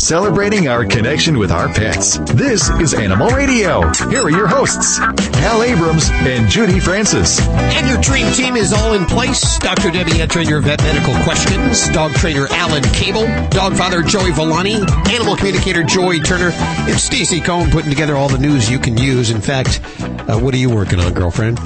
celebrating 0.00 0.66
our 0.66 0.84
connection 0.84 1.38
with 1.38 1.52
our 1.52 1.68
pets. 1.68 2.18
This 2.32 2.70
is 2.70 2.94
Animal 2.94 3.28
Radio. 3.28 3.82
Here 4.08 4.22
are 4.22 4.30
your 4.30 4.46
hosts, 4.46 4.98
Hal 4.98 5.62
Abrams 5.62 6.08
and 6.10 6.48
Judy 6.48 6.80
Francis. 6.80 7.40
And 7.48 7.86
your 7.86 8.00
dream 8.00 8.32
team 8.32 8.56
is 8.56 8.72
all 8.72 8.94
in 8.94 9.04
place. 9.04 9.58
Dr. 9.58 9.90
Debbie 9.90 10.22
answering 10.22 10.48
your 10.48 10.62
vet 10.62 10.82
medical 10.82 11.14
questions. 11.22 11.88
Dog 11.90 12.12
trainer 12.12 12.46
Alan 12.50 12.82
Cable. 12.94 13.26
Dog 13.50 13.76
father 13.76 14.02
Joey 14.02 14.32
Villani, 14.32 14.76
Animal 15.12 15.36
communicator 15.36 15.82
Joy 15.84 16.18
Turner. 16.20 16.50
And 16.52 16.98
Stacy 16.98 17.40
Cohn 17.40 17.70
putting 17.70 17.90
together 17.90 18.16
all 18.16 18.28
the 18.28 18.38
news 18.38 18.70
you 18.70 18.78
can 18.78 18.96
use. 18.96 19.30
In 19.30 19.42
fact, 19.42 19.80
uh, 20.00 20.40
what 20.40 20.54
are 20.54 20.58
you 20.58 20.70
working 20.70 20.98
on, 20.98 21.12
girlfriend? 21.12 21.58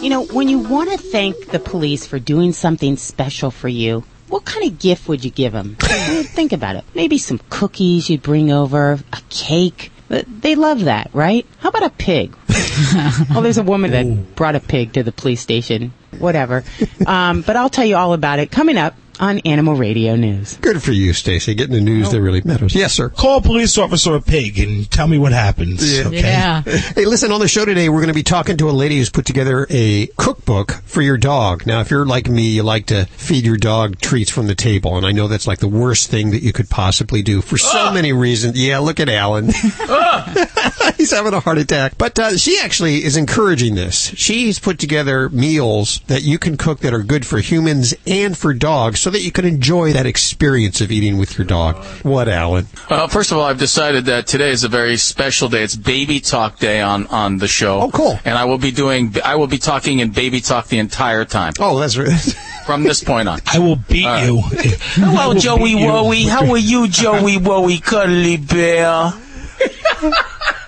You 0.00 0.10
know, 0.10 0.24
when 0.26 0.48
you 0.48 0.58
want 0.58 0.90
to 0.90 0.98
thank 0.98 1.46
the 1.46 1.58
police 1.58 2.06
for 2.06 2.18
doing 2.18 2.52
something 2.52 2.96
special 2.96 3.50
for 3.50 3.68
you, 3.68 4.04
what 4.32 4.46
kind 4.46 4.66
of 4.66 4.78
gift 4.78 5.08
would 5.08 5.22
you 5.22 5.30
give 5.30 5.52
them? 5.52 5.76
think 5.78 6.52
about 6.52 6.76
it. 6.76 6.84
Maybe 6.94 7.18
some 7.18 7.38
cookies 7.50 8.08
you'd 8.08 8.22
bring 8.22 8.50
over, 8.50 8.98
a 9.12 9.20
cake. 9.28 9.92
They 10.08 10.54
love 10.54 10.84
that, 10.84 11.10
right? 11.12 11.46
How 11.58 11.68
about 11.68 11.84
a 11.84 11.90
pig? 11.90 12.34
oh, 12.48 13.40
there's 13.42 13.58
a 13.58 13.62
woman 13.62 13.90
that 13.90 14.34
brought 14.34 14.56
a 14.56 14.60
pig 14.60 14.94
to 14.94 15.02
the 15.02 15.12
police 15.12 15.42
station. 15.42 15.92
Whatever. 16.18 16.64
Um, 17.06 17.42
but 17.42 17.56
I'll 17.56 17.68
tell 17.68 17.84
you 17.84 17.96
all 17.96 18.14
about 18.14 18.38
it 18.38 18.50
coming 18.50 18.78
up 18.78 18.94
on 19.20 19.38
Animal 19.40 19.74
Radio 19.74 20.16
News. 20.16 20.56
Good 20.56 20.82
for 20.82 20.92
you, 20.92 21.12
Stacy. 21.12 21.54
Getting 21.54 21.74
the 21.74 21.80
news 21.80 22.10
that 22.10 22.20
really 22.20 22.42
matters. 22.42 22.74
Yes, 22.74 22.94
sir. 22.94 23.08
Call 23.08 23.38
a 23.38 23.42
police 23.42 23.76
officer 23.78 24.14
a 24.14 24.20
pig 24.20 24.58
and 24.58 24.90
tell 24.90 25.06
me 25.06 25.18
what 25.18 25.32
happens. 25.32 25.96
Yeah. 25.96 26.06
Okay? 26.08 26.20
Yeah. 26.20 26.62
Hey, 26.92 27.06
listen, 27.06 27.32
on 27.32 27.40
the 27.40 27.48
show 27.48 27.64
today, 27.64 27.88
we're 27.88 28.00
going 28.00 28.08
to 28.08 28.14
be 28.14 28.22
talking 28.22 28.56
to 28.58 28.68
a 28.68 28.72
lady 28.72 28.98
who's 28.98 29.08
put 29.08 29.24
together 29.24 29.66
a 29.70 30.08
cookbook 30.18 30.72
for 30.84 31.00
your 31.00 31.16
dog. 31.16 31.66
Now, 31.66 31.80
if 31.80 31.90
you're 31.90 32.04
like 32.04 32.28
me, 32.28 32.48
you 32.50 32.62
like 32.62 32.86
to 32.86 33.06
feed 33.06 33.44
your 33.44 33.56
dog 33.56 33.98
treats 34.00 34.30
from 34.30 34.46
the 34.46 34.54
table, 34.54 34.96
and 34.96 35.06
I 35.06 35.12
know 35.12 35.26
that's 35.28 35.46
like 35.46 35.60
the 35.60 35.68
worst 35.68 36.10
thing 36.10 36.30
that 36.32 36.42
you 36.42 36.52
could 36.52 36.68
possibly 36.68 37.22
do 37.22 37.40
for 37.40 37.56
so 37.56 37.92
many 37.92 38.12
reasons. 38.12 38.58
Yeah, 38.58 38.78
look 38.78 39.00
at 39.00 39.08
Alan. 39.08 39.46
He's 40.96 41.10
having 41.12 41.32
a 41.34 41.40
heart 41.40 41.58
attack. 41.58 41.96
But 41.96 42.18
uh, 42.18 42.36
she 42.36 42.58
actually 42.60 43.04
is 43.04 43.16
encouraging 43.16 43.74
this. 43.74 44.08
She's 44.16 44.58
put 44.58 44.78
together 44.78 45.28
meals 45.30 46.00
that 46.08 46.22
you 46.22 46.38
can 46.38 46.56
cook 46.56 46.80
that 46.80 46.92
are 46.92 47.02
good 47.02 47.26
for 47.26 47.38
humans 47.38 47.94
and 48.06 48.36
for 48.36 48.52
dogs 48.54 49.00
so 49.02 49.10
that 49.10 49.22
you 49.22 49.32
can 49.32 49.44
enjoy 49.44 49.92
that 49.92 50.06
experience 50.06 50.80
of 50.80 50.92
eating 50.92 51.18
with 51.18 51.36
your 51.36 51.44
dog. 51.44 51.84
What, 52.04 52.28
Alan? 52.28 52.68
Well, 52.88 53.08
first 53.08 53.32
of 53.32 53.36
all, 53.38 53.42
I've 53.42 53.58
decided 53.58 54.04
that 54.04 54.28
today 54.28 54.50
is 54.50 54.62
a 54.62 54.68
very 54.68 54.96
special 54.96 55.48
day. 55.48 55.64
It's 55.64 55.74
Baby 55.74 56.20
Talk 56.20 56.60
Day 56.60 56.80
on, 56.80 57.08
on 57.08 57.38
the 57.38 57.48
show. 57.48 57.80
Oh, 57.80 57.90
cool. 57.90 58.20
And 58.24 58.38
I 58.38 58.44
will 58.44 58.58
be 58.58 58.70
doing, 58.70 59.16
I 59.24 59.34
will 59.34 59.48
be 59.48 59.58
talking 59.58 59.98
in 59.98 60.12
Baby 60.12 60.40
Talk 60.40 60.68
the 60.68 60.78
entire 60.78 61.24
time 61.24 61.52
Oh, 61.58 61.80
that's 61.80 61.98
right. 61.98 62.12
from 62.64 62.84
this 62.84 63.02
point 63.02 63.26
on. 63.28 63.40
I 63.52 63.58
will 63.58 63.74
beat 63.74 64.04
you. 64.04 64.40
Hello, 64.94 65.34
Joey 65.34 65.74
Woey. 65.74 66.28
How 66.28 66.48
are 66.52 66.56
you, 66.56 66.86
Joey 66.86 67.38
Woey, 67.38 67.82
cuddly 67.82 68.36
bear? 68.36 69.12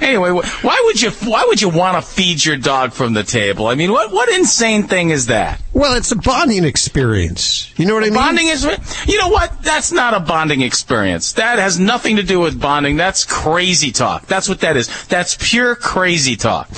anyway, 0.00 0.30
why 0.30 0.82
would 0.86 1.00
you 1.00 1.10
why 1.10 1.44
would 1.46 1.60
you 1.60 1.68
want 1.68 1.96
to 1.96 2.02
feed 2.02 2.44
your 2.44 2.56
dog 2.56 2.92
from 2.92 3.14
the 3.14 3.22
table? 3.22 3.66
I 3.66 3.74
mean, 3.74 3.92
what 3.92 4.12
what 4.12 4.28
insane 4.28 4.84
thing 4.84 5.10
is 5.10 5.26
that? 5.26 5.60
Well, 5.72 5.96
it's 5.96 6.12
a 6.12 6.16
bonding 6.16 6.64
experience. 6.64 7.72
You 7.78 7.86
know 7.86 7.94
what 7.94 8.04
I 8.04 8.06
mean? 8.06 8.14
Bonding 8.14 8.46
is, 8.48 8.64
you 9.06 9.18
know 9.18 9.28
what? 9.28 9.62
That's 9.62 9.90
not 9.92 10.14
a 10.14 10.20
bonding 10.20 10.62
experience. 10.62 11.32
That 11.34 11.58
has 11.58 11.78
nothing 11.80 12.16
to 12.16 12.22
do 12.22 12.40
with 12.40 12.60
bonding. 12.60 12.96
That's 12.96 13.24
crazy 13.24 13.90
talk. 13.90 14.26
That's 14.26 14.48
what 14.48 14.60
that 14.60 14.76
is. 14.76 15.06
That's 15.06 15.36
pure 15.40 15.74
crazy 15.74 16.36
talk. 16.36 16.68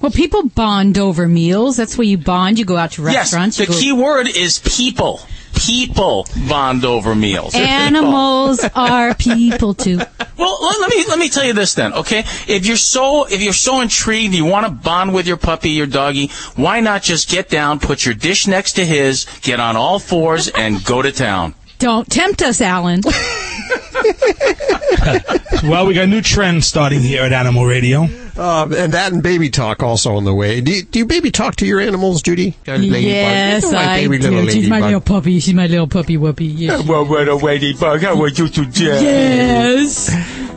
Well, 0.00 0.10
people 0.10 0.48
bond 0.48 0.96
over 0.96 1.28
meals. 1.28 1.76
That's 1.76 1.98
where 1.98 2.06
you 2.06 2.16
bond. 2.16 2.58
You 2.58 2.64
go 2.64 2.76
out 2.76 2.92
to 2.92 3.02
restaurants. 3.02 3.32
Yes, 3.32 3.32
restaurants. 3.32 3.56
the 3.58 3.66
go- 3.66 3.78
key 3.78 3.92
word 3.92 4.28
is 4.28 4.58
people. 4.60 5.20
People 5.60 6.26
bond 6.48 6.84
over 6.84 7.14
meals. 7.14 7.54
Animals 7.54 8.64
are 8.74 9.14
people 9.14 9.74
too. 9.74 9.98
Well, 10.38 10.58
let, 10.80 10.90
me 10.90 11.04
let 11.06 11.18
me 11.18 11.28
tell 11.28 11.44
you 11.44 11.52
this 11.52 11.74
then, 11.74 11.92
okay? 11.92 12.20
If 12.48 12.66
you're 12.66 12.76
so 12.76 13.26
if 13.26 13.42
you're 13.42 13.52
so 13.52 13.80
intrigued, 13.80 14.34
you 14.34 14.44
want 14.44 14.66
to 14.66 14.72
bond 14.72 15.12
with 15.12 15.26
your 15.26 15.36
puppy, 15.36 15.70
your 15.70 15.86
doggy, 15.86 16.30
why 16.56 16.80
not 16.80 17.02
just 17.02 17.28
get 17.28 17.48
down, 17.48 17.78
put 17.78 18.06
your 18.06 18.14
dish 18.14 18.46
next 18.46 18.74
to 18.74 18.84
his, 18.86 19.26
get 19.42 19.60
on 19.60 19.76
all 19.76 19.98
fours, 19.98 20.48
and 20.48 20.82
go 20.84 21.02
to 21.02 21.12
town? 21.12 21.54
Don't 21.78 22.10
tempt 22.10 22.42
us, 22.42 22.60
Alan. 22.60 23.00
well, 25.64 25.86
we 25.86 25.94
got 25.94 26.04
a 26.04 26.06
new 26.06 26.20
trend 26.22 26.64
starting 26.64 27.00
here 27.00 27.22
at 27.22 27.32
Animal 27.32 27.64
Radio. 27.66 28.02
Um, 28.36 28.72
and 28.72 28.92
that 28.94 29.12
and 29.12 29.22
baby 29.22 29.50
talk 29.50 29.82
also 29.82 30.14
on 30.16 30.24
the 30.24 30.32
way. 30.34 30.60
Do 30.60 30.72
you, 30.72 30.82
do 30.82 30.98
you 31.00 31.06
baby 31.06 31.30
talk 31.30 31.56
to 31.56 31.66
your 31.66 31.80
animals, 31.80 32.22
Judy? 32.22 32.56
Got 32.64 32.78
a 32.78 32.82
ladybug? 32.82 33.02
yes, 33.02 33.64
Look 33.64 33.74
at 33.74 33.76
my 33.76 33.92
I 33.92 33.96
baby 34.00 34.18
little 34.18 34.44
do. 34.44 34.50
She's 34.50 34.68
my 34.68 34.76
ladybug. 34.76 34.86
little 34.88 35.00
puppy. 35.20 35.40
She's 35.40 35.54
my 35.54 35.66
little 35.66 35.86
puppy 35.88 36.16
whoopee. 36.16 36.46
Yes. 36.46 36.86
Well, 36.86 37.04
well, 37.06 37.36
ladybug, 37.38 38.00
how 38.02 38.20
are 38.22 38.28
you 38.28 38.48
today? 38.48 39.02
yes. 39.02 40.10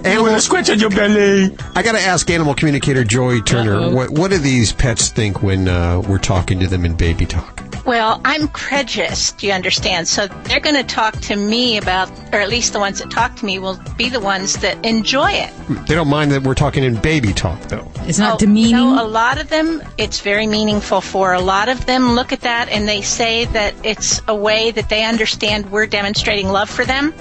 Animal, 0.06 0.40
Squinch 0.40 0.70
on 0.70 0.80
your 0.80 0.90
belly. 0.90 1.56
I 1.76 1.82
got 1.82 1.94
to 1.94 2.02
ask 2.02 2.30
animal 2.30 2.54
communicator 2.56 3.04
Joy 3.04 3.40
Turner, 3.42 3.76
Uh-oh. 3.76 3.96
what, 3.96 4.10
what 4.12 4.32
do 4.32 4.38
these 4.38 4.72
pets 4.74 5.10
think 5.10 5.42
when 5.42 5.68
uh, 5.68 6.02
we're 6.02 6.18
talking 6.20 6.60
to 6.60 6.68
them 6.68 6.86
in 6.86 6.96
baby 6.96 7.26
talk? 7.26 7.63
Well, 7.86 8.22
I'm 8.24 8.48
credulous, 8.48 9.34
do 9.34 9.46
you 9.46 9.52
understand? 9.54 10.08
So 10.08 10.28
they're 10.28 10.62
going 10.62 10.76
to 10.78 10.84
talk 10.86 11.20
to 11.22 11.36
me 11.36 11.78
about, 11.78 12.10
or 12.34 12.40
at 12.40 12.48
least 12.48 12.72
the 12.72 12.80
ones 12.80 13.00
that 13.00 13.12
talk 13.12 13.36
to 13.38 13.46
me 13.46 13.60
will 13.60 13.78
be 13.98 14.08
the 14.10 14.22
ones 14.22 14.56
that 14.58 14.84
enjoy 14.86 15.32
it. 15.32 15.50
Hmm. 15.50 15.84
They 15.86 15.96
don't 15.96 16.08
mind 16.08 16.32
that 16.32 16.44
we're 16.44 16.54
talking 16.54 16.84
in 16.86 16.96
baby 16.96 17.34
talk, 17.34 17.60
though. 17.64 17.92
It's 18.08 18.20
not 18.20 18.36
Oh, 18.36 18.38
demeaning. 18.38 18.72
No, 18.96 19.04
a 19.04 19.08
lot 19.08 19.38
of 19.40 19.50
them, 19.50 19.84
it's 19.98 20.22
very 20.22 20.48
meaningful 20.48 21.02
for. 21.02 21.34
A 21.34 21.42
lot 21.42 21.68
of 21.68 21.86
them 21.86 22.14
look 22.16 22.32
at 22.32 22.42
that 22.42 22.70
and 22.70 22.88
they 22.88 23.02
say 23.02 23.46
that 23.46 23.74
it's 23.84 24.22
a 24.30 24.36
way 24.36 24.72
that 24.72 24.88
they 24.88 25.04
understand 25.04 25.70
we're 25.70 25.88
demonstrating 25.88 26.48
love 26.50 26.70
for 26.70 26.86
them. 26.86 27.14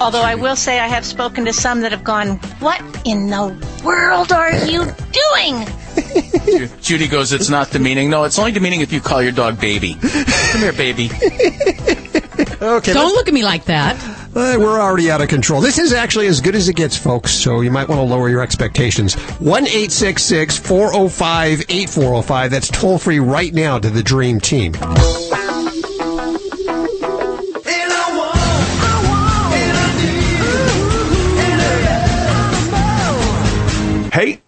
Although 0.00 0.22
I 0.22 0.34
will 0.34 0.56
say 0.56 0.78
I 0.80 0.88
have 0.88 1.04
spoken 1.04 1.44
to 1.44 1.52
some 1.52 1.80
that 1.82 1.92
have 1.92 2.04
gone, 2.04 2.36
What 2.60 2.80
in 3.04 3.30
the 3.30 3.54
world 3.84 4.32
are 4.32 4.52
you 4.66 4.84
doing? 4.84 5.66
Judy 6.80 7.08
goes, 7.08 7.32
it's 7.32 7.48
not 7.48 7.70
demeaning. 7.70 8.10
No, 8.10 8.24
it's 8.24 8.38
only 8.38 8.52
demeaning 8.52 8.80
if 8.80 8.92
you 8.92 9.00
call 9.00 9.22
your 9.22 9.32
dog 9.32 9.60
baby. 9.60 9.94
Come 9.94 10.60
here, 10.60 10.72
baby. 10.72 11.10
Okay, 12.60 12.92
Don't 12.92 13.14
look 13.14 13.28
at 13.28 13.34
me 13.34 13.44
like 13.44 13.64
that. 13.66 14.02
Uh, 14.34 14.56
we're 14.58 14.80
already 14.80 15.10
out 15.10 15.20
of 15.20 15.28
control. 15.28 15.60
This 15.60 15.78
is 15.78 15.92
actually 15.92 16.26
as 16.26 16.40
good 16.40 16.54
as 16.54 16.68
it 16.68 16.76
gets, 16.76 16.96
folks, 16.96 17.32
so 17.32 17.60
you 17.60 17.70
might 17.70 17.88
want 17.88 18.00
to 18.00 18.02
lower 18.02 18.28
your 18.28 18.40
expectations. 18.42 19.14
1 19.38 19.66
405 19.66 21.60
8405. 21.68 22.50
That's 22.50 22.68
toll 22.68 22.98
free 22.98 23.20
right 23.20 23.52
now 23.54 23.78
to 23.78 23.90
the 23.90 24.02
Dream 24.02 24.40
Team. 24.40 24.72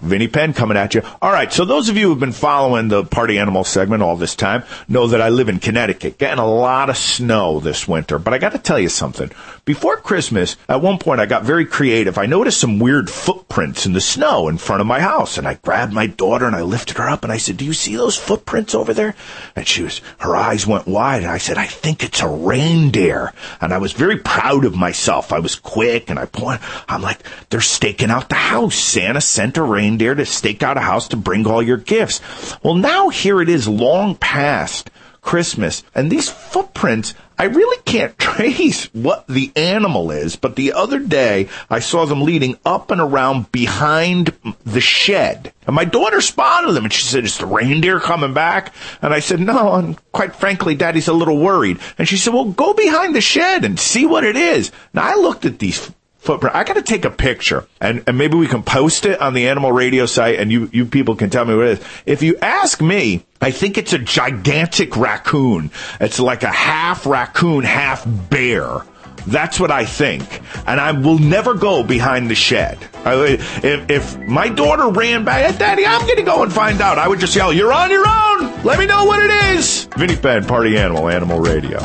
Vinny 0.06 0.28
Penn 0.28 0.52
coming 0.52 0.76
at 0.76 0.94
you. 0.94 1.02
All 1.20 1.32
right, 1.32 1.52
so 1.52 1.64
those 1.64 1.88
of 1.88 1.96
you 1.96 2.08
who've 2.08 2.20
been 2.20 2.32
following 2.32 2.88
the 2.88 3.04
party 3.04 3.38
animal 3.38 3.64
segment 3.64 4.02
all 4.02 4.16
this 4.16 4.34
time 4.34 4.64
know 4.88 5.06
that 5.08 5.20
I 5.20 5.28
live 5.28 5.48
in 5.48 5.58
Connecticut, 5.58 6.18
getting 6.18 6.38
a 6.38 6.46
lot 6.46 6.90
of 6.90 6.96
snow 6.96 7.60
this 7.60 7.86
winter. 7.86 8.18
But 8.18 8.34
I 8.34 8.38
got 8.38 8.52
to 8.52 8.58
tell 8.58 8.78
you 8.78 8.88
something. 8.88 9.30
Before 9.64 9.96
Christmas, 9.96 10.56
at 10.68 10.80
one 10.80 10.98
point 10.98 11.20
I 11.20 11.26
got 11.26 11.44
very 11.44 11.66
creative. 11.66 12.18
I 12.18 12.26
noticed 12.26 12.60
some 12.60 12.78
weird 12.78 13.10
footprints 13.10 13.84
in 13.84 13.92
the 13.92 14.00
snow 14.00 14.48
in 14.48 14.58
front 14.58 14.80
of 14.80 14.86
my 14.86 15.00
house, 15.00 15.38
and 15.38 15.48
I 15.48 15.54
grabbed 15.54 15.92
my 15.92 16.06
daughter 16.06 16.46
and 16.46 16.54
I 16.54 16.62
lifted 16.62 16.98
her 16.98 17.08
up 17.08 17.24
and 17.24 17.32
I 17.32 17.38
said, 17.38 17.56
"Do 17.56 17.64
you 17.64 17.72
see 17.72 17.96
those 17.96 18.16
footprints 18.16 18.74
over 18.74 18.94
there?" 18.94 19.16
And 19.56 19.66
she 19.66 19.82
was, 19.82 20.00
her 20.18 20.36
eyes 20.36 20.66
went 20.66 20.86
wide, 20.86 21.22
and 21.22 21.32
I 21.32 21.38
said, 21.38 21.58
"I 21.58 21.66
think 21.66 22.04
it's 22.04 22.22
a 22.22 22.28
reindeer." 22.28 23.32
And 23.60 23.74
I 23.74 23.78
was 23.78 23.92
very 23.92 24.18
proud 24.18 24.64
of 24.64 24.76
myself. 24.76 25.32
I 25.32 25.40
was 25.40 25.56
quick, 25.56 26.10
and 26.10 26.18
I 26.18 26.26
point. 26.26 26.60
I'm 26.88 27.02
like, 27.02 27.18
"They're 27.50 27.60
staking 27.60 28.10
out 28.10 28.28
the 28.28 28.36
house. 28.36 28.76
Santa 28.76 29.20
sent 29.20 29.56
a 29.56 29.62
reindeer 29.62 29.95
to 29.98 30.26
stake 30.26 30.62
out 30.62 30.76
a 30.76 30.80
house 30.80 31.08
to 31.08 31.16
bring 31.16 31.46
all 31.46 31.62
your 31.62 31.76
gifts." 31.76 32.20
Well, 32.62 32.74
now 32.74 33.08
here 33.08 33.40
it 33.40 33.48
is, 33.48 33.68
long 33.68 34.14
past 34.16 34.90
Christmas, 35.26 35.82
and 35.92 36.10
these 36.10 36.28
footprints. 36.28 37.12
I 37.36 37.44
really 37.44 37.82
can't 37.84 38.16
trace 38.36 38.86
what 38.94 39.26
the 39.26 39.50
animal 39.56 40.12
is, 40.12 40.36
but 40.36 40.54
the 40.54 40.72
other 40.72 41.00
day 41.00 41.48
I 41.68 41.80
saw 41.80 42.06
them 42.06 42.22
leading 42.22 42.56
up 42.64 42.92
and 42.92 43.00
around 43.00 43.50
behind 43.50 44.32
the 44.64 44.80
shed. 44.80 45.52
And 45.66 45.74
my 45.74 45.84
daughter 45.84 46.20
spotted 46.20 46.72
them 46.72 46.84
and 46.84 46.92
she 46.92 47.02
said, 47.02 47.24
Is 47.24 47.38
the 47.38 47.46
reindeer 47.46 47.98
coming 47.98 48.34
back? 48.34 48.72
And 49.02 49.12
I 49.12 49.18
said, 49.18 49.40
No, 49.40 49.74
and 49.74 49.98
quite 50.12 50.36
frankly, 50.36 50.76
Daddy's 50.76 51.08
a 51.08 51.12
little 51.12 51.40
worried. 51.40 51.80
And 51.98 52.08
she 52.08 52.16
said, 52.16 52.32
Well, 52.32 52.44
go 52.44 52.72
behind 52.72 53.14
the 53.14 53.20
shed 53.20 53.64
and 53.64 53.80
see 53.80 54.06
what 54.06 54.24
it 54.24 54.36
is. 54.36 54.70
Now 54.94 55.02
I 55.02 55.16
looked 55.16 55.44
at 55.44 55.58
these 55.58 55.90
footprint. 56.26 56.54
I 56.54 56.64
got 56.64 56.74
to 56.74 56.82
take 56.82 57.04
a 57.04 57.10
picture 57.10 57.66
and, 57.80 58.04
and 58.06 58.18
maybe 58.18 58.36
we 58.36 58.46
can 58.46 58.62
post 58.62 59.06
it 59.06 59.20
on 59.20 59.32
the 59.32 59.48
animal 59.48 59.72
radio 59.72 60.06
site 60.06 60.38
and 60.38 60.52
you, 60.52 60.68
you 60.72 60.84
people 60.84 61.16
can 61.16 61.30
tell 61.30 61.44
me 61.44 61.54
what 61.54 61.66
it 61.66 61.78
is. 61.78 61.86
If 62.04 62.22
you 62.22 62.36
ask 62.38 62.80
me, 62.82 63.24
I 63.40 63.50
think 63.50 63.78
it's 63.78 63.92
a 63.92 63.98
gigantic 63.98 64.96
raccoon. 64.96 65.70
It's 66.00 66.20
like 66.20 66.42
a 66.42 66.52
half 66.52 67.06
raccoon, 67.06 67.64
half 67.64 68.04
bear. 68.28 68.82
That's 69.26 69.58
what 69.58 69.70
I 69.70 69.84
think. 69.84 70.40
And 70.66 70.80
I 70.80 70.92
will 70.92 71.18
never 71.18 71.54
go 71.54 71.82
behind 71.82 72.30
the 72.30 72.34
shed. 72.34 72.78
I, 73.04 73.38
if, 73.62 73.90
if 73.90 74.18
my 74.18 74.48
daughter 74.48 74.88
ran 74.88 75.24
back, 75.24 75.58
Daddy, 75.58 75.84
I'm 75.84 76.02
going 76.02 76.16
to 76.16 76.22
go 76.22 76.42
and 76.42 76.52
find 76.52 76.80
out. 76.80 76.98
I 76.98 77.08
would 77.08 77.20
just 77.20 77.34
yell, 77.34 77.52
You're 77.52 77.72
on 77.72 77.90
your 77.90 78.06
own. 78.06 78.62
Let 78.62 78.78
me 78.78 78.86
know 78.86 79.04
what 79.04 79.22
it 79.22 79.56
is. 79.56 79.84
Vinny 79.96 80.16
Penn, 80.16 80.44
Party 80.44 80.76
Animal, 80.78 81.08
Animal 81.08 81.40
Radio. 81.40 81.78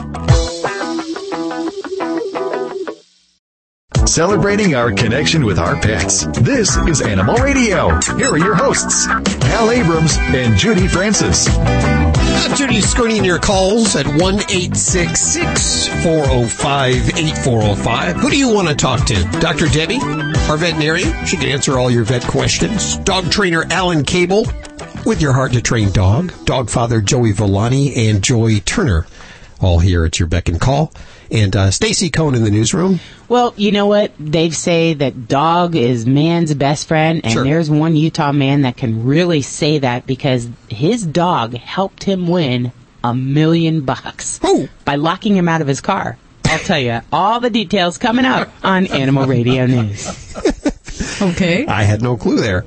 Celebrating 4.06 4.76
our 4.76 4.92
connection 4.92 5.46
with 5.46 5.58
our 5.60 5.80
pets. 5.80 6.26
This 6.42 6.76
is 6.76 7.02
Animal 7.02 7.36
Radio. 7.36 7.90
Here 8.18 8.32
are 8.32 8.38
your 8.38 8.56
hosts, 8.56 9.06
Hal 9.06 9.72
Abrams 9.72 10.18
and 10.18 10.58
Judy 10.58 10.88
Francis. 10.88 11.48
Uh, 11.48 12.54
Judy's 12.56 12.90
screening 12.90 13.24
your 13.24 13.40
calls 13.40 13.96
at 13.96 14.06
1 14.08 14.18
405 14.18 17.18
8405. 17.18 18.16
Who 18.18 18.30
do 18.30 18.38
you 18.38 18.54
want 18.54 18.68
to 18.68 18.76
talk 18.76 19.06
to? 19.06 19.24
Dr. 19.40 19.68
Debbie, 19.68 20.00
our 20.50 20.58
veterinarian? 20.58 21.26
She 21.26 21.38
can 21.38 21.48
answer 21.50 21.78
all 21.78 21.90
your 21.92 22.04
vet 22.04 22.24
questions. 22.24 22.98
Dog 22.98 23.32
trainer 23.32 23.64
Alan 23.70 24.04
Cable 24.04 24.46
with 25.06 25.22
your 25.22 25.34
hard 25.34 25.54
to 25.54 25.62
train 25.62 25.92
dog. 25.92 26.34
Dog 26.46 26.70
father 26.70 27.00
Joey 27.02 27.32
Villani 27.32 28.10
and 28.10 28.22
Joy 28.24 28.60
Turner. 28.60 29.08
All 29.62 29.80
here 29.80 30.04
at 30.06 30.20
your 30.20 30.28
beck 30.28 30.50
and 30.50 30.60
call. 30.60 30.92
And 31.32 31.56
uh, 31.56 31.72
Stacy 31.72 32.10
Cohn 32.10 32.36
in 32.36 32.44
the 32.44 32.52
newsroom. 32.52 33.00
Well, 33.30 33.54
you 33.56 33.72
know 33.72 33.86
what? 33.86 34.12
They 34.20 34.50
say 34.50 34.94
that 34.96 35.30
dog 35.30 35.76
is 35.78 36.06
man's 36.06 36.54
best 36.54 36.88
friend, 36.90 37.22
and 37.24 37.32
Sure. 37.32 37.44
there's 37.46 37.70
one 37.70 37.96
Utah 37.96 38.34
man 38.34 38.64
that 38.64 38.76
can 38.76 39.06
really 39.06 39.42
say 39.42 39.80
that 39.80 40.06
because 40.06 40.50
his 40.68 41.06
dog 41.06 41.54
helped 41.56 42.04
him 42.04 42.28
win 42.28 42.74
a 43.04 43.14
million 43.16 43.82
bucks 43.82 44.40
Who? 44.40 44.68
by 44.84 44.96
locking 44.96 45.36
him 45.38 45.48
out 45.48 45.62
of 45.62 45.68
his 45.68 45.80
car. 45.80 46.18
I'll 46.46 46.60
tell 46.60 46.80
you 46.80 47.00
all 47.14 47.40
the 47.40 47.50
details 47.50 47.98
coming 47.98 48.26
up 48.26 48.50
on 48.62 48.88
Animal 48.88 49.26
Radio 49.26 49.66
News. 49.66 50.36
Okay. 51.22 51.66
I 51.68 51.84
had 51.84 52.02
no 52.02 52.18
clue 52.18 52.38
there. 52.40 52.66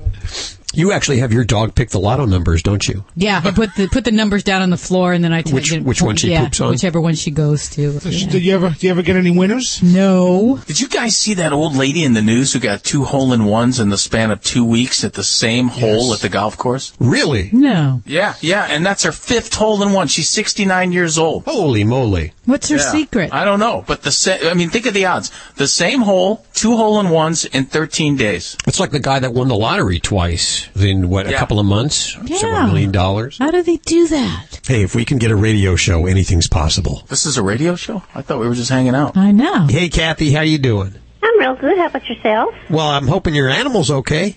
You 0.75 0.93
actually 0.93 1.19
have 1.19 1.33
your 1.33 1.45
dog 1.45 1.75
pick 1.75 1.91
the 1.91 2.01
lotto 2.01 2.27
numbers, 2.27 2.63
don't 2.63 2.87
you? 2.87 3.05
Yeah, 3.17 3.41
I 3.45 3.51
put 3.53 3.75
the 3.77 3.87
put 3.89 4.05
the 4.05 4.11
numbers 4.13 4.43
down 4.43 4.61
on 4.63 4.71
the 4.71 4.77
floor, 4.77 5.13
and 5.13 5.23
then 5.23 5.33
I 5.33 5.43
tell 5.43 5.55
Which- 5.55 5.71
you- 5.73 5.83
which 5.83 6.03
one 6.03 6.17
she 6.17 6.31
yeah, 6.31 6.45
poops 6.45 6.61
on? 6.61 6.71
whichever 6.71 7.01
one 7.01 7.15
she 7.15 7.31
goes 7.31 7.69
to. 7.71 7.99
Do 8.01 8.09
Yeah. 8.11 8.37
you 8.37 8.55
ever 8.55 8.71
do 8.71 8.87
you 8.87 8.91
ever 8.91 9.03
get 9.03 9.17
any 9.17 9.31
winners? 9.31 9.81
No. 9.83 10.59
Did 10.67 10.81
you 10.81 10.89
guys 10.89 11.17
see 11.17 11.35
that 11.35 11.53
old 11.53 11.77
lady 11.77 12.03
in 12.05 12.13
the 12.15 12.23
news 12.23 12.53
who 12.53 12.59
got 12.59 12.83
two 12.85 13.05
hole 13.05 13.33
in 13.33 13.45
ones 13.45 13.79
in 13.81 13.91
the 13.91 13.99
span 13.99 14.31
of 14.31 14.43
two 14.43 14.65
weeks 14.65 15.05
at 15.05 15.15
the 15.15 15.23
same 15.25 15.69
hole 15.69 16.13
at 16.13 16.21
the 16.21 16.29
golf 16.29 16.57
course? 16.59 16.93
Really? 16.99 17.51
No. 17.53 18.03
Yeah, 18.07 18.35
yeah, 18.41 18.67
and 18.69 18.85
that's 18.85 19.05
her 19.05 19.13
fifth 19.13 19.55
hole 19.55 19.83
in 19.83 19.93
one. 19.93 20.09
She's 20.09 20.29
69 20.29 20.93
years 20.93 21.19
old. 21.19 21.45
Holy 21.45 21.85
moly. 21.85 22.33
What's 22.47 22.69
her 22.69 22.77
Yeah. 22.77 22.91
secret? 22.93 23.31
I 23.33 23.45
don't 23.45 23.61
know, 23.61 23.85
but 23.87 24.03
the 24.03 24.11
sa- 24.13 24.37
I 24.51 24.55
mean, 24.55 24.71
think 24.71 24.87
of 24.87 24.95
the 24.95 25.07
odds. 25.07 25.31
The 25.57 25.69
same 25.69 26.03
hole, 26.03 26.45
two 26.55 26.77
hole 26.77 26.99
in 27.01 27.11
ones 27.11 27.45
in 27.47 27.65
13 27.67 28.17
days. 28.17 28.57
It's 28.67 28.81
like 28.81 28.91
the 28.91 28.99
guy 28.99 29.19
that 29.21 29.33
won 29.33 29.49
the 29.49 29.55
lottery 29.55 29.99
twice 30.01 30.64
in 30.77 31.09
what 31.09 31.27
a 31.27 31.33
couple 31.33 31.59
of 31.61 31.67
months, 31.67 32.17
Yeah. 32.25 32.37
several 32.39 32.67
million 32.69 32.93
dollars. 32.93 33.39
How 33.39 33.51
do 33.51 33.63
they 33.63 33.77
do 33.79 34.09
that? 34.09 34.61
Hey, 34.67 34.83
if 34.83 34.95
we 34.95 35.05
can 35.05 35.19
get 35.19 35.31
a 35.31 35.37
radio 35.37 35.77
show, 35.77 36.07
anything's 36.07 36.49
possible. 36.49 37.03
This 37.09 37.27
is 37.27 37.37
a 37.37 37.43
radio 37.43 37.75
show? 37.77 38.03
I 38.15 38.23
thought 38.23 38.41
we 38.41 38.49
were 38.49 38.55
just 38.55 38.71
hanging 38.71 38.95
out. 38.95 39.17
I 39.17 39.31
know. 39.33 39.67
Hey, 39.69 39.89
Kathy, 39.89 40.33
how 40.33 40.41
you 40.43 40.59
doing? 40.59 40.95
I'm 41.23 41.39
real 41.39 41.55
good. 41.57 41.77
How 41.79 41.87
about 41.87 42.09
yourself? 42.09 42.55
Well, 42.71 42.87
I'm 42.87 43.07
hoping 43.09 43.35
your 43.35 43.49
animal's 43.49 43.91
okay. 43.91 44.37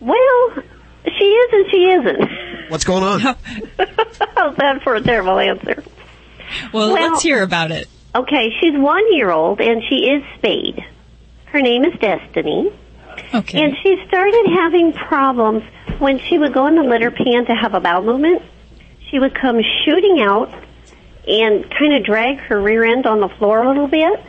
Well, 0.00 0.50
she 1.18 1.24
is 1.24 1.52
and 1.52 1.66
she 1.70 1.76
isn't. 1.90 2.70
What's 2.70 2.84
going 2.84 3.02
on? 3.04 3.20
How's 4.36 4.56
that 4.56 4.80
for 4.82 4.94
a 4.94 5.00
terrible 5.00 5.38
answer? 5.38 5.82
Well, 6.72 6.92
Well- 6.92 7.10
let's 7.10 7.22
hear 7.22 7.42
about 7.42 7.70
it. 7.70 7.88
Okay, 8.14 8.50
she's 8.60 8.74
one 8.78 9.02
year 9.14 9.30
old 9.30 9.60
and 9.60 9.82
she 9.88 9.94
is 10.10 10.22
spayed. 10.36 10.84
Her 11.46 11.62
name 11.62 11.84
is 11.84 11.98
Destiny. 11.98 12.70
Okay. 13.34 13.62
And 13.62 13.76
she 13.82 14.02
started 14.08 14.46
having 14.54 14.92
problems 14.92 15.62
when 15.98 16.18
she 16.18 16.38
would 16.38 16.52
go 16.52 16.66
in 16.66 16.76
the 16.76 16.82
litter 16.82 17.10
pan 17.10 17.46
to 17.46 17.54
have 17.54 17.74
a 17.74 17.80
bowel 17.80 18.02
movement. 18.02 18.42
She 19.10 19.18
would 19.18 19.34
come 19.34 19.60
shooting 19.84 20.20
out 20.20 20.52
and 21.28 21.68
kind 21.70 21.94
of 21.94 22.04
drag 22.04 22.38
her 22.38 22.60
rear 22.60 22.84
end 22.84 23.06
on 23.06 23.20
the 23.20 23.28
floor 23.28 23.62
a 23.62 23.68
little 23.68 23.86
bit. 23.88 24.20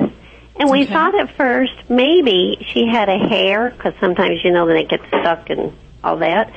And 0.60 0.70
we 0.70 0.84
Okay. 0.84 0.94
thought 0.94 1.20
at 1.20 1.36
first 1.36 1.74
maybe 1.90 2.58
she 2.72 2.88
had 2.88 3.10
a 3.10 3.18
hair 3.18 3.72
because 3.72 3.94
sometimes 4.00 4.44
you 4.44 4.52
know 4.52 4.68
that 4.68 4.76
it 4.76 4.90
gets 4.90 5.04
stuck 5.08 5.50
and 5.50 5.74
all 6.04 6.18
that. 6.18 6.52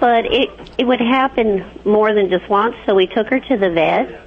But 0.00 0.26
it 0.26 0.50
it 0.76 0.86
would 0.86 1.00
happen 1.00 1.64
more 1.84 2.12
than 2.12 2.30
just 2.30 2.48
once, 2.48 2.74
so 2.86 2.94
we 2.94 3.06
took 3.06 3.28
her 3.28 3.40
to 3.40 3.56
the 3.56 3.70
vet, 3.70 4.20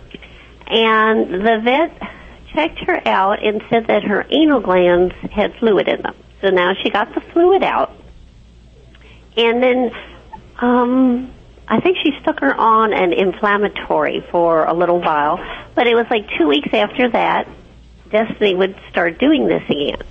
and 0.68 1.34
the 1.46 1.60
vet 1.64 1.92
checked 2.54 2.80
her 2.80 3.06
out 3.08 3.44
and 3.46 3.62
said 3.70 3.88
that 3.88 4.04
her 4.04 4.26
anal 4.30 4.60
glands 4.60 5.14
had 5.32 5.54
fluid 5.60 5.88
in 5.88 6.02
them. 6.02 6.16
So 6.42 6.50
now 6.50 6.74
she 6.82 6.90
got 6.90 7.14
the 7.14 7.22
fluid 7.22 7.64
out, 7.64 7.92
and 9.38 9.62
then 9.62 9.92
um, 10.60 11.34
I 11.68 11.80
think 11.80 11.98
she 12.04 12.12
stuck 12.22 12.40
her 12.40 12.54
on 12.54 12.94
an 12.94 13.14
inflammatory 13.14 14.26
for 14.32 14.66
a 14.66 14.74
little 14.74 15.00
while. 15.00 15.40
But 15.76 15.88
it 15.88 15.96
was 15.96 16.06
like 16.10 16.28
two 16.38 16.48
weeks 16.48 16.70
after 16.74 17.10
that, 17.12 17.48
Destiny 18.10 18.56
would 18.56 18.76
start 18.90 19.20
doing 19.20 19.48
this 19.48 19.64
again. 19.70 20.02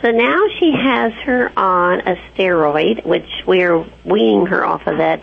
So 0.00 0.10
now 0.10 0.38
she 0.58 0.72
has 0.72 1.12
her 1.24 1.52
on 1.56 2.00
a 2.00 2.16
steroid, 2.34 3.04
which 3.06 3.28
we're 3.46 3.84
weaning 4.04 4.46
her 4.46 4.64
off 4.64 4.86
of 4.86 4.98
that. 4.98 5.22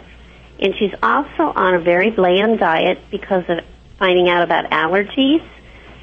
And 0.59 0.73
she's 0.77 0.93
also 1.01 1.43
on 1.55 1.75
a 1.75 1.79
very 1.79 2.11
bland 2.11 2.59
diet 2.59 2.99
because 3.11 3.43
of 3.49 3.59
finding 3.97 4.29
out 4.29 4.43
about 4.43 4.69
allergies. 4.71 5.45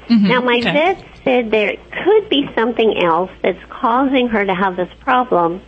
now, 0.09 0.41
my 0.41 0.57
okay. 0.59 0.71
vet 0.71 1.05
said 1.27 1.51
there 1.51 1.75
could 2.05 2.29
be 2.29 2.49
something 2.55 2.97
else 3.03 3.31
that's 3.43 3.61
causing 3.69 4.29
her 4.29 4.45
to 4.45 4.55
have 4.55 4.77
this 4.77 4.89
problem 5.01 5.61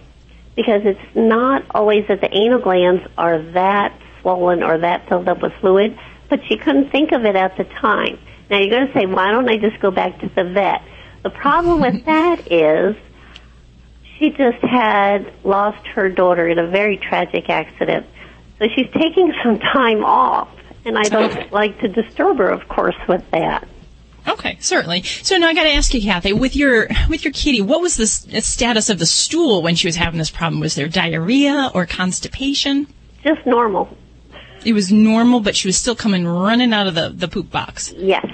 because 0.55 0.81
it's 0.85 1.15
not 1.15 1.65
always 1.71 2.07
that 2.07 2.21
the 2.21 2.33
anal 2.33 2.59
glands 2.59 3.03
are 3.17 3.41
that 3.51 3.93
swollen 4.21 4.63
or 4.63 4.77
that 4.77 5.07
filled 5.09 5.27
up 5.27 5.41
with 5.41 5.51
fluid, 5.59 5.97
but 6.29 6.39
she 6.47 6.57
couldn't 6.57 6.89
think 6.91 7.11
of 7.11 7.25
it 7.25 7.35
at 7.35 7.57
the 7.57 7.65
time. 7.65 8.17
Now 8.49 8.57
you're 8.59 8.69
going 8.69 8.87
to 8.87 8.93
say, 8.93 9.05
why 9.05 9.31
don't 9.31 9.49
I 9.49 9.57
just 9.57 9.81
go 9.81 9.91
back 9.91 10.19
to 10.21 10.29
the 10.29 10.45
vet? 10.45 10.81
The 11.23 11.29
problem 11.29 11.81
with 11.81 12.05
that 12.05 12.49
is 12.51 12.95
she 14.17 14.29
just 14.31 14.63
had 14.63 15.33
lost 15.43 15.85
her 15.87 16.09
daughter 16.09 16.47
in 16.47 16.57
a 16.57 16.67
very 16.67 16.97
tragic 16.97 17.49
accident. 17.49 18.05
So 18.59 18.67
she's 18.75 18.89
taking 18.93 19.33
some 19.43 19.59
time 19.59 20.03
off, 20.05 20.49
and 20.85 20.97
I 20.97 21.03
don't 21.03 21.51
like 21.51 21.79
to 21.79 21.89
disturb 21.89 22.37
her, 22.37 22.49
of 22.49 22.67
course, 22.69 22.97
with 23.07 23.29
that. 23.31 23.67
Okay, 24.29 24.57
certainly. 24.59 25.03
So 25.03 25.37
now 25.37 25.47
I 25.47 25.53
got 25.53 25.63
to 25.63 25.73
ask 25.73 25.93
you, 25.93 26.01
Kathy, 26.01 26.33
with 26.33 26.55
your 26.55 26.87
with 27.09 27.23
your 27.23 27.33
kitty, 27.33 27.61
what 27.61 27.81
was 27.81 27.97
the 27.97 28.07
status 28.07 28.89
of 28.89 28.99
the 28.99 29.05
stool 29.05 29.61
when 29.61 29.75
she 29.75 29.87
was 29.87 29.95
having 29.95 30.19
this 30.19 30.29
problem? 30.29 30.59
Was 30.59 30.75
there 30.75 30.87
diarrhea 30.87 31.71
or 31.73 31.85
constipation? 31.85 32.87
Just 33.23 33.45
normal. 33.45 33.89
It 34.65 34.73
was 34.73 34.91
normal, 34.91 35.39
but 35.39 35.55
she 35.55 35.67
was 35.67 35.77
still 35.77 35.95
coming 35.95 36.27
running 36.27 36.73
out 36.73 36.87
of 36.87 36.95
the, 36.95 37.09
the 37.09 37.27
poop 37.27 37.49
box. 37.49 37.93
Yes. 37.97 38.25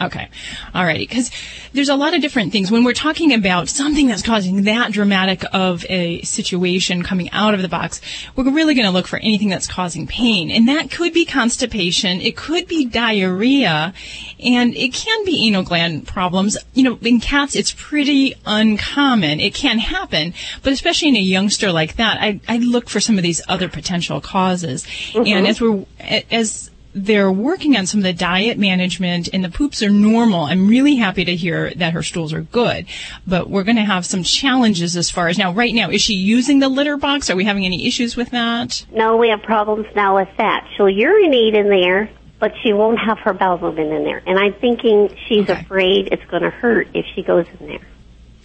Okay. 0.00 0.28
All 0.74 0.84
right. 0.84 0.98
Because 0.98 1.30
there's 1.72 1.88
a 1.88 1.94
lot 1.94 2.14
of 2.14 2.20
different 2.20 2.52
things. 2.52 2.70
When 2.70 2.84
we're 2.84 2.92
talking 2.92 3.32
about 3.32 3.68
something 3.68 4.06
that's 4.06 4.22
causing 4.22 4.64
that 4.64 4.92
dramatic 4.92 5.44
of 5.52 5.84
a 5.88 6.20
situation 6.22 7.02
coming 7.02 7.30
out 7.30 7.54
of 7.54 7.62
the 7.62 7.68
box, 7.68 8.00
we're 8.34 8.50
really 8.50 8.74
going 8.74 8.86
to 8.86 8.92
look 8.92 9.06
for 9.06 9.18
anything 9.18 9.48
that's 9.48 9.66
causing 9.66 10.06
pain. 10.06 10.50
And 10.50 10.68
that 10.68 10.90
could 10.90 11.12
be 11.12 11.24
constipation. 11.24 12.20
It 12.20 12.36
could 12.36 12.66
be 12.66 12.84
diarrhea. 12.84 13.94
And 14.40 14.74
it 14.74 14.92
can 14.92 15.24
be 15.24 15.46
anal 15.46 15.62
gland 15.62 16.06
problems. 16.06 16.58
You 16.74 16.82
know, 16.82 16.98
in 17.00 17.20
cats, 17.20 17.54
it's 17.54 17.72
pretty 17.72 18.34
uncommon. 18.44 19.40
It 19.40 19.54
can 19.54 19.78
happen. 19.78 20.34
But 20.62 20.72
especially 20.72 21.08
in 21.08 21.16
a 21.16 21.20
youngster 21.20 21.72
like 21.72 21.96
that, 21.96 22.18
I, 22.20 22.40
I 22.48 22.58
look 22.58 22.88
for 22.88 23.00
some 23.00 23.16
of 23.16 23.22
these 23.22 23.40
other 23.48 23.68
potential 23.68 24.20
causes. 24.20 24.84
And 25.14 25.26
mm-hmm. 25.26 25.46
as 25.46 25.60
we're, 25.60 25.84
as 26.30 26.70
they're 26.94 27.30
working 27.32 27.76
on 27.76 27.86
some 27.86 27.98
of 27.98 28.04
the 28.04 28.12
diet 28.12 28.56
management 28.56 29.28
and 29.32 29.44
the 29.44 29.48
poops 29.48 29.82
are 29.82 29.90
normal. 29.90 30.42
I'm 30.44 30.68
really 30.68 30.94
happy 30.94 31.24
to 31.24 31.34
hear 31.34 31.72
that 31.74 31.92
her 31.92 32.02
stools 32.02 32.32
are 32.32 32.42
good, 32.42 32.86
but 33.26 33.50
we're 33.50 33.64
going 33.64 33.76
to 33.76 33.82
have 33.84 34.06
some 34.06 34.22
challenges 34.22 34.96
as 34.96 35.10
far 35.10 35.26
as 35.28 35.36
now, 35.36 35.52
right 35.52 35.74
now, 35.74 35.90
is 35.90 36.00
she 36.00 36.14
using 36.14 36.60
the 36.60 36.68
litter 36.68 36.96
box? 36.96 37.28
Are 37.30 37.36
we 37.36 37.44
having 37.44 37.64
any 37.64 37.86
issues 37.86 38.16
with 38.16 38.30
that? 38.30 38.86
No, 38.92 39.16
we 39.16 39.28
have 39.30 39.42
problems 39.42 39.86
now 39.96 40.16
with 40.16 40.28
that. 40.38 40.68
She'll 40.76 40.88
urinate 40.88 41.54
in 41.54 41.68
there, 41.68 42.10
but 42.38 42.52
she 42.62 42.72
won't 42.72 42.98
have 43.00 43.18
her 43.20 43.32
bowel 43.32 43.58
movement 43.58 43.92
in 43.92 44.04
there. 44.04 44.22
And 44.24 44.38
I'm 44.38 44.52
thinking 44.54 45.14
she's 45.26 45.50
Okay. 45.50 45.60
afraid 45.60 46.08
it's 46.12 46.24
going 46.30 46.42
to 46.44 46.50
hurt 46.50 46.88
if 46.94 47.06
she 47.14 47.22
goes 47.24 47.46
in 47.58 47.66
there. 47.66 47.86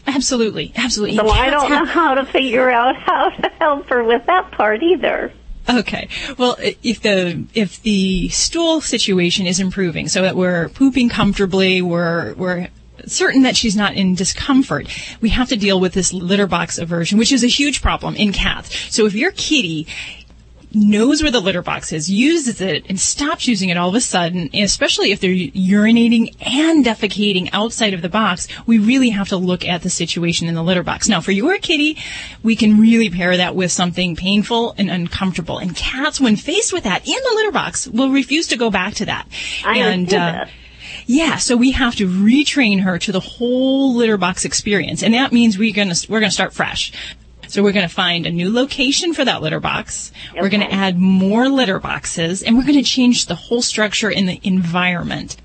Absolutely. 0.08 0.72
Absolutely. 0.75 1.18
So 1.18 1.29
I 1.29 1.51
don't 1.51 1.70
know 1.70 1.86
how 1.86 2.15
to 2.15 2.25
figure 2.25 2.70
out 2.72 2.96
how 2.96 3.29
to 3.29 3.50
help 3.60 3.88
her 3.89 4.03
with 4.03 4.25
that 4.25 4.50
part 4.51 4.82
either. 4.82 5.32
Okay. 5.69 6.09
Well, 6.38 6.55
if 6.59 7.01
the 7.01 7.45
if 7.53 7.81
the 7.83 8.29
stool 8.29 8.81
situation 8.81 9.45
is 9.45 9.59
improving, 9.59 10.07
so 10.07 10.21
that 10.23 10.35
we're 10.35 10.69
pooping 10.69 11.09
comfortably, 11.09 11.81
we're 11.81 12.33
we're 12.33 12.69
certain 13.05 13.43
that 13.43 13.55
she's 13.55 13.75
not 13.75 13.93
in 13.93 14.15
discomfort, 14.15 14.88
we 15.21 15.29
have 15.29 15.49
to 15.49 15.55
deal 15.55 15.79
with 15.79 15.93
this 15.93 16.11
litter 16.13 16.47
box 16.47 16.77
aversion, 16.77 17.17
which 17.17 17.31
is 17.31 17.43
a 17.43 17.47
huge 17.47 17.81
problem 17.81 18.15
in 18.15 18.31
cats. 18.31 18.93
So 18.93 19.05
if 19.05 19.13
your 19.13 19.31
kitty 19.31 19.88
knows 20.71 21.21
where 21.21 21.31
the 21.31 21.39
litter 21.39 21.61
box 21.61 21.91
is, 21.91 22.09
uses 22.09 22.61
it, 22.61 22.85
and 22.89 22.99
stops 22.99 23.47
using 23.47 23.69
it 23.69 23.77
all 23.77 23.89
of 23.89 23.95
a 23.95 24.01
sudden, 24.01 24.49
especially 24.53 25.11
if 25.11 25.19
they're 25.19 25.31
urinating 25.31 26.35
and 26.41 26.85
defecating 26.85 27.49
outside 27.53 27.93
of 27.93 28.01
the 28.01 28.09
box, 28.09 28.47
we 28.65 28.77
really 28.77 29.09
have 29.09 29.29
to 29.29 29.38
look 29.38 29.65
at 29.65 29.81
the 29.81 29.89
situation 29.89 30.47
in 30.47 30.55
the 30.55 30.63
litter 30.63 30.83
box. 30.83 31.09
Now, 31.09 31.21
for 31.21 31.31
your 31.31 31.57
kitty, 31.57 31.97
we 32.43 32.55
can 32.55 32.79
really 32.79 33.09
pair 33.09 33.38
that 33.38 33.55
with 33.55 33.71
something 33.71 34.15
painful 34.15 34.75
and 34.77 34.89
uncomfortable. 34.89 35.57
And 35.57 35.75
cats, 35.75 36.21
when 36.21 36.35
faced 36.35 36.73
with 36.73 36.83
that 36.83 37.07
in 37.07 37.13
the 37.13 37.35
litter 37.35 37.51
box, 37.51 37.88
will 37.88 38.11
refuse 38.11 38.47
to 38.47 38.57
go 38.57 38.69
back 38.69 38.93
to 38.95 39.05
that. 39.05 39.27
I 39.65 39.79
and, 39.79 40.07
uh, 40.07 40.17
that. 40.17 40.49
Yeah, 41.05 41.38
so 41.38 41.57
we 41.57 41.71
have 41.71 41.95
to 41.95 42.07
retrain 42.07 42.81
her 42.81 42.99
to 42.99 43.11
the 43.11 43.19
whole 43.19 43.95
litter 43.95 44.17
box 44.17 44.45
experience, 44.45 45.01
and 45.01 45.15
that 45.15 45.31
means 45.31 45.57
we're 45.57 45.73
gonna 45.73 45.95
we're 46.07 46.19
gonna 46.19 46.31
start 46.31 46.53
fresh. 46.53 46.91
So 47.50 47.63
we're 47.63 47.72
going 47.72 47.88
to 47.88 47.94
find 47.94 48.27
a 48.27 48.32
new 48.32 48.53
location 48.53 49.15
for 49.15 49.25
that 49.25 49.41
litter 49.41 49.60
box. 49.60 50.12
Okay. 50.29 50.39
We're 50.39 50.50
going 50.50 50.68
to 50.68 50.72
add 50.72 51.00
more 51.00 51.50
litter 51.50 51.79
boxes, 51.79 52.44
and 52.44 52.56
we're 52.56 52.63
going 52.63 52.75
to 52.75 52.84
change 52.84 53.25
the 53.25 53.34
whole 53.34 53.63
structure 53.63 54.10
in 54.10 54.27
the 54.27 54.39
environment. 54.44 55.36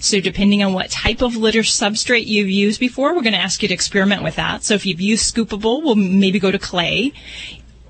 So 0.00 0.20
depending 0.20 0.64
on 0.64 0.72
what 0.72 0.90
type 0.90 1.22
of 1.22 1.36
litter 1.36 1.60
substrate 1.60 2.26
you've 2.26 2.50
used 2.50 2.80
before, 2.80 3.14
we're 3.14 3.22
going 3.22 3.32
to 3.32 3.38
ask 3.38 3.62
you 3.62 3.68
to 3.68 3.74
experiment 3.74 4.24
with 4.24 4.34
that. 4.36 4.64
So 4.64 4.74
if 4.74 4.86
you've 4.86 5.00
used 5.00 5.32
scoopable, 5.32 5.84
we'll 5.84 5.94
maybe 5.94 6.40
go 6.40 6.50
to 6.50 6.58
clay. 6.58 7.12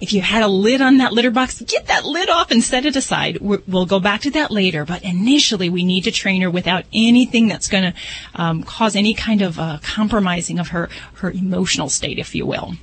If 0.03 0.13
you 0.13 0.21
had 0.21 0.43
a 0.43 0.49
lid 0.49 0.83
on 0.83 0.99
that 0.99 1.15
litter 1.15 1.31
box, 1.31 1.63
get 1.63 1.87
that 1.87 2.05
lid 2.05 2.29
off 2.29 2.51
and 2.51 2.63
set 2.63 2.85
it 2.85 2.95
aside. 2.95 3.39
we 3.41 3.57
will 3.67 3.87
go 3.87 3.99
back 3.99 4.21
to 4.23 4.31
that 4.33 4.51
later, 4.51 4.85
but 4.85 5.03
initially 5.03 5.71
we 5.71 5.83
need 5.83 6.05
to 6.05 6.11
train 6.11 6.43
her 6.43 6.51
without 6.51 6.85
anything 6.93 7.49
that's 7.49 7.69
going 7.69 7.93
to 7.93 7.95
um, 8.35 8.63
cause 8.63 8.95
any 8.95 9.15
kind 9.15 9.41
of 9.41 9.59
uh, 9.59 9.79
compromising 9.83 10.59
of 10.59 10.69
her 10.69 10.91
her 11.15 11.31
emotional 11.31 11.89
state, 11.89 12.19
if 12.19 12.35
you 12.35 12.45
will. 12.45 12.75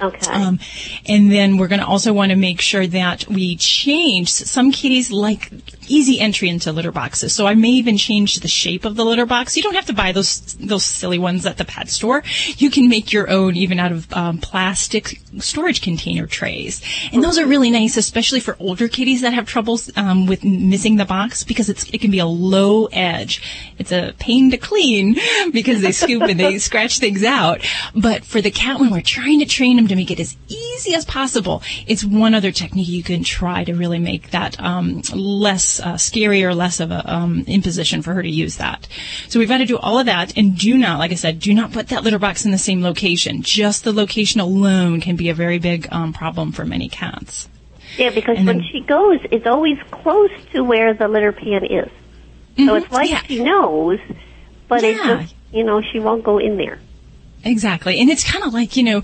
Okay. 0.00 0.30
Um, 0.30 0.60
and 1.06 1.30
then 1.30 1.56
we're 1.56 1.68
going 1.68 1.80
to 1.80 1.86
also 1.86 2.12
want 2.12 2.30
to 2.30 2.36
make 2.36 2.60
sure 2.60 2.86
that 2.86 3.26
we 3.28 3.56
change. 3.56 4.30
Some 4.30 4.70
kitties 4.70 5.10
like 5.10 5.50
easy 5.88 6.20
entry 6.20 6.48
into 6.48 6.70
litter 6.72 6.92
boxes, 6.92 7.34
so 7.34 7.46
I 7.46 7.54
may 7.54 7.70
even 7.70 7.96
change 7.96 8.36
the 8.36 8.48
shape 8.48 8.84
of 8.84 8.94
the 8.94 9.04
litter 9.04 9.26
box. 9.26 9.56
You 9.56 9.62
don't 9.62 9.74
have 9.74 9.86
to 9.86 9.92
buy 9.92 10.12
those 10.12 10.54
those 10.54 10.84
silly 10.84 11.18
ones 11.18 11.46
at 11.46 11.56
the 11.56 11.64
pet 11.64 11.88
store. 11.88 12.22
You 12.56 12.70
can 12.70 12.88
make 12.88 13.12
your 13.12 13.28
own, 13.28 13.56
even 13.56 13.80
out 13.80 13.92
of 13.92 14.12
um, 14.12 14.38
plastic 14.38 15.20
storage 15.38 15.82
container 15.82 16.26
trays, 16.26 16.80
and 17.12 17.22
those 17.22 17.38
are 17.38 17.46
really 17.46 17.70
nice, 17.70 17.96
especially 17.96 18.40
for 18.40 18.56
older 18.60 18.88
kitties 18.88 19.22
that 19.22 19.32
have 19.32 19.46
troubles 19.46 19.90
um, 19.96 20.26
with 20.26 20.44
missing 20.44 20.96
the 20.96 21.04
box 21.04 21.42
because 21.42 21.68
it's 21.68 21.88
it 21.90 22.00
can 22.00 22.10
be 22.10 22.20
a 22.20 22.26
low 22.26 22.86
edge. 22.86 23.42
It's 23.78 23.92
a 23.92 24.14
pain 24.18 24.50
to 24.52 24.56
clean 24.56 25.16
because 25.52 25.82
they 25.82 25.92
scoop 25.92 26.22
and 26.22 26.38
they 26.38 26.58
scratch 26.68 26.98
things 26.98 27.24
out. 27.24 27.66
But 27.94 28.24
for 28.24 28.40
the 28.40 28.50
cat, 28.50 28.78
when 28.78 28.90
we're 28.90 29.00
trying 29.00 29.40
to 29.40 29.46
train 29.46 29.76
them 29.76 29.87
to 29.88 29.96
make 29.96 30.10
it 30.10 30.20
as 30.20 30.36
easy 30.48 30.94
as 30.94 31.04
possible, 31.04 31.62
it's 31.86 32.04
one 32.04 32.34
other 32.34 32.52
technique 32.52 32.88
you 32.88 33.02
can 33.02 33.24
try 33.24 33.64
to 33.64 33.74
really 33.74 33.98
make 33.98 34.30
that 34.30 34.60
um, 34.60 35.02
less 35.12 35.80
uh, 35.80 35.96
scary 35.96 36.44
or 36.44 36.54
less 36.54 36.80
of 36.80 36.90
a 36.90 37.12
um, 37.12 37.44
imposition 37.46 38.02
for 38.02 38.14
her 38.14 38.22
to 38.22 38.30
use 38.30 38.56
that. 38.56 38.86
So 39.28 39.38
we've 39.38 39.48
got 39.48 39.58
to 39.58 39.66
do 39.66 39.78
all 39.78 39.98
of 39.98 40.06
that, 40.06 40.36
and 40.36 40.56
do 40.56 40.76
not, 40.76 40.98
like 40.98 41.12
I 41.12 41.16
said, 41.16 41.40
do 41.40 41.52
not 41.52 41.72
put 41.72 41.88
that 41.88 42.04
litter 42.04 42.18
box 42.18 42.44
in 42.44 42.50
the 42.50 42.58
same 42.58 42.82
location. 42.82 43.42
Just 43.42 43.84
the 43.84 43.92
location 43.92 44.40
alone 44.40 45.00
can 45.00 45.16
be 45.16 45.28
a 45.28 45.34
very 45.34 45.58
big 45.58 45.88
um, 45.90 46.12
problem 46.12 46.52
for 46.52 46.64
many 46.64 46.88
cats. 46.88 47.48
Yeah, 47.96 48.10
because 48.10 48.38
when 48.44 48.62
she 48.62 48.80
goes, 48.80 49.18
it's 49.32 49.46
always 49.46 49.78
close 49.90 50.30
to 50.52 50.62
where 50.62 50.94
the 50.94 51.08
litter 51.08 51.32
pan 51.32 51.64
is. 51.64 51.88
Mm-hmm, 51.88 52.66
so 52.66 52.74
it's 52.76 52.92
like 52.92 53.10
yeah. 53.10 53.22
she 53.22 53.42
knows, 53.42 53.98
but 54.68 54.82
yeah. 54.82 54.90
it's 54.90 55.02
just, 55.02 55.34
you 55.52 55.64
know, 55.64 55.80
she 55.80 55.98
won't 55.98 56.22
go 56.22 56.38
in 56.38 56.56
there. 56.56 56.78
Exactly. 57.44 58.00
And 58.00 58.10
it's 58.10 58.24
kind 58.24 58.44
of 58.44 58.52
like, 58.52 58.76
you 58.76 58.82
know, 58.82 59.02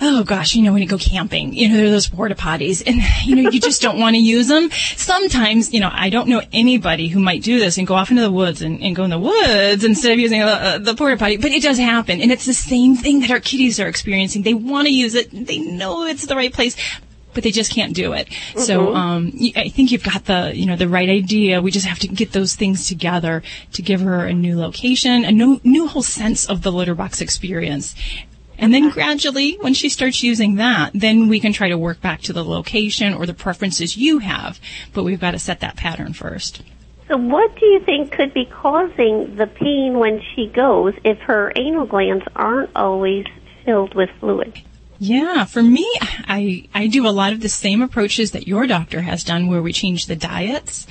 oh 0.00 0.24
gosh, 0.24 0.54
you 0.54 0.62
know, 0.62 0.72
when 0.72 0.82
you 0.82 0.88
go 0.88 0.98
camping, 0.98 1.52
you 1.52 1.68
know, 1.68 1.76
there 1.76 1.86
are 1.86 1.90
those 1.90 2.08
porta 2.08 2.34
potties 2.34 2.82
and, 2.86 3.00
you 3.24 3.36
know, 3.36 3.50
you 3.50 3.60
just 3.60 3.82
don't 3.82 3.98
want 3.98 4.14
to 4.14 4.20
use 4.20 4.48
them. 4.48 4.70
Sometimes, 4.96 5.72
you 5.72 5.80
know, 5.80 5.90
I 5.92 6.10
don't 6.10 6.28
know 6.28 6.42
anybody 6.52 7.08
who 7.08 7.20
might 7.20 7.42
do 7.42 7.58
this 7.58 7.78
and 7.78 7.86
go 7.86 7.94
off 7.94 8.10
into 8.10 8.22
the 8.22 8.30
woods 8.30 8.62
and, 8.62 8.80
and 8.82 8.96
go 8.96 9.04
in 9.04 9.10
the 9.10 9.18
woods 9.18 9.84
instead 9.84 10.12
of 10.12 10.18
using 10.18 10.42
uh, 10.42 10.78
the 10.78 10.94
porta 10.94 11.16
potty, 11.16 11.36
but 11.36 11.52
it 11.52 11.62
does 11.62 11.78
happen. 11.78 12.20
And 12.20 12.32
it's 12.32 12.46
the 12.46 12.54
same 12.54 12.96
thing 12.96 13.20
that 13.20 13.30
our 13.30 13.40
kitties 13.40 13.78
are 13.78 13.88
experiencing. 13.88 14.42
They 14.42 14.54
want 14.54 14.86
to 14.86 14.94
use 14.94 15.14
it. 15.14 15.30
They 15.30 15.58
know 15.58 16.06
it's 16.06 16.26
the 16.26 16.36
right 16.36 16.52
place, 16.52 16.76
but 17.34 17.44
they 17.44 17.50
just 17.50 17.72
can't 17.72 17.94
do 17.94 18.12
it. 18.12 18.28
Mm-hmm. 18.28 18.60
So 18.60 18.94
um, 18.94 19.32
I 19.56 19.68
think 19.68 19.92
you've 19.92 20.02
got 20.02 20.24
the 20.24 20.52
you 20.54 20.66
know 20.66 20.76
the 20.76 20.88
right 20.88 21.08
idea. 21.08 21.60
We 21.60 21.70
just 21.70 21.86
have 21.86 21.98
to 22.00 22.08
get 22.08 22.32
those 22.32 22.54
things 22.54 22.88
together 22.88 23.42
to 23.72 23.82
give 23.82 24.00
her 24.00 24.24
a 24.24 24.32
new 24.32 24.58
location, 24.58 25.24
a 25.24 25.32
new 25.32 25.60
new 25.62 25.86
whole 25.86 26.02
sense 26.02 26.48
of 26.48 26.62
the 26.62 26.72
litter 26.72 26.94
box 26.94 27.20
experience. 27.20 27.94
And 28.60 28.74
then 28.74 28.90
gradually, 28.90 29.56
when 29.60 29.72
she 29.72 29.88
starts 29.88 30.22
using 30.22 30.56
that, 30.56 30.90
then 30.94 31.28
we 31.28 31.40
can 31.40 31.52
try 31.52 31.68
to 31.68 31.78
work 31.78 32.00
back 32.00 32.20
to 32.22 32.32
the 32.32 32.44
location 32.44 33.14
or 33.14 33.24
the 33.24 33.34
preferences 33.34 33.96
you 33.96 34.18
have. 34.18 34.60
But 34.92 35.04
we've 35.04 35.18
got 35.18 35.30
to 35.30 35.38
set 35.38 35.60
that 35.60 35.76
pattern 35.76 36.12
first. 36.12 36.62
So, 37.08 37.16
what 37.16 37.56
do 37.56 37.66
you 37.66 37.80
think 37.80 38.12
could 38.12 38.32
be 38.34 38.44
causing 38.44 39.34
the 39.34 39.46
pain 39.46 39.98
when 39.98 40.22
she 40.34 40.46
goes 40.46 40.94
if 41.04 41.18
her 41.20 41.52
anal 41.56 41.86
glands 41.86 42.24
aren't 42.36 42.70
always 42.76 43.26
filled 43.64 43.94
with 43.94 44.10
fluid? 44.20 44.60
Yeah, 45.00 45.46
for 45.46 45.62
me, 45.62 45.90
I 46.28 46.68
I 46.74 46.86
do 46.86 47.08
a 47.08 47.10
lot 47.10 47.32
of 47.32 47.40
the 47.40 47.48
same 47.48 47.80
approaches 47.80 48.32
that 48.32 48.46
your 48.46 48.66
doctor 48.66 49.00
has 49.00 49.24
done, 49.24 49.46
where 49.46 49.62
we 49.62 49.72
change 49.72 50.06
the 50.06 50.14
diets. 50.14 50.86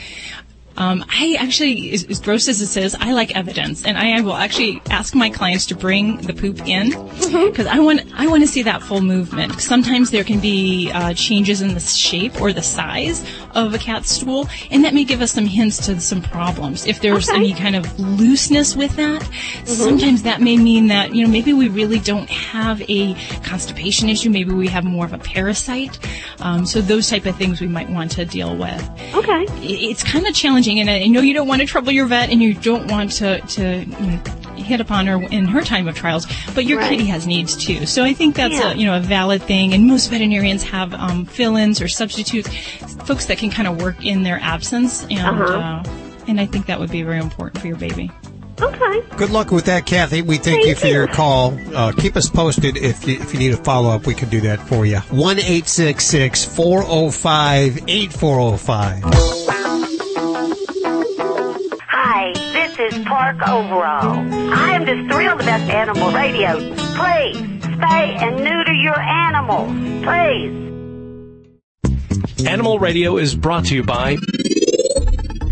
Um, 0.80 1.04
I 1.10 1.36
actually, 1.38 1.92
as, 1.92 2.20
gross 2.22 2.48
as 2.48 2.62
it 2.62 2.82
is, 2.82 2.96
I 3.00 3.12
like 3.12 3.36
evidence, 3.36 3.86
and 3.86 3.98
I 3.98 4.22
will 4.22 4.36
actually 4.36 4.82
ask 4.90 5.14
my 5.14 5.30
clients 5.30 5.66
to 5.68 5.76
bring 5.76 6.18
the 6.18 6.34
poop 6.34 6.66
in 6.66 6.90
because 6.90 7.28
mm-hmm. 7.28 7.68
I 7.68 7.80
want 7.80 8.02
I 8.16 8.28
want 8.28 8.44
to 8.44 8.48
see 8.48 8.64
that 8.64 8.82
full 8.82 9.02
movement. 9.02 9.60
Sometimes 9.60 10.10
there 10.10 10.24
can 10.24 10.40
be 10.40 10.90
uh, 10.92 11.14
changes 11.14 11.62
in 11.62 11.74
the 11.74 11.82
shape 11.82 12.40
or 12.40 12.54
the 12.54 12.64
size 12.64 13.26
of 13.56 13.74
a 13.74 13.78
cat's 13.78 14.10
stool, 14.10 14.48
and 14.72 14.86
that 14.86 14.94
may 14.94 15.04
give 15.04 15.22
us 15.22 15.34
some 15.34 15.46
hints 15.46 15.86
to 15.88 16.00
some 16.00 16.22
problems. 16.22 16.86
If 16.86 17.02
there's 17.02 17.30
okay. 17.30 17.38
any 17.38 17.54
kind 17.54 17.76
of 17.76 18.00
looseness 18.00 18.76
with 18.76 18.96
that, 18.96 19.22
mm-hmm. 19.22 19.66
sometimes 19.66 20.24
that 20.24 20.40
may 20.40 20.56
mean 20.56 20.88
that 20.88 21.14
you 21.14 21.26
know 21.26 21.30
maybe 21.30 21.52
we 21.52 21.68
really 21.68 22.00
don't 22.00 22.30
have 22.30 22.82
a 22.90 23.16
constipation 23.44 24.08
issue. 24.08 24.30
Maybe 24.30 24.54
we 24.54 24.70
have 24.70 24.86
more 24.86 25.04
of 25.04 25.12
a 25.12 25.20
parasite. 25.20 26.00
Um, 26.40 26.66
so 26.66 26.80
those 26.80 27.10
type 27.10 27.26
of 27.26 27.36
things 27.36 27.60
we 27.60 27.68
might 27.68 27.90
want 27.90 28.12
to 28.12 28.24
deal 28.24 28.56
with. 28.56 28.90
Okay, 29.14 29.46
it's 29.62 30.04
kind 30.04 30.26
of 30.26 30.34
challenging 30.34 30.69
challenging, 30.70 30.80
and 30.80 31.04
I 31.04 31.08
know 31.08 31.22
you 31.22 31.34
don't 31.34 31.48
want 31.48 31.62
to 31.62 31.68
trouble 31.68 31.92
your 31.92 32.06
vet, 32.06 32.30
and 32.30 32.42
you 32.42 32.54
don't 32.54 32.90
want 32.92 33.12
to 33.14 33.40
to 33.40 33.80
you 33.80 33.86
know, 33.86 34.22
hit 34.56 34.82
upon 34.82 35.08
her 35.08 35.22
in 35.22 35.46
her 35.46 35.62
time 35.62 35.88
of 35.88 35.96
trials, 35.96 36.28
but 36.54 36.66
your 36.66 36.80
right. 36.80 36.90
kitty 36.90 37.06
has 37.06 37.26
needs 37.26 37.56
too. 37.56 37.86
So 37.86 38.04
I 38.04 38.14
think 38.14 38.36
that's 38.36 38.54
yeah. 38.54 38.72
a 38.72 38.76
you 38.76 38.86
know 38.86 38.98
a 38.98 39.02
valid 39.02 39.42
thing, 39.44 39.74
and 39.74 39.88
most 39.88 40.10
veterinarians 40.10 40.64
have 40.64 40.94
um, 40.94 41.26
fill-ins 41.26 41.82
or 41.82 41.88
substitutes, 41.88 42.50
folks 43.06 43.26
that 43.28 43.38
can 43.38 43.50
kind 43.50 43.68
of 43.68 43.82
work 43.82 44.04
in 44.06 44.24
their 44.24 44.40
absence, 44.42 45.04
and 45.10 45.20
uh-huh. 45.20 45.58
uh, 45.58 45.84
and 46.28 46.40
I 46.40 46.46
think 46.46 46.68
that 46.68 46.80
would 46.80 46.92
be 46.92 47.04
very 47.04 47.20
important 47.20 47.62
for 47.62 47.68
your 47.68 47.78
baby. 47.78 48.12
Okay. 48.62 49.02
Good 49.16 49.30
luck 49.30 49.52
with 49.52 49.66
that, 49.66 49.86
Kathy. 49.86 50.22
We 50.22 50.36
thank, 50.36 50.58
thank 50.58 50.68
you 50.68 50.76
for 50.76 50.88
you. 50.88 50.94
your 50.94 51.08
call. 51.08 51.58
Uh, 51.74 51.94
keep 51.94 52.18
us 52.18 52.30
posted 52.30 52.76
if 52.76 53.08
you, 53.08 53.14
if 53.14 53.32
you 53.32 53.40
need 53.40 53.54
a 53.54 53.58
follow 53.58 53.90
up. 53.90 54.06
We 54.06 54.14
can 54.14 54.28
do 54.28 54.42
that 54.42 54.60
for 54.68 54.86
you. 54.86 55.00
One 55.00 55.40
eight 55.40 55.68
six 55.68 56.06
six 56.06 56.44
four 56.44 56.82
zero 56.82 56.94
oh 56.94 57.10
five 57.10 57.80
eight 57.88 58.12
four 58.12 58.36
zero 58.36 58.48
oh 58.48 58.58
five. 58.58 59.59
Is 62.92 63.06
Park 63.06 63.38
Overall. 63.48 64.18
I 64.54 64.72
am 64.72 64.86
just 64.86 65.12
thrilled 65.12 65.42
about 65.42 65.62
Animal 65.70 66.12
Radio. 66.12 66.54
Please, 66.56 67.38
spay 67.62 68.18
and 68.22 68.38
neuter 68.38 68.74
your 68.74 69.00
animals. 69.00 69.72
Please. 70.04 70.56
Animal 72.48 72.80
Radio 72.80 73.18
is 73.18 73.36
brought 73.36 73.66
to 73.66 73.76
you 73.76 73.84
by 73.84 74.18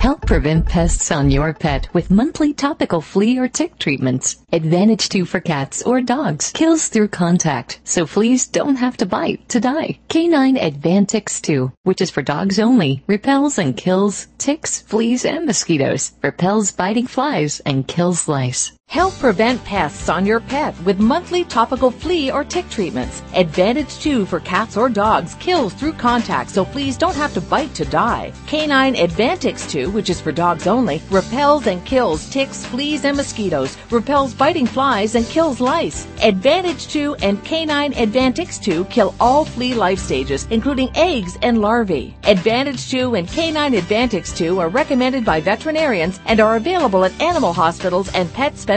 Help 0.08 0.26
prevent 0.26 0.66
pests 0.66 1.12
on 1.12 1.30
your 1.30 1.54
pet 1.54 1.94
with 1.94 2.10
monthly 2.10 2.54
topical 2.54 3.02
flea 3.02 3.38
or 3.38 3.50
tick 3.50 3.78
treatments. 3.78 4.38
Advantage 4.54 5.10
2 5.10 5.26
for 5.26 5.42
cats 5.42 5.84
or 5.84 6.00
dogs. 6.00 6.54
Kills 6.54 6.88
through 6.88 7.10
contact, 7.10 7.82
so 7.84 8.06
fleas 8.06 8.48
don't 8.48 8.78
have 8.78 8.96
to 8.96 9.06
bite 9.06 9.50
to 9.50 9.60
die. 9.60 10.00
K9 10.08 10.58
Advantix 10.62 11.42
2, 11.42 11.74
which 11.84 12.00
is 12.00 12.10
for 12.10 12.22
dogs 12.22 12.58
only, 12.58 13.04
repels 13.06 13.58
and 13.58 13.76
kills 13.76 14.28
ticks, 14.38 14.80
fleas, 14.80 15.26
and 15.26 15.46
mosquitoes. 15.46 16.14
Repels 16.24 16.72
biting 16.72 17.08
flies 17.08 17.60
and 17.66 17.86
kills 17.86 18.30
lice. 18.30 18.77
Help 18.90 19.14
prevent 19.20 19.62
pests 19.66 20.08
on 20.08 20.26
your 20.26 20.40
pet 20.40 20.74
with 20.84 20.98
monthly 20.98 21.44
topical 21.44 21.92
flea 21.92 22.32
or 22.32 22.46
tick 22.46 22.70
treatments. 22.70 23.22
Advantage 23.36 24.00
2 24.00 24.26
for 24.26 24.40
cats 24.40 24.78
or 24.78 24.88
dogs 24.88 25.36
kills 25.42 25.74
through 25.74 25.92
contact 25.92 26.50
so 26.50 26.64
fleas 26.64 26.96
don't 26.96 27.16
have 27.16 27.34
to 27.34 27.42
bite 27.42 27.74
to 27.76 27.84
die. 27.84 28.32
K9 28.48 28.96
Advantix 28.96 29.70
2, 29.70 29.92
which 29.92 30.10
is 30.10 30.22
for 30.22 30.32
dogs 30.32 30.68
only, 30.68 31.02
repels 31.10 31.68
and 31.68 31.84
kills 31.84 32.30
ticks, 32.30 32.66
fleas, 32.66 33.04
and 33.04 33.18
mosquitoes, 33.18 33.76
repels 33.92 34.34
biting 34.34 34.66
flies, 34.66 35.16
and 35.16 35.26
kills 35.26 35.60
lice. 35.60 36.08
Advantage 36.24 36.88
2 36.88 37.16
and 37.16 37.44
K9 37.44 37.94
Advantix 37.94 38.64
2 38.64 38.86
kill 38.86 39.14
all 39.20 39.44
flea 39.44 39.74
life 39.74 40.00
stages, 40.00 40.48
including 40.50 40.96
eggs 40.96 41.38
and 41.42 41.60
larvae. 41.60 42.16
Advantage 42.24 42.90
2 42.90 43.16
and 43.16 43.28
K9 43.28 43.78
Advantix 43.82 44.36
2 44.36 44.60
are 44.62 44.70
recommended 44.70 45.26
by 45.26 45.42
veterinarians 45.42 46.22
and 46.26 46.40
are 46.40 46.56
available 46.56 47.04
at 47.04 47.22
animal 47.22 47.52
hospitals 47.52 48.10
and 48.14 48.34
pet 48.34 48.58
specialists 48.58 48.77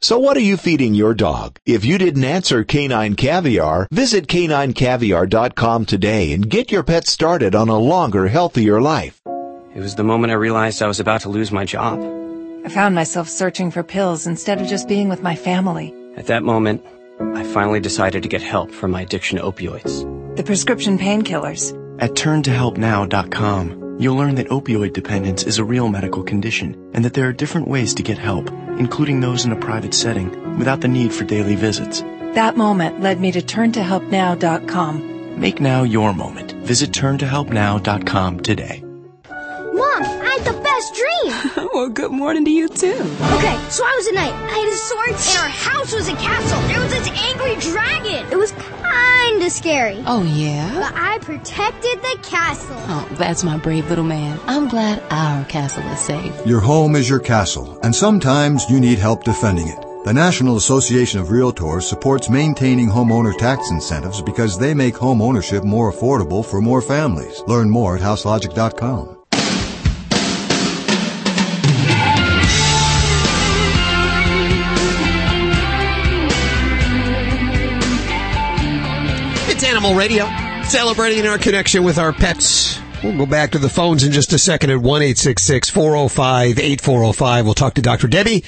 So 0.00 0.20
what 0.20 0.36
are 0.36 0.40
you 0.40 0.56
feeding 0.56 0.94
your 0.94 1.12
dog? 1.12 1.58
If 1.66 1.84
you 1.84 1.98
didn't 1.98 2.22
answer 2.22 2.62
Canine 2.62 3.16
Caviar, 3.16 3.88
visit 3.90 4.28
caninecaviar.com 4.28 5.86
today 5.86 6.32
and 6.32 6.48
get 6.48 6.70
your 6.70 6.84
pet 6.84 7.08
started 7.08 7.56
on 7.56 7.68
a 7.68 7.76
longer, 7.76 8.28
healthier 8.28 8.80
life. 8.80 9.20
It 9.74 9.80
was 9.80 9.96
the 9.96 10.04
moment 10.04 10.30
I 10.30 10.36
realized 10.36 10.82
I 10.82 10.86
was 10.86 11.00
about 11.00 11.22
to 11.22 11.30
lose 11.30 11.50
my 11.50 11.64
job. 11.64 12.00
I 12.64 12.68
found 12.68 12.94
myself 12.94 13.28
searching 13.28 13.72
for 13.72 13.82
pills 13.82 14.28
instead 14.28 14.60
of 14.60 14.68
just 14.68 14.86
being 14.88 15.08
with 15.08 15.22
my 15.22 15.34
family. 15.34 15.92
At 16.16 16.26
that 16.28 16.44
moment, 16.44 16.84
I 17.34 17.42
finally 17.42 17.80
decided 17.80 18.22
to 18.22 18.28
get 18.28 18.40
help 18.42 18.70
for 18.70 18.86
my 18.86 19.02
addiction 19.02 19.38
to 19.38 19.44
opioids. 19.44 20.36
The 20.36 20.44
prescription 20.44 20.98
painkillers. 20.98 21.74
At 22.00 22.12
turntohelpnow.com, 22.12 23.77
you'll 23.98 24.16
learn 24.16 24.36
that 24.36 24.48
opioid 24.48 24.92
dependence 24.92 25.42
is 25.42 25.58
a 25.58 25.64
real 25.64 25.88
medical 25.88 26.22
condition 26.22 26.90
and 26.94 27.04
that 27.04 27.14
there 27.14 27.28
are 27.28 27.32
different 27.32 27.68
ways 27.68 27.94
to 27.94 28.02
get 28.02 28.18
help, 28.18 28.50
including 28.78 29.20
those 29.20 29.44
in 29.44 29.52
a 29.52 29.56
private 29.56 29.94
setting, 29.94 30.58
without 30.58 30.80
the 30.80 30.88
need 30.88 31.12
for 31.12 31.24
daily 31.24 31.56
visits. 31.56 32.02
That 32.34 32.56
moment 32.56 33.00
led 33.00 33.20
me 33.20 33.32
to 33.32 33.40
turntohelpnow.com. 33.40 35.40
Make 35.40 35.60
now 35.60 35.82
your 35.82 36.12
moment. 36.12 36.52
Visit 36.52 36.90
turntohelpnow.com 36.90 38.40
today. 38.40 38.82
Mom, 39.24 40.02
I 40.02 40.38
had 40.38 40.44
the 40.44 40.60
best 40.78 40.94
dream. 40.94 41.68
well, 41.74 41.88
good 41.88 42.12
morning 42.12 42.44
to 42.44 42.50
you 42.50 42.68
too. 42.68 42.86
Okay, 42.86 43.58
so 43.68 43.84
I 43.84 43.94
was 43.96 44.06
a 44.06 44.14
knight. 44.14 44.32
I 44.32 44.58
had 44.58 44.68
a 44.68 44.76
sword, 44.76 45.08
and 45.08 45.38
our 45.38 45.48
house 45.48 45.92
was 45.92 46.08
a 46.08 46.14
castle. 46.14 46.60
There 46.68 46.80
was 46.80 46.90
this 46.92 47.08
angry 47.08 47.56
dragon. 47.56 48.32
It 48.32 48.36
was 48.36 48.52
kinda 48.52 49.50
scary. 49.50 50.02
Oh, 50.06 50.22
yeah? 50.22 50.72
But 50.74 50.94
I 50.94 51.18
protected 51.18 52.00
the 52.00 52.18
castle. 52.22 52.76
Oh, 52.88 53.08
that's 53.12 53.42
my 53.42 53.56
brave 53.56 53.88
little 53.88 54.04
man. 54.04 54.38
I'm 54.46 54.68
glad 54.68 55.02
our 55.10 55.44
castle 55.46 55.82
is 55.88 55.98
safe. 55.98 56.46
Your 56.46 56.60
home 56.60 56.94
is 56.94 57.08
your 57.08 57.20
castle, 57.20 57.78
and 57.82 57.94
sometimes 57.94 58.68
you 58.70 58.78
need 58.80 58.98
help 58.98 59.24
defending 59.24 59.68
it. 59.68 59.84
The 60.04 60.14
National 60.14 60.56
Association 60.56 61.18
of 61.18 61.28
Realtors 61.28 61.82
supports 61.82 62.30
maintaining 62.30 62.88
homeowner 62.88 63.36
tax 63.36 63.70
incentives 63.70 64.22
because 64.22 64.56
they 64.56 64.74
make 64.74 64.96
home 64.96 65.20
ownership 65.20 65.64
more 65.64 65.92
affordable 65.92 66.44
for 66.44 66.62
more 66.62 66.80
families. 66.80 67.42
Learn 67.48 67.68
more 67.68 67.96
at 67.96 68.02
houselogic.com. 68.02 69.17
Radio, 79.96 80.26
celebrating 80.64 81.26
our 81.26 81.38
connection 81.38 81.84
with 81.84 81.98
our 81.98 82.12
pets. 82.12 82.80
We'll 83.02 83.16
go 83.16 83.26
back 83.26 83.52
to 83.52 83.58
the 83.58 83.68
phones 83.68 84.02
in 84.02 84.12
just 84.12 84.32
a 84.32 84.38
second 84.38 84.70
at 84.70 84.78
1 84.78 85.02
405 85.02 86.58
8405. 86.58 87.44
We'll 87.44 87.54
talk 87.54 87.74
to 87.74 87.82
Dr. 87.82 88.08
Debbie 88.08 88.44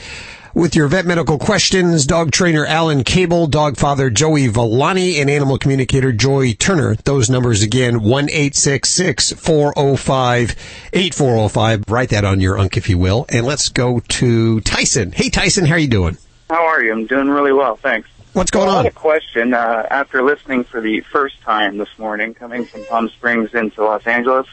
with 0.54 0.74
your 0.74 0.88
vet 0.88 1.04
medical 1.06 1.38
questions. 1.38 2.06
Dog 2.06 2.32
trainer 2.32 2.66
Alan 2.66 3.04
Cable, 3.04 3.46
dog 3.46 3.76
father 3.76 4.10
Joey 4.10 4.48
Villani, 4.48 5.20
and 5.20 5.30
animal 5.30 5.56
communicator 5.58 6.10
Joy 6.12 6.54
Turner. 6.54 6.96
Those 7.04 7.30
numbers 7.30 7.62
again, 7.62 8.02
1 8.02 8.28
405 8.28 10.56
8405. 10.92 11.84
Write 11.88 12.08
that 12.10 12.24
on 12.24 12.40
your 12.40 12.58
unk 12.58 12.76
if 12.76 12.88
you 12.88 12.98
will. 12.98 13.26
And 13.28 13.46
let's 13.46 13.68
go 13.68 14.00
to 14.00 14.60
Tyson. 14.62 15.12
Hey 15.12 15.30
Tyson, 15.30 15.66
how 15.66 15.74
are 15.74 15.78
you 15.78 15.86
doing? 15.88 16.16
How 16.48 16.66
are 16.66 16.82
you? 16.82 16.92
I'm 16.92 17.06
doing 17.06 17.28
really 17.28 17.52
well, 17.52 17.76
thanks. 17.76 18.08
What's 18.32 18.50
going 18.50 18.68
I 18.68 18.76
on? 18.78 18.84
had 18.84 18.92
a 18.92 18.96
question. 18.96 19.54
Uh, 19.54 19.86
after 19.90 20.22
listening 20.22 20.64
for 20.64 20.80
the 20.80 21.00
first 21.00 21.40
time 21.42 21.78
this 21.78 21.88
morning, 21.98 22.32
coming 22.34 22.64
from 22.64 22.84
Palm 22.86 23.08
Springs 23.08 23.52
into 23.54 23.82
Los 23.82 24.06
Angeles, 24.06 24.46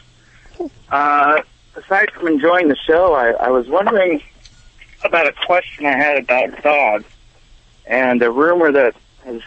uh, 0.90 1.40
aside 1.76 2.10
from 2.10 2.26
enjoying 2.26 2.68
the 2.68 2.76
show, 2.76 3.14
I, 3.14 3.30
I 3.30 3.50
was 3.50 3.68
wondering 3.68 4.22
about 5.04 5.28
a 5.28 5.32
question 5.46 5.86
I 5.86 5.96
had 5.96 6.18
about 6.18 6.60
dogs 6.62 7.04
and 7.86 8.20
a 8.22 8.30
rumor 8.30 8.72
that 8.72 8.96
has 9.24 9.42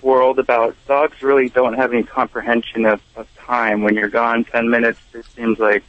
swirled 0.00 0.40
about 0.40 0.74
dogs 0.88 1.22
really 1.22 1.48
don't 1.48 1.74
have 1.74 1.92
any 1.92 2.02
comprehension 2.02 2.84
of, 2.86 3.00
of 3.14 3.28
time. 3.38 3.82
When 3.82 3.94
you're 3.94 4.08
gone 4.08 4.44
10 4.44 4.68
minutes, 4.68 4.98
it 5.14 5.24
seems 5.36 5.60
like 5.60 5.84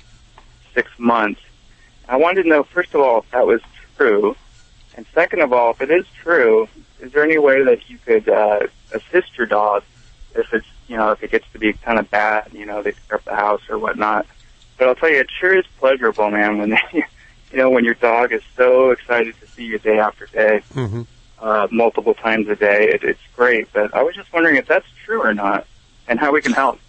six 0.75 0.89
months. 0.99 1.41
I 2.07 2.17
wanted 2.17 2.43
to 2.43 2.49
know, 2.49 2.63
first 2.63 2.93
of 2.93 3.01
all, 3.01 3.19
if 3.19 3.31
that 3.31 3.47
was 3.47 3.61
true. 3.97 4.35
And 4.95 5.05
second 5.15 5.41
of 5.41 5.51
all, 5.51 5.71
if 5.71 5.81
it 5.81 5.89
is 5.91 6.05
true, 6.21 6.69
is 7.01 7.11
there 7.13 7.23
any 7.23 7.37
way 7.37 7.63
that 7.63 7.89
you 7.89 7.97
could 8.05 8.27
uh, 8.29 8.59
assist 8.91 9.37
your 9.37 9.47
dog 9.47 9.83
if 10.35 10.45
it's, 10.53 10.65
you 10.87 10.97
know, 10.97 11.11
if 11.11 11.23
it 11.23 11.31
gets 11.31 11.45
to 11.53 11.59
be 11.59 11.73
kind 11.73 11.99
of 11.99 12.09
bad, 12.09 12.49
you 12.53 12.65
know, 12.65 12.81
they 12.81 12.93
tear 13.07 13.17
up 13.17 13.25
the 13.25 13.35
house 13.35 13.61
or 13.69 13.77
whatnot? 13.77 14.25
But 14.77 14.87
I'll 14.89 14.95
tell 14.95 15.09
you, 15.09 15.19
it 15.19 15.27
sure 15.39 15.57
is 15.57 15.65
pleasurable, 15.79 16.29
man, 16.29 16.57
when 16.59 16.69
they, 16.71 16.79
you 17.51 17.57
know, 17.57 17.69
when 17.69 17.83
your 17.85 17.95
dog 17.95 18.31
is 18.33 18.41
so 18.55 18.91
excited 18.91 19.33
to 19.39 19.47
see 19.55 19.63
you 19.63 19.79
day 19.79 19.99
after 19.99 20.27
day, 20.27 20.61
Mm-hmm. 20.73 21.01
uh, 21.39 21.67
multiple 21.71 22.13
times 22.13 22.47
a 22.49 22.55
day. 22.55 22.89
It, 22.89 23.03
it's 23.03 23.19
great. 23.35 23.71
But 23.73 23.93
I 23.95 24.03
was 24.03 24.15
just 24.15 24.31
wondering 24.33 24.57
if 24.57 24.67
that's 24.67 24.85
true 25.05 25.21
or 25.23 25.33
not, 25.33 25.65
and 26.07 26.19
how 26.19 26.31
we 26.31 26.41
can 26.41 26.53
help. 26.53 26.79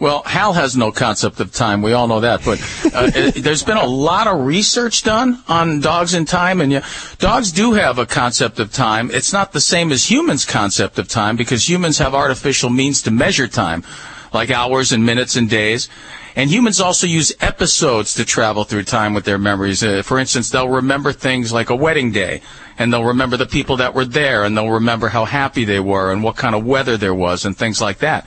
Well, 0.00 0.22
Hal 0.22 0.54
has 0.54 0.78
no 0.78 0.90
concept 0.90 1.40
of 1.40 1.52
time. 1.52 1.82
We 1.82 1.92
all 1.92 2.08
know 2.08 2.20
that. 2.20 2.42
But 2.42 2.58
uh, 2.94 3.30
there's 3.36 3.62
been 3.62 3.76
a 3.76 3.84
lot 3.84 4.26
of 4.26 4.46
research 4.46 5.02
done 5.02 5.42
on 5.46 5.80
dogs 5.80 6.14
and 6.14 6.26
time, 6.26 6.62
and 6.62 6.82
dogs 7.18 7.52
do 7.52 7.74
have 7.74 7.98
a 7.98 8.06
concept 8.06 8.58
of 8.60 8.72
time. 8.72 9.10
It's 9.10 9.34
not 9.34 9.52
the 9.52 9.60
same 9.60 9.92
as 9.92 10.10
humans' 10.10 10.46
concept 10.46 10.98
of 10.98 11.06
time 11.06 11.36
because 11.36 11.68
humans 11.68 11.98
have 11.98 12.14
artificial 12.14 12.70
means 12.70 13.02
to 13.02 13.10
measure 13.10 13.46
time, 13.46 13.84
like 14.32 14.50
hours 14.50 14.92
and 14.92 15.04
minutes 15.04 15.36
and 15.36 15.50
days. 15.50 15.90
And 16.34 16.48
humans 16.48 16.80
also 16.80 17.06
use 17.06 17.34
episodes 17.40 18.14
to 18.14 18.24
travel 18.24 18.64
through 18.64 18.84
time 18.84 19.12
with 19.12 19.26
their 19.26 19.36
memories. 19.36 19.82
Uh, 19.82 20.00
for 20.02 20.18
instance, 20.18 20.48
they'll 20.48 20.68
remember 20.68 21.12
things 21.12 21.52
like 21.52 21.68
a 21.68 21.76
wedding 21.76 22.10
day, 22.10 22.40
and 22.78 22.90
they'll 22.90 23.04
remember 23.04 23.36
the 23.36 23.44
people 23.44 23.76
that 23.76 23.92
were 23.92 24.06
there, 24.06 24.44
and 24.44 24.56
they'll 24.56 24.70
remember 24.70 25.08
how 25.08 25.26
happy 25.26 25.66
they 25.66 25.80
were 25.80 26.10
and 26.10 26.22
what 26.22 26.36
kind 26.36 26.54
of 26.54 26.64
weather 26.64 26.96
there 26.96 27.14
was 27.14 27.44
and 27.44 27.54
things 27.54 27.82
like 27.82 27.98
that. 27.98 28.26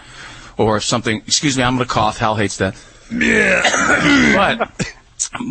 Or 0.57 0.77
if 0.77 0.83
something, 0.83 1.17
excuse 1.25 1.57
me, 1.57 1.63
I'm 1.63 1.75
going 1.75 1.87
to 1.87 1.93
cough. 1.93 2.17
Hal 2.17 2.35
hates 2.35 2.57
that. 2.57 2.75
but 4.35 4.95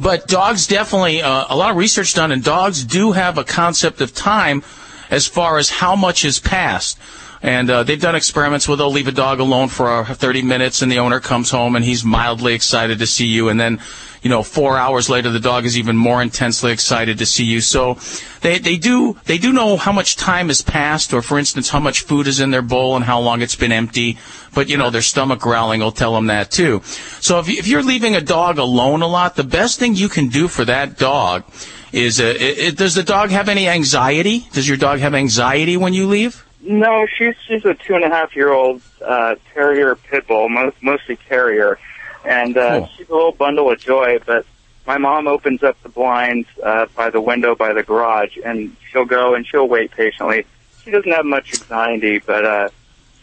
but 0.01 0.27
dogs 0.27 0.67
definitely 0.67 1.23
uh, 1.23 1.47
a 1.49 1.57
lot 1.57 1.71
of 1.71 1.77
research 1.77 2.15
done, 2.15 2.33
and 2.33 2.43
dogs 2.43 2.85
do 2.85 3.13
have 3.13 3.39
a 3.39 3.45
concept 3.45 4.01
of 4.01 4.15
time 4.15 4.63
as 5.11 5.27
far 5.27 5.59
as 5.59 5.71
how 5.71 5.97
much 5.97 6.23
has 6.23 6.39
passed. 6.39 6.99
And 7.43 7.69
uh, 7.69 7.83
they've 7.83 8.01
done 8.01 8.15
experiments 8.15 8.69
where 8.69 8.77
they'll 8.77 8.93
leave 8.93 9.09
a 9.09 9.13
dog 9.13 9.41
alone 9.41 9.69
for 9.69 9.89
uh, 9.89 10.05
30 10.05 10.43
minutes, 10.43 10.81
and 10.81 10.93
the 10.93 11.01
owner 11.01 11.19
comes 11.19 11.51
home 11.51 11.75
and 11.75 11.85
he's 11.85 12.05
mildly 12.05 12.55
excited 12.55 13.01
to 13.01 13.07
see 13.07 13.27
you, 13.27 13.49
and 13.49 13.59
then, 13.59 13.81
you 14.23 14.31
know, 14.31 14.45
four 14.45 14.79
hours 14.79 15.11
later, 15.11 15.29
the 15.29 15.41
dog 15.41 15.65
is 15.65 15.77
even 15.77 15.97
more 15.97 16.23
intensely 16.23 16.71
excited 16.71 17.19
to 17.19 17.27
see 17.27 17.45
you. 17.45 17.61
So 17.61 17.99
they 18.43 18.59
they 18.59 18.77
do 18.77 19.17
they 19.25 19.39
do 19.39 19.53
know 19.53 19.77
how 19.77 19.91
much 19.91 20.15
time 20.15 20.47
has 20.47 20.63
passed, 20.63 21.13
or 21.13 21.21
for 21.21 21.37
instance, 21.37 21.69
how 21.71 21.81
much 21.81 22.03
food 22.03 22.29
is 22.29 22.39
in 22.39 22.53
their 22.53 22.63
bowl 22.63 22.95
and 22.95 23.05
how 23.05 23.19
long 23.19 23.43
it's 23.43 23.57
been 23.57 23.73
empty. 23.73 24.19
But 24.55 24.69
you 24.69 24.77
know, 24.77 24.91
their 24.91 25.03
stomach 25.03 25.41
growling 25.41 25.81
will 25.81 25.91
tell 25.91 26.15
them 26.15 26.29
that 26.29 26.53
too. 26.53 26.83
So 27.21 27.41
if 27.41 27.49
if 27.49 27.67
you're 27.67 27.83
leaving 27.83 28.15
a 28.15 28.21
dog 28.21 28.59
alone 28.59 29.03
a 29.03 29.09
lot, 29.09 29.35
the 29.35 29.43
best 29.43 29.81
thing 29.81 29.97
you 29.97 30.09
can 30.09 30.29
do 30.29 30.47
for 30.47 30.65
that 30.67 30.97
dog 30.97 31.43
is 31.93 32.21
uh, 32.21 32.35
it, 32.39 32.59
it, 32.59 32.77
does 32.77 32.95
the 32.95 33.03
dog 33.03 33.31
have 33.31 33.49
any 33.49 33.69
anxiety? 33.69 34.47
Does 34.53 34.69
your 34.69 34.79
dog 34.79 35.01
have 35.01 35.15
anxiety 35.15 35.77
when 35.77 35.93
you 35.93 36.07
leave? 36.07 36.47
No, 36.63 37.07
she's 37.07 37.35
she's 37.47 37.65
a 37.65 37.75
two 37.75 37.95
and 37.95 38.05
a 38.05 38.09
half 38.09 38.37
year 38.37 38.51
old 38.53 38.83
uh, 39.05 39.35
terrier 39.53 39.97
pit 39.97 40.27
bull, 40.29 40.49
mo- 40.49 40.73
mostly 40.81 41.17
terrier, 41.29 41.79
and 42.25 42.57
uh, 42.57 42.79
Cool. 42.81 42.91
she's 42.97 43.09
a 43.09 43.13
little 43.13 43.33
bundle 43.33 43.71
of 43.71 43.81
joy. 43.81 44.21
But 44.25 44.47
my 44.87 44.97
mom 44.99 45.27
opens 45.27 45.63
up 45.65 45.81
the 45.83 45.89
blinds 45.89 46.49
uh, 46.63 46.87
by 46.95 47.11
the 47.11 47.21
window 47.21 47.55
by 47.57 47.73
the 47.73 47.83
garage, 47.83 48.37
and 48.45 48.77
she'll 48.91 49.05
go 49.05 49.35
and 49.35 49.45
she'll 49.47 49.69
wait 49.69 49.91
patiently. 49.91 50.47
She 50.85 50.91
doesn't 50.93 51.11
have 51.11 51.25
much 51.25 51.53
anxiety, 51.55 52.19
but 52.19 52.45
uh, 52.45 52.69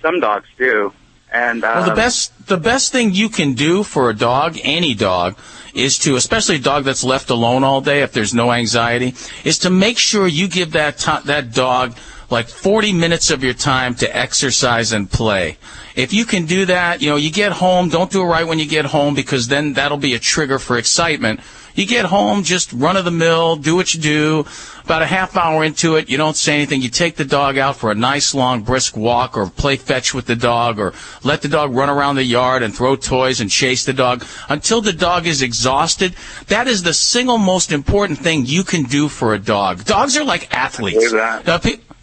some 0.01 0.19
dogs 0.19 0.47
do. 0.57 0.91
And 1.31 1.63
um, 1.63 1.77
Well, 1.81 1.89
the 1.89 1.95
best 1.95 2.47
the 2.47 2.57
best 2.57 2.91
thing 2.91 3.13
you 3.13 3.29
can 3.29 3.53
do 3.53 3.83
for 3.83 4.09
a 4.09 4.13
dog, 4.13 4.57
any 4.63 4.95
dog, 4.95 5.37
is 5.73 5.97
to, 5.99 6.15
especially 6.17 6.55
a 6.55 6.59
dog 6.59 6.83
that's 6.83 7.03
left 7.05 7.29
alone 7.29 7.63
all 7.63 7.79
day, 7.79 8.01
if 8.01 8.11
there's 8.11 8.33
no 8.33 8.51
anxiety, 8.51 9.13
is 9.45 9.59
to 9.59 9.69
make 9.69 9.97
sure 9.97 10.27
you 10.27 10.47
give 10.49 10.71
that 10.73 10.97
to, 10.99 11.21
that 11.25 11.53
dog 11.53 11.95
like 12.29 12.47
40 12.47 12.93
minutes 12.93 13.31
of 13.31 13.43
your 13.43 13.53
time 13.53 13.95
to 13.95 14.15
exercise 14.15 14.91
and 14.91 15.09
play. 15.09 15.57
If 15.95 16.13
you 16.13 16.25
can 16.25 16.45
do 16.45 16.65
that, 16.65 17.01
you 17.01 17.09
know, 17.09 17.15
you 17.15 17.31
get 17.31 17.51
home, 17.51 17.89
don't 17.89 18.11
do 18.11 18.21
it 18.21 18.25
right 18.25 18.47
when 18.47 18.59
you 18.59 18.67
get 18.67 18.85
home 18.85 19.15
because 19.15 19.47
then 19.47 19.73
that'll 19.73 19.97
be 19.97 20.13
a 20.13 20.19
trigger 20.19 20.59
for 20.59 20.77
excitement. 20.77 21.39
You 21.75 21.85
get 21.85 22.05
home, 22.05 22.43
just 22.43 22.73
run 22.73 22.97
of 22.97 23.05
the 23.05 23.11
mill, 23.11 23.55
do 23.55 23.75
what 23.75 23.93
you 23.93 24.01
do. 24.01 24.45
About 24.83 25.01
a 25.01 25.05
half 25.05 25.37
hour 25.37 25.63
into 25.63 25.95
it, 25.95 26.09
you 26.09 26.17
don't 26.17 26.35
say 26.35 26.55
anything. 26.55 26.81
You 26.81 26.89
take 26.89 27.15
the 27.15 27.25
dog 27.25 27.57
out 27.57 27.75
for 27.75 27.91
a 27.91 27.95
nice 27.95 28.33
long 28.33 28.63
brisk 28.63 28.97
walk 28.97 29.37
or 29.37 29.47
play 29.47 29.75
fetch 29.75 30.13
with 30.13 30.25
the 30.25 30.35
dog 30.35 30.79
or 30.79 30.93
let 31.23 31.41
the 31.41 31.47
dog 31.47 31.73
run 31.73 31.89
around 31.89 32.15
the 32.15 32.23
yard 32.23 32.63
and 32.63 32.75
throw 32.75 32.95
toys 32.95 33.39
and 33.39 33.49
chase 33.49 33.85
the 33.85 33.93
dog 33.93 34.25
until 34.49 34.81
the 34.81 34.93
dog 34.93 35.27
is 35.27 35.41
exhausted. 35.41 36.15
That 36.47 36.67
is 36.67 36.83
the 36.83 36.93
single 36.93 37.37
most 37.37 37.71
important 37.71 38.19
thing 38.19 38.45
you 38.45 38.63
can 38.63 38.83
do 38.83 39.07
for 39.07 39.33
a 39.33 39.39
dog. 39.39 39.85
Dogs 39.85 40.17
are 40.17 40.25
like 40.25 40.53
athletes. 40.53 41.13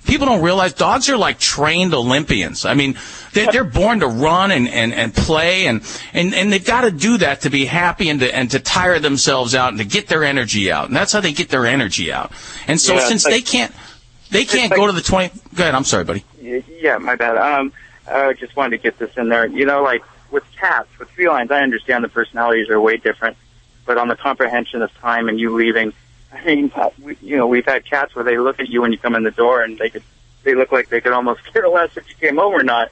Pe- 0.06 0.12
people 0.12 0.26
don't 0.26 0.42
realize 0.42 0.72
dogs 0.72 1.08
are 1.08 1.16
like 1.16 1.38
trained 1.38 1.94
Olympians. 1.94 2.64
I 2.64 2.74
mean, 2.74 2.96
they're, 3.32 3.50
they're 3.52 3.64
born 3.64 4.00
to 4.00 4.06
run 4.06 4.50
and, 4.50 4.68
and, 4.68 4.94
and 4.94 5.14
play 5.14 5.66
and, 5.66 5.82
and, 6.12 6.34
and 6.34 6.52
they've 6.52 6.64
got 6.64 6.82
to 6.82 6.90
do 6.90 7.18
that 7.18 7.42
to 7.42 7.50
be 7.50 7.66
happy 7.66 8.08
and 8.08 8.20
to, 8.20 8.34
and 8.34 8.50
to 8.52 8.60
tire 8.60 8.98
themselves 8.98 9.54
out 9.54 9.70
and 9.70 9.78
to 9.78 9.84
get 9.84 10.08
their 10.08 10.24
energy 10.24 10.70
out. 10.72 10.86
And 10.86 10.96
that's 10.96 11.12
how 11.12 11.20
they 11.20 11.32
get 11.32 11.48
their 11.48 11.66
energy 11.66 12.12
out. 12.12 12.32
And 12.66 12.80
so 12.80 12.94
Yeah, 12.94 13.08
since 13.08 13.24
like- 13.24 13.34
they 13.34 13.42
can't, 13.42 13.74
they 14.30 14.44
can't 14.44 14.72
go 14.72 14.86
to 14.86 14.92
the 14.92 15.02
20. 15.02 15.28
Go 15.54 15.62
ahead. 15.62 15.74
I'm 15.74 15.84
sorry, 15.84 16.04
buddy. 16.04 16.24
Yeah, 16.40 16.98
my 16.98 17.14
bad. 17.14 17.36
Um, 17.36 17.72
I 18.10 18.32
just 18.32 18.56
wanted 18.56 18.76
to 18.76 18.82
get 18.82 18.98
this 18.98 19.16
in 19.16 19.28
there. 19.28 19.46
You 19.46 19.66
know, 19.66 19.82
like 19.82 20.02
with 20.30 20.44
cats, 20.58 20.88
with 20.98 21.08
felines, 21.10 21.50
I 21.50 21.62
understand 21.62 22.02
the 22.02 22.08
personalities 22.08 22.68
are 22.68 22.80
way 22.80 22.96
different, 22.96 23.36
but 23.84 23.98
on 23.98 24.08
the 24.08 24.16
comprehension 24.16 24.82
of 24.82 24.92
time 24.98 25.28
and 25.28 25.38
you 25.38 25.54
leaving, 25.54 25.92
I 26.32 26.44
mean, 26.44 26.72
we, 27.02 27.16
you 27.20 27.36
know, 27.36 27.46
we've 27.46 27.64
had 27.64 27.84
cats 27.84 28.14
where 28.14 28.24
they 28.24 28.38
look 28.38 28.60
at 28.60 28.68
you 28.68 28.82
when 28.82 28.92
you 28.92 28.98
come 28.98 29.14
in 29.14 29.22
the 29.22 29.30
door 29.30 29.62
and 29.62 29.78
they 29.78 29.90
could, 29.90 30.02
they 30.44 30.54
look 30.54 30.72
like 30.72 30.88
they 30.88 31.00
could 31.00 31.12
almost 31.12 31.40
care 31.52 31.68
less 31.68 31.96
if 31.96 32.08
you 32.08 32.14
came 32.16 32.36
home 32.36 32.52
or 32.54 32.62
not, 32.62 32.90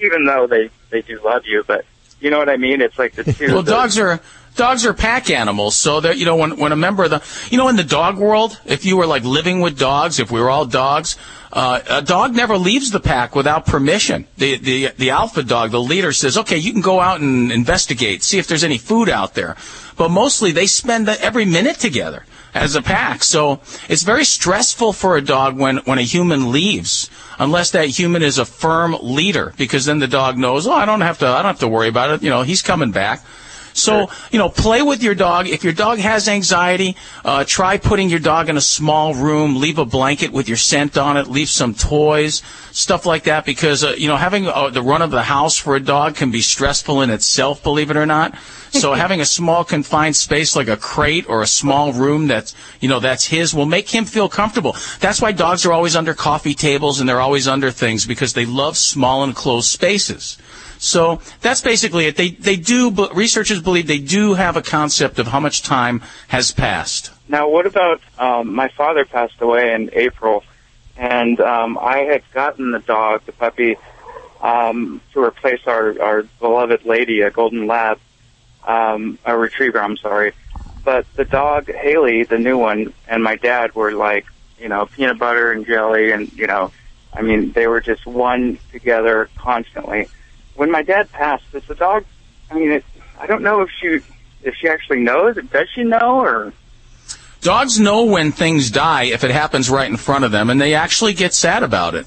even 0.00 0.24
though 0.24 0.46
they 0.46 0.70
they 0.90 1.02
do 1.02 1.20
love 1.24 1.42
you. 1.46 1.64
But 1.66 1.84
you 2.20 2.30
know 2.30 2.38
what 2.38 2.48
I 2.48 2.56
mean? 2.56 2.80
It's 2.80 2.98
like 2.98 3.14
the 3.14 3.24
two. 3.24 3.52
Well, 3.52 3.62
the- 3.62 3.70
dogs 3.72 3.98
are 3.98 4.20
dogs 4.56 4.84
are 4.84 4.92
pack 4.94 5.30
animals, 5.30 5.76
so 5.76 6.00
that 6.00 6.18
you 6.18 6.24
know 6.24 6.36
when 6.36 6.56
when 6.58 6.72
a 6.72 6.76
member 6.76 7.04
of 7.04 7.10
the 7.10 7.22
you 7.50 7.58
know 7.58 7.68
in 7.68 7.76
the 7.76 7.84
dog 7.84 8.18
world, 8.18 8.58
if 8.64 8.84
you 8.84 8.96
were 8.96 9.06
like 9.06 9.24
living 9.24 9.60
with 9.60 9.78
dogs, 9.78 10.18
if 10.18 10.30
we 10.30 10.40
were 10.40 10.50
all 10.50 10.66
dogs, 10.66 11.16
uh, 11.52 11.80
a 11.88 12.02
dog 12.02 12.34
never 12.34 12.56
leaves 12.58 12.90
the 12.90 13.00
pack 13.00 13.34
without 13.34 13.66
permission. 13.66 14.26
The 14.36 14.56
the 14.56 14.88
the 14.96 15.10
alpha 15.10 15.42
dog, 15.42 15.70
the 15.70 15.80
leader 15.80 16.12
says, 16.12 16.38
okay, 16.38 16.56
you 16.58 16.72
can 16.72 16.82
go 16.82 17.00
out 17.00 17.20
and 17.20 17.50
investigate, 17.52 18.22
see 18.22 18.38
if 18.38 18.46
there's 18.46 18.64
any 18.64 18.78
food 18.78 19.08
out 19.08 19.34
there, 19.34 19.56
but 19.96 20.10
mostly 20.10 20.52
they 20.52 20.66
spend 20.66 21.08
the, 21.08 21.20
every 21.22 21.44
minute 21.44 21.78
together 21.78 22.24
as 22.54 22.74
a 22.74 22.82
pack. 22.82 23.22
So 23.22 23.60
it's 23.88 24.02
very 24.02 24.24
stressful 24.24 24.92
for 24.92 25.16
a 25.16 25.22
dog 25.22 25.58
when, 25.58 25.78
when 25.78 25.98
a 25.98 26.02
human 26.02 26.52
leaves, 26.52 27.10
unless 27.38 27.70
that 27.72 27.88
human 27.88 28.22
is 28.22 28.38
a 28.38 28.44
firm 28.44 28.96
leader, 29.00 29.54
because 29.56 29.84
then 29.84 29.98
the 29.98 30.08
dog 30.08 30.36
knows, 30.36 30.66
oh, 30.66 30.72
I 30.72 30.84
don't 30.84 31.00
have 31.00 31.18
to, 31.18 31.26
I 31.26 31.42
don't 31.42 31.52
have 31.52 31.60
to 31.60 31.68
worry 31.68 31.88
about 31.88 32.10
it. 32.10 32.22
You 32.22 32.30
know, 32.30 32.42
he's 32.42 32.62
coming 32.62 32.90
back. 32.90 33.24
So, 33.72 34.10
you 34.30 34.38
know, 34.38 34.48
play 34.48 34.82
with 34.82 35.02
your 35.02 35.14
dog. 35.14 35.48
If 35.48 35.64
your 35.64 35.72
dog 35.72 35.98
has 35.98 36.28
anxiety, 36.28 36.96
uh, 37.24 37.44
try 37.46 37.78
putting 37.78 38.10
your 38.10 38.18
dog 38.18 38.48
in 38.48 38.56
a 38.56 38.60
small 38.60 39.14
room, 39.14 39.60
leave 39.60 39.78
a 39.78 39.84
blanket 39.84 40.32
with 40.32 40.48
your 40.48 40.56
scent 40.56 40.96
on 40.96 41.16
it, 41.16 41.28
leave 41.28 41.48
some 41.48 41.74
toys, 41.74 42.42
stuff 42.72 43.06
like 43.06 43.24
that, 43.24 43.44
because, 43.44 43.84
uh, 43.84 43.94
you 43.96 44.08
know, 44.08 44.16
having 44.16 44.46
uh, 44.46 44.70
the 44.70 44.82
run 44.82 45.02
of 45.02 45.10
the 45.10 45.22
house 45.22 45.56
for 45.56 45.76
a 45.76 45.80
dog 45.80 46.16
can 46.16 46.30
be 46.30 46.40
stressful 46.40 47.02
in 47.02 47.10
itself, 47.10 47.62
believe 47.62 47.90
it 47.90 47.96
or 47.96 48.06
not. 48.06 48.34
So 48.70 48.92
having 49.04 49.20
a 49.20 49.24
small 49.24 49.64
confined 49.64 50.16
space 50.16 50.56
like 50.56 50.68
a 50.68 50.76
crate 50.76 51.28
or 51.28 51.42
a 51.42 51.46
small 51.46 51.92
room 51.92 52.26
that's, 52.26 52.54
you 52.80 52.88
know, 52.88 53.00
that's 53.00 53.26
his 53.26 53.54
will 53.54 53.66
make 53.66 53.88
him 53.88 54.04
feel 54.04 54.28
comfortable. 54.28 54.76
That's 55.00 55.20
why 55.20 55.32
dogs 55.32 55.66
are 55.66 55.72
always 55.72 55.96
under 55.96 56.14
coffee 56.14 56.54
tables 56.54 57.00
and 57.00 57.08
they're 57.08 57.20
always 57.20 57.48
under 57.48 57.70
things 57.70 58.06
because 58.06 58.32
they 58.32 58.46
love 58.46 58.76
small 58.76 59.24
enclosed 59.24 59.68
spaces. 59.68 60.38
So 60.80 61.20
that's 61.42 61.60
basically 61.60 62.06
it. 62.06 62.16
They 62.16 62.30
they 62.30 62.56
do, 62.56 62.90
researchers 63.12 63.60
believe 63.60 63.86
they 63.86 63.98
do 63.98 64.32
have 64.32 64.56
a 64.56 64.62
concept 64.62 65.18
of 65.18 65.26
how 65.26 65.38
much 65.38 65.62
time 65.62 66.02
has 66.28 66.52
passed. 66.52 67.12
Now, 67.28 67.50
what 67.50 67.66
about 67.66 68.00
um, 68.18 68.54
my 68.54 68.68
father 68.68 69.04
passed 69.04 69.40
away 69.42 69.74
in 69.74 69.90
April, 69.92 70.42
and 70.96 71.38
um, 71.38 71.78
I 71.78 71.98
had 71.98 72.22
gotten 72.32 72.70
the 72.70 72.78
dog, 72.78 73.26
the 73.26 73.32
puppy, 73.32 73.76
um, 74.40 75.02
to 75.12 75.22
replace 75.22 75.60
our 75.66 76.00
our 76.00 76.22
beloved 76.40 76.86
lady, 76.86 77.20
a 77.20 77.30
golden 77.30 77.66
lab, 77.66 78.00
um, 78.66 79.18
a 79.26 79.36
retriever. 79.36 79.82
I'm 79.82 79.98
sorry, 79.98 80.32
but 80.82 81.04
the 81.14 81.26
dog 81.26 81.70
Haley, 81.70 82.24
the 82.24 82.38
new 82.38 82.56
one, 82.56 82.94
and 83.06 83.22
my 83.22 83.36
dad 83.36 83.74
were 83.74 83.92
like, 83.92 84.24
you 84.58 84.70
know, 84.70 84.86
peanut 84.86 85.18
butter 85.18 85.52
and 85.52 85.66
jelly, 85.66 86.10
and 86.10 86.32
you 86.32 86.46
know, 86.46 86.72
I 87.12 87.20
mean, 87.20 87.52
they 87.52 87.66
were 87.66 87.82
just 87.82 88.06
one 88.06 88.58
together 88.72 89.28
constantly. 89.36 90.08
When 90.60 90.70
my 90.70 90.82
dad 90.82 91.10
passed, 91.10 91.50
does 91.52 91.64
the 91.64 91.74
dog? 91.74 92.04
I 92.50 92.54
mean, 92.54 92.70
it, 92.70 92.84
I 93.18 93.26
don't 93.26 93.42
know 93.42 93.62
if 93.62 93.70
she 93.70 94.00
if 94.42 94.54
she 94.56 94.68
actually 94.68 95.00
knows. 95.00 95.36
Does 95.36 95.68
she 95.74 95.84
know 95.84 96.20
or? 96.20 96.52
Dogs 97.40 97.80
know 97.80 98.04
when 98.04 98.30
things 98.30 98.70
die 98.70 99.04
if 99.04 99.24
it 99.24 99.30
happens 99.30 99.70
right 99.70 99.88
in 99.88 99.96
front 99.96 100.26
of 100.26 100.32
them, 100.32 100.50
and 100.50 100.60
they 100.60 100.74
actually 100.74 101.14
get 101.14 101.32
sad 101.32 101.62
about 101.62 101.94
it. 101.94 102.06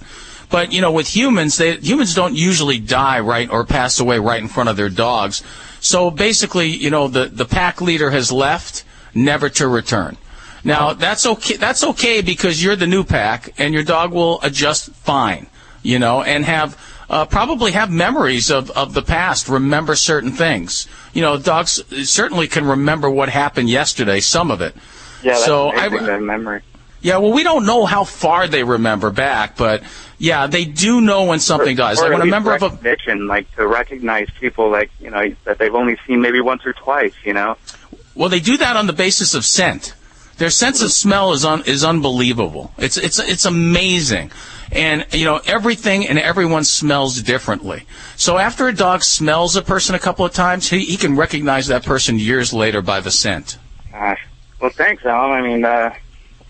But 0.51 0.71
you 0.71 0.81
know, 0.81 0.91
with 0.91 1.07
humans, 1.07 1.57
they 1.57 1.77
humans 1.77 2.13
don't 2.13 2.35
usually 2.35 2.77
die 2.77 3.21
right 3.21 3.49
or 3.49 3.65
pass 3.65 3.99
away 3.99 4.19
right 4.19 4.39
in 4.39 4.47
front 4.47 4.69
of 4.69 4.77
their 4.77 4.87
dogs. 4.87 5.41
So 5.79 6.11
basically, 6.11 6.67
you 6.67 6.91
know, 6.91 7.07
the 7.07 7.25
the 7.25 7.45
pack 7.45 7.81
leader 7.81 8.11
has 8.11 8.31
left, 8.31 8.83
never 9.15 9.49
to 9.49 9.67
return. 9.67 10.15
Now 10.63 10.93
that's 10.93 11.25
okay. 11.25 11.55
That's 11.55 11.83
okay 11.83 12.21
because 12.21 12.63
you're 12.63 12.75
the 12.75 12.85
new 12.85 13.03
pack, 13.03 13.55
and 13.57 13.73
your 13.73 13.83
dog 13.83 14.11
will 14.11 14.39
adjust 14.43 14.91
fine. 14.91 15.47
You 15.81 15.97
know, 15.97 16.21
and 16.21 16.45
have 16.45 16.77
uh, 17.13 17.25
probably 17.25 17.73
have 17.73 17.91
memories 17.91 18.49
of, 18.49 18.71
of 18.71 18.95
the 18.95 19.03
past, 19.03 19.47
remember 19.47 19.95
certain 19.95 20.31
things. 20.31 20.87
You 21.13 21.21
know, 21.21 21.37
dogs 21.37 21.83
certainly 22.09 22.47
can 22.47 22.65
remember 22.65 23.07
what 23.07 23.29
happened 23.29 23.69
yesterday, 23.69 24.19
some 24.19 24.49
of 24.49 24.61
it. 24.61 24.75
Yeah, 25.21 25.33
that's 25.33 25.45
so 25.45 25.69
amazing, 25.69 25.99
I, 25.99 26.05
that 26.07 26.21
memory. 26.21 26.61
yeah, 27.01 27.17
well, 27.17 27.31
we 27.31 27.43
don't 27.43 27.67
know 27.67 27.85
how 27.85 28.03
far 28.03 28.47
they 28.47 28.63
remember 28.63 29.11
back, 29.11 29.57
but 29.57 29.83
yeah, 30.17 30.47
they 30.47 30.65
do 30.65 31.01
know 31.01 31.25
when 31.25 31.39
something 31.39 31.75
dies. 31.75 31.99
Or 31.99 32.09
Like 32.09 32.17
when 32.17 32.27
a 32.27 32.31
member 32.31 32.55
of 32.55 32.63
a 32.63 32.69
like 33.27 33.53
to 33.57 33.67
recognize 33.67 34.29
people, 34.39 34.71
like 34.71 34.89
you 34.99 35.11
know, 35.11 35.35
that 35.43 35.59
they've 35.59 35.75
only 35.75 35.97
seen 36.07 36.19
maybe 36.19 36.41
once 36.41 36.65
or 36.65 36.73
twice. 36.73 37.13
You 37.23 37.33
know. 37.33 37.57
Well, 38.15 38.29
they 38.29 38.39
do 38.39 38.57
that 38.57 38.75
on 38.75 38.87
the 38.87 38.93
basis 38.93 39.35
of 39.35 39.45
scent. 39.45 39.93
Their 40.37 40.49
sense 40.49 40.81
of 40.81 40.91
smell 40.91 41.33
is 41.33 41.45
un, 41.45 41.61
is 41.67 41.83
unbelievable. 41.83 42.73
It's 42.77 42.97
it's 42.97 43.19
it's 43.19 43.45
amazing, 43.45 44.31
and 44.73 45.05
you 45.11 45.25
know 45.25 45.39
everything 45.45 46.07
and 46.07 46.19
everyone 46.19 46.63
smells 46.63 47.21
differently. 47.21 47.85
So 48.15 48.37
after 48.37 48.67
a 48.67 48.73
dog 48.73 49.03
smells 49.03 49.55
a 49.55 49.61
person 49.61 49.95
a 49.95 49.99
couple 49.99 50.25
of 50.25 50.33
times, 50.33 50.69
he, 50.69 50.85
he 50.85 50.97
can 50.97 51.15
recognize 51.15 51.67
that 51.67 51.83
person 51.83 52.19
years 52.19 52.53
later 52.53 52.81
by 52.81 52.99
the 52.99 53.11
scent. 53.11 53.57
Gosh. 53.91 54.25
Well, 54.59 54.71
thanks, 54.71 55.05
Alan. 55.05 55.31
I 55.31 55.41
mean, 55.41 55.65
uh, 55.65 55.93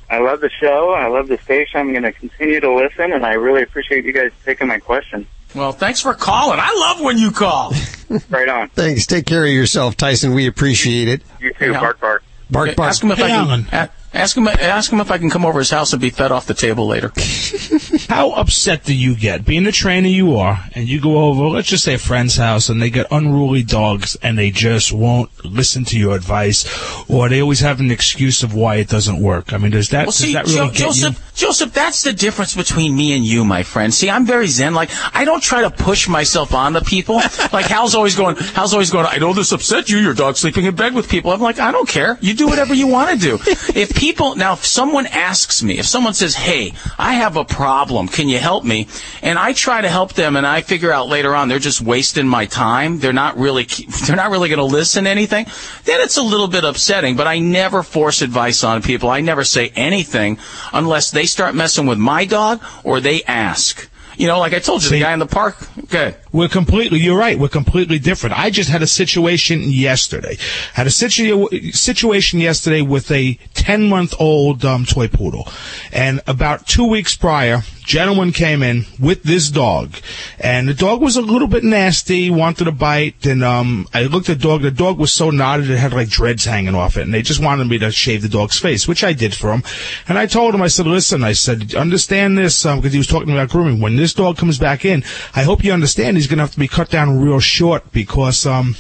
I 0.10 0.20
love 0.20 0.42
the 0.42 0.50
show. 0.50 0.92
I 0.92 1.08
love 1.08 1.28
the 1.28 1.40
station. 1.40 1.80
I'm 1.80 1.92
going 1.92 2.04
to 2.04 2.12
continue 2.12 2.60
to 2.60 2.72
listen, 2.74 3.12
and 3.12 3.26
I 3.26 3.34
really 3.34 3.64
appreciate 3.64 4.06
you 4.06 4.14
guys 4.14 4.32
taking 4.46 4.68
my 4.68 4.80
question. 4.80 5.26
Well, 5.56 5.72
thanks 5.72 6.02
for 6.02 6.14
calling. 6.14 6.60
I 6.62 6.74
love 6.80 7.04
when 7.04 7.18
you 7.18 7.32
call. 7.32 7.74
right 8.30 8.50
on. 8.50 8.70
Thanks. 8.70 9.06
Take 9.06 9.26
care 9.26 9.44
of 9.44 9.52
yourself, 9.52 9.98
Tyson. 9.98 10.34
We 10.34 10.48
appreciate 10.48 11.08
it. 11.08 11.22
You 11.40 11.54
too. 11.54 11.74
Bark, 11.74 12.00
bark. 12.00 12.24
Bark, 12.50 12.76
bark. 12.76 12.90
Ask 12.90 13.04
him 13.04 13.12
if 13.12 13.20
I 13.20 13.30
can. 13.30 13.90
Ask 14.14 14.38
him. 14.38 14.48
Ask 14.48 14.92
him 14.92 15.00
if 15.00 15.10
I 15.10 15.18
can 15.18 15.30
come 15.30 15.46
over 15.46 15.60
his 15.60 15.70
house 15.72 15.92
and 15.94 16.02
be 16.02 16.10
fed 16.12 16.32
off 16.32 16.46
the 16.46 16.54
table 16.54 16.86
later. 16.88 17.12
How 18.10 18.32
upset 18.32 18.84
do 18.84 18.94
you 18.96 19.16
get? 19.16 19.44
Being 19.46 19.64
the 19.64 19.72
trainer 19.72 20.08
you 20.08 20.38
are, 20.38 20.64
and 20.74 20.88
you 20.88 21.02
go 21.02 21.18
over, 21.26 21.46
let's 21.46 21.68
just 21.68 21.84
say 21.84 21.96
a 21.96 21.98
friend's 21.98 22.36
house, 22.36 22.70
and 22.70 22.82
they 22.82 22.90
get 22.92 23.08
unruly 23.12 23.64
dogs, 23.64 24.16
and 24.22 24.38
they 24.38 24.52
just 24.52 24.94
won't 24.94 25.32
listen 25.44 25.84
to 25.86 25.98
your 25.98 26.16
advice, 26.16 26.66
or 27.10 27.28
they 27.28 27.42
always 27.42 27.62
have 27.62 27.80
an 27.80 27.90
excuse 27.90 28.44
of 28.44 28.54
why 28.54 28.76
it 28.76 28.88
doesn't 28.88 29.20
work. 29.20 29.52
I 29.52 29.58
mean, 29.58 29.72
does 29.72 29.90
that 29.90 30.06
Well, 30.06 30.12
does 30.12 30.34
that 30.34 30.46
really 30.46 30.58
Jo- 30.58 30.70
get 30.70 30.78
Joseph, 30.78 31.32
Joseph, 31.36 31.74
that's 31.74 32.04
the 32.04 32.14
difference 32.14 32.56
between 32.56 32.96
me 32.96 33.16
and 33.16 33.26
you, 33.26 33.44
my 33.44 33.64
friend. 33.64 33.92
See, 33.94 34.10
I'm 34.10 34.26
very 34.26 34.48
zen. 34.48 34.76
Like, 34.76 34.92
I 35.16 35.26
don't 35.26 35.42
try 35.42 35.62
to 35.62 35.72
push 35.72 36.08
myself 36.08 36.54
on 36.54 36.74
the 36.74 36.82
people. 36.82 37.22
Like, 37.52 37.66
Hal's 37.66 37.94
always 37.94 38.16
going, 38.16 38.36
Hal's 38.36 38.74
always 38.74 38.90
going, 38.90 39.06
I 39.06 39.18
know 39.18 39.34
this 39.34 39.52
upset 39.52 39.90
you, 39.90 39.98
your 39.98 40.14
dog 40.14 40.38
sleeping 40.38 40.66
in 40.66 40.76
bed 40.76 40.96
with 40.96 41.08
people. 41.10 41.32
I'm 41.32 41.42
like, 41.42 41.60
I 41.60 41.72
don't 41.72 41.88
care. 41.88 42.18
You 42.22 42.34
do 42.34 42.48
whatever 42.48 42.74
you 42.74 42.88
want 42.88 43.10
to 43.12 43.18
do. 43.18 43.40
If 43.76 43.96
people, 44.04 44.36
now, 44.36 44.52
if 44.52 44.66
someone 44.66 45.08
asks 45.08 45.64
me, 45.64 45.80
if 45.80 45.86
someone 45.86 46.14
says, 46.14 46.36
hey, 46.36 46.74
I 47.00 47.14
have 47.14 47.38
a 47.38 47.46
problem, 47.46 48.10
can 48.10 48.28
you 48.28 48.38
help 48.38 48.66
me? 48.66 48.88
And 49.22 49.40
I 49.40 49.54
try 49.54 49.80
to 49.80 49.88
help 49.88 50.12
them 50.12 50.36
and 50.36 50.46
I 50.46 50.60
figure 50.60 50.92
out 50.92 51.08
later 51.08 51.34
on 51.34 51.48
they're 51.48 51.58
just 51.58 51.80
wasting 51.80 52.28
my 52.28 52.46
time. 52.46 53.00
They're 53.00 53.14
not 53.14 53.38
really, 53.38 53.64
they're 54.06 54.18
not 54.18 54.30
really 54.30 54.50
going 54.50 54.60
to 54.60 54.66
listen 54.66 55.06
to 55.06 55.10
anything. 55.10 55.46
Then 55.86 56.02
it's 56.02 56.18
a 56.18 56.22
little 56.22 56.50
bit 56.50 56.66
upsetting, 56.66 57.16
but 57.16 57.28
I 57.28 57.40
never 57.40 57.82
force 57.82 58.22
advice 58.22 58.66
on 58.66 58.82
people. 58.82 59.10
I 59.10 59.22
never 59.22 59.46
say 59.46 59.72
anything 59.74 60.38
unless 60.74 61.12
they 61.12 61.26
start 61.26 61.56
messing 61.56 61.86
with 61.86 61.98
my 61.98 62.26
dog 62.26 62.62
or 62.84 63.00
they 63.00 63.24
ask. 63.24 63.90
You 64.16 64.28
know, 64.28 64.40
like 64.40 64.54
I 64.54 64.60
told 64.60 64.84
you, 64.84 64.90
the 64.90 65.00
guy 65.00 65.14
in 65.14 65.20
the 65.20 65.26
park. 65.26 65.56
Good. 65.90 66.16
We're 66.32 66.50
completely, 66.50 67.00
you're 67.00 67.18
right, 67.18 67.38
we're 67.38 67.48
completely 67.48 68.00
different. 68.00 68.38
I 68.38 68.50
just 68.50 68.70
had 68.70 68.82
a 68.82 68.88
situation 68.88 69.62
yesterday. 69.62 70.38
Had 70.74 70.88
a 70.88 70.92
situ- 70.92 71.72
situation 71.72 72.40
yesterday 72.40 72.82
with 72.82 73.12
a 73.12 73.36
10 73.54 73.88
month 73.88 74.14
old 74.20 74.66
um, 74.66 74.86
toy 74.86 75.08
poodle. 75.08 75.48
And 75.92 76.22
about 76.26 76.66
two 76.68 76.88
weeks 76.90 77.16
prior, 77.16 77.62
gentleman 77.84 78.32
came 78.32 78.64
in 78.64 78.86
with 79.00 79.24
this 79.24 79.50
dog. 79.50 79.96
And 80.40 80.68
the 80.68 80.74
dog 80.74 81.02
was 81.02 81.18
a 81.18 81.22
little 81.22 81.48
bit 81.48 81.64
nasty, 81.64 82.30
wanted 82.30 82.66
to 82.66 82.72
bite. 82.72 83.26
And 83.26 83.44
um, 83.44 83.88
I 83.94 84.04
looked 84.04 84.30
at 84.30 84.40
the 84.40 84.44
dog. 84.44 84.62
The 84.62 84.72
dog 84.72 84.98
was 84.98 85.14
so 85.14 85.30
knotted 85.30 85.70
it 85.70 85.78
had 85.78 85.94
like 85.94 86.10
dreads 86.10 86.46
hanging 86.46 86.76
off 86.76 86.98
it. 86.98 87.02
And 87.02 87.14
they 87.14 87.22
just 87.22 87.44
wanted 87.44 87.68
me 87.68 87.78
to 87.80 87.92
shave 87.92 88.22
the 88.22 88.30
dog's 88.30 88.60
face, 88.60 88.88
which 88.88 89.04
I 89.04 89.14
did 89.14 89.36
for 89.36 89.54
him. 89.54 89.64
And 90.08 90.18
I 90.18 90.26
told 90.26 90.56
him, 90.56 90.62
I 90.62 90.68
said, 90.68 90.88
listen, 90.88 91.24
I 91.24 91.34
said, 91.34 91.76
understand 91.76 92.38
this, 92.38 92.64
because 92.64 92.92
he 92.92 92.98
was 92.98 93.08
talking 93.08 93.32
about 93.32 93.50
grooming. 93.50 93.80
When 93.80 93.96
this 94.04 94.14
dog 94.14 94.38
comes 94.38 94.60
back 94.60 94.84
in, 94.84 95.04
I 95.34 95.44
hope 95.44 95.64
you 95.64 95.72
understand 95.72 96.18
he's 96.18 96.28
going 96.28 96.38
to 96.38 96.44
have 96.44 96.52
to 96.52 96.60
be 96.60 96.68
cut 96.68 96.90
down 96.90 97.22
real 97.22 97.40
short 97.40 97.92
because, 97.94 98.46
um, 98.46 98.76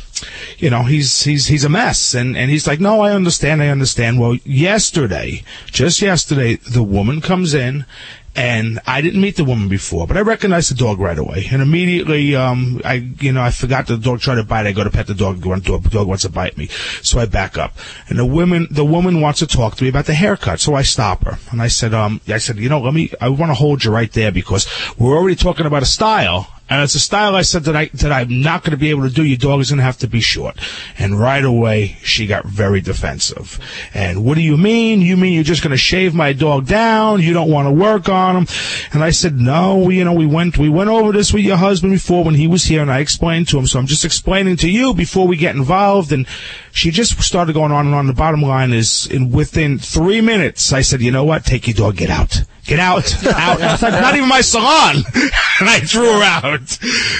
you 0.57 0.69
know, 0.69 0.83
he's, 0.83 1.23
he's, 1.23 1.47
he's 1.47 1.63
a 1.63 1.69
mess. 1.69 2.13
And, 2.13 2.36
and 2.36 2.51
he's 2.51 2.67
like, 2.67 2.81
no, 2.81 2.99
I 3.01 3.13
understand. 3.13 3.63
I 3.63 3.69
understand. 3.69 4.19
Well, 4.19 4.36
yesterday, 4.43 5.43
just 5.67 6.01
yesterday, 6.01 6.55
the 6.55 6.83
woman 6.83 7.21
comes 7.21 7.53
in 7.53 7.86
and 8.36 8.80
I 8.88 9.02
didn't 9.02 9.22
meet 9.22 9.36
the 9.36 9.43
woman 9.43 9.69
before, 9.69 10.08
but 10.08 10.17
I 10.17 10.22
recognized 10.22 10.72
the 10.72 10.76
dog 10.76 11.00
right 11.00 11.17
away. 11.17 11.48
And 11.52 11.62
immediately, 11.62 12.36
um, 12.36 12.82
I, 12.84 12.96
you 13.19 13.32
know, 13.32 13.41
I 13.41 13.52
forgot 13.52 13.86
the 13.86 13.98
dog 13.98 14.22
tried 14.22 14.36
to 14.36 14.43
bite. 14.43 14.65
I 14.65 14.72
go 14.72 14.84
to 14.84 14.89
pet 14.89 15.06
the 15.06 15.13
dog. 15.13 15.41
The 15.41 15.60
dog, 15.60 15.89
dog 15.91 16.08
wants 16.08 16.24
to 16.24 16.30
bite 16.30 16.58
me. 16.58 16.67
So 17.04 17.19
I 17.19 17.28
back 17.28 17.58
up. 17.58 17.78
And 18.10 18.17
the 18.17 18.26
woman, 18.26 18.67
the 18.72 18.86
woman 18.86 19.22
wants 19.22 19.39
to 19.39 19.48
talk 19.48 19.76
to 19.76 19.84
me 19.84 19.89
about 19.89 20.06
the 20.06 20.15
haircut. 20.15 20.60
So 20.60 20.74
I 20.74 20.82
stop 20.82 21.24
her. 21.26 21.38
And 21.52 21.62
I 21.62 21.67
said, 21.67 21.93
um, 21.93 22.22
I 22.28 22.39
said, 22.39 22.58
you 22.58 22.69
know, 22.69 22.82
let 22.82 22.93
me, 22.93 23.12
I 23.22 23.30
want 23.30 23.52
to 23.52 23.56
hold 23.56 23.84
you 23.84 23.91
right 23.91 24.12
there 24.12 24.32
because 24.32 24.67
we're 24.98 25.15
already 25.15 25.36
talking 25.36 25.67
about 25.67 25.84
a 25.84 25.88
style. 25.88 26.48
And 26.69 26.82
it's 26.82 26.95
a 26.95 26.99
style 26.99 27.36
I 27.36 27.41
said 27.41 27.65
that 27.65 27.76
I 27.76 27.86
that 27.95 28.12
I'm 28.12 28.41
not 28.41 28.63
going 28.63 28.71
to 28.71 28.78
be 28.78 28.89
able 28.89 29.04
to 29.04 29.13
do. 29.13 29.23
Your 29.23 29.38
dog 29.38 29.60
is 29.60 29.69
going 29.69 29.78
to 29.78 29.84
have 29.84 29.97
to 29.99 30.08
be 30.08 30.21
short. 30.21 30.58
And 30.97 31.19
right 31.19 31.43
away, 31.43 31.97
she 32.04 32.26
got 32.26 32.45
very 32.45 32.80
defensive. 32.80 33.60
And 33.93 34.23
what 34.23 34.36
do 34.36 34.41
you 34.41 34.56
mean? 34.56 35.02
You 35.02 35.17
mean 35.17 35.34
you're 35.34 35.43
just 35.43 35.62
going 35.62 35.71
to 35.71 35.78
shave 35.78 36.15
my 36.15 36.32
dog 36.32 36.65
down? 36.65 37.21
You 37.21 37.34
don't 37.34 37.52
want 37.52 37.67
to 37.67 37.71
work 37.71 38.08
on 38.08 38.38
him? 38.38 38.47
And 38.93 39.04
I 39.04 39.10
said, 39.10 39.36
no. 39.36 39.89
You 39.89 40.06
know, 40.06 40.13
we 40.13 40.26
went 40.26 40.58
we 40.58 40.69
went 40.69 40.89
over 40.89 41.12
this 41.12 41.34
with 41.34 41.43
your 41.43 41.58
husband 41.58 41.93
before 41.93 42.23
when 42.23 42.36
he 42.36 42.47
was 42.47 42.63
here, 42.63 42.82
and 42.82 42.91
I 42.91 42.99
explained 42.99 43.49
to 43.49 43.60
him. 43.60 43.67
So 43.67 43.78
I'm 43.78 43.86
just 43.86 44.06
explaining 44.06 44.56
to 44.58 44.69
you 44.69 44.93
before 44.93 45.28
we 45.28 45.36
get 45.36 45.56
involved. 45.56 46.13
And 46.13 46.26
she 46.71 46.91
just 46.91 47.21
started 47.21 47.54
going 47.54 47.73
on 47.73 47.88
and 47.88 47.95
on. 47.95 48.08
The 48.08 48.13
bottom 48.13 48.41
line 48.41 48.71
is, 48.71 49.06
in 49.08 49.32
within 49.32 49.80
three 49.80 50.21
minutes, 50.21 50.71
I 50.71 50.82
said, 50.82 51.02
you 51.02 51.12
know 51.12 51.26
what? 51.26 51.45
Take 51.45 51.67
your 51.67 51.76
dog. 51.76 51.97
Get 51.97 52.10
out. 52.10 52.43
Get 52.65 52.80
out. 52.80 53.26
Out. 53.26 53.58
It's 53.60 53.82
like 53.82 53.91
not 53.91 54.15
even 54.15 54.30
my 54.30 54.39
salon. 54.39 54.95
and 55.60 55.69
I 55.69 55.82
threw 55.82 56.06
her 56.06 56.23
out. 56.23 56.80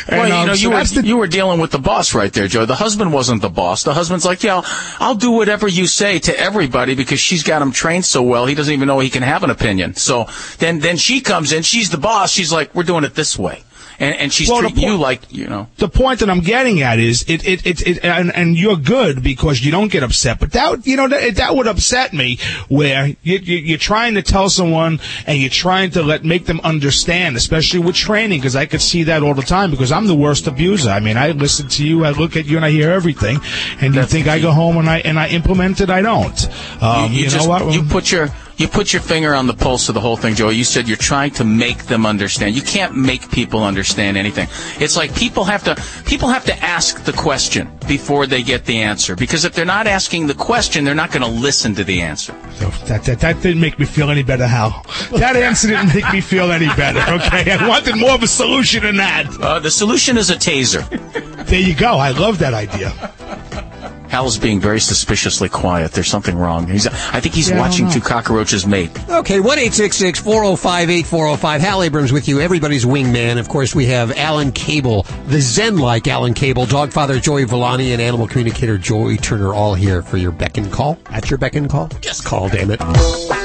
Well, 0.10 0.28
you 0.28 0.34
um, 0.34 0.48
know, 0.48 0.54
you 0.54 0.70
were 0.72 0.84
the- 0.84 1.06
you 1.06 1.18
were 1.18 1.28
dealing 1.28 1.60
with 1.60 1.72
the 1.72 1.80
boss 1.80 2.14
right 2.16 2.32
there, 2.32 2.48
Joe. 2.48 2.66
The 2.66 2.76
husband 2.76 3.12
wasn't 3.12 3.42
the 3.42 3.50
boss. 3.50 3.84
The 3.84 3.94
husband's 3.94 4.24
like, 4.24 4.42
yeah, 4.44 4.56
I'll, 4.56 4.66
I'll 5.00 5.16
do 5.16 5.32
whatever 5.32 5.68
you 5.68 5.86
say 5.86 6.20
to 6.20 6.40
everybody 6.40 6.96
because 6.96 7.20
she's 7.20 7.44
got 7.44 7.62
him 7.62 7.74
trained 7.74 8.06
so 8.06 8.22
well. 8.22 8.46
He 8.46 8.56
doesn't 8.56 8.74
even 8.74 8.88
know 8.88 9.00
he 9.00 9.10
can 9.10 9.24
have 9.24 9.44
an 9.44 9.50
opinion. 9.50 9.96
So 9.96 10.28
then 10.60 10.80
then 10.80 10.96
she 10.96 11.20
comes 11.20 11.52
in. 11.52 11.64
She's 11.64 11.90
the 11.90 11.98
boss. 11.98 12.32
She's 12.32 12.54
like, 12.54 12.74
we're 12.74 12.84
doing 12.84 13.04
it 13.04 13.14
this 13.16 13.38
way, 13.38 13.64
and 14.04 14.16
and 14.20 14.34
she's 14.34 14.50
Well, 14.50 14.62
treating 14.62 14.84
you 14.84 14.98
like 14.98 15.32
you 15.32 15.48
know. 15.48 15.68
the 15.78 15.88
point 15.88 16.20
that 16.20 16.30
I'm 16.30 16.42
getting 16.42 16.82
at 16.82 17.00
is 17.00 17.24
it 17.28 17.48
it 17.48 17.66
it, 17.66 17.88
it 17.88 18.04
and, 18.04 18.34
and 18.36 18.58
you're 18.58 18.78
good 18.78 19.24
because 19.24 19.64
you 19.64 19.72
don't 19.72 19.92
get 19.92 20.04
upset. 20.04 20.40
But 20.40 20.52
that 20.54 20.86
you 20.86 20.98
know 20.98 21.08
that, 21.08 21.36
that 21.36 21.56
would 21.56 21.68
upset 21.68 22.14
me 22.14 22.38
where 22.68 23.08
you, 23.08 23.38
you, 23.38 23.58
you're 23.58 23.78
trying 23.78 24.16
to 24.16 24.22
tell 24.22 24.50
someone 24.50 25.00
and 25.26 25.40
you're 25.40 25.50
trying 25.50 25.92
to 25.92 26.04
let 26.04 26.24
make 26.24 26.46
them 26.46 26.60
understand, 26.64 27.36
especially 27.36 27.80
with 27.80 27.96
training, 27.96 28.40
because 28.40 28.56
I 28.56 28.66
could 28.66 28.82
see 28.82 29.04
that 29.04 29.24
all 29.24 29.34
the 29.34 29.42
time 29.42 29.72
because 29.72 29.92
I'm 29.92 30.08
the 30.08 30.16
worst 30.16 30.48
abuser. 30.48 30.90
I 30.90 31.00
mean, 31.00 31.18
I 31.18 31.32
listen 31.32 31.68
to 31.70 31.86
you, 31.86 32.06
I 32.06 32.12
look 32.12 32.36
at 32.36 32.46
you, 32.46 32.58
and 32.58 32.66
I 32.66 32.72
hear 32.72 32.92
everything, 32.92 33.40
and 33.80 33.96
you 33.96 34.04
think 34.06 34.28
I 34.28 34.40
go 34.40 34.52
home 34.52 34.78
and 34.78 34.90
I 34.90 35.00
and 35.00 35.20
I 35.20 35.30
implement 35.30 35.82
it. 35.82 35.90
I 35.90 36.02
don't. 36.02 36.50
Um, 36.82 37.12
you, 37.12 37.26
know 37.26 37.30
just, 37.30 37.50
what? 37.50 37.74
You 37.74 37.84
put 37.84 38.12
your 38.12 38.30
you 38.58 38.68
put 38.68 38.94
your 38.94 39.02
finger 39.02 39.34
on 39.34 39.48
the 39.48 39.54
pulse 39.54 39.90
of 39.90 39.96
the 39.96 40.02
whole 40.02 40.18
thing, 40.18 40.36
Joe. 40.36 40.50
You 40.50 40.64
said 40.64 40.88
you're 40.88 40.98
trying 40.98 41.32
to 41.32 41.44
make 41.44 41.86
them 41.86 42.06
understand. 42.06 42.56
You 42.56 42.62
can't 42.62 42.96
make 42.96 43.30
people 43.32 43.64
understand 43.64 44.18
anything. 44.18 44.48
It's 44.80 44.96
like 44.96 45.16
people 45.16 45.44
have 45.46 45.64
to 45.64 45.76
people 46.06 46.30
have 46.30 46.46
to 46.46 46.56
ask 46.64 47.04
the 47.04 47.14
question 47.14 47.70
before 47.88 48.28
they 48.28 48.44
get 48.44 48.66
the 48.66 48.82
answer. 48.82 49.16
Because 49.16 49.46
if 49.46 49.54
they're 49.54 49.66
not 49.66 49.88
asking 49.88 50.28
the 50.28 50.34
question, 50.34 50.84
they're 50.84 50.96
not 50.96 51.12
going 51.12 51.24
to 51.24 51.42
listen 51.42 51.74
to 51.76 51.84
the 51.84 52.02
answer. 52.02 52.34
So 52.56 52.70
that, 52.86 53.04
that 53.04 53.20
that 53.20 53.42
didn't 53.42 53.62
make 53.62 53.80
me 53.80 53.86
feel 53.86 54.10
any 54.10 54.24
better, 54.24 54.48
Hal. 54.48 54.86
That 55.12 55.36
answer 55.36 55.68
didn't 55.68 55.94
make 55.94 56.12
me 56.14 56.22
feel 56.22 56.52
any 56.52 56.68
better. 56.68 57.00
Okay, 57.14 57.52
I 57.52 57.68
wanted 57.68 57.98
more 57.98 58.12
of 58.12 58.24
a 58.24 58.28
solution 58.28 58.84
than 58.84 58.98
that. 58.98 59.28
Uh, 59.40 59.60
the 59.60 59.72
solution 59.72 60.18
is 60.18 60.30
a 60.30 60.36
taser. 60.36 60.84
There 61.48 61.60
you 61.60 61.76
go. 61.76 61.96
I 61.96 62.12
love 62.12 62.40
that 62.40 62.54
idea. 62.54 62.92
Hal's 64.14 64.38
being 64.38 64.60
very 64.60 64.80
suspiciously 64.80 65.50
quiet. 65.50 65.92
There's 65.92 66.08
something 66.08 66.38
wrong. 66.38 66.68
He's, 66.68 66.86
I 66.86 67.20
think 67.20 67.34
he's 67.34 67.50
Yeah, 67.50 67.58
watching 67.60 67.90
two 67.90 68.00
cockroaches 68.00 68.68
mate. 68.68 68.92
Okay, 69.10 69.40
1 69.40 69.58
405 69.58 70.90
8405. 70.92 71.62
Hal 71.62 71.82
Abrams 71.82 72.14
with 72.14 72.28
you, 72.28 72.40
everybody's 72.40 72.86
wingman. 72.86 73.40
Of 73.40 73.50
course, 73.50 73.74
we 73.74 73.88
have 73.88 74.16
Alan 74.16 74.52
Cable, 74.52 75.08
the 75.26 75.42
Zen 75.42 75.80
like 75.80 76.08
Alan 76.08 76.36
Cable, 76.36 76.68
dog 76.68 76.92
father 76.94 77.20
Joey 77.20 77.46
Villani, 77.46 77.94
and 77.94 78.00
animal 78.04 78.28
communicator 78.28 78.78
Joey 78.78 79.18
Turner, 79.18 79.52
all 79.52 79.74
here 79.74 80.04
for 80.04 80.18
your 80.18 80.32
beck 80.32 80.58
and 80.58 80.72
call. 80.72 81.00
At 81.08 81.32
your 81.32 81.40
beck 81.40 81.56
and 81.56 81.68
call? 81.68 81.88
Just 82.00 82.24
call, 82.24 82.50
damn 82.50 82.70
it. 82.70 83.43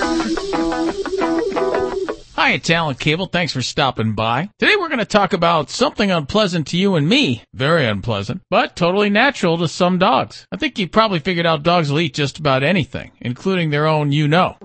Hi, 2.39 2.61
Alan 2.71 2.95
Cable. 2.95 3.27
Thanks 3.27 3.53
for 3.53 3.63
stopping 3.63 4.13
by. 4.13 4.49
Today 4.61 4.77
we're 4.77 4.87
going 4.87 5.01
to 5.01 5.05
talk 5.05 5.33
about 5.33 5.71
something 5.71 6.13
unpleasant 6.13 6.69
to 6.69 6.77
you 6.77 6.95
and 6.95 7.09
me. 7.09 7.43
Very 7.53 7.85
unpleasant, 7.85 8.43
but 8.49 8.77
totally 8.77 9.11
natural 9.11 9.59
to 9.59 9.67
some 9.67 9.99
dogs. 9.99 10.47
I 10.53 10.57
think 10.57 10.79
you 10.79 10.87
probably 10.87 11.19
figured 11.19 11.47
out 11.47 11.65
dogs 11.65 11.91
will 11.91 11.99
eat 11.99 12.15
just 12.15 12.39
about 12.39 12.63
anything, 12.63 13.11
including 13.21 13.71
their 13.71 13.89
own 13.89 14.13
you 14.13 14.29
know. 14.29 14.57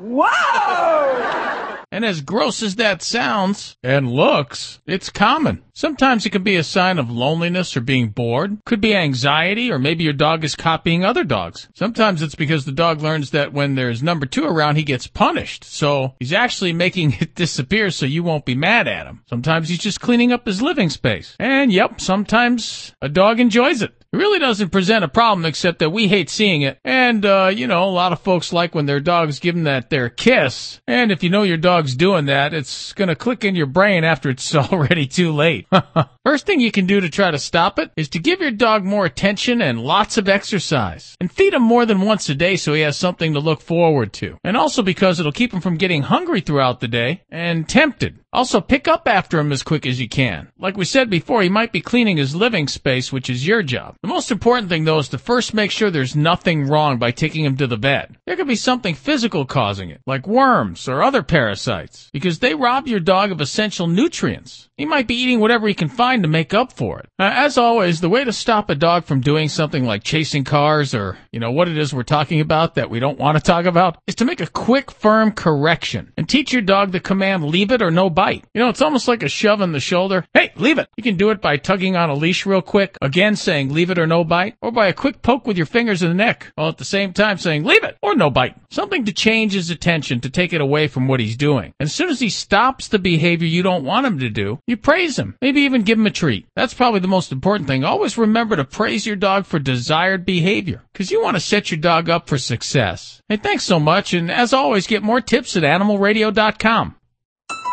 And 1.94 2.04
as 2.04 2.22
gross 2.22 2.64
as 2.64 2.78
that 2.78 3.04
sounds 3.04 3.78
and 3.84 4.12
looks, 4.12 4.82
it's 4.88 5.12
common. 5.12 5.62
Sometimes 5.74 6.26
it 6.26 6.32
can 6.32 6.42
be 6.42 6.56
a 6.56 6.64
sign 6.64 6.98
of 6.98 7.12
loneliness 7.12 7.78
or 7.78 7.82
being 7.82 8.10
bored. 8.10 8.58
Could 8.66 8.82
be 8.82 8.96
anxiety 8.96 9.72
or 9.72 9.78
maybe 9.78 10.04
your 10.04 10.14
dog 10.14 10.44
is 10.44 10.56
copying 10.56 11.06
other 11.06 11.24
dogs. 11.24 11.68
Sometimes 11.76 12.24
it's 12.24 12.34
because 12.34 12.66
the 12.66 12.72
dog 12.72 13.04
learns 13.04 13.30
that 13.30 13.54
when 13.54 13.76
there's 13.76 14.02
number 14.02 14.26
two 14.26 14.44
around, 14.44 14.78
he 14.78 14.84
gets 14.84 15.06
punished. 15.06 15.64
So 15.64 16.16
he's 16.20 16.34
actually 16.34 16.74
making 16.84 17.16
it 17.20 17.36
disappear 17.36 17.92
so 17.92 18.08
you 18.08 18.24
won't 18.24 18.46
be 18.46 18.56
mad 18.56 18.88
at 18.88 19.06
him. 19.06 19.22
Sometimes 19.30 19.70
he's 19.70 19.78
just 19.78 20.02
cleaning 20.02 20.32
up 20.32 20.48
his 20.48 20.64
living 20.64 20.90
space. 20.90 21.36
And 21.38 21.72
yep, 21.72 22.02
sometimes 22.02 22.96
a 23.04 23.10
dog 23.10 23.40
enjoys 23.40 23.84
it. 23.84 24.03
It 24.14 24.18
really 24.18 24.38
doesn't 24.38 24.70
present 24.70 25.04
a 25.04 25.08
problem 25.08 25.44
except 25.44 25.80
that 25.80 25.90
we 25.90 26.08
hate 26.08 26.30
seeing 26.30 26.62
it. 26.62 26.78
And, 26.86 27.26
uh, 27.26 27.50
you 27.52 27.66
know, 27.66 27.84
a 27.84 27.90
lot 27.90 28.12
of 28.12 28.22
folks 28.22 28.54
like 28.54 28.76
when 28.76 28.86
their 28.86 29.00
dogs 29.00 29.40
give 29.40 29.56
them 29.56 29.64
that 29.64 29.90
their 29.90 30.08
kiss. 30.08 30.80
And 30.88 31.12
if 31.12 31.24
you 31.24 31.32
know 31.32 31.42
your 31.42 31.58
dog's 31.58 31.96
doing 31.96 32.26
that, 32.26 32.54
it's 32.54 32.94
gonna 32.94 33.16
click 33.16 33.44
in 33.44 33.56
your 33.56 33.66
brain 33.66 34.04
after 34.04 34.30
it's 34.30 34.54
already 34.72 35.08
too 35.08 35.32
late. 35.32 35.66
First 36.24 36.46
thing 36.46 36.60
you 36.60 36.72
can 36.72 36.86
do 36.86 37.02
to 37.02 37.10
try 37.10 37.32
to 37.32 37.40
stop 37.40 37.80
it 37.80 37.90
is 37.98 38.08
to 38.10 38.20
give 38.20 38.40
your 38.40 38.52
dog 38.52 38.84
more 38.84 39.06
attention 39.06 39.64
and 39.64 39.82
lots 39.82 40.20
of 40.20 40.30
exercise. 40.30 41.18
And 41.20 41.32
feed 41.32 41.56
him 41.56 41.64
more 41.64 41.88
than 41.88 42.02
once 42.02 42.30
a 42.30 42.36
day 42.36 42.56
so 42.56 42.74
he 42.76 42.82
has 42.82 42.96
something 42.96 43.34
to 43.34 43.40
look 43.40 43.62
forward 43.62 44.14
to. 44.14 44.38
And 44.44 44.56
also 44.56 44.84
because 44.84 45.20
it'll 45.20 45.32
keep 45.32 45.52
him 45.52 45.60
from 45.60 45.78
getting 45.78 46.04
hungry 46.04 46.42
throughout 46.42 46.82
the 46.82 46.88
day 46.88 47.24
and 47.32 47.68
tempted. 47.68 48.20
Also, 48.34 48.60
pick 48.60 48.88
up 48.88 49.08
after 49.08 49.38
him 49.40 49.52
as 49.52 49.62
quick 49.62 49.86
as 49.86 50.00
you 50.00 50.10
can. 50.10 50.52
Like 50.58 50.76
we 50.76 50.86
said 50.86 51.08
before, 51.08 51.44
he 51.44 51.50
might 51.50 51.72
be 51.72 51.82
cleaning 51.82 52.18
his 52.18 52.36
living 52.36 52.68
space, 52.68 53.14
which 53.14 53.30
is 53.30 53.46
your 53.46 53.62
job. 53.62 53.96
The 54.04 54.10
most 54.10 54.32
important 54.32 54.68
thing, 54.68 54.84
though, 54.84 54.98
is 54.98 55.08
to 55.10 55.18
first 55.18 55.54
make 55.54 55.72
sure 55.72 55.90
there's 55.90 56.14
nothing 56.14 56.68
wrong 56.68 56.98
by 56.98 57.12
taking 57.12 57.46
him 57.46 57.56
to 57.56 57.68
the 57.68 57.78
vet. 57.78 58.12
There 58.28 58.36
could 58.36 58.50
be 58.50 58.58
something 58.58 58.96
physical 58.96 59.46
causing 59.46 59.92
it, 59.92 60.02
like 60.06 60.28
worms 60.28 60.90
or 60.90 61.02
other 61.02 61.24
parasites, 61.24 62.10
because 62.12 62.40
they 62.40 62.54
rob 62.54 62.86
your 62.86 63.00
dog 63.00 63.32
of 63.32 63.40
essential 63.40 63.88
nutrients. 63.88 64.68
He 64.76 64.86
might 64.86 65.08
be 65.08 65.16
eating 65.16 65.40
whatever 65.40 65.70
he 65.70 65.74
can 65.74 65.88
find 65.88 66.24
to 66.24 66.28
make 66.28 66.54
up 66.54 66.74
for 66.74 67.00
it. 67.00 67.06
Uh, 67.18 67.32
as 67.32 67.58
always, 67.58 68.02
the 68.02 68.10
way 68.10 68.26
to 68.26 68.34
stop 68.34 68.70
a 68.70 68.76
dog 68.76 69.06
from 69.06 69.22
doing 69.22 69.48
something 69.48 69.86
like 69.86 70.04
chasing 70.04 70.44
cars 70.44 70.94
or, 70.94 71.18
you 71.32 71.40
know, 71.40 71.52
what 71.52 71.70
it 71.70 71.78
is 71.78 71.94
we're 71.94 72.04
talking 72.04 72.42
about 72.42 72.76
that 72.76 72.90
we 72.90 73.00
don't 73.00 73.20
want 73.20 73.38
to 73.38 73.44
talk 73.44 73.66
about 73.66 73.98
is 74.08 74.16
to 74.16 74.26
make 74.26 74.42
a 74.42 74.48
quick, 74.48 74.92
firm 74.92 75.32
correction 75.32 76.12
and 76.18 76.28
teach 76.28 76.52
your 76.52 76.62
dog 76.62 76.92
the 76.92 77.00
command 77.00 77.46
leave 77.46 77.72
it 77.72 77.82
or 77.82 77.92
no 77.92 78.10
bite. 78.10 78.44
You 78.54 78.62
know, 78.62 78.70
it's 78.70 78.82
almost 78.82 79.08
like 79.08 79.24
a 79.24 79.30
shove 79.30 79.62
in 79.62 79.72
the 79.72 79.80
shoulder. 79.80 80.26
Hey, 80.34 80.52
leave 80.58 80.80
it. 80.80 80.90
You 80.98 81.04
can 81.04 81.16
do 81.16 81.30
it 81.30 81.40
by 81.40 81.56
tugging 81.56 81.96
on 81.96 82.10
a 82.10 82.16
leash 82.16 82.46
real 82.46 82.62
quick, 82.62 82.98
again 83.02 83.36
saying 83.36 83.72
leave 83.72 83.92
it 83.92 83.93
or 83.98 84.08
no 84.08 84.24
bite, 84.24 84.56
or 84.62 84.72
by 84.72 84.88
a 84.88 84.94
quick 84.94 85.22
poke 85.22 85.46
with 85.48 85.58
your 85.58 85.66
fingers 85.66 86.02
in 86.02 86.10
the 86.10 86.16
neck, 86.16 86.52
while 86.56 86.70
at 86.70 86.78
the 86.78 86.86
same 86.86 87.14
time 87.14 87.38
saying 87.38 87.64
leave 87.64 87.84
it 87.84 87.98
or 88.02 88.16
no 88.16 88.30
bite. 88.30 88.56
Something 88.70 89.06
to 89.06 89.14
change 89.14 89.54
his 89.54 89.70
attention 89.70 90.20
to 90.22 90.30
take 90.30 90.54
it 90.54 90.62
away 90.62 90.88
from 90.88 91.08
what 91.08 91.20
he's 91.20 91.38
doing. 91.38 91.74
And 91.80 91.88
as 91.88 91.94
soon 91.94 92.10
as 92.10 92.20
he 92.20 92.30
stops 92.30 92.88
the 92.88 93.00
behavior 93.00 93.48
you 93.48 93.64
don't 93.64 93.86
want 93.86 94.06
him 94.06 94.20
to 94.20 94.30
do, 94.30 94.60
you 94.68 94.78
praise 94.78 95.18
him. 95.18 95.36
Maybe 95.42 95.62
even 95.62 95.84
give 95.84 96.00
him 96.00 96.08
a 96.08 96.12
treat. 96.12 96.48
That's 96.56 96.74
probably 96.74 97.00
the 97.00 97.08
most 97.08 97.32
important 97.32 97.68
thing. 97.68 97.84
Always 97.84 98.18
remember 98.18 98.56
to 98.56 98.64
praise 98.64 99.06
your 99.06 99.16
dog 99.16 99.46
for 99.46 99.60
desired 99.60 100.26
behavior, 100.26 100.84
because 100.92 101.12
you 101.12 101.22
want 101.22 101.36
to 101.36 101.42
set 101.42 101.72
your 101.72 101.80
dog 101.80 102.10
up 102.10 102.28
for 102.28 102.38
success. 102.38 103.22
Hey, 103.30 103.38
thanks 103.38 103.64
so 103.64 103.80
much, 103.80 104.14
and 104.14 104.32
as 104.32 104.54
always, 104.54 104.88
get 104.88 105.04
more 105.04 105.22
tips 105.22 105.56
at 105.56 105.64
animalradio.com. 105.64 106.96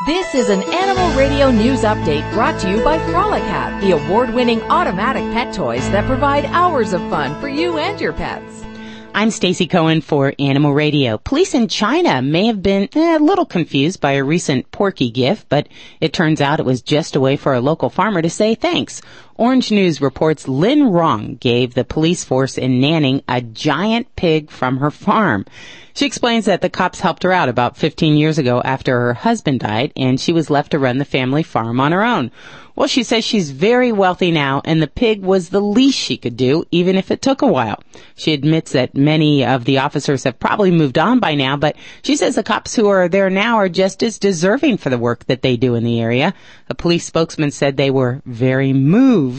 This 0.06 0.34
is 0.34 0.48
an 0.48 0.62
Animal 0.62 1.14
Radio 1.14 1.50
News 1.50 1.82
Update 1.82 2.32
brought 2.32 2.58
to 2.62 2.70
you 2.70 2.82
by 2.82 2.96
Frolicat, 3.10 3.82
the 3.82 3.90
award-winning 3.90 4.62
automatic 4.62 5.22
pet 5.34 5.52
toys 5.52 5.86
that 5.90 6.06
provide 6.06 6.46
hours 6.46 6.94
of 6.94 7.02
fun 7.10 7.38
for 7.38 7.48
you 7.48 7.76
and 7.76 8.00
your 8.00 8.14
pets. 8.14 8.64
I'm 9.12 9.30
Stacy 9.30 9.66
Cohen 9.66 10.00
for 10.00 10.32
Animal 10.38 10.72
Radio. 10.72 11.18
Police 11.18 11.52
in 11.52 11.68
China 11.68 12.22
may 12.22 12.46
have 12.46 12.62
been 12.62 12.88
eh, 12.94 13.18
a 13.18 13.18
little 13.18 13.44
confused 13.44 14.00
by 14.00 14.12
a 14.12 14.24
recent 14.24 14.70
Porky 14.70 15.10
gift, 15.10 15.50
but 15.50 15.68
it 16.00 16.14
turns 16.14 16.40
out 16.40 16.60
it 16.60 16.66
was 16.66 16.80
just 16.80 17.14
a 17.14 17.20
way 17.20 17.36
for 17.36 17.52
a 17.52 17.60
local 17.60 17.90
farmer 17.90 18.22
to 18.22 18.30
say 18.30 18.54
thanks. 18.54 19.02
Orange 19.40 19.70
News 19.70 20.02
reports 20.02 20.48
Lynn 20.48 20.84
Rong 20.84 21.36
gave 21.36 21.72
the 21.72 21.82
police 21.82 22.24
force 22.24 22.58
in 22.58 22.78
Nanning 22.78 23.22
a 23.26 23.40
giant 23.40 24.14
pig 24.14 24.50
from 24.50 24.76
her 24.76 24.90
farm. 24.90 25.46
She 25.94 26.04
explains 26.04 26.44
that 26.44 26.60
the 26.60 26.68
cops 26.68 27.00
helped 27.00 27.22
her 27.22 27.32
out 27.32 27.48
about 27.48 27.78
15 27.78 28.16
years 28.16 28.36
ago 28.36 28.60
after 28.62 29.00
her 29.00 29.14
husband 29.14 29.60
died 29.60 29.92
and 29.96 30.20
she 30.20 30.34
was 30.34 30.50
left 30.50 30.72
to 30.72 30.78
run 30.78 30.98
the 30.98 31.04
family 31.06 31.42
farm 31.42 31.80
on 31.80 31.92
her 31.92 32.04
own. 32.04 32.30
Well, 32.76 32.86
she 32.86 33.02
says 33.02 33.24
she's 33.24 33.50
very 33.50 33.92
wealthy 33.92 34.30
now 34.30 34.62
and 34.64 34.80
the 34.80 34.86
pig 34.86 35.22
was 35.22 35.48
the 35.48 35.60
least 35.60 35.98
she 35.98 36.16
could 36.16 36.36
do, 36.36 36.64
even 36.70 36.96
if 36.96 37.10
it 37.10 37.20
took 37.20 37.42
a 37.42 37.46
while. 37.46 37.82
She 38.14 38.32
admits 38.32 38.72
that 38.72 38.94
many 38.94 39.44
of 39.44 39.64
the 39.64 39.78
officers 39.78 40.24
have 40.24 40.38
probably 40.38 40.70
moved 40.70 40.96
on 40.96 41.18
by 41.18 41.34
now, 41.34 41.56
but 41.56 41.76
she 42.02 42.16
says 42.16 42.36
the 42.36 42.42
cops 42.42 42.74
who 42.74 42.88
are 42.88 43.08
there 43.08 43.28
now 43.28 43.56
are 43.56 43.68
just 43.68 44.02
as 44.02 44.18
deserving 44.18 44.78
for 44.78 44.88
the 44.88 44.98
work 44.98 45.26
that 45.26 45.42
they 45.42 45.56
do 45.56 45.74
in 45.74 45.84
the 45.84 46.00
area. 46.00 46.32
A 46.68 46.74
police 46.74 47.04
spokesman 47.04 47.50
said 47.50 47.76
they 47.76 47.90
were 47.90 48.22
very 48.24 48.72
moved 48.72 49.29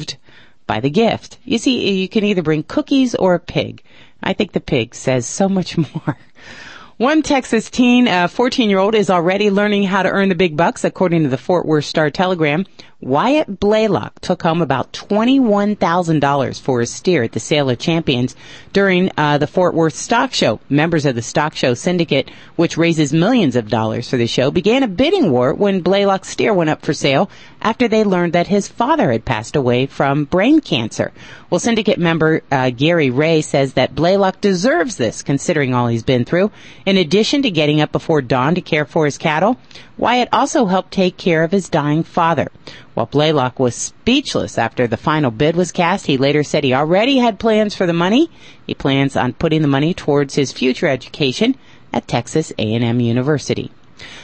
by 0.67 0.79
the 0.79 0.89
gift. 0.89 1.37
You 1.43 1.57
see, 1.57 1.99
you 2.01 2.07
can 2.07 2.23
either 2.23 2.41
bring 2.41 2.63
cookies 2.63 3.15
or 3.15 3.33
a 3.33 3.39
pig. 3.39 3.83
I 4.23 4.33
think 4.33 4.51
the 4.51 4.59
pig 4.59 4.95
says 4.95 5.25
so 5.25 5.49
much 5.49 5.77
more. 5.95 6.17
One 6.97 7.23
Texas 7.23 7.69
teen, 7.69 8.07
uh, 8.07 8.25
a 8.25 8.27
14 8.27 8.69
year 8.69 8.77
old, 8.77 8.93
is 8.93 9.09
already 9.09 9.49
learning 9.49 9.83
how 9.83 10.03
to 10.03 10.09
earn 10.09 10.29
the 10.29 10.35
big 10.35 10.55
bucks, 10.55 10.83
according 10.83 11.23
to 11.23 11.29
the 11.29 11.37
Fort 11.37 11.65
Worth 11.65 11.85
Star 11.85 12.11
Telegram. 12.11 12.65
Wyatt 13.01 13.59
Blaylock 13.59 14.19
took 14.21 14.43
home 14.43 14.61
about 14.61 14.93
$21,000 14.93 16.61
for 16.61 16.81
his 16.81 16.91
steer 16.91 17.23
at 17.23 17.31
the 17.31 17.39
Sale 17.39 17.71
of 17.71 17.79
Champions 17.79 18.35
during 18.73 19.09
uh, 19.17 19.39
the 19.39 19.47
Fort 19.47 19.73
Worth 19.73 19.95
Stock 19.95 20.33
Show. 20.33 20.59
Members 20.69 21.07
of 21.07 21.15
the 21.15 21.23
Stock 21.23 21.55
Show 21.55 21.73
Syndicate, 21.73 22.29
which 22.57 22.77
raises 22.77 23.11
millions 23.11 23.55
of 23.55 23.69
dollars 23.69 24.07
for 24.07 24.17
the 24.17 24.27
show, 24.27 24.51
began 24.51 24.83
a 24.83 24.87
bidding 24.87 25.31
war 25.31 25.51
when 25.51 25.81
Blaylock's 25.81 26.29
steer 26.29 26.53
went 26.53 26.69
up 26.69 26.83
for 26.83 26.93
sale 26.93 27.27
after 27.59 27.87
they 27.87 28.03
learned 28.03 28.33
that 28.33 28.47
his 28.47 28.67
father 28.67 29.11
had 29.11 29.25
passed 29.25 29.55
away 29.55 29.87
from 29.87 30.25
brain 30.25 30.59
cancer. 30.61 31.11
Well, 31.49 31.59
Syndicate 31.59 31.99
member 31.99 32.43
uh, 32.51 32.69
Gary 32.69 33.09
Ray 33.09 33.41
says 33.41 33.73
that 33.73 33.95
Blaylock 33.95 34.41
deserves 34.41 34.97
this, 34.97 35.23
considering 35.23 35.73
all 35.73 35.87
he's 35.87 36.03
been 36.03 36.23
through. 36.23 36.51
In 36.85 36.97
addition 36.97 37.41
to 37.41 37.51
getting 37.51 37.81
up 37.81 37.91
before 37.91 38.21
dawn 38.21 38.55
to 38.55 38.61
care 38.61 38.85
for 38.85 39.05
his 39.05 39.17
cattle, 39.17 39.57
Wyatt 39.97 40.29
also 40.31 40.65
helped 40.65 40.91
take 40.91 41.17
care 41.17 41.43
of 41.43 41.51
his 41.51 41.69
dying 41.69 42.03
father. 42.03 42.47
While 42.93 43.05
Blaylock 43.05 43.59
was 43.59 43.75
speechless 43.75 44.57
after 44.57 44.85
the 44.85 44.97
final 44.97 45.31
bid 45.31 45.55
was 45.55 45.71
cast, 45.71 46.07
he 46.07 46.17
later 46.17 46.43
said 46.43 46.63
he 46.63 46.73
already 46.73 47.17
had 47.17 47.39
plans 47.39 47.73
for 47.73 47.85
the 47.85 47.93
money. 47.93 48.29
He 48.67 48.73
plans 48.73 49.15
on 49.15 49.33
putting 49.33 49.61
the 49.61 49.67
money 49.67 49.93
towards 49.93 50.35
his 50.35 50.51
future 50.51 50.87
education 50.87 51.55
at 51.93 52.07
Texas 52.07 52.51
A&M 52.57 52.99
University. 52.99 53.71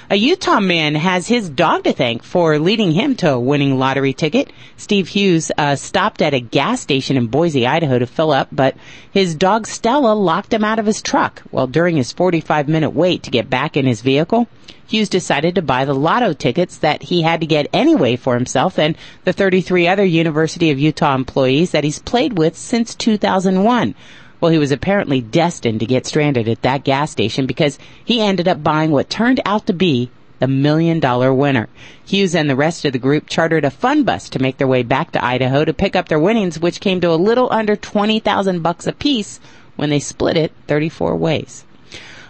A 0.10 0.16
Utah 0.16 0.62
man 0.62 0.96
has 0.96 1.28
his 1.28 1.50
dog 1.50 1.84
to 1.84 1.92
thank 1.92 2.24
for 2.24 2.60
leading 2.60 2.94
him 2.94 3.16
to 3.18 3.32
a 3.32 3.40
winning 3.40 3.78
lottery 3.78 4.14
ticket. 4.14 4.54
Steve 4.78 5.10
Hughes 5.10 5.52
uh, 5.58 5.76
stopped 5.76 6.22
at 6.22 6.34
a 6.34 6.40
gas 6.40 6.80
station 6.80 7.18
in 7.18 7.28
Boise, 7.28 7.68
Idaho 7.68 8.00
to 8.00 8.08
fill 8.08 8.32
up, 8.32 8.48
but 8.52 8.78
his 9.12 9.36
dog 9.36 9.68
Stella 9.68 10.14
locked 10.14 10.54
him 10.54 10.64
out 10.64 10.80
of 10.80 10.86
his 10.86 11.02
truck. 11.02 11.44
Well, 11.52 11.68
during 11.68 11.98
his 11.98 12.14
45 12.14 12.70
minute 12.70 12.92
wait 12.92 13.24
to 13.24 13.32
get 13.32 13.50
back 13.50 13.76
in 13.76 13.86
his 13.86 14.02
vehicle, 14.02 14.48
Hughes 14.88 15.10
decided 15.10 15.56
to 15.56 15.62
buy 15.62 15.84
the 15.84 15.94
lotto 15.94 16.32
tickets 16.32 16.78
that 16.78 17.04
he 17.04 17.22
had 17.22 17.42
to 17.42 17.46
get 17.46 17.68
anyway 17.74 18.16
for 18.16 18.36
himself 18.36 18.80
and 18.80 18.96
the 19.26 19.34
33 19.34 19.90
other 19.90 20.06
University 20.06 20.72
of 20.72 20.80
Utah 20.80 21.16
employees 21.16 21.72
that 21.72 21.84
he's 21.84 22.00
played 22.00 22.38
with 22.38 22.56
since 22.56 22.96
2001. 22.96 23.94
Well, 24.40 24.52
he 24.52 24.58
was 24.58 24.72
apparently 24.72 25.22
destined 25.22 25.80
to 25.80 25.86
get 25.86 26.06
stranded 26.06 26.48
at 26.48 26.62
that 26.62 26.84
gas 26.84 27.12
station 27.12 27.46
because 27.48 27.80
he 28.04 28.22
ended 28.22 28.48
up 28.48 28.64
buying 28.64 28.92
what 28.92 29.10
turned 29.10 29.40
out 29.46 29.66
to 29.68 29.74
be 29.74 30.12
the 30.40 30.48
million 30.48 31.00
dollar 31.00 31.34
winner. 31.34 31.68
Hughes 32.06 32.36
and 32.36 32.50
the 32.50 32.56
rest 32.56 32.86
of 32.86 32.94
the 32.94 33.00
group 33.00 33.28
chartered 33.28 33.66
a 33.66 33.72
fun 33.72 34.04
bus 34.04 34.30
to 34.30 34.40
make 34.40 34.58
their 34.58 34.68
way 34.68 34.84
back 34.84 35.12
to 35.12 35.26
Idaho 35.26 35.66
to 35.66 35.74
pick 35.74 35.96
up 35.96 36.08
their 36.08 36.20
winnings, 36.20 36.60
which 36.60 36.80
came 36.80 37.02
to 37.02 37.12
a 37.12 37.16
little 37.16 37.52
under 37.52 37.76
20,000 37.76 38.62
bucks 38.62 38.86
apiece 38.86 39.40
when 39.76 39.90
they 39.90 40.00
split 40.00 40.38
it 40.38 40.52
34 40.68 41.16
ways. 41.16 41.66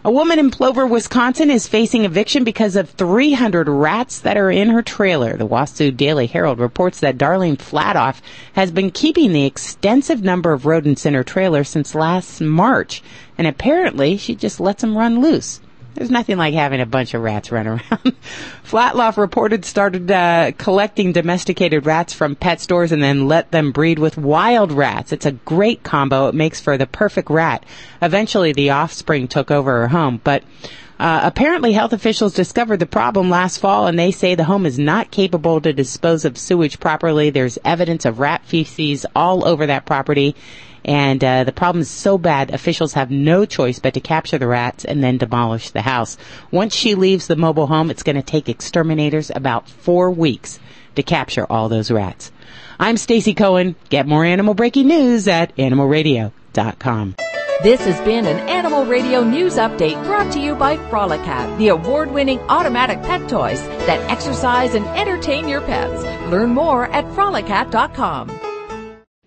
A 0.05 0.11
woman 0.11 0.37
in 0.37 0.51
Plover, 0.51 0.85
Wisconsin 0.85 1.49
is 1.49 1.67
facing 1.67 2.05
eviction 2.05 2.43
because 2.43 2.75
of 2.75 2.91
300 2.91 3.67
rats 3.67 4.19
that 4.19 4.37
are 4.37 4.51
in 4.51 4.69
her 4.69 4.83
trailer. 4.83 5.35
The 5.35 5.47
Wausau 5.47 5.95
Daily 5.95 6.27
Herald 6.27 6.59
reports 6.59 6.99
that 6.99 7.17
Darlene 7.17 7.57
Flatoff 7.57 8.21
has 8.53 8.69
been 8.69 8.91
keeping 8.91 9.33
the 9.33 9.45
extensive 9.45 10.23
number 10.23 10.53
of 10.53 10.67
rodents 10.67 11.07
in 11.07 11.15
her 11.15 11.23
trailer 11.23 11.63
since 11.63 11.95
last 11.95 12.39
March, 12.41 13.01
and 13.39 13.47
apparently 13.47 14.17
she 14.17 14.35
just 14.35 14.59
lets 14.59 14.81
them 14.81 14.95
run 14.95 15.19
loose. 15.19 15.61
There's 15.97 16.11
nothing 16.11 16.37
like 16.37 16.53
having 16.53 16.79
a 16.79 16.85
bunch 16.85 17.15
of 17.15 17.23
rats 17.23 17.51
run 17.51 17.65
around. 17.65 17.81
Flatloff 18.63 19.17
reported 19.17 19.65
started 19.65 20.11
uh, 20.11 20.51
collecting 20.55 21.11
domesticated 21.11 21.87
rats 21.87 22.13
from 22.13 22.35
pet 22.35 22.61
stores 22.61 22.91
and 22.91 23.01
then 23.01 23.27
let 23.27 23.49
them 23.49 23.71
breed 23.71 23.97
with 23.97 24.15
wild 24.15 24.71
rats. 24.71 25.11
It's 25.11 25.25
a 25.25 25.31
great 25.31 25.81
combo. 25.81 26.27
It 26.27 26.35
makes 26.35 26.61
for 26.61 26.77
the 26.77 26.85
perfect 26.85 27.31
rat. 27.31 27.65
Eventually, 27.99 28.53
the 28.53 28.69
offspring 28.69 29.27
took 29.27 29.49
over 29.49 29.71
her 29.71 29.87
home, 29.87 30.21
but 30.23 30.43
uh, 30.99 31.21
apparently, 31.23 31.73
health 31.73 31.93
officials 31.93 32.33
discovered 32.33 32.77
the 32.77 32.85
problem 32.85 33.31
last 33.31 33.57
fall, 33.57 33.87
and 33.87 33.97
they 33.97 34.11
say 34.11 34.35
the 34.35 34.43
home 34.43 34.65
is 34.65 34.77
not 34.77 35.09
capable 35.09 35.61
to 35.61 35.73
dispose 35.73 36.25
of 36.25 36.37
sewage 36.37 36.79
properly. 36.79 37.31
There's 37.31 37.57
evidence 37.65 38.05
of 38.05 38.19
rat 38.19 38.45
feces 38.45 39.05
all 39.15 39.47
over 39.47 39.65
that 39.65 39.85
property, 39.85 40.35
and 40.87 41.21
uh, 41.21 41.43
the 41.43 41.51
problem 41.51 41.81
is 41.81 41.89
so 41.89 42.17
bad, 42.17 42.53
officials 42.53 42.93
have 42.93 43.11
no 43.11 43.45
choice 43.45 43.77
but 43.79 43.93
to 43.93 43.99
capture 43.99 44.37
the 44.37 44.47
rats 44.47 44.85
and 44.85 45.03
then 45.03 45.17
demolish 45.17 45.71
the 45.71 45.81
house. 45.81 46.17
Once 46.49 46.73
she 46.73 46.95
leaves 46.95 47.27
the 47.27 47.35
mobile 47.35 47.67
home, 47.67 47.91
it's 47.91 48.03
going 48.03 48.15
to 48.15 48.21
take 48.21 48.47
exterminators 48.47 49.29
about 49.35 49.67
four 49.67 50.09
weeks 50.09 50.59
to 50.95 51.03
capture 51.03 51.45
all 51.51 51.67
those 51.67 51.91
rats. 51.91 52.31
I'm 52.79 52.95
Stacy 52.95 53.33
Cohen. 53.33 53.75
Get 53.89 54.07
more 54.07 54.23
animal 54.23 54.53
breaking 54.53 54.87
news 54.87 55.27
at 55.27 55.55
animalradio.com. 55.57 57.15
This 57.63 57.81
has 57.81 57.99
been 58.01 58.27
an 58.27 58.37
Animal 58.47 58.85
Radio 58.85 59.23
News 59.23 59.55
Update 59.55 60.01
brought 60.05 60.31
to 60.33 60.39
you 60.39 60.55
by 60.55 60.77
Frolicat, 60.77 61.57
the 61.57 61.69
award 61.69 62.11
winning 62.11 62.39
automatic 62.41 63.01
pet 63.01 63.27
toys 63.27 63.61
that 63.87 63.99
exercise 64.11 64.75
and 64.75 64.85
entertain 64.85 65.47
your 65.47 65.61
pets. 65.61 66.03
Learn 66.31 66.51
more 66.51 66.85
at 66.91 67.03
frolicat.com. 67.05 68.46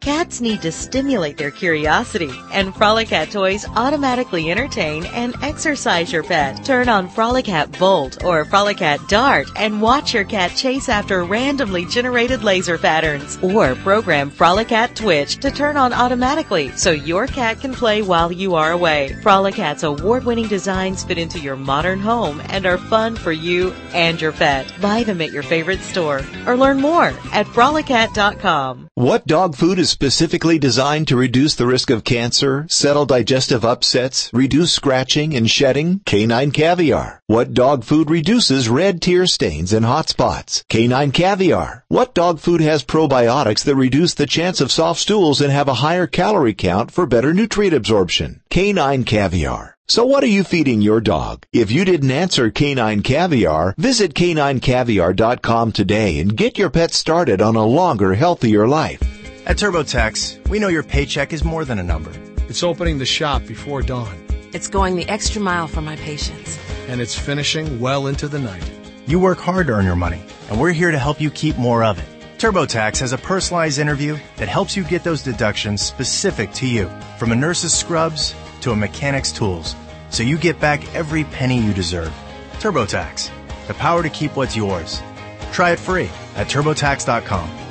Cats 0.00 0.40
need 0.40 0.62
to 0.62 0.72
stimulate 0.72 1.36
their 1.36 1.50
curiosity, 1.50 2.30
and 2.54 2.72
Frolicat 2.72 3.30
toys 3.30 3.66
automatically 3.76 4.50
entertain 4.50 5.04
and 5.04 5.34
exercise 5.42 6.10
your 6.10 6.22
pet. 6.22 6.64
Turn 6.64 6.88
on 6.88 7.06
Frolicat 7.06 7.78
Bolt 7.78 8.24
or 8.24 8.46
Frolicat 8.46 9.06
Dart 9.08 9.48
and 9.56 9.82
watch 9.82 10.14
your 10.14 10.24
cat 10.24 10.52
chase 10.56 10.88
after 10.88 11.22
randomly 11.24 11.84
generated 11.84 12.42
laser 12.42 12.78
patterns. 12.78 13.38
Or 13.42 13.74
program 13.74 14.30
Frolicat 14.30 14.94
Twitch 14.94 15.36
to 15.40 15.50
turn 15.50 15.76
on 15.76 15.92
automatically 15.92 16.70
so 16.76 16.92
your 16.92 17.26
cat 17.26 17.60
can 17.60 17.74
play 17.74 18.00
while 18.00 18.32
you 18.32 18.54
are 18.54 18.72
away. 18.72 19.14
Frolicat's 19.20 19.82
award-winning 19.82 20.48
designs 20.48 21.04
fit 21.04 21.18
into 21.18 21.38
your 21.38 21.56
modern 21.56 22.00
home 22.00 22.40
and 22.46 22.64
are 22.64 22.78
fun 22.78 23.16
for 23.16 23.32
you 23.32 23.72
and 23.92 24.18
your 24.18 24.32
pet. 24.32 24.72
Buy 24.80 25.02
them 25.02 25.20
at 25.20 25.30
your 25.30 25.42
favorite 25.42 25.80
store 25.80 26.22
or 26.46 26.56
learn 26.56 26.80
more 26.80 27.12
at 27.34 27.44
frolicat.com. 27.46 28.88
What 28.94 29.26
dog 29.26 29.56
food 29.56 29.78
is 29.78 29.89
specifically 29.90 30.58
designed 30.58 31.08
to 31.08 31.16
reduce 31.16 31.54
the 31.54 31.66
risk 31.66 31.90
of 31.90 32.04
cancer, 32.04 32.66
settle 32.68 33.04
digestive 33.04 33.64
upsets, 33.64 34.30
reduce 34.32 34.72
scratching 34.72 35.34
and 35.34 35.50
shedding? 35.50 36.00
Canine 36.06 36.52
caviar. 36.52 37.20
What 37.26 37.52
dog 37.52 37.84
food 37.84 38.10
reduces 38.10 38.68
red 38.68 39.02
tear 39.02 39.26
stains 39.26 39.72
and 39.72 39.84
hot 39.84 40.08
spots? 40.08 40.64
Canine 40.68 41.12
caviar. 41.12 41.84
What 41.88 42.14
dog 42.14 42.40
food 42.40 42.60
has 42.60 42.84
probiotics 42.84 43.64
that 43.64 43.76
reduce 43.76 44.14
the 44.14 44.26
chance 44.26 44.60
of 44.60 44.72
soft 44.72 45.00
stools 45.00 45.40
and 45.40 45.52
have 45.52 45.68
a 45.68 45.74
higher 45.74 46.06
calorie 46.06 46.54
count 46.54 46.90
for 46.90 47.06
better 47.06 47.34
nutrient 47.34 47.74
absorption? 47.74 48.40
Canine 48.50 49.04
caviar. 49.04 49.76
So 49.90 50.06
what 50.06 50.22
are 50.22 50.28
you 50.28 50.44
feeding 50.44 50.80
your 50.80 51.00
dog? 51.00 51.44
If 51.52 51.72
you 51.72 51.84
didn't 51.84 52.12
answer 52.12 52.48
Canine 52.48 53.02
Caviar, 53.02 53.74
visit 53.76 54.14
caninecaviar.com 54.14 55.72
today 55.72 56.20
and 56.20 56.36
get 56.36 56.58
your 56.58 56.70
pet 56.70 56.92
started 56.92 57.42
on 57.42 57.56
a 57.56 57.66
longer, 57.66 58.14
healthier 58.14 58.68
life. 58.68 59.19
At 59.50 59.56
TurboTax, 59.56 60.48
we 60.48 60.60
know 60.60 60.68
your 60.68 60.84
paycheck 60.84 61.32
is 61.32 61.42
more 61.42 61.64
than 61.64 61.80
a 61.80 61.82
number. 61.82 62.12
It's 62.48 62.62
opening 62.62 62.98
the 62.98 63.04
shop 63.04 63.44
before 63.46 63.82
dawn. 63.82 64.16
It's 64.52 64.68
going 64.68 64.94
the 64.94 65.08
extra 65.08 65.42
mile 65.42 65.66
for 65.66 65.80
my 65.80 65.96
patients. 65.96 66.56
And 66.86 67.00
it's 67.00 67.18
finishing 67.18 67.80
well 67.80 68.06
into 68.06 68.28
the 68.28 68.38
night. 68.38 68.62
You 69.08 69.18
work 69.18 69.40
hard 69.40 69.66
to 69.66 69.72
earn 69.72 69.84
your 69.84 69.96
money, 69.96 70.22
and 70.48 70.60
we're 70.60 70.70
here 70.70 70.92
to 70.92 70.98
help 71.00 71.20
you 71.20 71.32
keep 71.32 71.58
more 71.58 71.82
of 71.82 71.98
it. 71.98 72.04
TurboTax 72.38 73.00
has 73.00 73.12
a 73.12 73.18
personalized 73.18 73.80
interview 73.80 74.16
that 74.36 74.46
helps 74.46 74.76
you 74.76 74.84
get 74.84 75.02
those 75.02 75.20
deductions 75.20 75.82
specific 75.82 76.52
to 76.52 76.68
you, 76.68 76.88
from 77.18 77.32
a 77.32 77.34
nurse's 77.34 77.76
scrubs 77.76 78.36
to 78.60 78.70
a 78.70 78.76
mechanic's 78.76 79.32
tools, 79.32 79.74
so 80.10 80.22
you 80.22 80.38
get 80.38 80.60
back 80.60 80.94
every 80.94 81.24
penny 81.24 81.60
you 81.60 81.74
deserve. 81.74 82.14
TurboTax, 82.60 83.32
the 83.66 83.74
power 83.74 84.04
to 84.04 84.10
keep 84.10 84.36
what's 84.36 84.54
yours. 84.54 85.02
Try 85.50 85.72
it 85.72 85.80
free 85.80 86.08
at 86.36 86.46
TurboTax.com. 86.46 87.69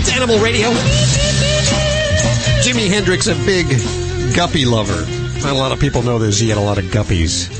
It's 0.00 0.10
Animal 0.12 0.38
Radio. 0.40 0.70
Jimi 2.62 2.88
Hendrix, 2.88 3.26
a 3.26 3.34
big 3.34 3.66
guppy 4.34 4.64
lover. 4.64 5.06
Not 5.42 5.52
a 5.52 5.58
lot 5.58 5.72
of 5.72 5.80
people 5.80 6.02
know 6.02 6.18
this. 6.18 6.38
He 6.38 6.48
had 6.48 6.58
a 6.58 6.62
lot 6.62 6.78
of 6.78 6.84
guppies. 6.86 7.50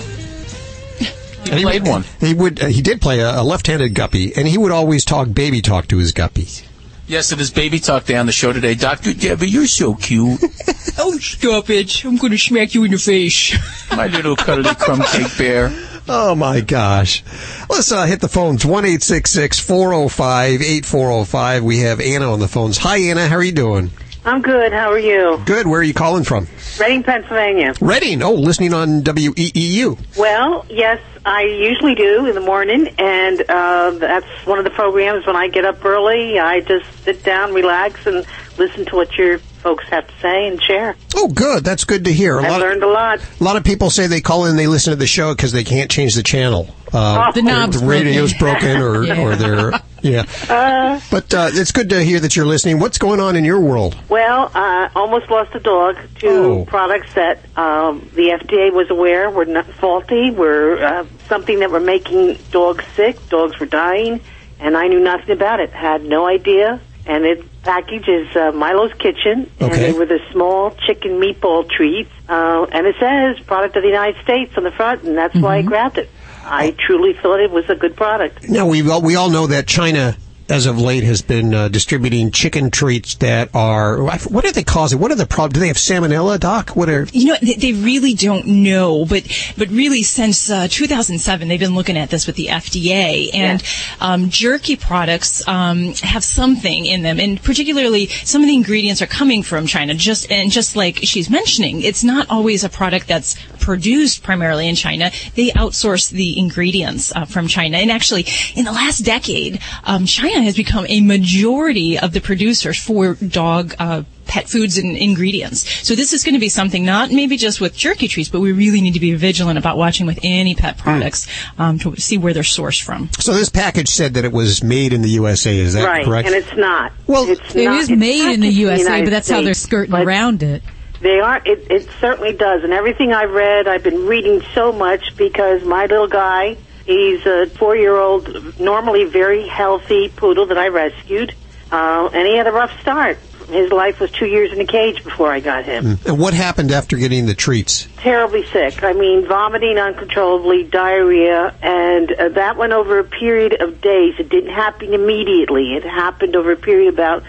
He 1.44 1.62
played 1.62 1.86
one. 1.86 2.04
He 2.20 2.32
would. 2.32 2.62
Uh, 2.62 2.66
he 2.66 2.80
did 2.80 3.00
play 3.00 3.20
a, 3.20 3.40
a 3.40 3.42
left-handed 3.42 3.94
guppy, 3.94 4.34
and 4.34 4.48
he 4.48 4.56
would 4.56 4.72
always 4.72 5.04
talk 5.04 5.32
baby 5.32 5.60
talk 5.60 5.88
to 5.88 5.98
his 5.98 6.12
guppies. 6.12 6.64
Yes, 7.08 7.30
it 7.32 7.40
is 7.40 7.50
Baby 7.50 7.78
Talk 7.78 8.04
Day 8.04 8.16
on 8.16 8.26
the 8.26 8.32
show 8.32 8.52
today. 8.54 8.74
Dr. 8.74 9.12
Debbie, 9.12 9.50
you're 9.50 9.66
so 9.66 9.94
cute. 9.94 10.40
Oh, 10.98 11.16
stop 11.18 11.70
it. 11.70 12.04
I'm 12.04 12.16
going 12.16 12.32
to 12.32 12.38
smack 12.38 12.74
you 12.74 12.84
in 12.84 12.90
the 12.90 12.98
face. 12.98 13.56
My 13.96 14.08
little 14.08 14.36
cuddly 14.36 14.74
crumb 14.78 15.02
cake 15.02 15.36
bear. 15.38 15.72
Oh 16.06 16.34
my 16.34 16.60
gosh. 16.60 17.24
Let's 17.70 17.90
uh, 17.90 18.04
hit 18.04 18.20
the 18.20 18.28
phones. 18.28 18.66
One 18.66 18.84
eight 18.84 19.02
six 19.02 19.30
six 19.30 19.58
four 19.58 19.90
zero 19.90 20.08
five 20.08 20.60
eight 20.60 20.84
four 20.84 21.08
zero 21.08 21.24
five. 21.24 21.64
We 21.64 21.78
have 21.78 21.98
Anna 21.98 22.30
on 22.30 22.40
the 22.40 22.46
phones. 22.48 22.76
Hi 22.78 22.98
Anna, 22.98 23.26
how 23.26 23.36
are 23.36 23.42
you 23.42 23.52
doing? 23.52 23.90
I'm 24.24 24.40
good. 24.40 24.72
How 24.72 24.90
are 24.92 24.98
you? 24.98 25.42
Good. 25.46 25.66
Where 25.66 25.80
are 25.80 25.84
you 25.84 25.94
calling 25.94 26.22
from? 26.24 26.46
Reading, 26.80 27.02
Pennsylvania. 27.02 27.74
Reading. 27.80 28.22
Oh, 28.22 28.34
listening 28.34 28.72
on 28.72 29.02
WEEU. 29.02 29.98
Well, 30.16 30.64
yes, 30.70 31.00
I 31.26 31.42
usually 31.42 31.96
do 31.96 32.26
in 32.26 32.34
the 32.36 32.40
morning, 32.40 32.88
and 32.98 33.40
uh, 33.48 33.90
that's 33.98 34.26
one 34.46 34.58
of 34.58 34.64
the 34.64 34.70
programs 34.70 35.26
when 35.26 35.34
I 35.34 35.48
get 35.48 35.64
up 35.64 35.84
early. 35.84 36.38
I 36.38 36.60
just 36.60 36.86
sit 37.02 37.24
down, 37.24 37.52
relax, 37.52 38.06
and 38.06 38.24
listen 38.58 38.84
to 38.86 38.96
what 38.96 39.16
your 39.18 39.38
folks 39.38 39.84
have 39.88 40.06
to 40.06 40.14
say 40.20 40.46
and 40.46 40.62
share. 40.62 40.94
Oh, 41.16 41.26
good. 41.28 41.64
That's 41.64 41.84
good 41.84 42.04
to 42.04 42.12
hear. 42.12 42.38
A 42.38 42.42
I've 42.44 42.50
lot 42.52 42.60
learned 42.60 42.82
a 42.84 42.88
lot. 42.88 43.20
A 43.40 43.44
lot 43.44 43.56
of 43.56 43.64
people 43.64 43.90
say 43.90 44.06
they 44.06 44.20
call 44.20 44.46
in, 44.46 44.54
they 44.56 44.66
listen 44.68 44.92
to 44.92 44.96
the 44.96 45.06
show 45.06 45.34
because 45.34 45.50
they 45.52 45.64
can't 45.64 45.90
change 45.90 46.14
the 46.14 46.22
channel. 46.22 46.68
Uh, 46.92 47.26
Oh. 47.28 47.32
The 47.32 47.42
knob's 47.42 47.80
the 47.80 47.86
radio's 47.86 48.34
broken, 48.34 48.80
or 48.80 49.02
Yeah. 49.04 49.20
or 49.20 49.34
they're 49.36 49.72
yeah. 50.02 50.24
Uh, 50.48 51.00
But 51.10 51.32
uh, 51.32 51.48
it's 51.52 51.72
good 51.72 51.90
to 51.90 52.02
hear 52.02 52.20
that 52.20 52.36
you're 52.36 52.46
listening. 52.46 52.78
What's 52.78 52.98
going 52.98 53.20
on 53.20 53.36
in 53.36 53.44
your 53.44 53.60
world? 53.60 53.96
well, 54.08 54.50
I 54.54 54.90
almost 54.94 55.30
lost 55.30 55.54
a 55.54 55.60
dog 55.60 55.96
to 56.20 56.28
Oh. 56.28 56.64
products 56.66 57.14
that 57.14 57.38
um, 57.56 58.08
the 58.14 58.28
FDA 58.30 58.72
was 58.72 58.90
aware 58.90 59.30
were 59.30 59.44
not 59.44 59.66
faulty, 59.66 60.30
were 60.30 60.82
uh, 60.82 61.06
something 61.28 61.60
that 61.60 61.70
were 61.70 61.80
making 61.80 62.38
dogs 62.50 62.84
sick. 62.96 63.16
Dogs 63.28 63.58
were 63.58 63.66
dying, 63.66 64.20
and 64.60 64.76
I 64.76 64.88
knew 64.88 65.00
nothing 65.00 65.30
about 65.30 65.60
it. 65.60 65.70
Had 65.70 66.04
no 66.04 66.26
idea. 66.26 66.80
And 67.04 67.24
its 67.24 67.42
package 67.64 68.06
is 68.08 68.34
uh, 68.36 68.52
Milo's 68.52 68.92
Kitchen, 68.94 69.50
and 69.58 69.72
Okay. 69.72 69.92
were 69.92 70.06
the 70.06 70.20
small 70.30 70.70
chicken 70.86 71.20
meatball 71.20 71.68
treat. 71.68 72.06
Uh, 72.28 72.64
and 72.70 72.86
it 72.86 72.94
says 73.00 73.44
product 73.44 73.74
of 73.76 73.82
the 73.82 73.88
United 73.88 74.22
States 74.22 74.52
on 74.56 74.62
the 74.62 74.70
front, 74.70 75.02
and 75.02 75.16
that's 75.18 75.34
why 75.34 75.56
I 75.58 75.62
grabbed 75.62 75.98
it. 75.98 76.08
I 76.44 76.74
truly 76.78 77.14
thought 77.14 77.40
it 77.40 77.50
was 77.50 77.68
a 77.68 77.74
good 77.74 77.96
product. 77.96 78.48
Now 78.48 78.66
we 78.66 78.88
all, 78.88 79.02
we 79.02 79.16
all 79.16 79.30
know 79.30 79.46
that 79.48 79.66
China, 79.66 80.16
as 80.52 80.66
of 80.66 80.78
late, 80.78 81.02
has 81.02 81.22
been 81.22 81.54
uh, 81.54 81.68
distributing 81.68 82.30
chicken 82.30 82.70
treats 82.70 83.14
that 83.16 83.48
are 83.54 84.02
what 84.02 84.44
do 84.44 84.52
they 84.52 84.60
it? 84.60 84.94
What 84.96 85.10
are 85.10 85.14
the 85.14 85.26
problems? 85.26 85.54
Do 85.54 85.60
they 85.60 85.68
have 85.68 85.78
salmonella, 85.78 86.38
Doc? 86.38 86.76
What 86.76 86.90
are 86.90 87.06
You 87.10 87.28
know, 87.28 87.36
they, 87.40 87.54
they 87.54 87.72
really 87.72 88.12
don't 88.12 88.46
know, 88.46 89.06
but 89.06 89.24
but 89.56 89.68
really 89.68 90.02
since 90.02 90.50
uh, 90.50 90.68
2007, 90.68 91.48
they've 91.48 91.58
been 91.58 91.74
looking 91.74 91.96
at 91.96 92.10
this 92.10 92.26
with 92.26 92.36
the 92.36 92.48
FDA, 92.48 93.30
and 93.32 93.62
um, 94.00 94.28
jerky 94.28 94.76
products 94.76 95.46
um, 95.48 95.94
have 96.02 96.22
something 96.22 96.84
in 96.84 97.02
them, 97.02 97.18
and 97.18 97.42
particularly 97.42 98.08
some 98.08 98.42
of 98.42 98.48
the 98.48 98.54
ingredients 98.54 99.00
are 99.00 99.06
coming 99.06 99.42
from 99.42 99.66
China. 99.66 99.94
Just 99.94 100.30
and 100.30 100.50
just 100.50 100.76
like 100.76 100.98
she's 100.98 101.30
mentioning, 101.30 101.80
it's 101.80 102.04
not 102.04 102.28
always 102.28 102.62
a 102.62 102.68
product 102.68 103.08
that's 103.08 103.36
produced 103.58 104.22
primarily 104.22 104.68
in 104.68 104.74
China. 104.74 105.10
They 105.34 105.48
outsource 105.50 106.10
the 106.10 106.38
ingredients 106.38 107.10
uh, 107.16 107.24
from 107.24 107.48
China, 107.48 107.78
and 107.78 107.90
actually, 107.90 108.26
in 108.54 108.66
the 108.66 108.72
last 108.72 108.98
decade, 108.98 109.60
um, 109.84 110.04
China 110.04 110.41
has 110.42 110.56
become 110.56 110.86
a 110.88 111.00
majority 111.00 111.98
of 111.98 112.12
the 112.12 112.20
producers 112.20 112.78
for 112.82 113.14
dog. 113.14 113.74
Uh, 113.78 114.02
pet 114.24 114.48
foods 114.48 114.78
and 114.78 114.96
ingredients. 114.96 115.68
So 115.86 115.94
this 115.94 116.14
is 116.14 116.24
going 116.24 116.32
to 116.34 116.40
be 116.40 116.48
something 116.48 116.86
not 116.86 117.10
maybe 117.10 117.36
just 117.36 117.60
with 117.60 117.76
jerky 117.76 118.08
treats, 118.08 118.30
but 118.30 118.40
we 118.40 118.52
really 118.52 118.80
need 118.80 118.94
to 118.94 119.00
be 119.00 119.12
vigilant 119.14 119.58
about 119.58 119.76
watching 119.76 120.06
with 120.06 120.18
any 120.22 120.54
pet 120.54 120.78
products 120.78 121.26
um, 121.58 121.78
to 121.80 121.96
see 121.96 122.16
where 122.16 122.32
they're 122.32 122.42
sourced 122.42 122.82
from. 122.82 123.10
so? 123.18 123.34
This 123.34 123.50
package 123.50 123.90
said 123.90 124.14
that 124.14 124.24
it 124.24 124.32
was 124.32 124.62
made 124.62 124.94
in 124.94 125.02
the 125.02 125.10
USA. 125.10 125.54
Is 125.58 125.74
that 125.74 125.84
right, 125.84 126.06
correct? 126.06 126.28
and 126.28 126.34
it's 126.34 126.56
not. 126.56 126.92
Well, 127.06 127.28
it's 127.28 127.54
It 127.54 127.64
not, 127.66 127.80
is 127.80 127.90
made 127.90 128.32
in 128.32 128.40
the 128.40 128.48
USA, 128.48 128.82
United 128.84 129.04
but 129.04 129.10
that's 129.10 129.28
how 129.28 129.42
they're 129.42 129.52
skirting 129.52 129.94
around 129.94 130.42
it. 130.42 130.62
They 131.02 131.20
are. 131.20 131.42
It, 131.44 131.70
it 131.70 131.88
certainly 132.00 132.32
does. 132.32 132.62
And 132.62 132.72
everything 132.72 133.12
I've 133.12 133.32
read, 133.32 133.68
I've 133.68 133.82
been 133.82 134.06
reading 134.06 134.40
so 134.54 134.72
much 134.72 135.16
because 135.16 135.62
my 135.64 135.82
little 135.82 136.06
guy, 136.06 136.56
he's 136.86 137.24
a 137.26 137.46
four-year-old, 137.46 138.58
normally 138.60 139.04
very 139.04 139.46
healthy 139.46 140.08
poodle 140.08 140.46
that 140.46 140.58
I 140.58 140.68
rescued, 140.68 141.34
uh, 141.70 142.10
and 142.12 142.26
he 142.26 142.36
had 142.36 142.46
a 142.46 142.52
rough 142.52 142.78
start. 142.80 143.18
His 143.48 143.70
life 143.70 144.00
was 144.00 144.10
two 144.10 144.26
years 144.26 144.52
in 144.52 144.60
a 144.60 144.66
cage 144.66 145.04
before 145.04 145.30
I 145.30 145.40
got 145.40 145.64
him. 145.64 145.84
Mm. 145.84 146.06
And 146.06 146.18
what 146.18 146.32
happened 146.32 146.70
after 146.70 146.96
getting 146.96 147.26
the 147.26 147.34
treats? 147.34 147.86
Terribly 147.98 148.46
sick. 148.46 148.82
I 148.82 148.92
mean, 148.92 149.26
vomiting 149.26 149.78
uncontrollably, 149.78 150.62
diarrhea, 150.64 151.54
and 151.60 152.10
uh, 152.12 152.28
that 152.30 152.56
went 152.56 152.72
over 152.72 152.98
a 152.98 153.04
period 153.04 153.60
of 153.60 153.80
days. 153.80 154.14
It 154.18 154.30
didn't 154.30 154.54
happen 154.54 154.94
immediately. 154.94 155.74
It 155.74 155.84
happened 155.84 156.36
over 156.36 156.52
a 156.52 156.56
period 156.56 156.88
of 156.88 156.94
about 156.94 157.24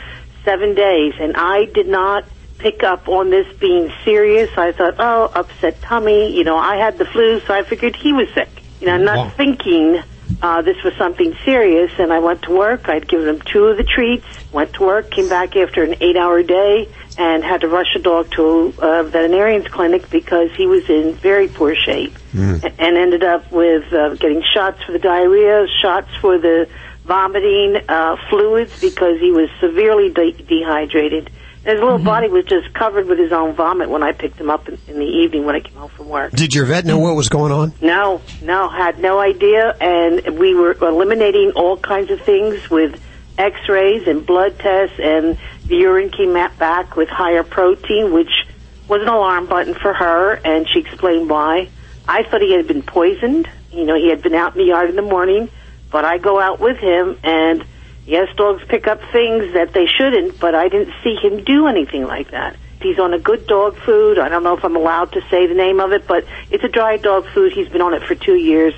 seven 0.46 0.76
days, 0.76 1.14
and 1.20 1.36
I 1.36 1.66
did 1.66 1.88
not 1.88 2.26
pick 2.60 2.84
up 2.84 3.10
on 3.10 3.30
this 3.30 3.52
being 3.58 3.92
serious. 4.06 4.50
I 4.58 4.72
thought, 4.72 4.96
oh, 5.00 5.30
upset 5.34 5.82
tummy. 5.82 6.34
You 6.38 6.46
know, 6.46 6.58
I 6.58 6.78
had 6.78 6.98
the 6.98 7.06
flu, 7.06 7.42
so 7.42 7.54
I 7.54 7.64
figured 7.64 7.96
he 7.96 8.14
was 8.14 8.30
sick. 8.34 8.50
You 8.84 8.90
know, 8.90 8.98
not 8.98 9.18
Wow. 9.18 9.32
thinking 9.38 10.04
uh, 10.42 10.62
this 10.62 10.76
was 10.84 10.94
something 10.98 11.34
serious. 11.46 11.90
And 12.00 12.12
I 12.12 12.20
went 12.20 12.42
to 12.44 12.52
work. 12.52 12.90
I'd 12.90 13.08
given 13.08 13.30
him 13.30 13.42
two 13.46 13.64
of 13.68 13.78
the 13.78 13.84
treats. 13.86 14.26
Went 14.52 14.74
to 14.74 14.84
work. 14.84 15.10
Came 15.10 15.30
back 15.30 15.56
after 15.56 15.84
an 15.84 15.96
eight-hour 16.02 16.44
day 16.44 16.90
and 17.18 17.46
had 17.46 17.62
to 17.62 17.70
rush 17.70 17.96
a 17.96 18.00
dog 18.00 18.30
to 18.32 18.74
a 18.80 19.04
veterinarian's 19.04 19.70
clinic 19.70 20.10
because 20.10 20.50
he 20.58 20.66
was 20.68 20.90
in 20.90 21.14
very 21.14 21.48
poor 21.48 21.76
shape 21.76 22.18
Mm. 22.36 22.64
and 22.80 22.98
ended 22.98 23.24
up 23.24 23.50
with 23.52 23.94
uh, 23.94 24.16
getting 24.16 24.42
shots 24.54 24.82
for 24.84 24.92
the 24.92 24.98
diarrhea, 25.00 25.66
shots 25.82 26.10
for 26.20 26.38
the 26.40 26.68
vomiting, 27.06 27.78
uh, 27.88 28.18
fluids 28.30 28.82
because 28.82 29.20
he 29.20 29.30
was 29.32 29.50
severely 29.62 30.10
de- 30.10 30.32
dehydrated. 30.32 31.30
His 31.64 31.80
little 31.80 31.96
mm-hmm. 31.96 32.06
body 32.06 32.28
was 32.28 32.44
just 32.44 32.74
covered 32.74 33.08
with 33.08 33.18
his 33.18 33.32
own 33.32 33.54
vomit 33.54 33.90
when 33.90 34.04
I 34.04 34.12
picked 34.12 34.38
him 34.38 34.50
up 34.50 34.68
in, 34.68 34.78
in 34.88 35.00
the 35.00 35.06
evening 35.06 35.46
when 35.46 35.56
I 35.56 35.62
came 35.62 35.78
home 35.78 35.90
from 35.92 36.10
work. 36.10 36.34
Did 36.34 36.54
your 36.54 36.66
vet 36.66 36.84
know 36.84 36.98
what 37.00 37.16
was 37.16 37.30
going 37.30 37.54
on? 37.54 37.74
No, 37.82 38.22
no, 38.42 38.68
had 38.68 39.00
no 39.00 39.20
idea, 39.20 39.76
and 39.80 40.38
we 40.38 40.56
were 40.56 40.74
eliminating 40.74 41.54
all 41.56 41.78
kinds 41.78 42.12
of 42.12 42.20
things 42.22 42.70
with 42.70 43.02
X-rays 43.38 44.08
and 44.08 44.26
blood 44.26 44.60
tests, 44.60 45.00
and 45.00 45.38
the 45.66 45.78
urine 45.78 46.10
came 46.10 46.34
back 46.34 46.98
with 46.98 47.08
higher 47.08 47.44
protein, 47.44 48.12
which 48.12 48.46
was 48.90 49.02
an 49.02 49.08
alarm 49.08 49.48
button 49.48 49.74
for 49.74 49.94
her, 49.94 50.34
and 50.44 50.68
she 50.68 50.80
explained 50.80 51.30
why. 51.30 51.70
I 52.08 52.24
thought 52.24 52.42
he 52.42 52.52
had 52.52 52.68
been 52.68 52.84
poisoned. 52.84 53.50
You 53.72 53.86
know, 53.86 53.96
he 53.96 54.10
had 54.10 54.22
been 54.22 54.36
out 54.36 54.54
in 54.54 54.60
the 54.60 54.66
yard 54.66 54.90
in 54.90 54.98
the 54.98 55.02
morning, 55.02 55.50
but 55.90 56.04
I 56.04 56.18
go 56.18 56.42
out 56.42 56.60
with 56.60 56.78
him, 56.78 57.18
and 57.24 57.66
yes, 58.06 58.28
dogs 58.36 58.64
pick 58.68 58.88
up 58.88 59.02
things 59.12 59.54
that 59.54 59.74
they 59.74 59.86
shouldn't, 59.86 60.40
but 60.40 60.56
I 60.56 60.70
didn't 60.70 60.94
see 61.04 61.16
him 61.16 61.44
do 61.44 61.68
anything 61.68 62.06
like 62.06 62.32
that. 62.32 62.56
He's 62.82 63.00
on 63.00 63.14
a 63.14 63.20
good 63.20 63.48
dog 63.48 63.78
food. 63.78 64.20
I 64.20 64.28
don't 64.28 64.44
know 64.44 64.58
if 64.58 64.66
I'm 64.66 64.76
allowed 64.76 65.14
to 65.14 65.22
say 65.30 65.48
the 65.48 65.54
name 65.54 65.80
of 65.80 65.94
it, 65.94 66.06
but 66.06 66.26
it's 66.52 66.64
a 66.64 66.68
dry 66.70 66.98
dog 66.98 67.26
food. 67.34 67.54
He's 67.54 67.70
been 67.70 67.82
on 67.82 67.94
it 67.94 68.04
for 68.04 68.14
two 68.14 68.36
years. 68.36 68.74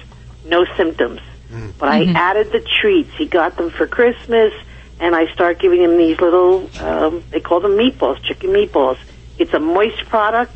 No 0.45 0.65
symptoms. 0.77 1.21
Hmm. 1.49 1.71
But 1.79 1.89
I 1.89 2.01
mm-hmm. 2.01 2.15
added 2.15 2.51
the 2.51 2.59
treats. 2.59 3.11
He 3.17 3.25
got 3.25 3.57
them 3.57 3.71
for 3.71 3.87
Christmas, 3.87 4.53
and 4.99 5.15
I 5.15 5.31
start 5.33 5.59
giving 5.59 5.81
him 5.81 5.97
these 5.97 6.19
little, 6.19 6.69
um, 6.79 7.23
they 7.31 7.39
call 7.39 7.61
them 7.61 7.71
meatballs, 7.71 8.21
chicken 8.21 8.51
meatballs. 8.51 8.99
It's 9.39 9.53
a 9.53 9.59
moist 9.59 10.05
product. 10.05 10.55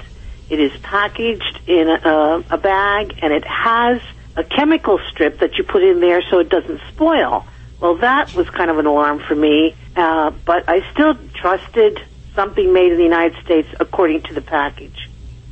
It 0.49 0.59
is 0.59 0.71
packaged 0.81 1.59
in 1.67 1.89
a, 1.89 1.93
uh, 1.93 2.43
a 2.51 2.57
bag, 2.57 3.17
and 3.21 3.33
it 3.33 3.45
has 3.45 3.99
a 4.35 4.43
chemical 4.43 4.99
strip 5.09 5.39
that 5.39 5.57
you 5.57 5.63
put 5.63 5.83
in 5.83 5.99
there 5.99 6.21
so 6.29 6.39
it 6.39 6.49
doesn't 6.49 6.81
spoil. 6.93 7.45
Well, 7.79 7.95
that 7.97 8.33
was 8.35 8.49
kind 8.49 8.69
of 8.69 8.77
an 8.77 8.85
alarm 8.85 9.19
for 9.19 9.35
me, 9.35 9.75
uh, 9.95 10.31
but 10.45 10.65
I 10.67 10.81
still 10.91 11.15
trusted 11.33 11.99
something 12.35 12.73
made 12.73 12.91
in 12.91 12.97
the 12.97 13.03
United 13.03 13.41
States 13.43 13.69
according 13.79 14.23
to 14.23 14.33
the 14.33 14.41
package. 14.41 15.08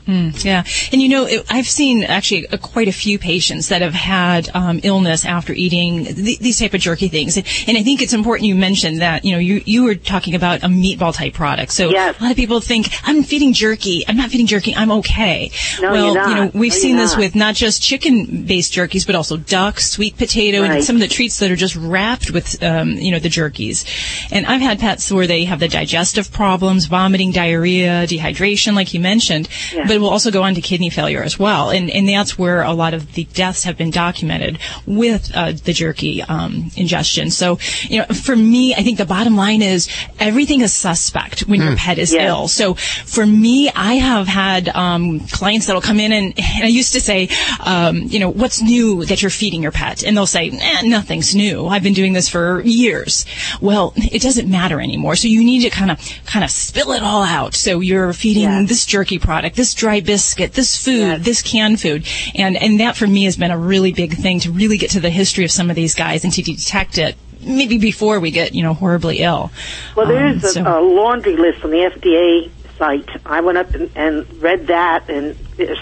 Mm, 0.07 0.43
yeah, 0.45 0.63
and 0.93 1.01
you 1.01 1.09
know, 1.09 1.25
it, 1.25 1.45
I've 1.49 1.67
seen 1.67 2.03
actually 2.05 2.47
quite 2.61 2.87
a 2.87 2.93
few 2.93 3.19
patients 3.19 3.67
that 3.69 3.81
have 3.81 3.93
had 3.93 4.49
um, 4.55 4.79
illness 4.83 5.25
after 5.25 5.51
eating 5.51 6.05
th- 6.05 6.39
these 6.39 6.59
type 6.59 6.73
of 6.73 6.79
jerky 6.79 7.09
things, 7.09 7.35
and, 7.35 7.45
and 7.67 7.77
I 7.77 7.83
think 7.83 8.01
it's 8.01 8.13
important 8.13 8.47
you 8.47 8.55
mentioned 8.55 9.01
that. 9.01 9.25
You 9.25 9.33
know, 9.33 9.39
you 9.39 9.61
you 9.65 9.83
were 9.83 9.95
talking 9.95 10.33
about 10.33 10.63
a 10.63 10.67
meatball 10.67 11.13
type 11.13 11.33
product, 11.33 11.73
so 11.73 11.89
a 11.89 12.15
lot 12.21 12.31
of 12.31 12.37
people 12.37 12.61
think 12.61 12.87
I'm 13.03 13.21
feeding 13.23 13.51
jerky. 13.51 14.05
I'm 14.07 14.15
not 14.15 14.29
feeding 14.29 14.47
jerky. 14.47 14.73
I'm 14.73 14.91
okay. 14.91 15.51
No, 15.81 15.91
well, 15.91 16.29
you 16.29 16.35
know, 16.35 16.51
we've 16.53 16.71
No, 16.71 16.77
seen 16.77 16.95
this 16.95 17.17
with 17.17 17.35
not 17.35 17.55
just 17.55 17.81
chicken-based 17.81 18.71
jerkies, 18.71 19.05
but 19.05 19.15
also 19.15 19.35
duck, 19.35 19.79
sweet 19.81 20.17
potato, 20.17 20.61
Right. 20.61 20.71
and 20.71 20.83
some 20.83 20.95
of 20.95 21.01
the 21.01 21.07
treats 21.09 21.39
that 21.39 21.51
are 21.51 21.55
just 21.57 21.75
wrapped 21.75 22.31
with, 22.31 22.61
um, 22.63 22.91
you 22.93 23.11
know, 23.11 23.19
the 23.19 23.27
jerkies. 23.29 23.85
And 24.31 24.45
I've 24.45 24.61
had 24.61 24.79
pets 24.79 25.11
where 25.11 25.27
they 25.27 25.43
have 25.45 25.59
the 25.59 25.67
digestive 25.67 26.31
problems, 26.31 26.85
vomiting, 26.85 27.31
diarrhea, 27.31 28.07
dehydration, 28.07 28.73
like 28.73 28.93
you 28.93 29.01
mentioned, 29.01 29.49
but 29.87 29.96
it 29.97 30.01
will 30.01 30.09
also 30.09 30.31
go 30.31 30.43
on 30.43 30.53
to 30.55 30.61
kidney 30.61 30.89
failure 30.89 31.21
as 31.23 31.37
well. 31.39 31.69
And, 31.71 31.89
and 31.89 32.07
that's 32.07 32.37
where 32.37 32.61
a 32.61 32.73
lot 32.73 32.93
of 32.93 33.13
the 33.13 33.25
deaths 33.25 33.63
have 33.63 33.77
been 33.77 33.89
documented 33.91 34.59
with 34.85 35.31
uh, 35.35 35.51
the 35.51 35.73
jerky 35.73 36.21
um, 36.23 36.71
ingestion. 36.75 37.31
So, 37.31 37.57
you 37.83 37.99
know, 37.99 38.05
for 38.05 38.35
me, 38.35 38.73
I 38.75 38.83
think 38.83 38.97
the 38.97 39.05
bottom 39.05 39.35
line 39.35 39.61
is 39.61 39.89
everything 40.19 40.61
is 40.61 40.73
suspect 40.73 41.41
when 41.41 41.61
your 41.61 41.71
Mm. 41.71 41.77
pet 41.77 41.97
is 41.97 42.13
Yes. 42.13 42.27
ill. 42.29 42.47
So 42.47 42.75
for 42.75 43.25
me, 43.25 43.69
I 43.75 43.95
have 43.95 44.27
had 44.27 44.69
um, 44.69 45.19
clients 45.27 45.65
that'll 45.67 45.81
come 45.81 45.99
in 45.99 46.11
and, 46.11 46.33
and 46.37 46.63
I 46.63 46.67
used 46.67 46.93
to 46.93 47.01
say, 47.01 47.29
um, 47.59 48.03
you 48.03 48.19
know, 48.19 48.29
what's 48.29 48.61
new 48.61 49.03
that 49.05 49.21
you're 49.21 49.31
feeding 49.31 49.61
your 49.63 49.71
pet? 49.71 50.03
And 50.03 50.15
they'll 50.15 50.25
say, 50.27 50.49
eh, 50.51 50.81
nothing's 50.85 51.35
new. 51.35 51.67
I've 51.67 51.83
been 51.83 51.93
doing 51.93 52.13
this 52.13 52.29
for 52.29 52.61
years. 52.61 53.25
Well, 53.59 53.93
it 53.97 54.21
doesn't 54.21 54.49
matter 54.49 54.79
anymore. 54.79 55.15
So 55.15 55.27
you 55.27 55.43
need 55.43 55.63
to 55.63 55.69
kind 55.69 55.91
of 55.91 55.97
kind 56.25 56.45
of 56.45 56.51
spill 56.51 56.91
it 56.93 57.01
all 57.03 57.23
out. 57.23 57.55
So 57.55 57.79
you're 57.79 58.13
feeding 58.13 58.65
this 58.67 58.85
jerky 58.85 59.19
product, 59.19 59.55
this 59.55 59.73
dry 59.87 60.01
biscuit, 60.01 60.51
this 60.51 60.83
food, 60.83 61.23
this 61.23 61.41
canned 61.41 61.79
food, 61.79 62.05
and 62.35 62.57
and 62.57 62.81
that 62.81 62.97
for 62.97 63.07
me 63.07 63.23
has 63.23 63.37
been 63.37 63.51
a 63.51 63.57
really 63.57 63.93
big 63.93 64.13
thing 64.13 64.37
to 64.41 64.51
really 64.51 64.77
get 64.77 64.89
to 64.91 64.99
the 64.99 65.09
history 65.09 65.45
of 65.45 65.51
some 65.51 65.69
of 65.69 65.77
these 65.77 65.95
guys 65.95 66.25
and 66.25 66.33
to 66.33 66.41
detect 66.41 66.97
it. 66.97 67.15
Maybe 67.39 67.77
before 67.77 68.19
we 68.19 68.31
get, 68.31 68.53
you 68.53 68.63
know, 68.63 68.73
horribly 68.73 69.19
ill. 69.19 69.49
Well, 69.95 70.05
there 70.07 70.27
is 70.27 70.43
Um, 70.43 70.49
a, 70.49 70.51
so- 70.51 70.79
a 70.79 70.81
laundry 70.81 71.37
list 71.37 71.63
on 71.63 71.71
the 71.71 71.77
FDA 71.77 72.51
site. 72.77 73.07
I 73.25 73.39
went 73.39 73.57
up 73.59 73.73
and, 73.73 73.89
and 73.95 74.41
read 74.41 74.67
that, 74.67 75.09
and 75.09 75.37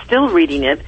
still 0.05 0.29
reading 0.29 0.63
it. 0.65 0.81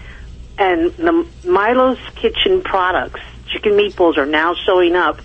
And 0.59 0.91
the 0.97 1.25
Milo's 1.45 1.97
Kitchen 2.15 2.61
products, 2.61 3.21
chicken 3.51 3.71
meatballs, 3.71 4.17
are 4.17 4.27
now 4.27 4.53
showing 4.53 4.95
up, 4.95 5.21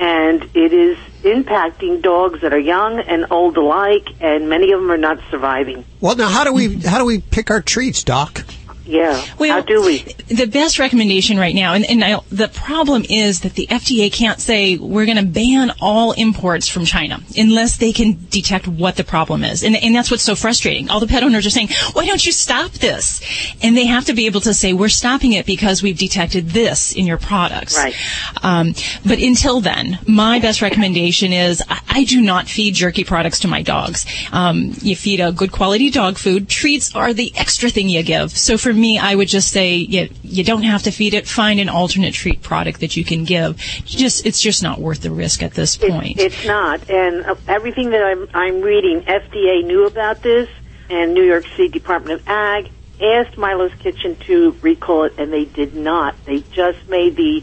and 0.00 0.42
it 0.54 0.72
is 0.72 0.98
impacting 1.26 2.02
dogs 2.02 2.40
that 2.40 2.52
are 2.52 2.58
young 2.58 3.00
and 3.00 3.26
old 3.30 3.56
alike, 3.56 4.08
and 4.20 4.48
many 4.48 4.72
of 4.72 4.80
them 4.80 4.90
are 4.90 4.96
not 4.96 5.18
surviving. 5.30 5.84
Well, 6.00 6.16
now 6.16 6.28
how 6.28 6.44
do 6.44 6.52
we 6.52 6.78
how 6.80 6.98
do 6.98 7.04
we 7.04 7.20
pick 7.20 7.50
our 7.50 7.60
treats, 7.60 8.02
Doc? 8.04 8.44
Yeah. 8.86 9.24
Well, 9.38 9.52
How 9.52 9.60
do 9.62 9.84
we? 9.84 9.98
The 10.28 10.46
best 10.46 10.78
recommendation 10.78 11.38
right 11.38 11.54
now, 11.54 11.74
and, 11.74 11.84
and 11.84 12.04
I, 12.04 12.20
the 12.30 12.48
problem 12.48 13.04
is 13.08 13.40
that 13.40 13.54
the 13.54 13.66
FDA 13.66 14.12
can't 14.12 14.40
say 14.40 14.76
we're 14.76 15.06
going 15.06 15.18
to 15.18 15.24
ban 15.24 15.72
all 15.80 16.12
imports 16.12 16.68
from 16.68 16.84
China 16.84 17.20
unless 17.36 17.76
they 17.76 17.92
can 17.92 18.26
detect 18.30 18.68
what 18.68 18.96
the 18.96 19.04
problem 19.04 19.42
is. 19.42 19.64
And, 19.64 19.76
and 19.76 19.94
that's 19.94 20.10
what's 20.10 20.22
so 20.22 20.36
frustrating. 20.36 20.88
All 20.88 21.00
the 21.00 21.06
pet 21.06 21.24
owners 21.24 21.46
are 21.46 21.50
saying, 21.50 21.68
why 21.92 22.06
don't 22.06 22.24
you 22.24 22.32
stop 22.32 22.72
this? 22.72 23.20
And 23.62 23.76
they 23.76 23.86
have 23.86 24.04
to 24.06 24.14
be 24.14 24.26
able 24.26 24.40
to 24.42 24.54
say, 24.54 24.72
we're 24.72 24.88
stopping 24.88 25.32
it 25.32 25.46
because 25.46 25.82
we've 25.82 25.98
detected 25.98 26.50
this 26.50 26.94
in 26.94 27.06
your 27.06 27.18
products. 27.18 27.76
Right. 27.76 27.94
Um, 28.42 28.74
but 29.04 29.18
until 29.18 29.60
then, 29.60 29.98
my 30.06 30.38
best 30.38 30.62
recommendation 30.62 31.32
is 31.32 31.62
I, 31.68 31.80
I 31.88 32.04
do 32.04 32.20
not 32.20 32.46
feed 32.46 32.74
jerky 32.74 33.04
products 33.04 33.40
to 33.40 33.48
my 33.48 33.62
dogs. 33.62 34.06
Um, 34.32 34.72
you 34.80 34.94
feed 34.94 35.20
a 35.20 35.32
good 35.32 35.50
quality 35.50 35.90
dog 35.90 36.18
food. 36.18 36.48
Treats 36.48 36.94
are 36.94 37.12
the 37.12 37.32
extra 37.36 37.70
thing 37.70 37.88
you 37.88 38.02
give. 38.02 38.30
So 38.36 38.56
for 38.56 38.75
me, 38.76 38.98
I 38.98 39.14
would 39.14 39.28
just 39.28 39.50
say 39.50 39.74
you, 39.74 40.08
you 40.22 40.44
don't 40.44 40.62
have 40.62 40.84
to 40.84 40.90
feed 40.90 41.14
it. 41.14 41.26
Find 41.26 41.60
an 41.60 41.68
alternate 41.68 42.14
treat 42.14 42.42
product 42.42 42.80
that 42.80 42.96
you 42.96 43.04
can 43.04 43.24
give. 43.24 43.56
Just 43.84 44.26
it's 44.26 44.40
just 44.40 44.62
not 44.62 44.80
worth 44.80 45.02
the 45.02 45.10
risk 45.10 45.42
at 45.42 45.54
this 45.54 45.76
point. 45.76 46.18
It's 46.18 46.44
not, 46.46 46.88
and 46.90 47.24
uh, 47.24 47.34
everything 47.48 47.90
that 47.90 48.02
I'm 48.02 48.28
I'm 48.34 48.60
reading, 48.60 49.02
FDA 49.02 49.64
knew 49.64 49.86
about 49.86 50.22
this, 50.22 50.48
and 50.90 51.14
New 51.14 51.24
York 51.24 51.44
City 51.56 51.68
Department 51.68 52.20
of 52.20 52.28
Ag 52.28 52.70
asked 53.00 53.36
Milo's 53.36 53.74
Kitchen 53.74 54.16
to 54.26 54.56
recall 54.62 55.04
it, 55.04 55.18
and 55.18 55.32
they 55.32 55.44
did 55.44 55.74
not. 55.74 56.14
They 56.24 56.40
just 56.52 56.88
made 56.88 57.16
the 57.16 57.42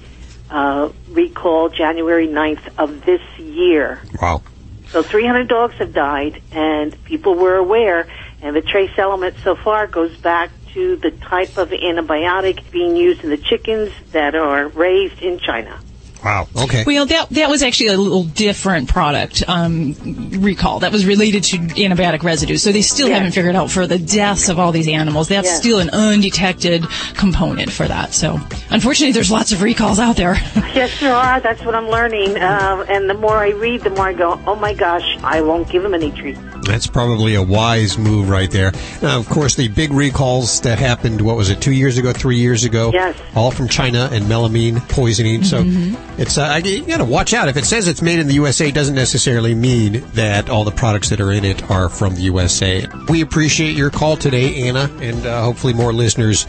uh, 0.50 0.90
recall 1.10 1.70
January 1.70 2.28
9th 2.28 2.78
of 2.78 3.06
this 3.06 3.22
year. 3.40 4.02
Wow. 4.22 4.42
So 4.88 5.02
300 5.02 5.48
dogs 5.48 5.76
have 5.76 5.94
died, 5.94 6.42
and 6.52 7.02
people 7.06 7.36
were 7.36 7.56
aware. 7.56 8.08
And 8.42 8.56
the 8.56 8.62
trace 8.62 8.92
element 8.98 9.36
so 9.44 9.56
far 9.56 9.88
goes 9.88 10.16
back 10.18 10.52
to 10.74 10.96
the 10.98 11.12
type 11.12 11.58
of 11.58 11.70
antibiotic 11.70 12.70
being 12.72 12.96
used 12.96 13.24
in 13.24 13.30
the 13.30 13.38
chickens 13.38 13.92
that 14.12 14.36
are 14.36 14.68
raised 14.70 15.22
in 15.22 15.40
China. 15.40 15.80
Wow. 16.24 16.48
Okay. 16.56 16.86
Well, 16.88 17.06
that 17.08 17.30
that 17.32 17.50
was 17.50 17.62
actually 17.64 17.88
a 17.88 17.98
little 17.98 18.24
different 18.24 18.88
product 18.88 19.44
um, 19.46 19.94
recall 20.42 20.80
that 20.80 20.94
was 20.94 21.06
related 21.06 21.44
to 21.44 21.58
antibiotic 21.58 22.24
residue. 22.24 22.56
So 22.56 22.72
they 22.72 22.82
still 22.82 23.10
Yes. 23.10 23.18
haven't 23.18 23.32
figured 23.34 23.58
out 23.58 23.70
for 23.70 23.88
the 23.88 24.00
deaths 24.00 24.48
of 24.48 24.58
all 24.58 24.72
these 24.72 24.88
animals. 24.88 25.28
That's 25.28 25.48
Yes. 25.50 25.58
still 25.58 25.80
an 25.80 25.90
undetected 25.90 26.86
component 27.16 27.74
for 27.74 27.86
that. 27.90 28.14
So 28.14 28.40
unfortunately, 28.70 29.12
there's 29.12 29.32
lots 29.32 29.52
of 29.52 29.62
recalls 29.62 30.00
out 30.00 30.16
there. 30.16 30.36
Yes, 30.74 30.98
there 31.00 31.14
are. 31.14 31.40
That's 31.40 31.62
what 31.64 31.76
I'm 31.76 31.88
learning. 31.88 32.36
Uh, 32.36 32.84
and 32.90 33.08
the 33.08 33.14
more 33.14 33.38
I 33.38 33.50
read, 33.50 33.82
the 33.82 33.92
more 33.92 34.08
I 34.08 34.14
go, 34.14 34.40
oh 34.48 34.56
my 34.56 34.74
gosh, 34.74 35.18
I 35.24 35.42
won't 35.42 35.70
give 35.70 35.84
them 35.84 35.94
any 35.94 36.10
treats. 36.10 36.40
That's 36.66 36.88
probably 36.88 37.36
a 37.36 37.42
wise 37.42 37.98
move 37.98 38.30
right 38.30 38.50
there. 38.50 38.72
Now, 39.02 39.20
of 39.20 39.28
course, 39.28 39.56
the 39.56 39.68
big 39.68 39.92
recalls 39.92 40.62
that 40.62 40.80
happened, 40.80 41.22
what 41.22 41.36
was 41.36 41.50
it, 41.50 41.62
two 41.62 41.72
years 41.74 41.98
ago, 41.98 42.14
three 42.14 42.38
years 42.38 42.64
ago? 42.64 42.92
Yes. 42.94 43.16
All 43.36 43.52
from 43.52 43.68
China 43.68 44.10
and 44.12 44.26
melamine 44.26 44.80
poisoning. 44.90 45.44
So 45.44 45.64
Mhm. 45.64 45.96
it's, 46.18 46.38
uh, 46.38 46.60
you 46.64 46.82
gotta 46.86 47.04
watch 47.06 47.34
out. 47.34 47.48
If 47.50 47.58
it 47.58 47.66
says 47.66 47.88
it's 47.88 48.02
made 48.02 48.20
in 48.20 48.28
the 48.28 48.36
USA, 48.36 48.70
it 48.70 48.74
doesn't 48.74 48.96
necessarily 48.96 49.54
mean 49.56 50.04
that 50.14 50.50
all 50.50 50.64
the 50.64 50.72
products 50.72 51.10
that 51.10 51.20
are 51.20 51.32
in 51.32 51.44
it 51.46 51.70
are 51.70 51.90
from 51.90 52.16
the 52.16 52.22
USA. 52.22 52.86
We 53.10 53.22
appreciate 53.22 53.76
your 53.76 53.90
call 53.90 54.16
today, 54.18 54.56
Anna, 54.68 54.90
and 55.02 55.26
uh, 55.26 55.42
hopefully 55.44 55.74
more 55.74 55.92
listeners 55.94 56.46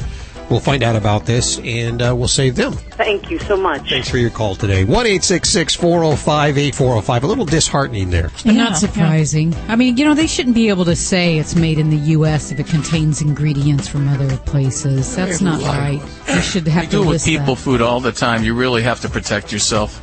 will 0.51 0.61
find 0.61 0.83
out 0.83 0.97
about 0.97 1.27
this 1.27 1.59
and 1.61 2.03
uh, 2.03 2.15
we'll 2.17 2.29
save 2.29 2.57
them. 2.57 2.73
Thank 2.73 3.31
you 3.31 3.39
so 3.41 3.57
much. 3.57 3.89
Thanks 3.91 4.09
for 4.09 4.19
your 4.19 4.31
call 4.31 4.55
today. 4.55 4.85
1 4.85 5.07
405 5.07 6.59
8405. 6.59 7.25
A 7.25 7.27
little 7.27 7.45
disheartening 7.45 8.11
there. 8.11 8.31
But 8.45 8.55
not 8.55 8.77
surprising. 8.77 9.55
I 9.69 9.77
mean, 9.77 9.97
you 9.97 10.05
know, 10.05 10.15
they 10.15 10.27
shouldn't 10.27 10.55
be 10.55 10.69
able 10.69 10.85
to 10.85 10.97
say 10.97 11.39
it's 11.39 11.55
made 11.55 11.79
in 11.79 11.91
the 11.91 11.97
U.S. 11.97 12.53
if 12.53 12.61
it 12.61 12.67
contains 12.67 13.21
ingredients 13.21 13.89
from 13.89 14.09
other 14.09 14.37
places. 14.39 15.15
That's 15.17 15.41
not 15.41 15.61
right. 15.63 16.01
You 16.29 16.41
should 16.41 16.67
have 16.69 16.85
You 16.85 16.91
to 16.91 16.97
do 16.97 17.03
it 17.05 17.07
with 17.09 17.25
people 17.25 17.55
that. 17.55 17.61
food 17.63 17.81
all 17.81 18.01
the 18.01 18.13
time. 18.13 18.45
You 18.45 18.55
really 18.55 18.83
have 18.83 19.01
to 19.01 19.09
protect 19.09 19.53
yourself. 19.53 20.01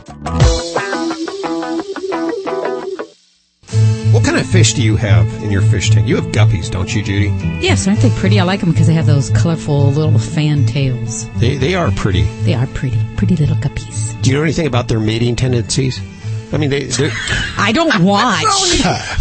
What 4.22 4.28
kind 4.28 4.40
of 4.40 4.46
fish 4.46 4.76
do 4.76 4.84
you 4.84 4.98
have 4.98 5.26
in 5.42 5.50
your 5.50 5.64
fish 5.64 5.90
tank? 5.90 6.08
You 6.08 6.16
have 6.16 6.26
guppies, 6.26 6.70
don't 6.70 6.94
you, 6.94 7.02
Judy? 7.02 7.30
Yes, 7.60 7.88
aren't 7.88 8.02
they 8.02 8.12
pretty? 8.12 8.40
I 8.40 8.44
like 8.44 8.60
them 8.60 8.70
because 8.70 8.86
they 8.86 8.94
have 8.94 9.08
those 9.08 9.32
colorful 9.32 9.92
little 9.94 10.20
fan 10.20 10.68
tails. 10.68 11.28
They, 11.40 11.58
they 11.58 11.74
are 11.74 11.90
pretty. 11.90 12.22
They 12.44 12.54
are 12.54 12.68
pretty. 12.68 13.00
Pretty 13.16 13.36
little 13.36 13.56
guppies. 13.56 14.22
Do 14.22 14.30
you 14.30 14.38
know 14.38 14.44
anything 14.44 14.68
about 14.68 14.90
their 14.90 15.00
mating 15.00 15.38
tendencies? 15.38 16.00
I 16.54 16.58
mean, 16.58 16.70
they. 16.70 16.90
I 17.58 17.72
don't 17.74 18.04
watch. 18.04 18.44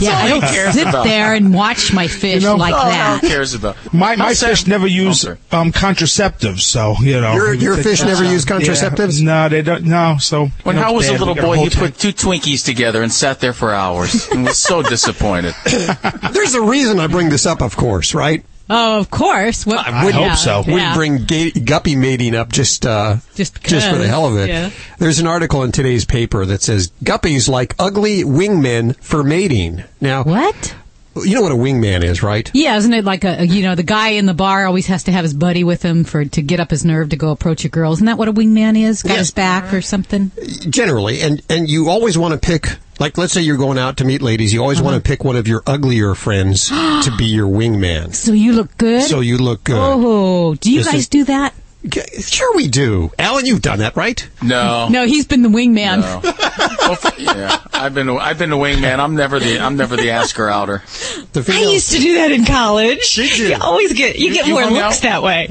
yeah, 0.00 0.16
I 0.18 0.28
don't 0.28 0.42
he 0.44 0.72
sit 0.72 0.86
about. 0.88 1.04
there 1.04 1.34
and 1.34 1.54
watch 1.54 1.92
my 1.92 2.08
fish 2.08 2.42
You 2.42 2.48
know- 2.50 2.56
like 2.56 2.74
Oh, 2.74 2.88
that. 2.88 3.20
Who 3.20 3.28
cares 3.28 3.54
about 3.54 3.76
My 3.92 4.16
my 4.16 4.28
I'll 4.28 4.34
say- 4.34 4.48
fish 4.50 4.66
never 4.66 4.86
use 4.86 5.20
sorry. 5.20 5.38
um, 5.52 5.70
contraceptives, 5.72 6.60
so 6.60 6.94
you 7.00 7.20
know. 7.20 7.34
Your- 7.34 7.54
your 7.54 7.76
fish 7.76 8.02
never 8.02 8.24
use 8.24 8.44
contraceptives? 8.44 9.20
Yeah. 9.20 9.24
No, 9.26 9.48
they 9.48 9.62
don't. 9.62 9.84
No, 9.84 10.16
so. 10.20 10.50
When 10.64 10.76
you 10.76 10.82
know, 10.82 10.88
I 10.88 10.90
was 10.90 11.08
a 11.08 11.12
little 11.12 11.34
boy, 11.34 11.56
he 11.58 11.68
tank. 11.68 11.94
put 11.94 11.98
two 12.00 12.12
Twinkies 12.12 12.64
together 12.64 13.02
and 13.02 13.12
sat 13.12 13.40
there 13.40 13.52
for 13.52 13.72
hours 13.72 14.28
and 14.30 14.44
was 14.44 14.58
so 14.58 14.82
disappointed. 14.82 15.54
There's 16.32 16.54
a 16.54 16.60
reason 16.62 16.98
I 17.00 17.06
bring 17.06 17.28
this 17.30 17.46
up, 17.46 17.62
of 17.62 17.76
course, 17.76 18.14
right? 18.14 18.44
Oh, 18.72 19.00
of 19.00 19.10
course. 19.10 19.66
What, 19.66 19.84
I 19.86 20.04
wouldn't, 20.04 20.22
yeah, 20.22 20.36
yeah. 20.66 20.72
wouldn't 20.72 20.94
bring 20.94 21.24
ga- 21.24 21.50
guppy 21.60 21.96
mating 21.96 22.36
up 22.36 22.52
just 22.52 22.86
uh, 22.86 23.16
Just 23.34 23.60
just 23.62 23.88
for 23.90 23.96
the 23.98 24.06
hell 24.06 24.26
of 24.26 24.36
it. 24.38 24.48
yeah. 24.48 24.70
There's 24.98 25.18
an 25.18 25.26
article 25.26 25.64
in 25.64 25.72
today's 25.72 26.04
paper 26.04 26.46
that 26.46 26.62
says 26.62 26.92
guppies 27.02 27.48
like 27.48 27.74
ugly 27.80 28.22
wingmen 28.22 28.96
for 29.02 29.24
mating. 29.24 29.82
Now, 30.00 30.22
what? 30.22 30.76
You 31.24 31.34
know 31.34 31.42
what 31.42 31.52
a 31.52 31.56
wingman 31.56 32.04
is, 32.04 32.22
right? 32.22 32.50
Yeah, 32.54 32.76
isn't 32.76 32.92
it 32.92 33.04
like 33.04 33.24
a 33.24 33.46
you 33.46 33.62
know 33.62 33.74
the 33.74 33.82
guy 33.82 34.10
in 34.10 34.26
the 34.26 34.34
bar 34.34 34.66
always 34.66 34.86
has 34.88 35.04
to 35.04 35.12
have 35.12 35.22
his 35.24 35.34
buddy 35.34 35.64
with 35.64 35.82
him 35.82 36.04
for 36.04 36.24
to 36.24 36.42
get 36.42 36.60
up 36.60 36.70
his 36.70 36.84
nerve 36.84 37.10
to 37.10 37.16
go 37.16 37.30
approach 37.30 37.64
a 37.64 37.68
girl? 37.68 37.92
Isn't 37.92 38.06
that 38.06 38.18
what 38.18 38.28
a 38.28 38.32
wingman 38.32 38.76
is? 38.80 39.02
Got 39.02 39.18
his 39.18 39.30
back 39.30 39.72
or 39.72 39.80
something? 39.82 40.30
Generally, 40.68 41.20
and 41.22 41.42
and 41.48 41.68
you 41.68 41.88
always 41.88 42.16
want 42.18 42.32
to 42.34 42.38
pick. 42.46 42.76
Like, 42.98 43.16
let's 43.16 43.32
say 43.32 43.40
you're 43.40 43.56
going 43.56 43.78
out 43.78 43.96
to 43.98 44.04
meet 44.04 44.20
ladies. 44.20 44.52
You 44.52 44.60
always 44.60 44.78
Uh-huh. 44.78 44.90
want 44.90 45.02
to 45.02 45.08
pick 45.08 45.24
one 45.24 45.34
of 45.36 45.48
your 45.48 45.62
uglier 45.66 46.14
friends 46.14 46.68
to 46.68 47.10
be 47.16 47.24
your 47.24 47.48
wingman. 47.48 48.14
So 48.14 48.32
you 48.32 48.52
look 48.52 48.76
good. 48.76 49.02
So 49.04 49.20
you 49.20 49.38
look 49.38 49.64
good. 49.64 49.78
Oh, 49.78 50.54
do 50.56 50.70
you 50.70 50.84
guys 50.84 51.08
do 51.08 51.24
that? 51.24 51.54
Sure, 52.20 52.54
we 52.56 52.68
do. 52.68 53.10
Alan, 53.18 53.46
you've 53.46 53.62
done 53.62 53.78
that, 53.78 53.96
right? 53.96 54.28
No. 54.42 54.88
No, 54.90 55.06
he's 55.06 55.26
been 55.26 55.42
the 55.42 55.48
wingman. 55.48 56.00
No. 56.00 56.20
Well, 56.22 56.92
f- 56.92 57.18
yeah, 57.18 57.58
I've 57.72 57.94
been 57.94 58.08
I've 58.10 58.38
been 58.38 58.50
the 58.50 58.56
wingman. 58.56 58.98
I'm 58.98 59.14
never 59.14 59.38
the 59.38 59.60
I'm 59.60 59.76
never 59.76 59.96
the 59.96 60.10
asker 60.10 60.48
outer. 60.48 60.82
I 61.34 61.60
used 61.72 61.92
to 61.92 61.98
do 61.98 62.14
that 62.16 62.32
in 62.32 62.44
college. 62.44 63.16
You 63.16 63.56
always 63.60 63.92
get 63.94 64.18
you, 64.18 64.32
get 64.34 64.46
more 64.48 64.62
hung 64.62 64.74
looks 64.74 64.96
out- 64.98 65.02
that 65.02 65.22
way. 65.22 65.46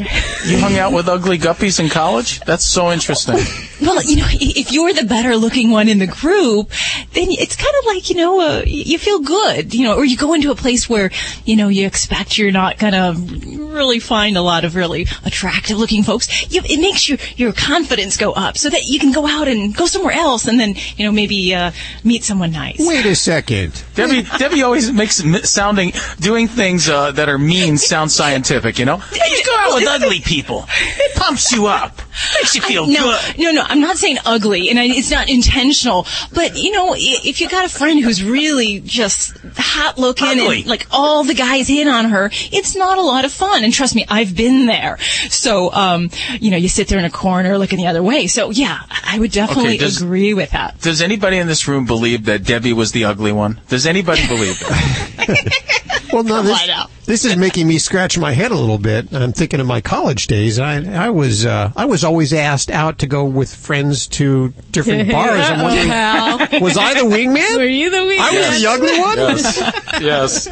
You 0.45 0.59
hung 0.59 0.77
out 0.77 0.93
with 0.93 1.07
ugly 1.07 1.37
guppies 1.37 1.79
in 1.79 1.89
college? 1.89 2.39
That's 2.41 2.63
so 2.63 2.91
interesting. 2.91 3.37
Well, 3.81 4.03
you 4.03 4.17
know, 4.17 4.27
if 4.29 4.71
you're 4.71 4.93
the 4.93 5.05
better 5.05 5.35
looking 5.37 5.71
one 5.71 5.87
in 5.87 5.99
the 5.99 6.07
group, 6.07 6.69
then 7.13 7.27
it's 7.29 7.55
kind 7.55 7.73
of 7.79 7.85
like, 7.85 8.09
you 8.09 8.17
know, 8.17 8.41
uh, 8.41 8.63
you 8.67 8.97
feel 8.99 9.19
good, 9.19 9.73
you 9.73 9.85
know, 9.85 9.95
or 9.95 10.03
you 10.05 10.17
go 10.17 10.33
into 10.33 10.51
a 10.51 10.55
place 10.55 10.89
where, 10.89 11.11
you 11.45 11.55
know, 11.55 11.69
you 11.69 11.87
expect 11.87 12.37
you're 12.37 12.51
not 12.51 12.77
going 12.77 12.93
to 12.93 13.67
really 13.73 13.99
find 13.99 14.35
a 14.37 14.41
lot 14.41 14.65
of 14.65 14.75
really 14.75 15.07
attractive 15.25 15.77
looking 15.77 16.03
folks. 16.03 16.18
You, 16.49 16.61
it 16.65 16.79
makes 16.79 17.07
your, 17.07 17.17
your 17.35 17.53
confidence 17.53 18.17
go 18.17 18.31
up 18.31 18.57
so 18.57 18.69
that 18.69 18.85
you 18.85 18.99
can 18.99 19.11
go 19.11 19.27
out 19.27 19.47
and 19.47 19.75
go 19.75 19.85
somewhere 19.85 20.13
else 20.13 20.47
and 20.47 20.59
then, 20.59 20.75
you 20.97 21.05
know, 21.05 21.11
maybe, 21.11 21.53
uh, 21.53 21.71
meet 22.03 22.23
someone 22.23 22.51
nice. 22.51 22.77
Wait 22.79 23.05
a 23.05 23.15
second. 23.15 23.83
Debbie 23.95 24.23
Debbie 24.37 24.63
always 24.63 24.91
makes 24.91 25.15
sounding 25.49 25.91
doing 26.19 26.47
things 26.47 26.89
uh, 26.89 27.11
that 27.11 27.29
are 27.29 27.37
mean 27.37 27.77
sound 27.77 28.11
scientific. 28.11 28.79
You 28.79 28.85
know, 28.85 28.95
you 29.13 29.43
go 29.45 29.55
out 29.57 29.75
with 29.75 29.87
ugly 29.87 30.19
people. 30.21 30.65
It 30.69 31.15
pumps 31.15 31.51
you 31.51 31.67
up, 31.67 32.01
makes 32.39 32.55
you 32.55 32.61
feel 32.61 32.83
I- 32.83 32.87
no, 32.87 33.19
good. 33.27 33.39
No, 33.39 33.51
no, 33.51 33.63
I'm 33.67 33.81
not 33.81 33.97
saying 33.97 34.17
ugly, 34.25 34.69
and 34.69 34.79
I, 34.79 34.85
it's 34.85 35.11
not 35.11 35.29
intentional. 35.29 36.05
But 36.33 36.57
you 36.57 36.71
know, 36.71 36.95
if 36.97 37.41
you 37.41 37.49
got 37.49 37.65
a 37.65 37.69
friend 37.69 38.01
who's 38.03 38.23
really 38.23 38.79
just 38.79 39.37
hot 39.57 39.97
looking 39.97 40.27
Ugly. 40.27 40.59
and 40.61 40.67
like 40.67 40.87
all 40.91 41.23
the 41.23 41.33
guys 41.33 41.67
hit 41.67 41.87
on 41.87 42.05
her, 42.05 42.29
it's 42.33 42.75
not 42.75 42.97
a 42.97 43.01
lot 43.01 43.25
of 43.25 43.31
fun. 43.31 43.63
And 43.63 43.73
trust 43.73 43.95
me, 43.95 44.05
I've 44.09 44.35
been 44.35 44.65
there. 44.65 44.97
So, 45.29 45.71
um, 45.73 46.08
you 46.39 46.51
know, 46.51 46.57
you 46.57 46.67
sit 46.69 46.87
there 46.87 46.99
in 46.99 47.05
a 47.05 47.09
corner 47.09 47.57
looking 47.57 47.77
the 47.77 47.87
other 47.87 48.03
way. 48.03 48.27
So, 48.27 48.49
yeah, 48.51 48.79
I 49.03 49.17
would 49.19 49.31
definitely 49.31 49.69
Okay, 49.75 49.77
does- 49.77 50.01
agree 50.01 50.33
with 50.33 50.51
that. 50.51 50.79
Does 50.81 51.01
anybody 51.01 51.37
in 51.37 51.47
this 51.47 51.67
room 51.67 51.85
believe 51.85 52.25
that 52.25 52.43
Debbie 52.43 52.73
was 52.73 52.91
the 52.91 53.05
ugly 53.05 53.31
one? 53.31 53.59
Does 53.69 53.85
anybody 53.85 54.27
believe 54.27 54.59
that? 54.59 55.65
Well, 56.11 56.23
no, 56.23 56.41
this, 56.41 56.67
this 57.05 57.23
is 57.25 57.37
making 57.37 57.67
me 57.67 57.77
scratch 57.77 58.17
my 58.17 58.31
head 58.31 58.49
a 58.49 58.55
little 58.55 58.79
bit. 58.79 59.13
I'm 59.13 59.31
thinking 59.31 59.59
of 59.59 59.67
my 59.67 59.79
college 59.79 60.25
days. 60.25 60.57
I, 60.57 60.77
I 61.05 61.11
was, 61.11 61.45
uh, 61.45 61.71
I 61.75 61.85
was 61.85 62.03
always 62.03 62.33
asked 62.33 62.71
out 62.71 62.97
to 62.99 63.05
go 63.07 63.25
with 63.25 63.53
friends 63.53 64.07
to 64.07 64.49
different 64.71 65.11
bars. 65.11 65.39
I'm 65.47 65.61
wondering, 65.61 65.89
Well. 65.89 66.61
was 66.61 66.77
I 66.77 66.95
the 66.95 67.01
wingman? 67.07 67.57
Were 67.57 67.63
you 67.63 67.91
the 67.91 67.97
wingman? 67.97 68.19
I 68.21 68.49
was 68.49 68.59
the 68.59 68.67
ugly 68.69 68.99
one. 68.99 69.17
yes. 69.19 70.01
yes. 70.01 70.47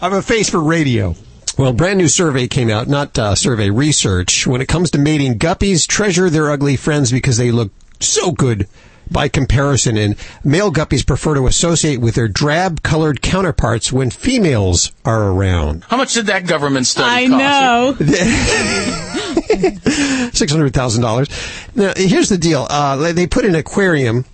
I 0.00 0.04
have 0.08 0.12
a 0.12 0.22
face 0.22 0.50
for 0.50 0.58
radio. 0.60 1.14
Well, 1.58 1.72
brand 1.72 1.98
new 1.98 2.08
survey 2.08 2.48
came 2.48 2.68
out, 2.68 2.86
not 2.86 3.18
uh, 3.18 3.34
survey 3.34 3.70
research. 3.70 4.46
When 4.46 4.60
it 4.60 4.68
comes 4.68 4.90
to 4.90 4.98
mating, 4.98 5.38
guppies 5.38 5.86
treasure 5.86 6.28
their 6.28 6.50
ugly 6.50 6.76
friends 6.76 7.10
because 7.10 7.38
they 7.38 7.50
look 7.50 7.72
so 7.98 8.30
good 8.32 8.68
by 9.10 9.28
comparison, 9.28 9.96
and 9.96 10.16
male 10.44 10.70
guppies 10.72 11.06
prefer 11.06 11.34
to 11.34 11.46
associate 11.46 11.98
with 11.98 12.14
their 12.16 12.26
drab-colored 12.28 13.22
counterparts 13.22 13.90
when 13.92 14.10
females 14.10 14.90
are 15.04 15.30
around. 15.30 15.84
How 15.88 15.96
much 15.96 16.12
did 16.14 16.26
that 16.26 16.46
government 16.46 16.86
study 16.88 17.26
I 17.26 17.28
cost? 17.28 18.00
know. 18.00 18.06
Six 20.32 20.52
hundred 20.52 20.74
thousand 20.74 21.02
dollars. 21.02 21.28
Now, 21.74 21.92
here's 21.96 22.28
the 22.28 22.38
deal. 22.38 22.66
Uh, 22.68 22.96
they- 22.96 23.12
they 23.12 23.26
put 23.26 23.44
an 23.44 23.54
aquarium 23.54 24.24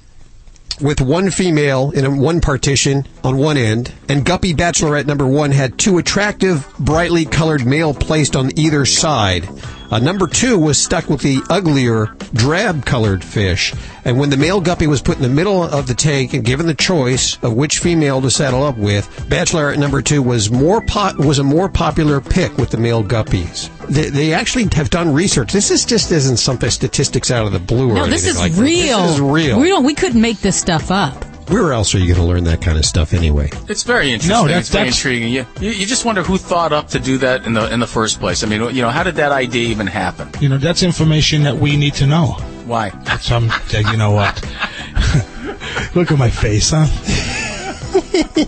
with 0.82 1.00
one 1.00 1.30
female 1.30 1.90
in 1.92 2.18
one 2.18 2.40
partition 2.40 3.06
on 3.22 3.36
one 3.36 3.56
end, 3.56 3.92
and 4.08 4.24
Guppy 4.24 4.52
Bachelorette 4.52 5.06
number 5.06 5.26
one 5.26 5.52
had 5.52 5.78
two 5.78 5.98
attractive, 5.98 6.66
brightly 6.78 7.24
colored 7.24 7.64
male 7.64 7.94
placed 7.94 8.36
on 8.36 8.58
either 8.58 8.84
side. 8.84 9.48
Uh, 9.92 9.98
number 9.98 10.26
two 10.26 10.58
was 10.58 10.82
stuck 10.82 11.10
with 11.10 11.20
the 11.20 11.42
uglier, 11.50 12.06
drab-colored 12.32 13.22
fish, 13.22 13.74
and 14.06 14.18
when 14.18 14.30
the 14.30 14.36
male 14.38 14.58
guppy 14.58 14.86
was 14.86 15.02
put 15.02 15.16
in 15.16 15.22
the 15.22 15.28
middle 15.28 15.62
of 15.62 15.86
the 15.86 15.92
tank 15.92 16.32
and 16.32 16.46
given 16.46 16.66
the 16.66 16.74
choice 16.74 17.36
of 17.42 17.52
which 17.52 17.80
female 17.80 18.22
to 18.22 18.30
settle 18.30 18.62
up 18.62 18.78
with, 18.78 19.06
Bachelorette 19.28 19.76
number 19.78 20.00
two 20.00 20.22
was 20.22 20.50
more 20.50 20.80
po- 20.80 21.12
was 21.18 21.38
a 21.38 21.44
more 21.44 21.68
popular 21.68 22.22
pick 22.22 22.56
with 22.56 22.70
the 22.70 22.78
male 22.78 23.04
guppies. 23.04 23.68
They, 23.86 24.08
they 24.08 24.32
actually 24.32 24.66
have 24.72 24.88
done 24.88 25.12
research. 25.12 25.52
This 25.52 25.70
is 25.70 25.84
just 25.84 26.10
isn't 26.10 26.38
something 26.38 26.70
statistics 26.70 27.30
out 27.30 27.44
of 27.44 27.52
the 27.52 27.58
blue 27.58 27.90
or 27.90 27.94
No, 27.94 28.06
this 28.06 28.26
is 28.26 28.38
like 28.38 28.52
real. 28.56 29.02
This 29.02 29.16
is 29.16 29.20
real. 29.20 29.60
We 29.60 29.68
don't. 29.68 29.84
We 29.84 29.94
couldn't 29.94 30.22
make 30.22 30.40
this 30.40 30.56
stuff 30.56 30.90
up. 30.90 31.22
Where 31.48 31.72
else 31.72 31.94
are 31.94 31.98
you 31.98 32.06
going 32.06 32.20
to 32.20 32.32
learn 32.32 32.44
that 32.44 32.62
kind 32.62 32.78
of 32.78 32.84
stuff 32.84 33.12
anyway? 33.12 33.50
It's 33.68 33.82
very 33.82 34.10
interesting. 34.10 34.30
No, 34.30 34.42
that's- 34.44 34.60
it's 34.60 34.68
very 34.70 34.84
that's- 34.86 34.98
intriguing. 34.98 35.32
You, 35.32 35.46
you 35.60 35.70
you 35.70 35.86
just 35.86 36.04
wonder 36.04 36.22
who 36.22 36.38
thought 36.38 36.72
up 36.72 36.88
to 36.88 36.98
do 36.98 37.18
that 37.18 37.44
in 37.44 37.52
the 37.52 37.72
in 37.72 37.80
the 37.80 37.86
first 37.86 38.20
place. 38.20 38.42
I 38.42 38.46
mean, 38.46 38.62
you 38.74 38.82
know, 38.82 38.90
how 38.90 39.02
did 39.02 39.16
that 39.16 39.32
idea 39.32 39.68
even 39.68 39.86
happen? 39.86 40.30
You 40.40 40.48
know, 40.48 40.58
that's 40.58 40.82
information 40.82 41.42
that 41.42 41.56
we 41.56 41.76
need 41.76 41.94
to 41.94 42.06
know. 42.06 42.32
Why? 42.66 42.90
That's 43.04 43.30
um, 43.30 43.50
you 43.72 43.96
know 43.96 44.12
what? 44.12 44.40
Look 45.94 46.10
at 46.10 46.18
my 46.18 46.30
face, 46.30 46.70
huh? 46.74 46.86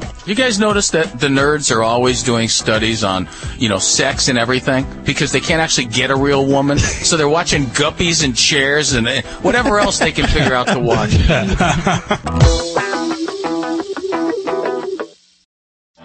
You 0.27 0.35
guys 0.35 0.59
notice 0.59 0.89
that 0.93 1.21
the 1.21 1.27
nerds 1.29 1.75
are 1.75 1.83
always 1.83 2.23
doing 2.23 2.49
studies 2.49 3.05
on, 3.05 3.29
you 3.59 3.69
know, 3.69 3.79
sex 3.79 4.29
and 4.29 4.39
everything 4.39 4.87
because 5.05 5.33
they 5.33 5.41
can't 5.41 5.61
actually 5.61 5.85
get 5.89 6.11
a 6.11 6.17
real 6.17 6.47
woman, 6.47 6.79
so 7.05 7.19
they're 7.19 7.29
watching 7.29 7.65
guppies 7.65 8.25
and 8.25 8.35
chairs 8.35 8.95
and 8.95 9.07
uh, 9.07 9.21
whatever 9.43 9.79
else 9.79 9.99
they 9.99 10.13
can 10.13 10.27
figure 10.27 10.55
out 10.55 10.69
to 10.69 10.79
watch. 10.81 11.11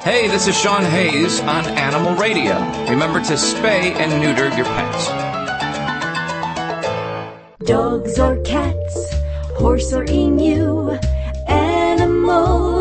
Hey, 0.01 0.29
this 0.29 0.47
is 0.47 0.57
Sean 0.57 0.85
Hayes 0.85 1.41
on 1.41 1.65
Animal 1.65 2.15
Radio. 2.15 2.55
Remember 2.89 3.19
to 3.19 3.33
spay 3.33 3.91
and 3.95 4.21
neuter 4.21 4.47
your 4.55 4.63
pets. 4.65 5.07
Dogs 7.65 8.17
or 8.17 8.37
cats, 8.43 9.13
horse 9.57 9.91
or 9.91 10.05
emu, 10.05 10.97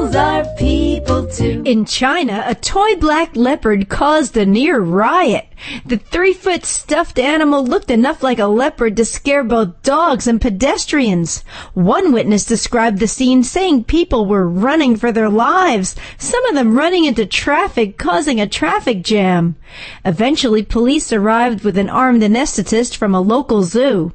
animals 0.09 0.49
are 0.49 0.57
people 0.57 1.27
too. 1.27 1.63
In 1.67 1.85
China, 1.85 2.43
a 2.47 2.55
toy 2.55 2.97
black 2.97 3.37
leopard 3.37 3.89
caused 3.89 4.37
a 4.37 4.47
near 4.47 4.81
riot. 4.81 5.47
The 5.85 5.99
three 5.99 6.33
foot 6.33 6.65
stuffed 6.65 7.19
animal 7.19 7.65
looked 7.65 7.91
enough 7.91 8.23
like 8.23 8.39
a 8.39 8.47
leopard 8.47 8.97
to 8.97 9.05
scare 9.05 9.45
both 9.45 9.83
dogs 9.83 10.27
and 10.27 10.41
pedestrians. 10.41 11.45
One 11.75 12.13
witness 12.13 12.45
described 12.45 13.01
the 13.01 13.09
scene 13.09 13.43
saying 13.43 13.85
people 13.85 14.25
were 14.25 14.49
running 14.49 14.97
for 14.97 15.13
their 15.13 15.29
lives, 15.29 15.95
some 16.17 16.45
of 16.47 16.55
them 16.55 16.77
running 16.77 17.05
into 17.05 17.27
traffic, 17.27 17.99
causing 17.99 18.41
a 18.41 18.47
traffic 18.47 19.03
jam. 19.03 19.57
Eventually, 20.05 20.63
police 20.63 21.13
arrived 21.13 21.65
with 21.65 21.77
an 21.77 21.91
armed 21.91 22.23
anesthetist 22.23 22.97
from 22.97 23.15
a 23.15 23.21
local 23.21 23.63
zoo. 23.63 24.13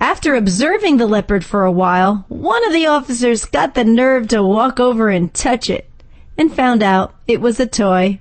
After 0.00 0.34
observing 0.34 0.96
the 0.96 1.06
leopard 1.06 1.44
for 1.44 1.64
a 1.64 1.72
while, 1.72 2.24
one 2.28 2.66
of 2.66 2.72
the 2.72 2.86
officers 2.86 3.44
got 3.44 3.74
the 3.74 3.84
nerve 3.84 4.28
to 4.28 4.42
walk 4.42 4.80
over 4.80 5.08
and 5.08 5.32
touch 5.34 5.68
it 5.68 5.88
and 6.36 6.52
found 6.52 6.82
out 6.82 7.14
it 7.26 7.40
was 7.40 7.60
a 7.60 7.66
toy. 7.66 8.20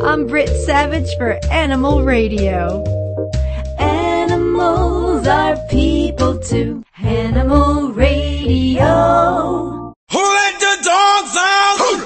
I'm 0.00 0.26
Britt 0.26 0.48
Savage 0.48 1.14
for 1.16 1.38
Animal 1.50 2.02
Radio. 2.02 2.84
Animals 3.78 5.26
are 5.26 5.56
people 5.68 6.38
too. 6.38 6.84
Animal 6.98 7.92
Radio. 7.92 8.84
Who 10.10 10.18
let 10.18 10.60
the 10.60 10.76
dogs 10.84 11.36
out? 11.36 11.76
Who, 11.78 11.96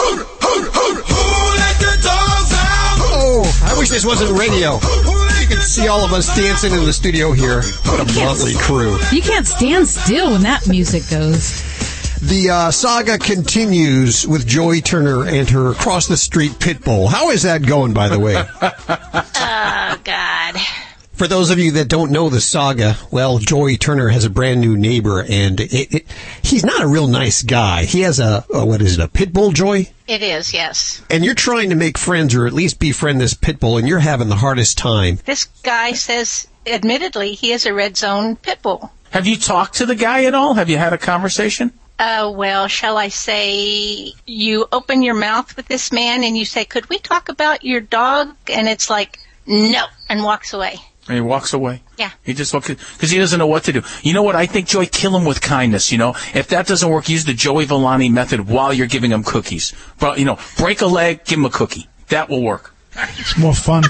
who, 0.00 0.16
who, 0.16 0.62
who, 0.70 0.94
who 0.94 1.56
let 1.56 1.78
the 1.78 1.98
dogs 2.02 2.52
out? 2.52 2.98
Oh, 3.14 3.60
I 3.64 3.78
wish 3.78 3.88
this 3.88 4.04
wasn't 4.04 4.38
radio. 4.38 4.78
You 5.52 5.58
can 5.58 5.66
see 5.66 5.86
all 5.86 6.02
of 6.02 6.14
us 6.14 6.34
dancing 6.34 6.72
in 6.72 6.86
the 6.86 6.94
studio 6.94 7.32
here. 7.32 7.60
What 7.84 8.00
a 8.00 8.18
motley 8.18 8.54
crew. 8.54 8.96
You 9.12 9.20
can't 9.20 9.46
stand 9.46 9.86
still 9.86 10.30
when 10.30 10.40
that 10.44 10.66
music 10.66 11.02
goes. 11.10 11.60
The 12.20 12.48
uh, 12.48 12.70
saga 12.70 13.18
continues 13.18 14.26
with 14.26 14.46
Joy 14.46 14.80
Turner 14.80 15.26
and 15.26 15.50
her 15.50 15.74
cross 15.74 16.06
the 16.06 16.16
street 16.16 16.58
pit 16.58 16.82
bull. 16.82 17.06
How 17.06 17.28
is 17.32 17.42
that 17.42 17.66
going, 17.66 17.92
by 17.92 18.08
the 18.08 18.18
way? 18.18 18.42
God. 21.22 21.28
For 21.28 21.28
those 21.28 21.50
of 21.50 21.58
you 21.60 21.72
that 21.72 21.88
don't 21.88 22.10
know 22.10 22.28
the 22.28 22.40
saga, 22.40 22.96
well, 23.12 23.38
Joy 23.38 23.76
Turner 23.76 24.08
has 24.08 24.24
a 24.24 24.30
brand 24.30 24.60
new 24.60 24.76
neighbor, 24.76 25.22
and 25.22 25.60
it, 25.60 25.94
it, 25.94 26.06
he's 26.42 26.64
not 26.64 26.82
a 26.82 26.86
real 26.88 27.06
nice 27.06 27.42
guy. 27.42 27.84
He 27.84 28.00
has 28.00 28.18
a, 28.18 28.44
a 28.52 28.66
what 28.66 28.82
is 28.82 28.98
it, 28.98 29.04
a 29.04 29.08
pit 29.08 29.32
bull, 29.32 29.52
Joy? 29.52 29.88
It 30.08 30.22
is, 30.22 30.52
yes. 30.52 31.00
And 31.08 31.24
you're 31.24 31.34
trying 31.34 31.70
to 31.70 31.76
make 31.76 31.96
friends, 31.96 32.34
or 32.34 32.46
at 32.46 32.52
least 32.52 32.80
befriend 32.80 33.20
this 33.20 33.34
pit 33.34 33.60
bull, 33.60 33.78
and 33.78 33.86
you're 33.86 34.00
having 34.00 34.28
the 34.28 34.36
hardest 34.36 34.78
time. 34.78 35.20
This 35.24 35.44
guy 35.62 35.92
says, 35.92 36.48
admittedly, 36.66 37.34
he 37.34 37.52
is 37.52 37.66
a 37.66 37.72
red 37.72 37.96
zone 37.96 38.34
pit 38.34 38.60
bull. 38.60 38.90
Have 39.10 39.26
you 39.26 39.36
talked 39.36 39.74
to 39.74 39.86
the 39.86 39.94
guy 39.94 40.24
at 40.24 40.34
all? 40.34 40.54
Have 40.54 40.68
you 40.70 40.78
had 40.78 40.92
a 40.92 40.98
conversation? 40.98 41.72
Uh, 42.00 42.32
well, 42.34 42.66
shall 42.66 42.98
I 42.98 43.08
say, 43.08 44.12
you 44.26 44.66
open 44.72 45.02
your 45.02 45.14
mouth 45.14 45.56
with 45.56 45.68
this 45.68 45.92
man 45.92 46.24
and 46.24 46.36
you 46.36 46.44
say, 46.44 46.64
could 46.64 46.88
we 46.88 46.98
talk 46.98 47.28
about 47.28 47.64
your 47.64 47.80
dog? 47.80 48.34
And 48.52 48.66
it's 48.68 48.90
like, 48.90 49.20
no, 49.46 49.84
and 50.08 50.24
walks 50.24 50.52
away. 50.52 50.80
And 51.08 51.16
he 51.16 51.20
walks 51.20 51.52
away. 51.52 51.82
Yeah. 51.98 52.10
He 52.22 52.32
just 52.32 52.54
walks 52.54 52.68
because 52.68 53.10
he 53.10 53.18
doesn't 53.18 53.38
know 53.38 53.48
what 53.48 53.64
to 53.64 53.72
do. 53.72 53.82
You 54.02 54.12
know 54.12 54.22
what? 54.22 54.36
I 54.36 54.46
think 54.46 54.68
Joy, 54.68 54.86
kill 54.86 55.16
him 55.16 55.24
with 55.24 55.40
kindness. 55.40 55.90
You 55.90 55.98
know, 55.98 56.10
if 56.32 56.48
that 56.48 56.66
doesn't 56.66 56.88
work, 56.88 57.08
use 57.08 57.24
the 57.24 57.34
Joey 57.34 57.64
Villani 57.64 58.08
method 58.08 58.48
while 58.48 58.72
you're 58.72 58.86
giving 58.86 59.10
him 59.10 59.24
cookies. 59.24 59.74
But 59.98 60.18
you 60.18 60.24
know, 60.24 60.38
break 60.58 60.80
a 60.80 60.86
leg, 60.86 61.24
give 61.24 61.38
him 61.38 61.44
a 61.44 61.50
cookie. 61.50 61.88
That 62.08 62.28
will 62.28 62.42
work. 62.42 62.72
It's 62.94 63.36
more 63.36 63.54
fun. 63.54 63.84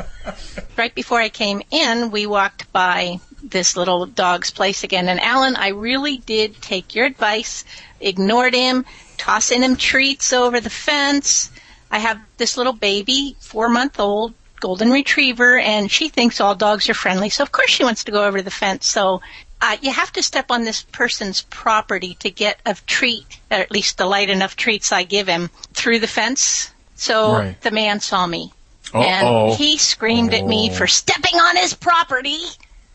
right 0.76 0.94
before 0.94 1.20
I 1.20 1.28
came 1.28 1.62
in, 1.70 2.10
we 2.10 2.26
walked 2.26 2.70
by 2.72 3.20
this 3.42 3.76
little 3.76 4.06
dog's 4.06 4.50
place 4.50 4.84
again. 4.84 5.08
And 5.08 5.20
Alan, 5.20 5.56
I 5.56 5.68
really 5.68 6.18
did 6.18 6.60
take 6.60 6.94
your 6.94 7.06
advice, 7.06 7.64
ignored 8.00 8.54
him, 8.54 8.84
tossing 9.16 9.62
him 9.62 9.76
treats 9.76 10.32
over 10.32 10.60
the 10.60 10.70
fence. 10.70 11.50
I 11.90 11.98
have 11.98 12.20
this 12.36 12.56
little 12.56 12.72
baby, 12.72 13.36
four 13.40 13.68
month 13.68 14.00
old, 14.00 14.34
golden 14.62 14.90
retriever, 14.90 15.58
and 15.58 15.90
she 15.90 16.08
thinks 16.08 16.40
all 16.40 16.54
dogs 16.54 16.88
are 16.88 16.94
friendly. 16.94 17.28
So 17.28 17.42
of 17.42 17.52
course 17.52 17.68
she 17.70 17.84
wants 17.84 18.04
to 18.04 18.12
go 18.12 18.24
over 18.24 18.40
the 18.40 18.50
fence. 18.50 18.86
So 18.86 19.20
uh, 19.60 19.76
you 19.82 19.92
have 19.92 20.10
to 20.12 20.22
step 20.22 20.50
on 20.50 20.62
this 20.64 20.82
person's 20.84 21.42
property 21.42 22.14
to 22.20 22.30
get 22.30 22.58
a 22.64 22.74
treat, 22.86 23.26
or 23.50 23.58
at 23.58 23.70
least 23.70 23.98
the 23.98 24.06
light 24.06 24.30
enough 24.30 24.56
treats 24.56 24.90
I 24.92 25.02
give 25.02 25.26
him 25.28 25.50
through 25.74 25.98
the 25.98 26.06
fence. 26.06 26.70
So 26.94 27.32
Right. 27.34 27.60
the 27.60 27.70
man 27.72 28.00
saw 28.00 28.26
me. 28.26 28.52
Uh-oh. 28.94 29.02
And 29.02 29.54
he 29.56 29.76
screamed 29.78 30.32
at 30.34 30.44
me 30.46 30.70
Oh. 30.70 30.74
for 30.74 30.86
stepping 30.86 31.34
on 31.40 31.56
his 31.56 31.74
property 31.74 32.38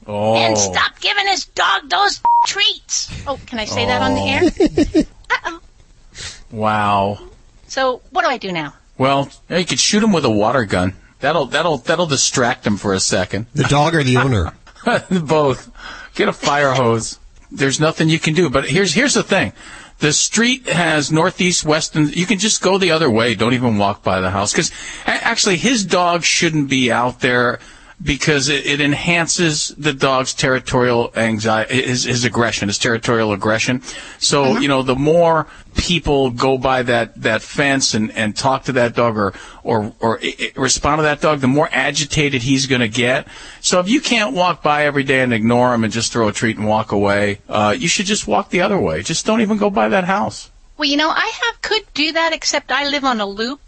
Oh. 0.07 0.35
and 0.35 0.57
stop 0.57 0.99
giving 1.01 1.27
his 1.27 1.45
dog 1.45 1.89
those 1.89 2.21
treats. 2.45 3.09
Oh, 3.27 3.37
can 3.45 3.59
I 3.59 3.65
say 3.65 3.85
that 3.85 4.01
on 4.01 4.13
the 4.15 5.05
air? 5.05 5.05
Wow. 6.51 7.19
So 7.67 8.01
what 8.11 8.23
do 8.23 8.29
I 8.29 8.37
do 8.37 8.51
now? 8.51 8.73
Well, 8.97 9.29
you 9.49 9.65
could 9.65 9.79
shoot 9.79 10.01
him 10.01 10.11
with 10.13 10.25
a 10.25 10.29
water 10.29 10.63
gun. 10.65 10.93
That'll 11.19 11.45
that'll 11.45 11.77
that'll 11.77 12.05
distract 12.05 12.65
him 12.65 12.77
for 12.77 12.93
a 12.93 12.99
second. 12.99 13.47
The 13.53 13.63
dog 13.63 13.95
or 13.95 14.03
the 14.03 14.17
owner? 14.17 14.53
Both. 15.09 15.71
Get 16.15 16.29
a 16.29 16.33
fire 16.33 16.73
hose. 16.73 17.19
There's 17.51 17.79
nothing 17.79 18.09
you 18.09 18.19
can 18.19 18.33
do. 18.33 18.49
But 18.49 18.69
here's 18.69 18.93
here's 18.93 19.13
the 19.13 19.23
thing. 19.23 19.53
The 19.99 20.13
street 20.13 20.67
has 20.67 21.11
northeast, 21.11 21.65
west, 21.65 21.95
and 21.95 22.15
you 22.15 22.27
can 22.27 22.37
just 22.37 22.61
go 22.61 22.77
the 22.77 22.91
other 22.91 23.09
way. 23.09 23.33
Don't 23.33 23.55
even 23.55 23.79
walk 23.79 24.03
by 24.03 24.21
the 24.21 24.29
house 24.29 24.51
because 24.51 24.71
actually 25.05 25.57
his 25.57 25.85
dog 25.85 26.23
shouldn't 26.23 26.69
be 26.69 26.91
out 26.91 27.19
there 27.21 27.59
because 28.01 28.47
it, 28.47 28.65
it 28.65 28.79
enhances 28.79 29.69
the 29.69 29.93
dog's 29.93 30.33
territorial 30.33 31.11
anxiety, 31.15 31.81
his, 31.81 32.03
his 32.03 32.25
aggression, 32.25 32.67
his 32.67 32.77
territorial 32.77 33.33
aggression. 33.33 33.81
So 34.19 34.59
you 34.59 34.67
know, 34.67 34.83
the 34.83 34.95
more 34.95 35.47
people 35.75 36.31
go 36.31 36.57
by 36.57 36.83
that 36.83 37.21
that 37.21 37.41
fence 37.41 37.93
and 37.93 38.11
and 38.11 38.35
talk 38.35 38.65
to 38.65 38.73
that 38.73 38.95
dog 38.95 39.17
or 39.17 39.33
or 39.63 39.93
or 39.99 40.19
respond 40.55 40.99
to 40.99 41.03
that 41.03 41.21
dog, 41.21 41.39
the 41.39 41.47
more 41.47 41.69
agitated 41.71 42.43
he's 42.43 42.67
going 42.67 42.81
to 42.81 42.87
get. 42.87 43.27
So 43.61 43.79
if 43.79 43.89
you 43.89 43.99
can't 43.99 44.35
walk 44.35 44.61
by 44.61 44.85
every 44.85 45.03
day 45.03 45.21
and 45.21 45.33
ignore 45.33 45.73
him 45.73 45.83
and 45.83 45.91
just 45.91 46.11
throw 46.11 46.27
a 46.27 46.33
treat 46.33 46.57
and 46.57 46.67
walk 46.67 46.91
away, 46.91 47.39
uh, 47.49 47.75
you 47.77 47.87
should 47.87 48.05
just 48.05 48.27
walk 48.27 48.49
the 48.49 48.61
other 48.61 48.79
way. 48.79 49.01
Just 49.01 49.25
don't 49.25 49.41
even 49.41 49.57
go 49.57 49.69
by 49.69 49.89
that 49.89 50.03
house. 50.03 50.51
Well, 50.77 50.87
you 50.87 50.97
know, 50.97 51.09
I 51.09 51.31
have 51.45 51.61
could 51.63 51.83
do 51.95 52.11
that 52.11 52.33
except 52.33 52.71
I 52.71 52.87
live 52.87 53.03
on 53.03 53.19
a 53.19 53.25
loop. 53.25 53.59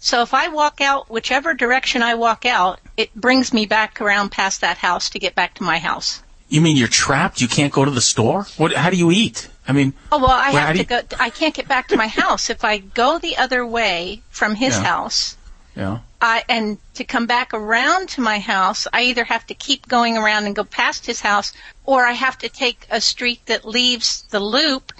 So 0.00 0.22
if 0.22 0.32
I 0.34 0.48
walk 0.48 0.80
out 0.80 1.10
whichever 1.10 1.54
direction 1.54 2.02
I 2.02 2.14
walk 2.14 2.44
out, 2.44 2.80
it 2.96 3.14
brings 3.14 3.52
me 3.52 3.66
back 3.66 4.00
around 4.00 4.30
past 4.30 4.60
that 4.60 4.78
house 4.78 5.10
to 5.10 5.18
get 5.18 5.34
back 5.34 5.54
to 5.54 5.62
my 5.64 5.78
house. 5.78 6.22
You 6.48 6.60
mean 6.60 6.76
you're 6.76 6.88
trapped? 6.88 7.40
You 7.40 7.48
can't 7.48 7.72
go 7.72 7.84
to 7.84 7.90
the 7.90 8.00
store? 8.00 8.44
What? 8.56 8.72
How 8.72 8.90
do 8.90 8.96
you 8.96 9.10
eat? 9.10 9.48
I 9.66 9.72
mean, 9.72 9.92
Oh 10.10 10.18
well, 10.18 10.30
I 10.30 10.52
Well, 10.52 10.66
have 10.66 10.76
to 10.76 10.84
go. 10.84 11.00
I 11.20 11.30
can't 11.30 11.54
get 11.54 11.68
back 11.68 11.88
to 11.88 11.96
my 11.96 12.06
house 12.06 12.48
if 12.48 12.64
I 12.64 12.78
go 12.78 13.18
the 13.18 13.36
other 13.36 13.66
way 13.66 14.22
from 14.30 14.54
his 14.54 14.76
Yeah. 14.76 14.82
house. 14.84 15.36
yeah. 15.76 15.98
I 16.20 16.42
and 16.48 16.78
to 16.94 17.04
come 17.04 17.26
back 17.26 17.52
around 17.54 18.08
to 18.10 18.20
my 18.20 18.38
house, 18.40 18.88
I 18.92 19.02
either 19.02 19.24
have 19.24 19.46
to 19.48 19.54
keep 19.54 19.86
going 19.86 20.16
around 20.16 20.46
and 20.46 20.56
go 20.56 20.64
past 20.64 21.06
his 21.06 21.20
house, 21.20 21.52
or 21.84 22.04
I 22.04 22.12
have 22.12 22.38
to 22.38 22.48
take 22.48 22.86
a 22.90 23.00
street 23.00 23.40
that 23.46 23.64
leaves 23.64 24.22
the 24.30 24.40
loop, 24.40 24.92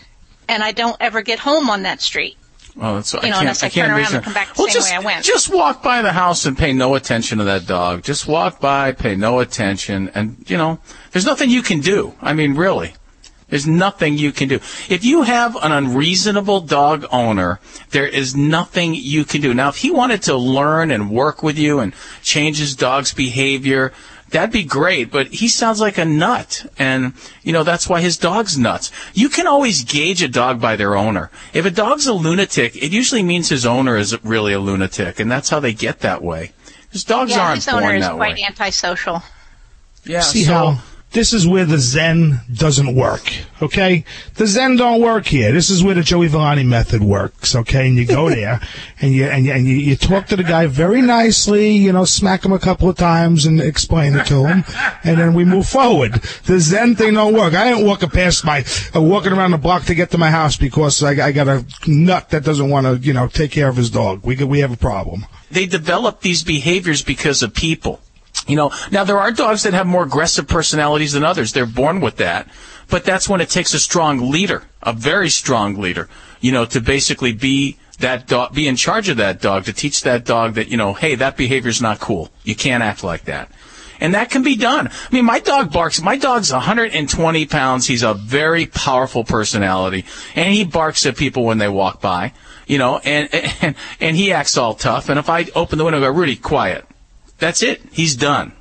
and 0.49 0.63
I 0.63 0.71
don't 0.73 0.97
ever 1.01 1.23
get 1.23 1.41
home 1.41 1.71
on 1.71 1.83
that 1.83 2.01
street. 2.01 2.37
Oh, 2.81 2.97
that's, 2.97 3.13
You 3.13 3.21
I 3.23 3.29
know, 3.29 3.41
can't, 3.41 3.63
I 3.63 3.67
I 3.67 3.71
can't 3.71 3.73
turn 3.73 3.91
around 3.91 4.15
and 4.15 4.25
come 4.25 4.35
back 4.35 4.55
the 4.55 4.63
well, 4.63 4.69
same 4.69 4.75
just, 4.75 4.91
way 4.91 4.97
I 4.97 5.01
went. 5.01 5.25
Just 5.25 5.53
walk 5.53 5.83
by 5.83 6.03
the 6.03 6.13
house 6.13 6.47
and 6.47 6.57
pay 6.57 6.73
no 6.73 6.95
attention 6.95 7.39
to 7.39 7.45
that 7.45 7.67
dog. 7.67 8.03
Just 8.05 8.29
walk 8.29 8.61
by, 8.61 8.93
pay 8.93 9.17
no 9.17 9.41
attention, 9.41 10.11
and 10.15 10.45
you 10.49 10.57
know, 10.57 10.79
there's 11.13 11.27
nothing 11.27 11.51
you 11.51 11.63
can 11.63 11.81
do. 11.81 12.15
I 12.21 12.35
mean, 12.35 12.55
really, 12.55 12.95
there's 13.49 13.67
nothing 13.67 14.19
you 14.19 14.31
can 14.31 14.49
do. 14.49 14.57
If 14.89 15.05
you 15.05 15.23
have 15.23 15.57
an 15.57 15.73
unreasonable 15.73 16.61
dog 16.61 17.07
owner, 17.11 17.61
there 17.91 18.07
is 18.07 18.37
nothing 18.37 18.95
you 18.95 19.25
can 19.25 19.41
do. 19.41 19.55
Now, 19.55 19.71
if 19.71 19.77
he 19.77 19.91
wanted 19.91 20.23
to 20.25 20.37
learn 20.37 20.91
and 20.91 21.11
work 21.11 21.43
with 21.43 21.59
you 21.59 21.81
and 21.81 21.95
change 22.23 22.59
his 22.59 22.77
dog's 22.77 23.13
behavior, 23.13 23.93
that'd 24.31 24.53
be 24.53 24.65
great, 24.65 25.11
but 25.11 25.29
he 25.29 25.49
sounds 25.49 25.81
like 25.81 25.99
a 25.99 26.05
nut. 26.05 26.67
And, 26.79 27.15
you 27.43 27.53
know, 27.53 27.65
that's 27.65 27.89
why 27.89 28.01
his 28.01 28.17
dog's 28.17 28.57
nuts. 28.59 28.91
You 29.15 29.29
can 29.29 29.47
always 29.47 29.85
gauge 29.85 30.23
a 30.23 30.29
dog 30.29 30.61
by 30.61 30.77
their 30.77 30.97
owner. 30.97 31.31
If 31.53 31.65
a 31.67 31.71
dog's 31.71 32.07
a 32.07 32.13
lunatic, 32.13 32.77
it 32.77 32.93
usually 32.93 33.23
means 33.23 33.49
his 33.49 33.67
owner 33.67 33.97
is 33.97 34.17
really 34.25 34.53
a 34.53 34.59
lunatic, 34.61 35.19
and 35.21 35.31
that's 35.31 35.49
how 35.51 35.61
they 35.61 35.73
get 35.73 36.01
that 36.01 36.23
way. 36.23 36.53
His 36.91 37.05
dogs 37.05 37.33
yeah, 37.33 37.41
aren't 37.47 37.57
his 37.57 37.69
owner 37.69 37.95
is 37.95 38.03
that 38.03 38.15
quite 38.17 38.37
way. 38.37 38.45
antisocial. 38.45 39.23
Yeah, 40.05 40.21
See 40.21 40.45
so- 40.45 40.53
how 40.53 40.79
this 41.13 41.33
is 41.33 41.49
where 41.49 41.65
the 41.65 41.79
Zen 41.79 42.41
doesn't 42.53 42.95
work. 42.95 43.23
Okay, 43.63 44.05
the 44.35 44.47
Zen 44.47 44.77
don't 44.77 45.01
work 45.01 45.27
here. 45.27 45.53
This 45.53 45.71
is 45.71 45.83
where 45.83 45.95
the 45.95 46.03
Joey 46.03 46.29
Villani 46.29 46.65
method 46.65 47.03
works. 47.03 47.57
Okay, 47.57 47.89
and 47.89 47.97
you 47.97 48.07
go 48.07 48.29
there 48.35 48.61
and 49.01 49.13
you 49.13 49.25
and 49.25 49.47
you, 49.47 49.53
and 49.53 49.67
you, 49.67 49.77
you 49.77 49.97
talk 49.97 50.27
to 50.27 50.37
the 50.37 50.45
guy 50.45 50.67
very 50.67 51.01
nicely. 51.01 51.73
You 51.73 51.93
know, 51.93 52.05
smack 52.05 52.45
him 52.45 52.53
a 52.53 52.59
couple 52.59 52.89
of 52.89 52.97
times 52.97 53.47
and 53.47 53.61
explain 53.61 54.15
it 54.15 54.27
to 54.27 54.47
him, 54.47 54.65
and 55.03 55.19
then 55.19 55.35
we 55.35 55.45
move 55.45 55.67
forward. 55.67 56.15
The 56.45 56.61
Zen 56.61 56.95
thing 56.97 57.15
don't 57.15 57.35
work. 57.35 57.55
I 57.55 57.73
ain't 57.73 57.87
walking 57.87 58.11
past 58.11 58.45
my 58.45 58.65
uh, 58.95 59.01
walking 59.01 59.33
around 59.33 59.53
the 59.53 59.59
block 59.59 59.85
to 59.85 59.95
get 59.95 60.11
to 60.11 60.19
my 60.19 60.31
house 60.31 60.57
because 60.57 61.03
I, 61.03 61.11
I 61.27 61.33
got 61.33 61.49
a 61.49 61.65
nut 61.87 62.31
that 62.31 62.45
doesn't 62.45 62.69
want 62.69 62.87
to 62.87 62.99
you 62.99 63.13
know 63.15 63.29
take 63.29 63.51
care 63.51 63.69
of 63.69 63.77
his 63.77 63.91
dog. 63.91 64.25
We 64.25 64.37
we 64.45 64.61
have 64.61 64.73
a 64.73 64.77
problem. 64.77 65.27
they 65.51 65.67
develop 65.67 66.21
these 66.21 66.45
behaviors 66.45 67.03
because 67.03 67.43
of 67.43 67.55
people. 67.55 68.01
You 68.49 68.57
know, 68.57 68.73
now 68.91 69.05
there 69.05 69.19
are 69.19 69.31
dogs 69.31 69.63
that 69.63 69.75
have 69.75 69.87
more 69.87 70.03
aggressive 70.03 70.49
personalities 70.49 71.13
than 71.13 71.23
others. 71.23 71.53
They're 71.53 71.67
born 71.67 72.01
with 72.01 72.17
that. 72.17 72.49
But 72.89 73.05
that's 73.05 73.29
when 73.29 73.41
it 73.41 73.51
takes 73.51 73.75
a 73.75 73.79
strong 73.79 74.31
leader, 74.31 74.65
a 74.83 74.95
very 74.95 75.29
strong 75.29 75.77
leader, 75.77 76.09
you 76.41 76.53
know, 76.53 76.65
to 76.65 76.81
basically 76.81 77.35
be 77.35 77.77
that 77.99 78.27
dog, 78.27 78.55
be 78.55 78.67
in 78.67 78.77
charge 78.77 79.11
of 79.11 79.19
that 79.19 79.43
dog, 79.43 79.65
to 79.65 79.73
teach 79.73 80.03
that 80.03 80.25
dog 80.25 80.55
that, 80.55 80.69
you 80.69 80.79
know, 80.79 80.95
hey, 80.95 81.15
that 81.17 81.37
behavior's 81.37 81.83
not 81.83 82.01
cool. 82.01 82.31
You 82.45 82.57
can't 82.57 82.83
act 82.83 83.05
like 83.05 83.25
that. 83.25 83.51
And 84.01 84.15
that 84.15 84.31
can 84.31 84.43
be 84.43 84.57
done. 84.57 84.89
I 84.89 85.15
mean, 85.15 85.25
my 85.25 85.41
dog 85.41 85.73
barks. 85.73 86.01
My 86.01 86.17
dog's 86.17 86.53
120 86.53 87.47
pounds. 87.47 87.87
He's 87.87 88.05
a 88.05 88.15
very 88.15 88.67
powerful 88.67 89.25
personality, 89.25 90.05
and 90.37 90.55
he 90.55 90.65
barks 90.65 91.05
at 91.05 91.17
people 91.17 91.45
when 91.45 91.59
they 91.59 91.69
walk 91.69 92.01
by. 92.01 92.33
You 92.69 92.79
know, 92.79 92.99
and 92.99 93.29
and 93.61 93.75
and 93.99 94.17
he 94.17 94.33
acts 94.33 94.57
all 94.57 94.75
tough. 94.75 95.09
And 95.09 95.19
if 95.19 95.29
I 95.29 95.47
open 95.57 95.79
the 95.79 95.85
window 95.85 95.99
and 95.99 96.05
go, 96.05 96.17
Rudy, 96.17 96.37
quiet. 96.37 96.87
That's 97.39 97.63
it. 97.63 97.81
He's 97.93 98.17
done. 98.17 98.53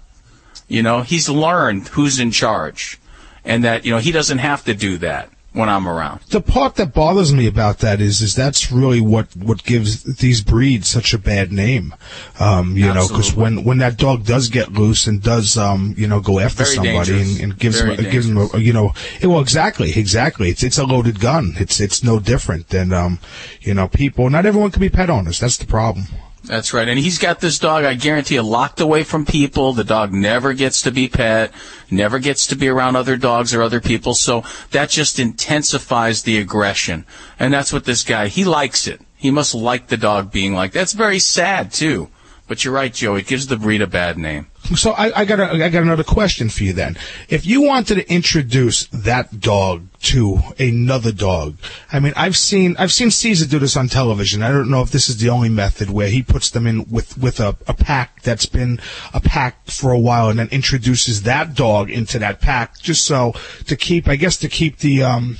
You 0.68 0.84
know, 0.84 1.02
he's 1.02 1.30
learned 1.30 1.88
who's 1.90 2.20
in 2.20 2.32
charge, 2.32 3.00
and 3.46 3.64
that 3.64 3.86
you 3.86 3.92
know 3.92 4.00
he 4.00 4.12
doesn't 4.12 4.40
have 4.40 4.66
to 4.66 4.74
do 4.74 4.98
that 4.98 5.30
when 5.54 5.70
I'm 5.70 5.88
around. 5.88 6.20
the 6.30 6.42
part 6.42 6.76
that 6.76 6.94
bothers 6.94 7.34
me 7.34 7.48
about 7.48 7.80
that 7.80 8.00
is 8.00 8.22
is 8.22 8.36
that's 8.36 8.72
really 8.72 9.02
what 9.02 9.36
what 9.36 9.64
gives 9.64 10.04
these 10.18 10.42
breeds 10.42 10.88
such 10.88 11.14
a 11.14 11.18
bad 11.18 11.52
name. 11.52 11.96
Um 12.40 12.78
you 12.78 12.94
know 12.94 13.08
because 13.08 13.34
when 13.34 13.64
when 13.64 13.80
that 13.80 13.98
dog 13.98 14.26
does 14.26 14.50
get 14.50 14.74
loose 14.74 15.08
and 15.08 15.24
does 15.24 15.58
um 15.58 15.96
you 15.98 16.08
know 16.08 16.20
go 16.20 16.40
after 16.40 16.64
Very 16.64 16.76
somebody 16.76 17.22
and, 17.22 17.42
and 17.42 17.58
gives 17.58 17.82
Very 17.82 17.96
them, 17.96 18.12
gives 18.12 18.28
them 18.28 18.38
a, 18.38 18.58
you 18.60 18.74
know 18.74 18.94
well 19.24 19.40
exactly 19.40 19.98
exactly. 19.98 20.50
It's 20.50 20.64
it's 20.64 20.78
a 20.78 20.86
loaded 20.86 21.20
gun. 21.20 21.54
It's 21.58 21.80
it's 21.80 22.04
no 22.04 22.20
different 22.20 22.70
than 22.70 22.94
um 22.94 23.20
you 23.62 23.74
know 23.74 23.88
people. 23.88 24.30
Not 24.30 24.46
everyone 24.46 24.72
can 24.72 24.82
be 24.82 24.90
pet 24.90 25.10
owners. 25.10 25.40
That's 25.40 25.58
the 25.58 25.66
problem 25.66 26.08
That's 26.48 26.74
right. 26.74 26.88
And 26.88 26.98
he's 26.98 27.18
got 27.18 27.42
this 27.42 27.60
dog, 27.60 27.84
I 27.84 27.94
guarantee 27.94 28.36
you, 28.36 28.42
locked 28.42 28.80
away 28.80 29.04
from 29.04 29.26
people. 29.26 29.74
The 29.74 29.84
dog 29.84 30.14
never 30.14 30.54
gets 30.54 30.82
to 30.84 30.92
be 30.92 31.10
pet, 31.10 31.52
never 31.92 32.20
gets 32.20 32.48
to 32.48 32.56
be 32.56 32.70
around 32.70 32.96
other 32.96 33.18
dogs 33.18 33.54
or 33.54 33.62
other 33.62 33.82
people. 33.82 34.14
So 34.14 34.44
that 34.72 34.90
just 34.90 35.20
intensifies 35.20 36.24
the 36.24 36.38
aggression. 36.38 37.06
And 37.38 37.54
that's 37.54 37.74
what 37.74 37.84
this 37.84 38.04
guy, 38.04 38.28
he 38.28 38.46
likes 38.46 38.88
it. 38.88 39.02
He 39.18 39.30
must 39.30 39.54
like 39.54 39.88
the 39.88 39.98
dog 39.98 40.32
being 40.32 40.54
like 40.54 40.72
that. 40.72 40.80
That's 40.80 40.94
very 40.94 41.20
sad, 41.20 41.74
too. 41.74 42.10
But 42.48 42.64
you're 42.64 42.74
right, 42.74 42.94
Joe. 42.94 43.16
It 43.16 43.28
gives 43.28 43.48
the 43.48 43.58
breed 43.58 43.82
a 43.82 43.88
bad 43.88 44.18
name. 44.18 44.48
So 44.76 44.92
I, 44.92 45.22
I 45.22 45.26
got 45.26 45.40
a, 45.40 45.66
I 45.66 45.70
got 45.70 45.84
another 45.84 46.04
question 46.04 46.50
for 46.50 46.64
you 46.64 46.74
then. 46.74 46.98
If 47.28 47.46
you 47.46 47.62
wanted 47.62 47.96
to 47.96 48.14
introduce 48.14 48.88
that 48.88 49.40
dog 49.40 49.88
to 50.04 50.40
another 50.58 51.12
dog, 51.12 51.58
I 51.92 52.00
mean, 52.00 52.14
I've 52.16 52.38
seen 52.38 52.76
I've 52.80 52.92
seen 52.92 53.12
Cesar 53.12 53.48
do 53.48 53.60
this 53.60 53.76
on 53.76 53.90
television. 53.90 54.44
I 54.44 54.52
don't 54.52 54.70
know 54.70 54.82
if 54.82 54.92
this 54.92 55.10
is 55.10 55.18
the 55.18 55.30
only 55.30 55.50
method 55.50 55.90
where 55.90 56.08
he 56.08 56.24
puts 56.24 56.50
them 56.50 56.68
in 56.68 56.90
with 56.90 57.18
with 57.18 57.40
a, 57.40 57.56
a 57.68 57.74
pack 57.74 58.22
that's 58.24 58.46
been 58.46 58.80
a 59.14 59.20
pack 59.20 59.66
for 59.68 59.92
a 59.92 60.00
while, 60.00 60.30
and 60.30 60.40
then 60.40 60.48
introduces 60.50 61.24
that 61.24 61.54
dog 61.54 61.90
into 61.90 62.20
that 62.20 62.40
pack, 62.40 62.80
just 62.80 63.06
so 63.06 63.34
to 63.66 63.76
keep, 63.76 64.08
I 64.08 64.16
guess, 64.16 64.38
to 64.38 64.50
keep 64.50 64.80
the 64.80 65.04
um 65.04 65.38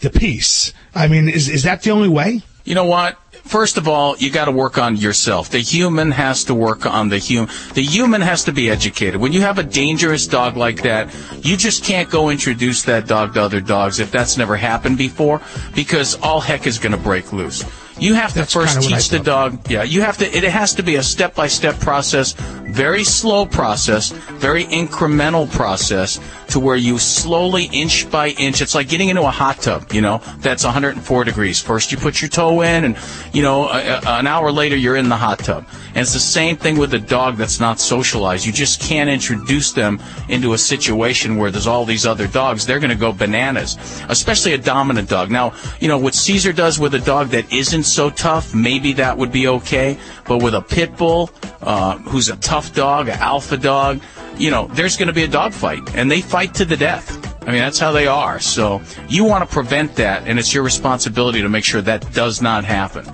the 0.00 0.10
peace. 0.10 0.72
I 0.94 1.08
mean, 1.08 1.28
is 1.28 1.48
is 1.48 1.62
that 1.62 1.82
the 1.82 1.90
only 1.90 2.08
way? 2.08 2.42
You 2.64 2.74
know 2.74 2.84
what? 2.84 3.18
First 3.46 3.76
of 3.76 3.86
all, 3.86 4.16
you 4.18 4.30
got 4.30 4.46
to 4.46 4.52
work 4.52 4.76
on 4.76 4.96
yourself. 4.96 5.50
The 5.50 5.60
human 5.60 6.10
has 6.10 6.44
to 6.44 6.54
work 6.54 6.84
on 6.84 7.08
the 7.08 7.18
human. 7.18 7.48
The 7.74 7.82
human 7.82 8.20
has 8.20 8.42
to 8.44 8.52
be 8.52 8.68
educated. 8.68 9.20
When 9.20 9.32
you 9.32 9.40
have 9.42 9.58
a 9.58 9.62
dangerous 9.62 10.26
dog 10.26 10.56
like 10.56 10.82
that, 10.82 11.14
you 11.42 11.56
just 11.56 11.84
can't 11.84 12.10
go 12.10 12.30
introduce 12.30 12.82
that 12.82 13.06
dog 13.06 13.34
to 13.34 13.42
other 13.42 13.60
dogs 13.60 14.00
if 14.00 14.10
that's 14.10 14.36
never 14.36 14.56
happened 14.56 14.98
before, 14.98 15.40
because 15.74 16.16
all 16.16 16.40
heck 16.40 16.66
is 16.66 16.78
going 16.78 16.92
to 16.92 16.98
break 16.98 17.32
loose. 17.32 17.64
You 17.98 18.14
have 18.14 18.32
to 18.32 18.40
That's 18.40 18.52
first 18.52 18.74
kinda 18.74 18.86
what 18.86 18.94
I 18.94 18.98
teach 18.98 19.08
the 19.08 19.18
dog. 19.20 19.70
Yeah, 19.70 19.82
you 19.82 20.02
have 20.02 20.18
to. 20.18 20.26
It 20.26 20.44
has 20.44 20.74
to 20.74 20.82
be 20.82 20.96
a 20.96 21.02
step-by-step 21.02 21.80
process, 21.80 22.32
very 22.32 23.04
slow 23.04 23.46
process, 23.46 24.10
very 24.10 24.64
incremental 24.64 25.50
process, 25.50 26.20
to 26.48 26.60
where 26.60 26.76
you 26.76 26.98
slowly, 26.98 27.64
inch 27.72 28.10
by 28.10 28.28
inch. 28.28 28.60
It's 28.60 28.74
like 28.74 28.88
getting 28.88 29.08
into 29.08 29.22
a 29.22 29.30
hot 29.30 29.62
tub. 29.62 29.92
You 29.92 30.02
know, 30.02 30.20
that's 30.38 30.64
104 30.64 31.24
degrees. 31.24 31.60
First, 31.60 31.90
you 31.90 31.98
put 31.98 32.20
your 32.20 32.28
toe 32.28 32.60
in, 32.60 32.84
and 32.84 32.98
you 33.32 33.42
know, 33.42 33.68
a, 33.68 34.00
a, 34.04 34.18
an 34.18 34.26
hour 34.26 34.52
later, 34.52 34.76
you're 34.76 34.96
in 34.96 35.08
the 35.08 35.16
hot 35.16 35.38
tub. 35.38 35.66
And 35.88 36.02
it's 36.02 36.12
the 36.12 36.18
same 36.18 36.58
thing 36.58 36.76
with 36.76 36.92
a 36.92 36.98
dog 36.98 37.36
that's 37.36 37.58
not 37.58 37.80
socialized. 37.80 38.44
You 38.44 38.52
just 38.52 38.80
can't 38.80 39.08
introduce 39.08 39.72
them 39.72 39.98
into 40.28 40.52
a 40.52 40.58
situation 40.58 41.38
where 41.38 41.50
there's 41.50 41.66
all 41.66 41.86
these 41.86 42.04
other 42.04 42.26
dogs. 42.26 42.66
They're 42.66 42.80
going 42.80 42.90
to 42.90 42.96
go 42.96 43.12
bananas, 43.14 43.78
especially 44.10 44.52
a 44.52 44.58
dominant 44.58 45.08
dog. 45.08 45.30
Now, 45.30 45.54
you 45.80 45.88
know, 45.88 45.96
what 45.96 46.14
Cesar 46.14 46.52
does 46.52 46.78
with 46.78 46.94
a 46.94 46.98
dog 46.98 47.28
that 47.28 47.50
isn't 47.50 47.84
so 47.86 48.10
tough, 48.10 48.54
maybe 48.54 48.94
that 48.94 49.16
would 49.16 49.32
be 49.32 49.48
okay. 49.48 49.98
But 50.26 50.42
with 50.42 50.54
a 50.54 50.62
pit 50.62 50.96
bull, 50.96 51.30
uh, 51.62 51.98
who's 51.98 52.28
a 52.28 52.36
tough 52.36 52.74
dog, 52.74 53.08
an 53.08 53.18
alpha 53.18 53.56
dog, 53.56 54.00
you 54.36 54.50
know, 54.50 54.68
there's 54.72 54.96
going 54.96 55.08
to 55.08 55.14
be 55.14 55.22
a 55.22 55.28
dog 55.28 55.52
fight, 55.52 55.94
and 55.94 56.10
they 56.10 56.20
fight 56.20 56.54
to 56.54 56.64
the 56.64 56.76
death. 56.76 57.24
I 57.42 57.52
mean, 57.52 57.60
that's 57.60 57.78
how 57.78 57.92
they 57.92 58.06
are. 58.06 58.40
So 58.40 58.82
you 59.08 59.24
want 59.24 59.48
to 59.48 59.52
prevent 59.52 59.96
that, 59.96 60.26
and 60.26 60.38
it's 60.38 60.52
your 60.52 60.64
responsibility 60.64 61.42
to 61.42 61.48
make 61.48 61.64
sure 61.64 61.80
that 61.82 62.12
does 62.12 62.42
not 62.42 62.64
happen. 62.64 63.04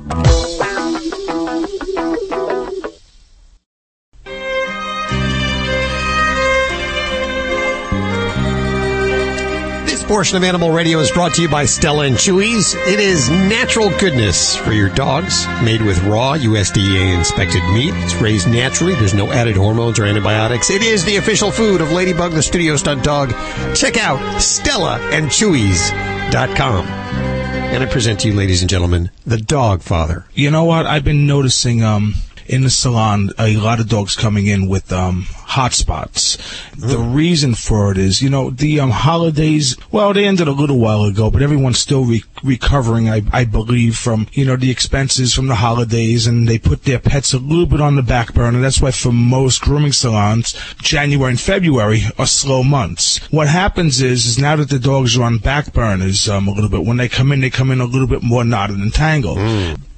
Portion 10.12 10.36
of 10.36 10.44
Animal 10.44 10.70
Radio 10.70 10.98
is 10.98 11.10
brought 11.10 11.32
to 11.36 11.40
you 11.40 11.48
by 11.48 11.64
Stella 11.64 12.04
and 12.04 12.16
Chewy's. 12.16 12.74
It 12.74 13.00
is 13.00 13.30
natural 13.30 13.88
goodness 13.98 14.54
for 14.54 14.72
your 14.72 14.90
dogs, 14.90 15.46
made 15.62 15.80
with 15.80 16.04
raw 16.04 16.36
USDA 16.36 17.16
inspected 17.16 17.62
meat. 17.72 17.94
It's 17.94 18.14
raised 18.16 18.46
naturally. 18.46 18.94
There's 18.94 19.14
no 19.14 19.32
added 19.32 19.56
hormones 19.56 19.98
or 19.98 20.04
antibiotics. 20.04 20.68
It 20.68 20.82
is 20.82 21.02
the 21.06 21.16
official 21.16 21.50
food 21.50 21.80
of 21.80 21.92
Ladybug, 21.92 22.32
the 22.32 22.42
studio 22.42 22.76
stunt 22.76 23.02
dog. 23.02 23.30
Check 23.74 23.96
out 23.96 24.18
StellaandChewy's.com. 24.38 26.86
And 26.86 27.82
I 27.82 27.86
present 27.86 28.20
to 28.20 28.28
you, 28.28 28.34
ladies 28.34 28.60
and 28.60 28.68
gentlemen, 28.68 29.10
the 29.24 29.38
Dog 29.38 29.80
Father. 29.80 30.26
You 30.34 30.50
know 30.50 30.64
what? 30.64 30.84
I've 30.84 31.04
been 31.04 31.26
noticing 31.26 31.82
um 31.82 32.16
in 32.46 32.62
the 32.62 32.70
salon 32.70 33.30
a 33.38 33.56
lot 33.56 33.80
of 33.80 33.88
dogs 33.88 34.16
coming 34.16 34.46
in 34.46 34.68
with 34.68 34.92
um 34.92 35.26
hot 35.28 35.72
spots. 35.72 36.38
The 36.76 36.98
reason 36.98 37.54
for 37.54 37.92
it 37.92 37.98
is, 37.98 38.22
you 38.22 38.30
know, 38.30 38.50
the 38.50 38.80
um 38.80 38.90
holidays. 38.90 39.76
Well, 39.90 40.12
they 40.12 40.24
ended 40.26 40.48
a 40.48 40.52
little 40.52 40.78
while 40.78 41.04
ago, 41.04 41.30
but 41.30 41.42
everyone's 41.42 41.78
still 41.78 42.04
re- 42.04 42.24
recovering. 42.42 43.08
I 43.08 43.22
I 43.32 43.44
believe 43.44 43.96
from 43.96 44.26
you 44.32 44.44
know 44.44 44.56
the 44.56 44.70
expenses 44.70 45.34
from 45.34 45.46
the 45.48 45.56
holidays, 45.56 46.26
and 46.26 46.48
they 46.48 46.58
put 46.58 46.84
their 46.84 46.98
pets 46.98 47.32
a 47.32 47.38
little 47.38 47.66
bit 47.66 47.80
on 47.80 47.96
the 47.96 48.02
back 48.02 48.32
burner. 48.34 48.60
That's 48.60 48.80
why 48.80 48.90
for 48.90 49.12
most 49.12 49.60
grooming 49.62 49.92
salons, 49.92 50.54
January 50.82 51.30
and 51.30 51.40
February 51.40 52.02
are 52.18 52.26
slow 52.26 52.62
months. 52.62 53.18
What 53.30 53.48
happens 53.48 54.00
is, 54.00 54.26
is 54.26 54.38
now 54.38 54.56
that 54.56 54.68
the 54.70 54.78
dogs 54.78 55.16
are 55.16 55.22
on 55.24 55.38
back 55.38 55.72
burners 55.72 56.28
um, 56.28 56.48
a 56.48 56.52
little 56.52 56.70
bit, 56.70 56.84
when 56.84 56.96
they 56.96 57.08
come 57.08 57.32
in, 57.32 57.40
they 57.40 57.50
come 57.50 57.70
in 57.70 57.80
a 57.80 57.84
little 57.84 58.08
bit 58.08 58.22
more 58.22 58.44
knotted 58.44 58.78
and 58.78 58.92
tangled 58.92 59.38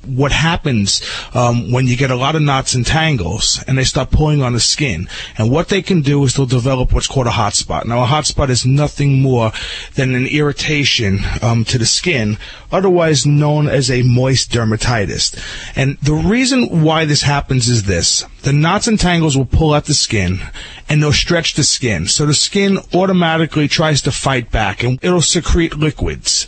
what 0.06 0.32
happens 0.32 1.02
um, 1.34 1.70
when 1.70 1.86
you 1.86 1.96
get 1.96 2.10
a 2.10 2.16
lot 2.16 2.34
of 2.34 2.42
knots 2.42 2.74
and 2.74 2.86
tangles 2.86 3.62
and 3.66 3.76
they 3.76 3.84
start 3.84 4.10
pulling 4.10 4.42
on 4.42 4.52
the 4.52 4.60
skin. 4.60 5.08
And 5.38 5.50
what 5.50 5.68
they 5.68 5.82
can 5.82 6.02
do 6.02 6.22
is 6.24 6.34
they'll 6.34 6.46
develop 6.46 6.92
what's 6.92 7.08
called 7.08 7.26
a 7.26 7.30
hot 7.30 7.54
spot. 7.54 7.86
Now, 7.86 8.02
a 8.02 8.06
hot 8.06 8.26
spot 8.26 8.50
is 8.50 8.66
nothing 8.66 9.20
more 9.20 9.52
than 9.94 10.14
an 10.14 10.26
irritation 10.26 11.20
um, 11.42 11.64
to 11.66 11.78
the 11.78 11.86
skin, 11.86 12.38
otherwise 12.70 13.26
known 13.26 13.68
as 13.68 13.90
a 13.90 14.02
moist 14.02 14.50
dermatitis. 14.50 15.36
And 15.76 15.98
the 15.98 16.14
reason 16.14 16.82
why 16.82 17.04
this 17.04 17.22
happens 17.22 17.68
is 17.68 17.84
this. 17.84 18.24
The 18.44 18.52
knots 18.52 18.86
and 18.86 19.00
tangles 19.00 19.38
will 19.38 19.46
pull 19.46 19.74
at 19.74 19.86
the 19.86 19.94
skin 19.94 20.38
and 20.86 21.02
they'll 21.02 21.14
stretch 21.14 21.54
the 21.54 21.64
skin. 21.64 22.06
So 22.06 22.26
the 22.26 22.34
skin 22.34 22.78
automatically 22.92 23.68
tries 23.68 24.02
to 24.02 24.12
fight 24.12 24.50
back 24.50 24.82
and 24.82 25.02
it'll 25.02 25.22
secrete 25.22 25.78
liquids. 25.78 26.46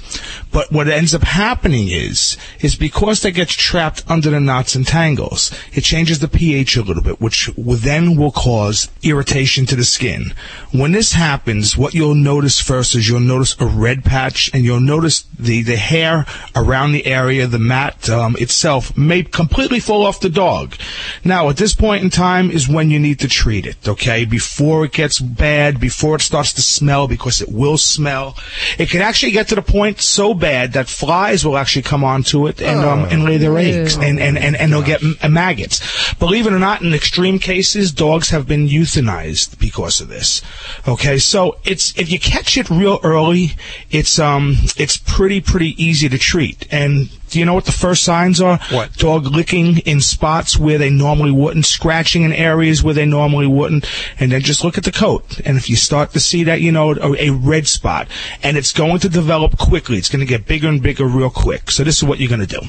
But 0.52 0.70
what 0.70 0.88
ends 0.88 1.14
up 1.14 1.22
happening 1.22 1.88
is, 1.88 2.36
is 2.60 2.76
because 2.76 3.22
that 3.22 3.30
gets 3.30 3.54
trapped 3.54 4.04
under 4.10 4.28
the 4.28 4.40
knots 4.40 4.74
and 4.74 4.86
tangles, 4.86 5.58
it 5.72 5.84
changes 5.84 6.18
the 6.18 6.28
pH 6.28 6.76
a 6.76 6.82
little 6.82 7.02
bit, 7.02 7.18
which 7.18 7.48
will 7.56 7.76
then 7.76 8.14
will 8.14 8.30
cause 8.30 8.90
irritation 9.02 9.64
to 9.64 9.76
the 9.76 9.84
skin. 9.84 10.34
When 10.72 10.92
this 10.92 11.14
happens, 11.14 11.78
what 11.78 11.94
you'll 11.94 12.14
notice 12.14 12.60
first 12.60 12.94
is 12.94 13.08
you'll 13.08 13.20
notice 13.20 13.58
a 13.58 13.66
red 13.66 14.04
patch 14.04 14.50
and 14.52 14.64
you'll 14.64 14.80
notice 14.80 15.22
the, 15.38 15.62
the 15.62 15.76
hair 15.76 16.26
around 16.54 16.92
the 16.92 17.06
area, 17.06 17.46
the 17.46 17.58
mat 17.58 18.10
um, 18.10 18.36
itself 18.38 18.94
may 18.98 19.22
completely 19.22 19.80
fall 19.80 20.04
off 20.04 20.20
the 20.20 20.28
dog. 20.28 20.74
Now, 21.24 21.48
at 21.48 21.56
this 21.56 21.74
point 21.74 21.85
in 21.94 22.10
time 22.10 22.50
is 22.50 22.68
when 22.68 22.90
you 22.90 22.98
need 22.98 23.20
to 23.20 23.28
treat 23.28 23.66
it, 23.66 23.76
okay? 23.86 24.24
Before 24.24 24.84
it 24.84 24.92
gets 24.92 25.20
bad, 25.20 25.80
before 25.80 26.16
it 26.16 26.22
starts 26.22 26.52
to 26.54 26.62
smell, 26.62 27.08
because 27.08 27.40
it 27.40 27.48
will 27.48 27.78
smell. 27.78 28.36
It 28.78 28.90
can 28.90 29.02
actually 29.02 29.32
get 29.32 29.48
to 29.48 29.54
the 29.54 29.62
point 29.62 30.00
so 30.00 30.34
bad 30.34 30.72
that 30.72 30.88
flies 30.88 31.44
will 31.44 31.56
actually 31.56 31.82
come 31.82 32.04
onto 32.04 32.46
it 32.46 32.60
and, 32.60 32.80
um, 32.80 33.04
and 33.04 33.24
lay 33.24 33.36
their 33.36 33.56
eggs 33.58 33.96
and, 33.96 34.18
and, 34.18 34.36
and, 34.38 34.56
and 34.56 34.72
they'll 34.72 34.82
get 34.82 35.02
m- 35.02 35.32
maggots. 35.32 36.14
Believe 36.14 36.46
it 36.46 36.52
or 36.52 36.58
not, 36.58 36.82
in 36.82 36.92
extreme 36.94 37.38
cases, 37.38 37.92
dogs 37.92 38.30
have 38.30 38.46
been 38.46 38.68
euthanized 38.68 39.58
because 39.58 40.00
of 40.00 40.08
this. 40.08 40.42
Okay, 40.86 41.18
so 41.18 41.58
it's, 41.64 41.96
if 41.98 42.10
you 42.10 42.18
catch 42.18 42.56
it 42.56 42.70
real 42.70 43.00
early, 43.02 43.52
it's, 43.90 44.18
um, 44.18 44.56
it's 44.76 44.96
pretty, 44.96 45.40
pretty 45.40 45.80
easy 45.82 46.08
to 46.08 46.18
treat. 46.18 46.66
And 46.72 47.10
do 47.30 47.38
you 47.38 47.44
know 47.44 47.54
what 47.54 47.64
the 47.64 47.72
first 47.72 48.04
signs 48.04 48.40
are? 48.40 48.58
What? 48.70 48.92
Dog 48.94 49.26
licking 49.26 49.78
in 49.78 50.00
spots 50.00 50.58
where 50.58 50.78
they 50.78 50.90
normally 50.90 51.30
wouldn't, 51.30 51.66
scratching 51.66 52.22
in 52.22 52.32
areas 52.32 52.82
where 52.82 52.94
they 52.94 53.06
normally 53.06 53.46
wouldn't, 53.46 53.88
and 54.18 54.32
then 54.32 54.40
just 54.40 54.64
look 54.64 54.78
at 54.78 54.84
the 54.84 54.92
coat. 54.92 55.40
And 55.44 55.56
if 55.56 55.68
you 55.68 55.76
start 55.76 56.12
to 56.12 56.20
see 56.20 56.44
that, 56.44 56.60
you 56.60 56.72
know, 56.72 56.94
a, 56.94 57.28
a 57.28 57.30
red 57.30 57.66
spot, 57.66 58.08
and 58.42 58.56
it's 58.56 58.72
going 58.72 59.00
to 59.00 59.08
develop 59.08 59.58
quickly, 59.58 59.98
it's 59.98 60.08
going 60.08 60.20
to 60.20 60.26
get 60.26 60.46
bigger 60.46 60.68
and 60.68 60.82
bigger 60.82 61.06
real 61.06 61.30
quick. 61.30 61.70
So 61.70 61.84
this 61.84 61.98
is 61.98 62.04
what 62.04 62.20
you're 62.20 62.28
going 62.28 62.46
to 62.46 62.60
do. 62.60 62.66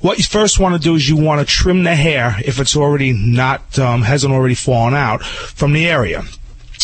What 0.00 0.18
you 0.18 0.24
first 0.24 0.58
want 0.58 0.74
to 0.74 0.80
do 0.80 0.94
is 0.94 1.08
you 1.08 1.16
want 1.16 1.40
to 1.40 1.46
trim 1.46 1.84
the 1.84 1.94
hair 1.94 2.36
if 2.44 2.60
it's 2.60 2.76
already 2.76 3.12
not, 3.12 3.78
um, 3.78 4.02
hasn't 4.02 4.32
already 4.32 4.54
fallen 4.54 4.94
out 4.94 5.22
from 5.22 5.72
the 5.72 5.88
area 5.88 6.22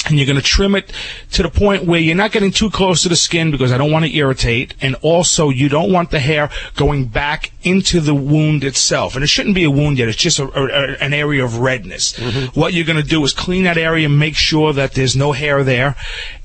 and 0.07 0.19
you're 0.19 0.27
going 0.27 0.37
to 0.39 0.43
trim 0.43 0.75
it 0.75 0.93
to 1.33 1.43
the 1.43 1.49
point 1.49 1.85
where 1.85 2.01
you're 2.01 2.17
not 2.17 2.33
getting 2.33 2.51
too 2.51 2.71
close 2.71 3.03
to 3.03 3.09
the 3.09 3.17
skin 3.17 3.51
because 3.51 3.73
I 3.73 3.79
don't 3.79 3.91
want 3.91 4.05
to 4.05 4.15
irritate, 4.15 4.75
and 4.81 4.97
also 5.03 5.51
you 5.51 5.69
don't 5.69 5.93
want 5.93 6.11
the 6.11 6.21
hair 6.21 6.51
going 6.77 7.07
back 7.07 7.53
into 7.63 8.01
the 8.01 8.15
wound 8.15 8.65
itself. 8.65 9.15
And 9.15 9.25
it 9.25 9.29
shouldn't 9.29 9.55
be 9.55 9.65
a 9.65 9.71
wound 9.71 9.99
yet; 9.99 10.09
it's 10.09 10.19
just 10.19 10.39
a, 10.39 10.45
a, 10.45 10.97
an 11.03 11.13
area 11.13 11.45
of 11.45 11.59
redness. 11.59 12.17
What 12.55 12.73
you're 12.73 12.87
going 12.87 13.03
to 13.03 13.09
do 13.09 13.25
is 13.25 13.33
clean 13.33 13.65
that 13.65 13.79
area, 13.79 14.07
and 14.07 14.19
make 14.19 14.37
sure 14.37 14.73
that 14.73 14.95
there's 14.95 15.17
no 15.17 15.33
hair 15.33 15.65
there, 15.65 15.97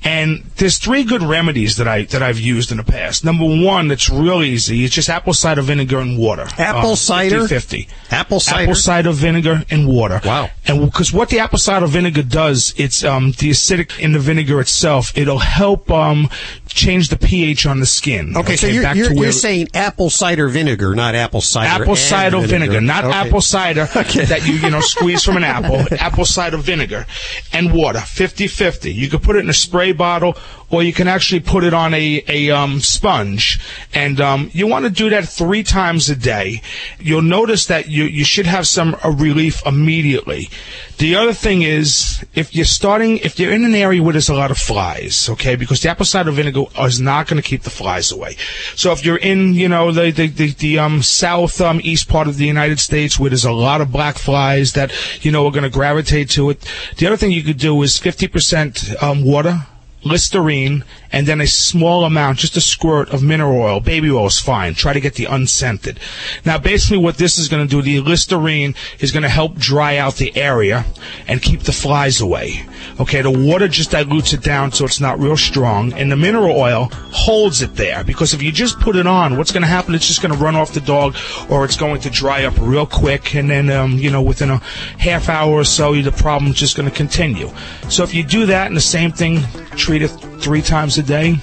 and 0.03 0.43
there's 0.57 0.77
three 0.77 1.03
good 1.03 1.21
remedies 1.23 1.77
that 1.77 1.87
I 1.87 2.03
that 2.03 2.23
I've 2.23 2.39
used 2.39 2.71
in 2.71 2.77
the 2.77 2.83
past. 2.83 3.25
Number 3.25 3.45
one, 3.45 3.87
that's 3.87 4.09
real 4.09 4.41
easy. 4.41 4.83
It's 4.85 4.95
just 4.95 5.09
apple 5.09 5.33
cider 5.33 5.61
vinegar 5.61 5.99
and 5.99 6.17
water. 6.17 6.47
Apple 6.57 6.95
cider? 6.95 7.47
50 7.47 7.87
Apple 8.11 8.39
cider? 8.39 8.63
Apple 8.63 8.75
cider 8.75 9.11
vinegar 9.11 9.63
and 9.69 9.87
water. 9.87 10.21
Wow. 10.23 10.49
And 10.67 10.85
because 10.85 11.11
what 11.11 11.29
the 11.29 11.39
apple 11.39 11.59
cider 11.59 11.87
vinegar 11.87 12.23
does, 12.23 12.73
it's 12.77 13.03
um, 13.03 13.31
the 13.39 13.49
acidic 13.49 13.99
in 13.99 14.11
the 14.11 14.19
vinegar 14.19 14.59
itself. 14.61 15.11
It'll 15.17 15.39
help 15.39 15.89
um, 15.91 16.29
change 16.67 17.09
the 17.09 17.17
pH 17.17 17.65
on 17.65 17.79
the 17.79 17.85
skin. 17.85 18.35
Okay, 18.37 18.55
so 18.55 18.67
you're, 18.67 18.83
back 18.83 18.95
you're, 18.95 19.13
you're 19.13 19.31
saying 19.31 19.69
apple 19.73 20.09
cider 20.09 20.47
vinegar, 20.47 20.93
not 20.95 21.15
apple 21.15 21.41
cider. 21.41 21.83
apple 21.83 21.95
cider 21.95 22.39
vinegar, 22.41 22.81
not 22.81 23.05
Okay. 23.05 23.13
apple 23.17 23.41
cider 23.41 23.85
that 23.93 24.41
you 24.45 24.53
you 24.53 24.69
know 24.69 24.81
squeeze 24.81 25.23
from 25.23 25.37
an 25.37 25.43
apple. 25.43 25.85
apple 25.99 26.25
cider 26.25 26.57
vinegar 26.57 27.05
and 27.53 27.73
water, 27.73 27.99
50-50. 27.99 28.93
You 28.93 29.09
could 29.09 29.23
put 29.23 29.35
it 29.35 29.39
in 29.39 29.49
a 29.49 29.53
spray 29.53 29.91
bottle, 29.93 30.37
or 30.71 30.83
you 30.83 30.93
can 30.93 31.07
actually 31.07 31.39
put 31.39 31.63
it 31.63 31.73
on 31.73 31.93
a 31.93 32.23
a 32.27 32.49
um, 32.51 32.79
sponge. 32.79 33.59
And 33.93 34.19
um, 34.21 34.49
you 34.53 34.67
want 34.67 34.85
to 34.85 34.91
do 34.91 35.09
that 35.09 35.27
three 35.27 35.63
times 35.63 36.09
a 36.09 36.15
day. 36.15 36.61
You'll 36.99 37.21
notice 37.21 37.65
that 37.67 37.89
you 37.89 38.03
you 38.03 38.23
should 38.23 38.45
have 38.45 38.67
some 38.67 38.95
uh, 39.03 39.11
relief 39.11 39.65
immediately. 39.65 40.49
The 40.97 41.15
other 41.15 41.31
thing 41.31 41.61
is 41.61 42.25
if 42.35 42.53
you're 42.53 42.65
starting, 42.65 43.19
if 43.19 43.39
you're 43.39 43.53
in 43.53 43.63
an 43.63 43.73
area 43.73 44.03
where 44.03 44.11
there's 44.11 44.27
a 44.27 44.33
lot 44.33 44.51
of 44.51 44.57
flies, 44.57 45.29
okay, 45.29 45.55
because 45.55 45.81
the 45.81 45.89
apple 45.89 46.05
cider 46.05 46.29
vinegar 46.31 46.65
is 46.79 46.99
not 46.99 47.27
going 47.27 47.41
to 47.41 47.47
keep 47.47 47.61
the 47.63 47.69
flies 47.69 48.11
away. 48.11 48.35
So 48.75 48.91
if 48.91 49.05
you're 49.05 49.17
in, 49.17 49.53
you 49.53 49.69
know, 49.69 49.93
the 49.93 50.11
the, 50.11 50.27
the, 50.27 50.51
the 50.51 50.79
um, 50.79 51.01
south 51.01 51.61
um, 51.61 51.79
east 51.83 52.09
part 52.09 52.27
of 52.27 52.35
the 52.35 52.45
United 52.45 52.79
States 52.79 53.17
where 53.17 53.29
there's 53.29 53.45
a 53.45 53.51
lot 53.51 53.79
of 53.79 53.93
black 53.93 54.17
flies 54.17 54.73
that 54.73 54.91
you 55.23 55.31
know 55.31 55.45
are 55.45 55.51
going 55.51 55.63
to 55.63 55.69
gravitate 55.69 56.29
to 56.31 56.49
it, 56.49 56.67
the 56.97 57.07
other 57.07 57.17
thing 57.17 57.31
you 57.31 57.43
could 57.43 57.57
do 57.57 57.81
is 57.81 57.97
50% 57.97 59.01
um, 59.01 59.23
water. 59.23 59.65
Listerine, 60.03 60.83
and 61.11 61.27
then 61.27 61.41
a 61.41 61.47
small 61.47 62.05
amount, 62.05 62.39
just 62.39 62.55
a 62.55 62.61
squirt 62.61 63.09
of 63.09 63.21
mineral 63.21 63.59
oil. 63.59 63.79
Baby 63.79 64.09
oil 64.11 64.27
is 64.27 64.39
fine. 64.39 64.73
Try 64.73 64.93
to 64.93 64.99
get 64.99 65.15
the 65.15 65.25
unscented. 65.25 65.99
Now, 66.45 66.57
basically, 66.57 66.97
what 66.97 67.17
this 67.17 67.37
is 67.37 67.47
going 67.47 67.67
to 67.67 67.69
do, 67.69 67.81
the 67.81 67.99
Listerine 67.99 68.75
is 68.99 69.11
going 69.11 69.23
to 69.23 69.29
help 69.29 69.55
dry 69.55 69.97
out 69.97 70.15
the 70.15 70.35
area 70.37 70.85
and 71.27 71.41
keep 71.41 71.61
the 71.61 71.71
flies 71.71 72.21
away. 72.21 72.65
Okay, 72.99 73.21
the 73.21 73.31
water 73.31 73.67
just 73.67 73.91
dilutes 73.91 74.33
it 74.33 74.41
down 74.41 74.71
so 74.71 74.85
it's 74.85 74.99
not 74.99 75.19
real 75.19 75.37
strong, 75.37 75.93
and 75.93 76.11
the 76.11 76.15
mineral 76.15 76.55
oil 76.55 76.89
holds 77.11 77.61
it 77.61 77.75
there. 77.75 78.03
Because 78.03 78.33
if 78.33 78.41
you 78.41 78.51
just 78.51 78.79
put 78.79 78.95
it 78.95 79.07
on, 79.07 79.37
what's 79.37 79.51
going 79.51 79.63
to 79.63 79.67
happen? 79.67 79.95
It's 79.95 80.07
just 80.07 80.21
going 80.21 80.33
to 80.33 80.43
run 80.43 80.55
off 80.55 80.73
the 80.73 80.81
dog, 80.81 81.15
or 81.49 81.65
it's 81.65 81.77
going 81.77 82.01
to 82.01 82.09
dry 82.09 82.45
up 82.45 82.53
real 82.59 82.85
quick, 82.85 83.35
and 83.35 83.49
then 83.49 83.69
um, 83.69 83.93
you 83.93 84.11
know 84.11 84.21
within 84.21 84.49
a 84.49 84.57
half 84.97 85.29
hour 85.29 85.51
or 85.51 85.63
so, 85.63 85.93
the 86.01 86.11
problem's 86.11 86.55
just 86.55 86.77
going 86.77 86.89
to 86.89 86.95
continue. 86.95 87.49
So 87.89 88.03
if 88.03 88.13
you 88.13 88.23
do 88.23 88.45
that, 88.45 88.67
and 88.67 88.75
the 88.75 88.81
same 88.81 89.11
thing, 89.11 89.43
treat 89.89 90.03
it 90.03 90.09
three 90.39 90.61
times 90.61 90.99
a 90.99 91.01
day, 91.01 91.35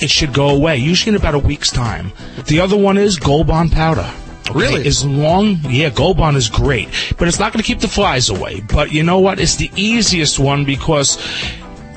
it 0.00 0.10
should 0.10 0.32
go 0.34 0.48
away. 0.48 0.78
Usually 0.78 1.14
in 1.14 1.14
about 1.14 1.36
a 1.36 1.38
week's 1.38 1.70
time. 1.70 2.10
The 2.46 2.58
other 2.58 2.76
one 2.76 2.98
is 2.98 3.16
Gold 3.20 3.46
Bond 3.46 3.70
powder. 3.70 4.12
Okay, 4.50 4.58
Really? 4.58 4.84
As 4.88 5.04
long, 5.04 5.58
yeah, 5.62 5.88
Gold 5.88 6.16
Bond 6.16 6.36
is 6.36 6.48
great, 6.48 6.88
but 7.18 7.28
it's 7.28 7.38
not 7.38 7.52
going 7.52 7.62
to 7.62 7.66
keep 7.66 7.78
the 7.78 7.86
flies 7.86 8.30
away. 8.30 8.62
But 8.62 8.90
you 8.90 9.04
know 9.04 9.20
what? 9.20 9.38
It's 9.38 9.54
the 9.54 9.70
easiest 9.76 10.40
one 10.40 10.64
because 10.64 11.18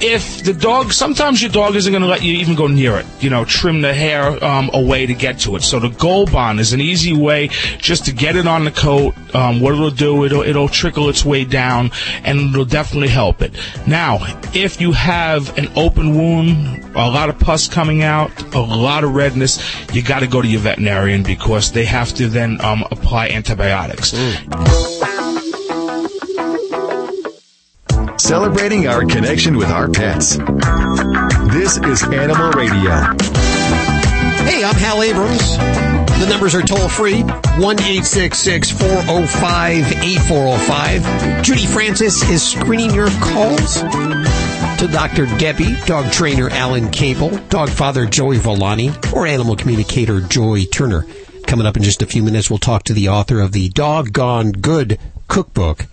if 0.01 0.43
the 0.43 0.53
dog, 0.53 0.91
sometimes 0.91 1.41
your 1.41 1.51
dog 1.51 1.75
isn't 1.75 1.91
going 1.91 2.01
to 2.01 2.07
let 2.07 2.23
you 2.23 2.33
even 2.33 2.55
go 2.55 2.67
near 2.67 2.97
it. 2.97 3.05
You 3.19 3.29
know, 3.29 3.45
trim 3.45 3.81
the 3.81 3.93
hair 3.93 4.43
um, 4.43 4.69
away 4.73 5.05
to 5.05 5.13
get 5.13 5.39
to 5.39 5.55
it. 5.55 5.63
So 5.63 5.79
the 5.79 5.89
Gold 5.89 6.31
Bond 6.31 6.59
is 6.59 6.73
an 6.73 6.81
easy 6.81 7.13
way 7.13 7.49
just 7.77 8.05
to 8.05 8.11
get 8.11 8.35
it 8.35 8.47
on 8.47 8.65
the 8.65 8.71
coat. 8.71 9.15
Um, 9.35 9.61
what 9.61 9.73
it'll 9.73 9.91
do, 9.91 10.25
it'll 10.25 10.41
it'll 10.41 10.67
trickle 10.67 11.09
its 11.09 11.23
way 11.23 11.45
down, 11.45 11.91
and 12.23 12.39
it'll 12.39 12.65
definitely 12.65 13.09
help 13.09 13.41
it. 13.41 13.53
Now, 13.87 14.19
if 14.53 14.81
you 14.81 14.91
have 14.91 15.57
an 15.57 15.71
open 15.75 16.15
wound, 16.15 16.83
a 16.95 17.09
lot 17.09 17.29
of 17.29 17.39
pus 17.39 17.67
coming 17.67 18.03
out, 18.03 18.53
a 18.53 18.59
lot 18.59 19.03
of 19.03 19.13
redness, 19.13 19.59
you 19.93 20.01
got 20.01 20.19
to 20.19 20.27
go 20.27 20.41
to 20.41 20.47
your 20.47 20.61
veterinarian 20.61 21.23
because 21.23 21.71
they 21.71 21.85
have 21.85 22.13
to 22.15 22.27
then 22.27 22.59
um, 22.61 22.83
apply 22.91 23.29
antibiotics. 23.29 24.13
Celebrating 28.31 28.87
our 28.87 29.03
connection 29.03 29.57
with 29.57 29.67
our 29.67 29.89
pets. 29.89 30.37
This 30.37 31.75
is 31.75 32.01
Animal 32.03 32.51
Radio. 32.51 32.91
Hey, 34.45 34.63
I'm 34.63 34.75
Hal 34.75 35.03
Abrams. 35.03 35.57
The 35.57 36.27
numbers 36.29 36.55
are 36.55 36.61
toll 36.61 36.87
free 36.87 37.23
1 37.23 37.77
405 37.77 39.91
8405. 39.91 41.43
Judy 41.43 41.65
Francis 41.65 42.23
is 42.29 42.41
screening 42.41 42.95
your 42.95 43.09
calls 43.19 43.81
to 43.81 44.87
Dr. 44.89 45.25
Debbie, 45.37 45.75
dog 45.85 46.09
trainer 46.13 46.49
Alan 46.51 46.89
Cable, 46.89 47.37
dog 47.49 47.67
father 47.67 48.05
Joey 48.05 48.37
Villani, 48.37 48.91
or 49.13 49.27
animal 49.27 49.57
communicator 49.57 50.21
Joy 50.21 50.63
Turner. 50.63 51.05
Coming 51.47 51.67
up 51.67 51.75
in 51.75 51.83
just 51.83 52.01
a 52.01 52.05
few 52.05 52.23
minutes, 52.23 52.49
we'll 52.49 52.59
talk 52.59 52.83
to 52.83 52.93
the 52.93 53.09
author 53.09 53.41
of 53.41 53.51
the 53.51 53.67
Dog 53.67 54.13
Gone 54.13 54.53
Good 54.53 54.97
cookbook. 55.27 55.87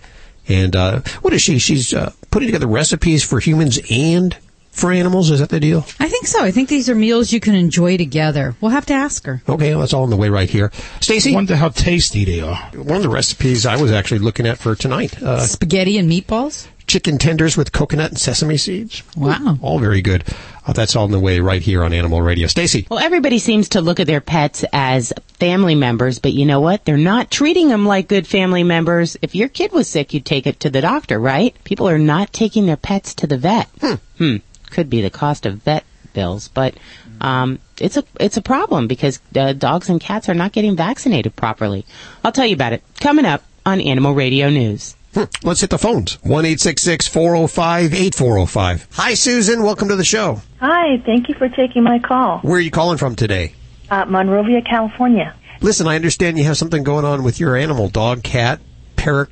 And 0.47 0.73
uh, 0.73 1.01
what 1.21 1.33
is 1.33 1.41
she? 1.41 1.59
She's 1.59 1.93
uh, 1.93 2.13
putting 2.31 2.47
together 2.47 2.67
recipes 2.67 3.23
for 3.23 3.39
humans 3.39 3.79
and 3.89 4.35
for 4.71 4.91
animals. 4.91 5.29
Is 5.29 5.39
that 5.39 5.49
the 5.49 5.59
deal? 5.59 5.85
I 5.99 6.07
think 6.07 6.27
so. 6.27 6.43
I 6.43 6.51
think 6.51 6.69
these 6.69 6.89
are 6.89 6.95
meals 6.95 7.33
you 7.33 7.39
can 7.39 7.55
enjoy 7.55 7.97
together. 7.97 8.55
We'll 8.61 8.71
have 8.71 8.85
to 8.87 8.93
ask 8.93 9.25
her. 9.25 9.41
Okay, 9.47 9.71
well, 9.71 9.81
that's 9.81 9.93
all 9.93 10.03
on 10.03 10.09
the 10.09 10.17
way 10.17 10.29
right 10.29 10.49
here. 10.49 10.71
Stacy, 11.01 11.33
wonder 11.33 11.55
how 11.55 11.69
tasty 11.69 12.25
they 12.25 12.41
are. 12.41 12.55
One 12.75 12.97
of 12.97 13.03
the 13.03 13.09
recipes 13.09 13.65
I 13.65 13.81
was 13.81 13.91
actually 13.91 14.19
looking 14.19 14.45
at 14.47 14.57
for 14.57 14.75
tonight: 14.75 15.21
uh, 15.21 15.45
Spaghetti 15.45 15.97
and 15.97 16.09
meatballs. 16.09 16.67
Chicken 16.89 17.17
tenders 17.17 17.55
with 17.55 17.71
coconut 17.71 18.09
and 18.09 18.19
sesame 18.19 18.57
seeds. 18.57 19.03
Wow, 19.15 19.57
all 19.61 19.79
very 19.79 20.01
good. 20.01 20.23
Uh, 20.65 20.73
that's 20.73 20.95
all 20.95 21.05
on 21.05 21.11
the 21.11 21.19
way 21.19 21.39
right 21.39 21.61
here 21.61 21.83
on 21.83 21.93
Animal 21.93 22.21
Radio. 22.21 22.47
Stacy, 22.47 22.85
Well, 22.89 22.99
everybody 22.99 23.39
seems 23.39 23.69
to 23.69 23.81
look 23.81 23.99
at 23.99 24.07
their 24.07 24.19
pets 24.19 24.65
as 24.73 25.13
family 25.39 25.75
members, 25.75 26.19
but 26.19 26.33
you 26.33 26.45
know 26.45 26.59
what? 26.59 26.83
They're 26.83 26.97
not 26.97 27.31
treating 27.31 27.69
them 27.69 27.85
like 27.85 28.07
good 28.07 28.27
family 28.27 28.63
members. 28.63 29.15
If 29.21 29.35
your 29.35 29.47
kid 29.47 29.71
was 29.71 29.87
sick, 29.87 30.13
you'd 30.13 30.25
take 30.25 30.47
it 30.47 30.59
to 30.61 30.69
the 30.69 30.81
doctor, 30.81 31.19
right? 31.19 31.55
People 31.63 31.87
are 31.87 31.99
not 31.99 32.33
taking 32.33 32.65
their 32.65 32.75
pets 32.75 33.13
to 33.15 33.27
the 33.27 33.37
vet. 33.37 33.69
Hmm. 34.17 34.37
Could 34.71 34.89
be 34.89 35.01
the 35.01 35.09
cost 35.09 35.45
of 35.45 35.55
vet 35.63 35.85
bills, 36.13 36.49
but 36.49 36.75
um, 37.21 37.59
it's 37.79 37.97
a 37.97 38.03
it's 38.19 38.37
a 38.37 38.41
problem 38.41 38.87
because 38.87 39.19
uh, 39.35 39.53
dogs 39.53 39.89
and 39.89 40.01
cats 40.01 40.29
are 40.29 40.33
not 40.33 40.51
getting 40.51 40.75
vaccinated 40.75 41.35
properly. 41.35 41.85
I'll 42.23 42.31
tell 42.31 42.45
you 42.45 42.55
about 42.55 42.73
it 42.73 42.83
coming 42.99 43.25
up 43.25 43.43
on 43.65 43.81
Animal 43.81 44.13
Radio 44.13 44.49
News. 44.49 44.95
Hmm. 45.13 45.23
let's 45.43 45.61
hit 45.61 45.71
the 45.71 45.77
phones. 45.79 46.15
One 46.23 46.45
eight 46.45 46.59
six 46.59 46.81
six 46.83 47.07
four 47.07 47.35
zero 47.35 47.47
five 47.47 47.93
eight 47.93 48.13
four 48.13 48.33
zero 48.35 48.45
five. 48.45 48.87
Hi, 48.93 49.15
Susan. 49.15 49.63
Welcome 49.63 49.87
to 49.89 49.95
the 49.95 50.03
show. 50.03 50.41
Hi, 50.59 50.97
thank 51.05 51.29
you 51.29 51.35
for 51.35 51.49
taking 51.49 51.83
my 51.83 51.99
call. 51.99 52.39
Where 52.39 52.57
are 52.57 52.61
you 52.61 52.69
calling 52.71 52.97
from 52.97 53.15
today? 53.15 53.53
Uh, 53.89 54.05
Monrovia, 54.05 54.61
California. 54.61 55.35
Listen, 55.61 55.87
I 55.87 55.95
understand 55.95 56.37
you 56.37 56.43
have 56.43 56.57
something 56.57 56.83
going 56.83 57.05
on 57.05 57.23
with 57.23 57.39
your 57.39 57.55
animal, 57.57 57.89
dog, 57.89 58.21
cat, 58.23 58.59
parrot. 58.95 59.29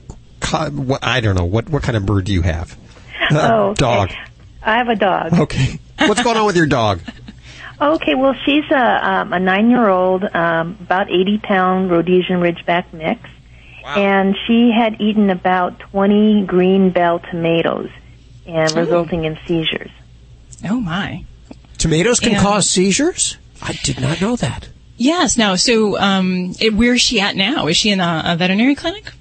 I 0.51 1.19
don't 1.21 1.36
know. 1.36 1.45
What 1.45 1.69
what 1.69 1.84
kind 1.84 1.95
of 1.95 2.05
bird 2.05 2.25
do 2.25 2.34
you 2.34 2.41
have? 2.41 2.78
Uh, 3.30 3.49
Oh, 3.51 3.63
okay. 3.71 3.73
dog. 3.80 4.11
I 4.63 4.78
have 4.78 4.88
a 4.88 4.95
dog. 4.95 5.34
Okay. 5.34 5.80
What's 5.99 6.23
going 6.23 6.38
on 6.38 6.45
with 6.45 6.55
your 6.55 6.67
dog? 6.67 7.01
Okay, 7.80 8.15
well, 8.15 8.34
she's 8.43 8.63
a, 8.71 9.07
um, 9.07 9.34
a 9.34 9.39
nine-year-old, 9.39 10.23
um, 10.34 10.78
about 10.82 11.09
80-pound 11.09 11.91
Rhodesian 11.91 12.39
Ridgeback 12.39 12.91
mix, 12.91 13.19
and 13.95 14.35
she 14.45 14.71
had 14.77 14.99
eaten 14.99 15.29
about 15.29 15.79
20 15.79 16.45
green 16.45 16.89
bell 16.91 17.19
tomatoes, 17.19 17.89
and 18.45 18.71
Oh. 18.75 18.79
resulting 18.81 19.25
in 19.25 19.38
seizures. 19.47 19.91
Oh 20.67 20.79
my. 20.79 21.23
Tomatoes 21.77 22.19
can 22.19 22.33
And- 22.33 22.41
cause 22.41 22.69
seizures. 22.69 23.38
I 23.61 23.73
did 23.83 23.99
not 23.99 24.19
know 24.21 24.35
that. 24.38 24.69
Yes. 24.97 25.38
No. 25.38 25.55
So, 25.55 25.97
um, 25.99 26.53
it, 26.59 26.73
where 26.73 26.93
is 26.93 27.01
she 27.01 27.19
at 27.19 27.35
now? 27.35 27.67
Is 27.67 27.77
she 27.77 27.89
in 27.91 27.99
a, 27.99 28.23
a 28.25 28.35
veterinary 28.35 28.73
clinic? 28.75 29.11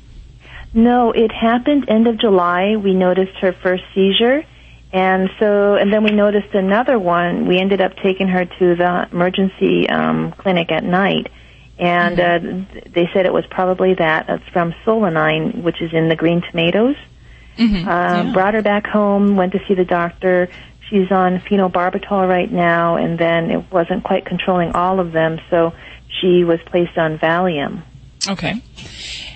No, 0.72 1.12
it 1.12 1.32
happened 1.32 1.84
end 1.88 2.06
of 2.06 2.18
July. 2.18 2.76
We 2.76 2.92
noticed 2.94 3.36
her 3.40 3.52
first 3.52 3.82
seizure, 3.94 4.44
and 4.92 5.30
so 5.38 5.74
and 5.74 5.90
then 5.92 6.02
we 6.04 6.10
noticed 6.10 6.54
another 6.54 6.98
one. 6.98 7.46
We 7.46 7.58
ended 7.58 7.80
up 7.80 7.96
taking 8.02 8.28
her 8.28 8.44
to 8.44 8.74
the 8.74 9.08
emergency 9.10 9.88
um, 9.88 10.32
clinic 10.32 10.70
at 10.70 10.84
night, 10.84 11.28
and 11.78 12.18
uh, 12.18 12.38
they 12.90 13.08
said 13.12 13.26
it 13.26 13.32
was 13.32 13.46
probably 13.50 13.94
that. 13.94 14.28
It's 14.28 14.48
from 14.48 14.74
solanine, 14.84 15.62
which 15.62 15.80
is 15.82 15.92
in 15.92 16.08
the 16.08 16.16
green 16.16 16.42
tomatoes. 16.50 16.96
Mm-hmm. 17.58 17.88
Uh, 17.88 18.32
Brought 18.32 18.54
her 18.54 18.62
back 18.62 18.86
home. 18.86 19.36
Went 19.36 19.52
to 19.52 19.60
see 19.66 19.74
the 19.74 19.84
doctor. 19.84 20.48
She's 20.88 21.10
on 21.10 21.40
phenobarbital 21.40 22.28
right 22.28 22.50
now, 22.50 22.96
and 22.96 23.18
then 23.18 23.50
it 23.50 23.72
wasn't 23.72 24.04
quite 24.04 24.24
controlling 24.24 24.72
all 24.72 25.00
of 25.00 25.12
them, 25.12 25.40
so 25.50 25.72
she 26.20 26.44
was 26.44 26.60
placed 26.66 26.96
on 26.96 27.18
Valium. 27.18 27.82
Okay. 28.28 28.62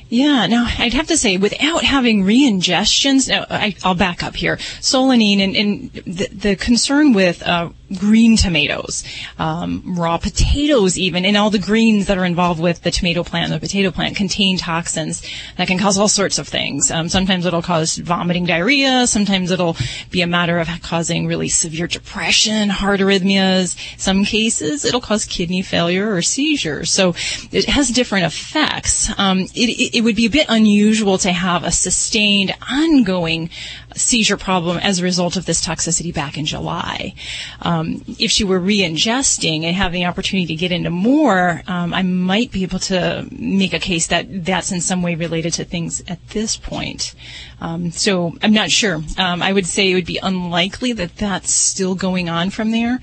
Yeah, 0.08 0.46
now 0.46 0.66
I'd 0.78 0.92
have 0.92 1.06
to 1.08 1.16
say, 1.16 1.36
without 1.36 1.84
having 1.84 2.24
re-ingestions, 2.24 3.28
now 3.28 3.46
I, 3.48 3.76
I'll 3.84 3.94
back 3.94 4.22
up 4.22 4.34
here. 4.34 4.56
Solanine 4.56 5.40
and, 5.40 5.56
and 5.56 5.92
the, 5.92 6.28
the 6.32 6.56
concern 6.56 7.12
with 7.12 7.42
uh, 7.44 7.70
green 7.98 8.36
tomatoes, 8.36 9.04
um, 9.38 9.82
raw 9.98 10.16
potatoes, 10.18 10.98
even, 10.98 11.24
and 11.24 11.36
all 11.36 11.50
the 11.50 11.58
greens 11.58 12.06
that 12.06 12.18
are 12.18 12.24
involved 12.24 12.60
with 12.60 12.82
the 12.82 12.90
tomato 12.90 13.24
plant, 13.24 13.50
the 13.50 13.58
potato 13.58 13.90
plant, 13.90 14.16
contain 14.16 14.56
toxins 14.56 15.22
that 15.56 15.66
can 15.66 15.78
cause 15.78 15.98
all 15.98 16.08
sorts 16.08 16.38
of 16.38 16.46
things. 16.46 16.90
Um, 16.90 17.08
sometimes 17.08 17.46
it'll 17.46 17.62
cause 17.62 17.96
vomiting, 17.96 18.46
diarrhea. 18.46 19.06
Sometimes 19.06 19.50
it'll 19.50 19.76
be 20.10 20.22
a 20.22 20.26
matter 20.26 20.58
of 20.58 20.68
causing 20.82 21.26
really 21.26 21.48
severe 21.48 21.86
depression, 21.86 22.68
heart 22.68 23.00
arrhythmias. 23.00 23.76
Some 23.98 24.24
cases 24.24 24.84
it'll 24.84 25.00
cause 25.00 25.24
kidney 25.24 25.62
failure 25.62 26.14
or 26.14 26.22
seizures. 26.22 26.90
So 26.90 27.14
it 27.50 27.66
has 27.66 27.90
different 27.90 28.26
effects. 28.26 29.10
Um, 29.18 29.40
it, 29.54 29.96
it 29.96 30.04
would 30.04 30.16
be 30.16 30.26
a 30.26 30.30
bit 30.30 30.46
unusual 30.48 31.18
to 31.18 31.32
have 31.32 31.64
a 31.64 31.70
sustained, 31.70 32.54
ongoing 32.70 33.50
seizure 33.94 34.36
problem 34.36 34.78
as 34.78 34.98
a 34.98 35.02
result 35.02 35.36
of 35.36 35.46
this 35.46 35.64
toxicity 35.64 36.12
back 36.12 36.38
in 36.38 36.46
July. 36.46 37.14
Um, 37.62 38.04
if 38.18 38.30
she 38.30 38.44
were 38.44 38.58
re-ingesting 38.58 39.64
and 39.64 39.74
having 39.74 40.02
the 40.02 40.06
opportunity 40.06 40.46
to 40.46 40.54
get 40.54 40.72
into 40.72 40.90
more, 40.90 41.62
um, 41.66 41.92
I 41.92 42.02
might 42.02 42.50
be 42.52 42.62
able 42.62 42.78
to 42.80 43.26
make 43.30 43.72
a 43.72 43.78
case 43.78 44.06
that 44.08 44.44
that's 44.44 44.72
in 44.72 44.80
some 44.80 45.02
way 45.02 45.14
related 45.14 45.52
to 45.54 45.64
things 45.64 46.02
at 46.08 46.26
this 46.30 46.56
point. 46.56 47.14
Um, 47.60 47.90
so 47.90 48.34
I'm 48.42 48.52
not 48.52 48.70
sure. 48.70 49.02
Um, 49.18 49.42
I 49.42 49.52
would 49.52 49.66
say 49.66 49.90
it 49.90 49.94
would 49.94 50.06
be 50.06 50.18
unlikely 50.22 50.92
that 50.94 51.16
that's 51.16 51.50
still 51.50 51.94
going 51.94 52.28
on 52.28 52.50
from 52.50 52.70
there. 52.70 53.00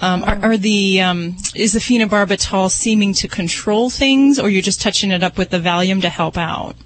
Um, 0.00 0.24
are, 0.24 0.38
are 0.42 0.56
the 0.56 1.00
um, 1.02 1.36
is 1.54 1.72
the 1.72 1.78
phenobarbital 1.78 2.70
seeming 2.70 3.12
to 3.14 3.28
control 3.28 3.90
things, 3.90 4.38
or 4.38 4.48
you're 4.48 4.62
just 4.62 4.80
touching 4.80 5.10
it 5.10 5.22
up 5.22 5.36
with 5.36 5.50
the 5.50 5.58
Valium 5.58 6.00
to 6.02 6.08
help 6.08 6.38
out? 6.38 6.76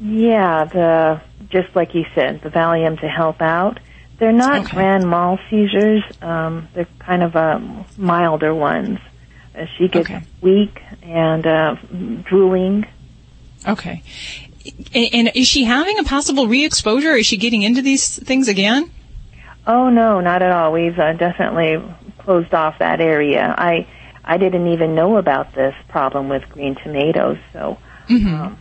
Yeah, 0.00 0.64
the 0.64 1.20
just 1.50 1.74
like 1.74 1.94
you 1.94 2.04
said, 2.14 2.42
the 2.42 2.50
Valium 2.50 3.00
to 3.00 3.08
help 3.08 3.40
out. 3.40 3.80
They're 4.18 4.32
not 4.32 4.68
grand 4.70 5.08
mal 5.08 5.38
seizures. 5.48 6.02
Um, 6.20 6.68
they're 6.74 6.88
kind 6.98 7.22
of 7.22 7.36
um, 7.36 7.84
milder 7.96 8.54
ones. 8.54 8.98
Uh, 9.56 9.66
she 9.76 9.88
gets 9.88 10.10
weak 10.40 10.80
and 11.02 11.46
uh, 11.46 11.76
drooling. 12.24 12.86
Okay. 13.66 14.02
And, 14.92 15.08
and 15.14 15.30
is 15.34 15.46
she 15.46 15.64
having 15.64 15.98
a 15.98 16.04
possible 16.04 16.48
re-exposure? 16.48 17.14
Is 17.14 17.26
she 17.26 17.36
getting 17.36 17.62
into 17.62 17.80
these 17.80 18.18
things 18.18 18.48
again? 18.48 18.90
Oh 19.66 19.90
no, 19.90 20.20
not 20.20 20.42
at 20.42 20.50
all. 20.50 20.72
We've 20.72 20.98
uh, 20.98 21.12
definitely 21.12 21.82
closed 22.18 22.54
off 22.54 22.78
that 22.78 23.00
area. 23.00 23.54
I 23.56 23.86
I 24.24 24.36
didn't 24.38 24.68
even 24.68 24.94
know 24.94 25.16
about 25.16 25.54
this 25.54 25.74
problem 25.88 26.28
with 26.28 26.48
green 26.48 26.74
tomatoes. 26.74 27.38
So 27.52 27.78
um, 28.08 28.58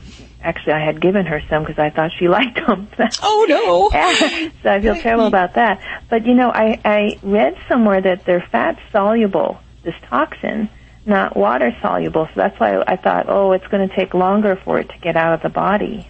actually, 0.48 0.74
I 0.74 0.86
had 0.86 1.02
given 1.02 1.26
her 1.26 1.42
some 1.50 1.64
because 1.64 1.78
I 1.78 1.90
thought 1.90 2.12
she 2.18 2.28
liked 2.38 2.56
them. 2.66 2.88
oh 3.22 3.46
no! 3.48 3.90
so 4.64 4.72
I 4.72 4.82
feel 4.82 4.96
terrible 4.96 5.28
about 5.28 5.56
that. 5.56 5.82
But 6.10 6.26
you 6.26 6.34
know, 6.34 6.50
I 6.50 6.80
I 6.86 7.20
read 7.22 7.58
somewhere 7.68 8.02
that 8.02 8.26
they're 8.26 8.48
fat 8.52 8.80
soluble. 8.92 9.60
This 9.84 9.96
toxin, 10.10 10.70
not 11.06 11.36
water 11.36 11.76
soluble. 11.82 12.28
So 12.28 12.34
that's 12.36 12.60
why 12.60 12.84
I 12.86 12.96
thought, 12.96 13.28
oh, 13.30 13.52
it's 13.52 13.68
going 13.68 13.88
to 13.88 13.96
take 13.96 14.14
longer 14.14 14.56
for 14.64 14.80
it 14.80 14.90
to 14.90 14.98
get 15.00 15.16
out 15.16 15.34
of 15.34 15.42
the 15.42 15.50
body. 15.50 16.08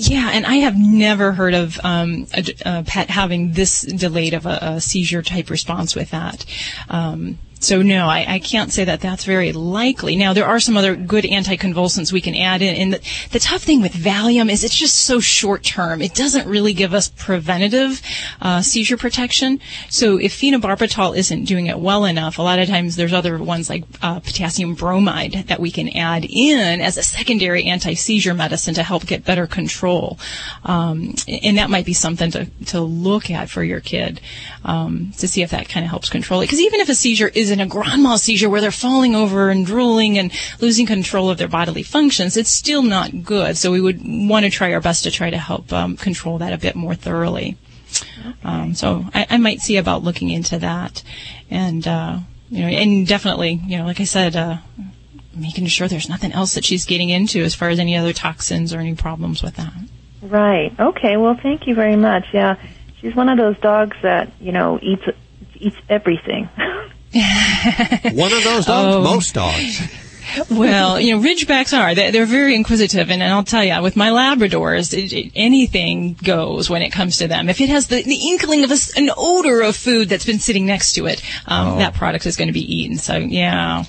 Yeah, 0.00 0.30
and 0.32 0.46
I 0.46 0.56
have 0.58 0.76
never 0.76 1.32
heard 1.32 1.54
of 1.54 1.80
um, 1.82 2.28
a, 2.32 2.44
a 2.64 2.82
pet 2.84 3.10
having 3.10 3.52
this 3.52 3.82
delayed 3.82 4.32
of 4.32 4.46
a, 4.46 4.58
a 4.62 4.80
seizure 4.80 5.22
type 5.22 5.50
response 5.50 5.96
with 5.96 6.12
that. 6.12 6.44
Um, 6.88 7.38
so 7.60 7.82
no, 7.82 8.06
I, 8.06 8.24
I 8.34 8.38
can't 8.38 8.72
say 8.72 8.84
that 8.84 9.00
that's 9.00 9.24
very 9.24 9.52
likely. 9.52 10.16
Now 10.16 10.32
there 10.32 10.46
are 10.46 10.60
some 10.60 10.76
other 10.76 10.94
good 10.94 11.24
anticonvulsants 11.24 12.12
we 12.12 12.20
can 12.20 12.34
add 12.34 12.62
in, 12.62 12.74
and 12.74 12.92
the, 12.94 13.00
the 13.32 13.38
tough 13.38 13.62
thing 13.62 13.82
with 13.82 13.92
Valium 13.92 14.50
is 14.50 14.64
it's 14.64 14.74
just 14.76 14.94
so 14.94 15.20
short 15.20 15.62
term. 15.62 16.00
It 16.00 16.14
doesn't 16.14 16.48
really 16.48 16.72
give 16.72 16.94
us 16.94 17.08
preventative 17.08 18.00
uh, 18.40 18.62
seizure 18.62 18.96
protection. 18.96 19.60
So 19.88 20.18
if 20.18 20.32
phenobarbital 20.32 21.16
isn't 21.16 21.44
doing 21.44 21.66
it 21.66 21.78
well 21.78 22.04
enough, 22.04 22.38
a 22.38 22.42
lot 22.42 22.58
of 22.58 22.68
times 22.68 22.96
there's 22.96 23.12
other 23.12 23.38
ones 23.38 23.68
like 23.68 23.84
uh, 24.02 24.20
potassium 24.20 24.74
bromide 24.74 25.44
that 25.48 25.60
we 25.60 25.70
can 25.70 25.88
add 25.90 26.24
in 26.24 26.80
as 26.80 26.96
a 26.96 27.02
secondary 27.02 27.64
anti-seizure 27.64 28.34
medicine 28.34 28.74
to 28.74 28.82
help 28.82 29.06
get 29.06 29.24
better 29.24 29.46
control. 29.46 30.18
Um, 30.64 31.14
and 31.26 31.58
that 31.58 31.70
might 31.70 31.84
be 31.84 31.92
something 31.92 32.30
to, 32.32 32.46
to 32.66 32.80
look 32.80 33.30
at 33.30 33.50
for 33.50 33.62
your 33.62 33.80
kid 33.80 34.20
um, 34.64 35.12
to 35.18 35.28
see 35.28 35.42
if 35.42 35.50
that 35.50 35.68
kind 35.68 35.84
of 35.84 35.90
helps 35.90 36.10
control 36.10 36.40
it. 36.40 36.46
Because 36.46 36.60
even 36.60 36.80
if 36.80 36.88
a 36.88 36.94
seizure 36.94 37.28
is 37.28 37.47
in 37.50 37.60
a 37.60 37.66
grand 37.66 38.02
mal 38.02 38.18
seizure 38.18 38.48
where 38.48 38.60
they're 38.60 38.70
falling 38.70 39.14
over 39.14 39.50
and 39.50 39.64
drooling 39.64 40.18
and 40.18 40.32
losing 40.60 40.86
control 40.86 41.30
of 41.30 41.38
their 41.38 41.48
bodily 41.48 41.82
functions, 41.82 42.36
it's 42.36 42.50
still 42.50 42.82
not 42.82 43.22
good. 43.22 43.56
So 43.56 43.72
we 43.72 43.80
would 43.80 44.00
want 44.02 44.44
to 44.44 44.50
try 44.50 44.72
our 44.72 44.80
best 44.80 45.04
to 45.04 45.10
try 45.10 45.30
to 45.30 45.38
help 45.38 45.72
um, 45.72 45.96
control 45.96 46.38
that 46.38 46.52
a 46.52 46.58
bit 46.58 46.76
more 46.76 46.94
thoroughly. 46.94 47.56
Um, 48.44 48.74
so 48.74 49.06
I, 49.14 49.26
I 49.30 49.36
might 49.38 49.60
see 49.60 49.76
about 49.76 50.04
looking 50.04 50.30
into 50.30 50.58
that, 50.58 51.02
and 51.50 51.86
uh, 51.86 52.18
you 52.50 52.60
know, 52.60 52.68
and 52.68 53.06
definitely, 53.06 53.60
you 53.66 53.78
know, 53.78 53.84
like 53.84 54.00
I 54.00 54.04
said, 54.04 54.36
uh, 54.36 54.58
making 55.34 55.66
sure 55.66 55.88
there's 55.88 56.08
nothing 56.08 56.32
else 56.32 56.54
that 56.54 56.64
she's 56.64 56.84
getting 56.84 57.10
into 57.10 57.42
as 57.42 57.54
far 57.54 57.68
as 57.68 57.78
any 57.78 57.96
other 57.96 58.12
toxins 58.12 58.74
or 58.74 58.80
any 58.80 58.94
problems 58.94 59.42
with 59.42 59.56
that. 59.56 59.72
Right. 60.22 60.72
Okay. 60.78 61.16
Well, 61.16 61.38
thank 61.40 61.66
you 61.66 61.74
very 61.74 61.96
much. 61.96 62.26
Yeah, 62.32 62.56
she's 63.00 63.14
one 63.14 63.28
of 63.28 63.38
those 63.38 63.58
dogs 63.58 63.96
that 64.02 64.32
you 64.40 64.52
know 64.52 64.78
eats 64.82 65.04
eats 65.54 65.76
everything. 65.88 66.48
One 68.14 68.32
of 68.32 68.44
those 68.44 68.66
dogs? 68.66 68.96
Oh. 68.96 69.02
Most 69.02 69.34
dogs. 69.34 69.80
well, 70.50 71.00
you 71.00 71.16
know, 71.16 71.22
Ridgebacks 71.22 71.76
are. 71.76 71.94
They're, 71.94 72.12
they're 72.12 72.26
very 72.26 72.54
inquisitive, 72.54 73.10
and, 73.10 73.22
and 73.22 73.32
I'll 73.32 73.44
tell 73.44 73.64
you, 73.64 73.80
with 73.80 73.96
my 73.96 74.10
Labradors, 74.10 74.92
it, 74.92 75.12
it, 75.12 75.32
anything 75.34 76.18
goes 76.22 76.68
when 76.68 76.82
it 76.82 76.90
comes 76.90 77.16
to 77.18 77.28
them. 77.28 77.48
If 77.48 77.60
it 77.62 77.70
has 77.70 77.86
the, 77.88 78.02
the 78.02 78.28
inkling 78.28 78.62
of 78.62 78.70
a 78.70 78.74
s 78.74 78.96
an 78.96 79.10
odor 79.16 79.62
of 79.62 79.74
food 79.74 80.08
that's 80.10 80.26
been 80.26 80.38
sitting 80.38 80.66
next 80.66 80.92
to 80.94 81.06
it, 81.06 81.22
um, 81.46 81.68
Oh. 81.68 81.78
that 81.78 81.94
product 81.94 82.26
is 82.26 82.36
going 82.36 82.48
to 82.48 82.52
be 82.52 82.60
eaten. 82.76 82.98
So, 82.98 83.16
yeah. 83.16 83.84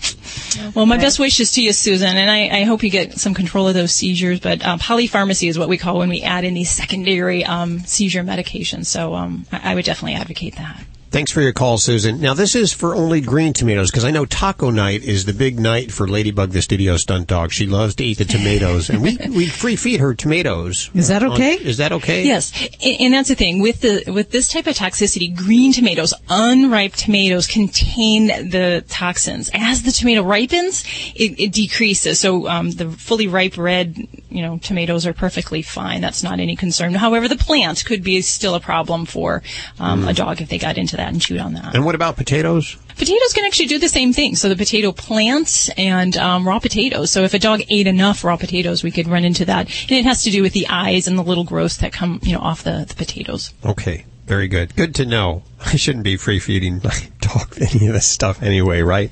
Well, 0.73 0.85
my 0.85 0.97
best 0.97 1.19
wishes 1.19 1.51
to 1.53 1.61
you, 1.61 1.73
Susan, 1.73 2.15
and 2.17 2.31
I, 2.31 2.61
I 2.61 2.63
hope 2.63 2.83
you 2.83 2.89
get 2.89 3.19
some 3.19 3.33
control 3.33 3.67
of 3.67 3.73
those 3.73 3.91
seizures. 3.91 4.39
But 4.39 4.65
um, 4.65 4.79
polypharmacy 4.79 5.49
is 5.49 5.59
what 5.59 5.67
we 5.69 5.77
call 5.77 5.97
when 5.99 6.09
we 6.09 6.21
add 6.21 6.45
in 6.45 6.53
these 6.53 6.71
secondary 6.71 7.43
um, 7.43 7.79
seizure 7.79 8.23
medications. 8.23 8.85
So 8.85 9.13
um, 9.13 9.45
I, 9.51 9.71
I 9.71 9.75
would 9.75 9.85
definitely 9.85 10.15
advocate 10.15 10.55
that. 10.55 10.83
Thanks 11.11 11.31
for 11.31 11.41
your 11.41 11.53
call, 11.53 11.79
Susan. 11.79 12.21
Now, 12.21 12.35
this 12.35 12.53
is 12.53 12.71
for 12.71 12.95
only 12.95 13.19
green 13.19 13.51
tomatoes 13.51 13.89
because 13.89 14.05
I 14.05 14.11
know 14.11 14.25
taco 14.25 14.69
night 14.69 15.01
is 15.03 15.25
the 15.25 15.33
big 15.33 15.59
night 15.59 15.91
for 15.91 16.07
Ladybug, 16.07 16.51
the 16.51 16.61
studio 16.61 16.97
stunt 16.97 17.27
dog. 17.27 17.51
She 17.51 17.65
loves 17.65 17.95
to 17.95 18.03
eat 18.03 18.19
the 18.19 18.25
tomatoes, 18.25 18.91
and 18.91 19.01
we 19.01 19.17
we 19.35 19.47
free 19.47 19.75
feed 19.75 20.01
her 20.01 20.13
tomatoes. 20.13 20.91
Is 20.93 21.07
that 21.07 21.23
On- 21.23 21.31
okay? 21.31 21.53
is 21.53 21.77
that 21.77 21.91
okay? 21.93 22.25
Yes, 22.25 22.51
and, 22.83 23.01
and 23.01 23.13
that's 23.15 23.29
the 23.29 23.35
thing 23.35 23.59
with 23.59 23.81
the 23.81 24.03
with 24.11 24.29
this 24.29 24.49
type 24.49 24.67
of 24.67 24.75
toxicity. 24.75 25.35
Green 25.35 25.73
tomatoes, 25.73 26.13
unripe 26.29 26.93
tomatoes, 26.93 27.47
contain 27.47 28.27
the 28.27 28.83
toxins. 28.87 29.49
As 29.51 29.81
the 29.81 29.91
tomato 29.91 30.21
ripens, 30.21 30.83
it, 31.15 31.39
it 31.39 31.51
decreases. 31.53 32.19
So 32.19 32.47
um, 32.47 32.69
the 32.69 32.91
fully 32.91 33.27
ripe 33.27 33.57
red, 33.57 33.97
you 34.29 34.41
know, 34.41 34.57
tomatoes 34.59 35.05
are 35.07 35.13
perfectly 35.13 35.61
fine. 35.61 36.01
That's 36.01 36.23
not 36.23 36.39
any 36.39 36.55
concern. 36.55 36.93
However, 36.93 37.27
the 37.27 37.35
plant 37.35 37.83
could 37.85 38.03
be 38.03 38.21
still 38.21 38.55
a 38.55 38.59
problem 38.59 39.05
for 39.05 39.41
um, 39.79 40.03
Mm. 40.03 40.09
a 40.09 40.13
dog 40.13 40.41
if 40.41 40.49
they 40.49 40.57
got 40.57 40.77
into 40.77 40.97
that 40.97 41.09
and 41.09 41.21
chewed 41.21 41.39
on 41.39 41.53
that. 41.53 41.75
And 41.75 41.83
what 41.85 41.95
about 41.95 42.15
potatoes? 42.15 42.75
Potatoes 42.97 43.33
can 43.33 43.45
actually 43.45 43.67
do 43.67 43.79
the 43.79 43.87
same 43.89 44.11
thing. 44.13 44.35
So 44.35 44.49
the 44.49 44.55
potato 44.55 44.91
plants 44.91 45.69
and 45.77 46.15
um, 46.17 46.47
raw 46.47 46.59
potatoes. 46.59 47.11
So 47.11 47.23
if 47.23 47.33
a 47.33 47.39
dog 47.39 47.61
ate 47.69 47.87
enough 47.87 48.23
raw 48.23 48.35
potatoes, 48.37 48.83
we 48.83 48.91
could 48.91 49.07
run 49.07 49.23
into 49.25 49.45
that. 49.45 49.67
And 49.89 49.91
it 49.91 50.05
has 50.05 50.23
to 50.23 50.31
do 50.31 50.41
with 50.41 50.53
the 50.53 50.67
eyes 50.67 51.07
and 51.07 51.17
the 51.17 51.23
little 51.23 51.43
growths 51.45 51.77
that 51.77 51.91
come, 51.93 52.19
you 52.23 52.33
know, 52.33 52.39
off 52.39 52.63
the, 52.63 52.85
the 52.87 52.95
potatoes. 52.95 53.53
Okay, 53.65 54.05
very 54.27 54.47
good. 54.47 54.75
Good 54.75 54.93
to 54.95 55.05
know. 55.05 55.43
I 55.65 55.75
shouldn't 55.77 56.03
be 56.03 56.17
free 56.17 56.39
feeding 56.39 56.81
my 56.83 57.07
dog 57.21 57.57
any 57.73 57.87
of 57.87 57.93
this 57.93 58.07
stuff 58.07 58.43
anyway, 58.43 58.81
right? 58.81 59.09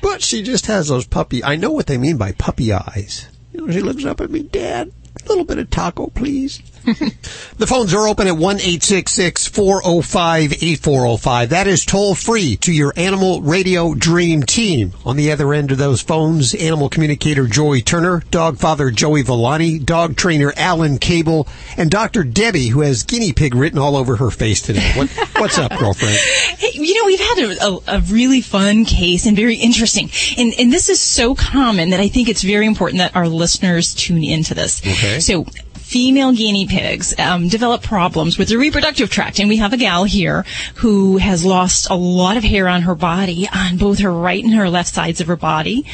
But 0.00 0.22
she 0.22 0.42
just 0.42 0.66
has 0.66 0.88
those 0.88 1.06
puppy. 1.06 1.42
I 1.44 1.56
know 1.56 1.70
what 1.70 1.86
they 1.86 1.98
mean 1.98 2.16
by 2.16 2.32
puppy 2.32 2.72
eyes. 2.72 3.26
She 3.52 3.80
looks 3.80 4.04
up 4.04 4.20
at 4.20 4.30
me, 4.30 4.42
Dad. 4.42 4.92
A 5.24 5.28
little 5.28 5.44
bit 5.44 5.58
of 5.58 5.70
taco, 5.70 6.08
please. 6.08 6.62
The 6.94 7.66
phones 7.66 7.92
are 7.92 8.08
open 8.08 8.26
at 8.26 8.36
one 8.36 8.60
eight 8.60 8.82
six 8.82 9.12
six 9.12 9.46
four 9.46 9.82
zero 9.82 10.00
five 10.00 10.52
eight 10.62 10.78
four 10.80 11.00
zero 11.00 11.16
five. 11.16 11.50
That 11.50 11.66
is 11.66 11.84
toll 11.84 12.14
free 12.14 12.56
to 12.58 12.72
your 12.72 12.92
Animal 12.96 13.42
Radio 13.42 13.94
Dream 13.94 14.42
Team. 14.42 14.92
On 15.04 15.16
the 15.16 15.32
other 15.32 15.52
end 15.52 15.70
of 15.70 15.78
those 15.78 16.00
phones, 16.00 16.54
animal 16.54 16.88
communicator 16.88 17.46
Joey 17.46 17.82
Turner, 17.82 18.22
dog 18.30 18.58
father 18.58 18.90
Joey 18.90 19.22
Villani, 19.22 19.78
dog 19.78 20.16
trainer 20.16 20.52
Alan 20.56 20.98
Cable, 20.98 21.46
and 21.76 21.90
Dr. 21.90 22.24
Debbie, 22.24 22.68
who 22.68 22.80
has 22.80 23.02
guinea 23.02 23.32
pig 23.32 23.54
written 23.54 23.78
all 23.78 23.96
over 23.96 24.16
her 24.16 24.30
face 24.30 24.62
today. 24.62 24.92
What, 24.96 25.08
what's 25.36 25.58
up, 25.58 25.76
girlfriend? 25.78 26.18
Hey, 26.58 26.70
you 26.74 26.94
know, 26.94 27.06
we've 27.06 27.20
had 27.20 27.38
a, 27.38 27.64
a, 27.64 27.98
a 27.98 28.00
really 28.00 28.40
fun 28.40 28.84
case 28.84 29.26
and 29.26 29.36
very 29.36 29.56
interesting. 29.56 30.10
And, 30.36 30.52
and 30.58 30.72
this 30.72 30.88
is 30.88 31.00
so 31.00 31.34
common 31.34 31.90
that 31.90 32.00
I 32.00 32.08
think 32.08 32.28
it's 32.28 32.42
very 32.42 32.66
important 32.66 32.98
that 32.98 33.14
our 33.14 33.28
listeners 33.28 33.94
tune 33.94 34.24
into 34.24 34.54
this. 34.54 34.80
Okay. 34.80 35.20
So, 35.20 35.46
female 35.88 36.32
guinea 36.34 36.66
pigs 36.66 37.18
um, 37.18 37.48
develop 37.48 37.82
problems 37.82 38.36
with 38.36 38.48
their 38.48 38.58
reproductive 38.58 39.08
tract. 39.08 39.40
And 39.40 39.48
we 39.48 39.56
have 39.56 39.72
a 39.72 39.78
gal 39.78 40.04
here 40.04 40.44
who 40.76 41.16
has 41.16 41.46
lost 41.46 41.88
a 41.88 41.94
lot 41.94 42.36
of 42.36 42.44
hair 42.44 42.68
on 42.68 42.82
her 42.82 42.94
body, 42.94 43.48
on 43.50 43.78
both 43.78 44.00
her 44.00 44.12
right 44.12 44.44
and 44.44 44.52
her 44.52 44.68
left 44.68 44.94
sides 44.94 45.22
of 45.22 45.28
her 45.28 45.36
body. 45.36 45.86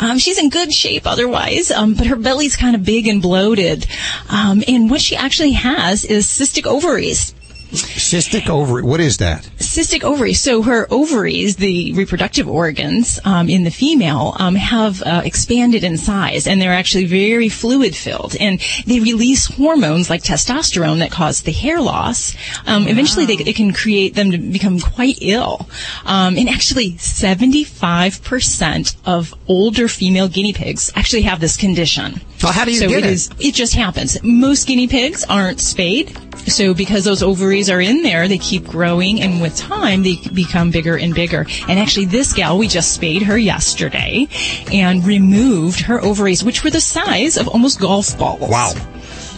Um, 0.00 0.18
she's 0.18 0.38
in 0.38 0.50
good 0.50 0.74
shape 0.74 1.06
otherwise, 1.06 1.70
um, 1.70 1.94
but 1.94 2.06
her 2.08 2.16
belly's 2.16 2.56
kind 2.56 2.76
of 2.76 2.84
big 2.84 3.06
and 3.06 3.22
bloated. 3.22 3.86
Um, 4.28 4.62
and 4.68 4.90
what 4.90 5.00
she 5.00 5.16
actually 5.16 5.52
has 5.52 6.04
is 6.04 6.26
cystic 6.26 6.66
ovaries. 6.66 7.34
Cystic 7.70 8.48
ovary. 8.48 8.82
What 8.82 9.00
is 9.00 9.18
that? 9.18 9.42
Cystic 9.58 10.02
ovaries. 10.02 10.40
So 10.40 10.62
her 10.62 10.86
ovaries, 10.90 11.56
the 11.56 11.92
reproductive 11.92 12.48
organs 12.48 13.20
um, 13.24 13.48
in 13.48 13.64
the 13.64 13.70
female, 13.70 14.34
um, 14.38 14.54
have 14.54 15.02
uh, 15.02 15.22
expanded 15.24 15.84
in 15.84 15.98
size, 15.98 16.46
and 16.46 16.60
they're 16.62 16.72
actually 16.72 17.04
very 17.04 17.48
fluid 17.48 17.94
filled, 17.94 18.34
and 18.40 18.60
they 18.86 19.00
release 19.00 19.46
hormones 19.46 20.08
like 20.08 20.22
testosterone 20.22 21.00
that 21.00 21.10
cause 21.10 21.42
the 21.42 21.52
hair 21.52 21.80
loss. 21.80 22.34
Um, 22.66 22.88
Eventually, 22.88 23.26
they, 23.26 23.34
it 23.34 23.56
can 23.56 23.72
create 23.72 24.14
them 24.14 24.30
to 24.30 24.38
become 24.38 24.80
quite 24.80 25.18
ill. 25.20 25.68
Um, 26.06 26.36
and 26.38 26.48
actually, 26.48 26.96
seventy-five 26.96 28.22
percent 28.24 28.96
of 29.04 29.34
older 29.46 29.88
female 29.88 30.28
guinea 30.28 30.52
pigs 30.54 30.90
actually 30.96 31.22
have 31.22 31.40
this 31.40 31.56
condition. 31.56 32.20
Well, 32.42 32.52
how 32.52 32.64
do 32.64 32.72
you 32.72 32.78
so 32.78 32.88
get 32.88 32.98
it 33.00 33.06
it? 33.06 33.12
is- 33.12 33.30
it 33.38 33.54
just 33.54 33.74
happens. 33.74 34.16
Most 34.22 34.66
guinea 34.66 34.88
pigs 34.88 35.24
aren't 35.28 35.60
spayed. 35.60 36.16
So 36.46 36.74
because 36.74 37.04
those 37.04 37.22
ovaries 37.22 37.68
are 37.70 37.80
in 37.80 38.02
there, 38.02 38.28
they 38.28 38.38
keep 38.38 38.64
growing 38.66 39.20
and 39.20 39.40
with 39.40 39.56
time 39.56 40.02
they 40.02 40.16
become 40.32 40.70
bigger 40.70 40.96
and 40.96 41.14
bigger. 41.14 41.46
And 41.68 41.78
actually 41.78 42.06
this 42.06 42.32
gal, 42.32 42.58
we 42.58 42.68
just 42.68 42.92
spayed 42.92 43.22
her 43.22 43.36
yesterday 43.36 44.28
and 44.72 45.04
removed 45.04 45.80
her 45.80 46.02
ovaries, 46.02 46.42
which 46.44 46.64
were 46.64 46.70
the 46.70 46.80
size 46.80 47.36
of 47.36 47.48
almost 47.48 47.80
golf 47.80 48.18
balls. 48.18 48.40
Wow. 48.40 48.72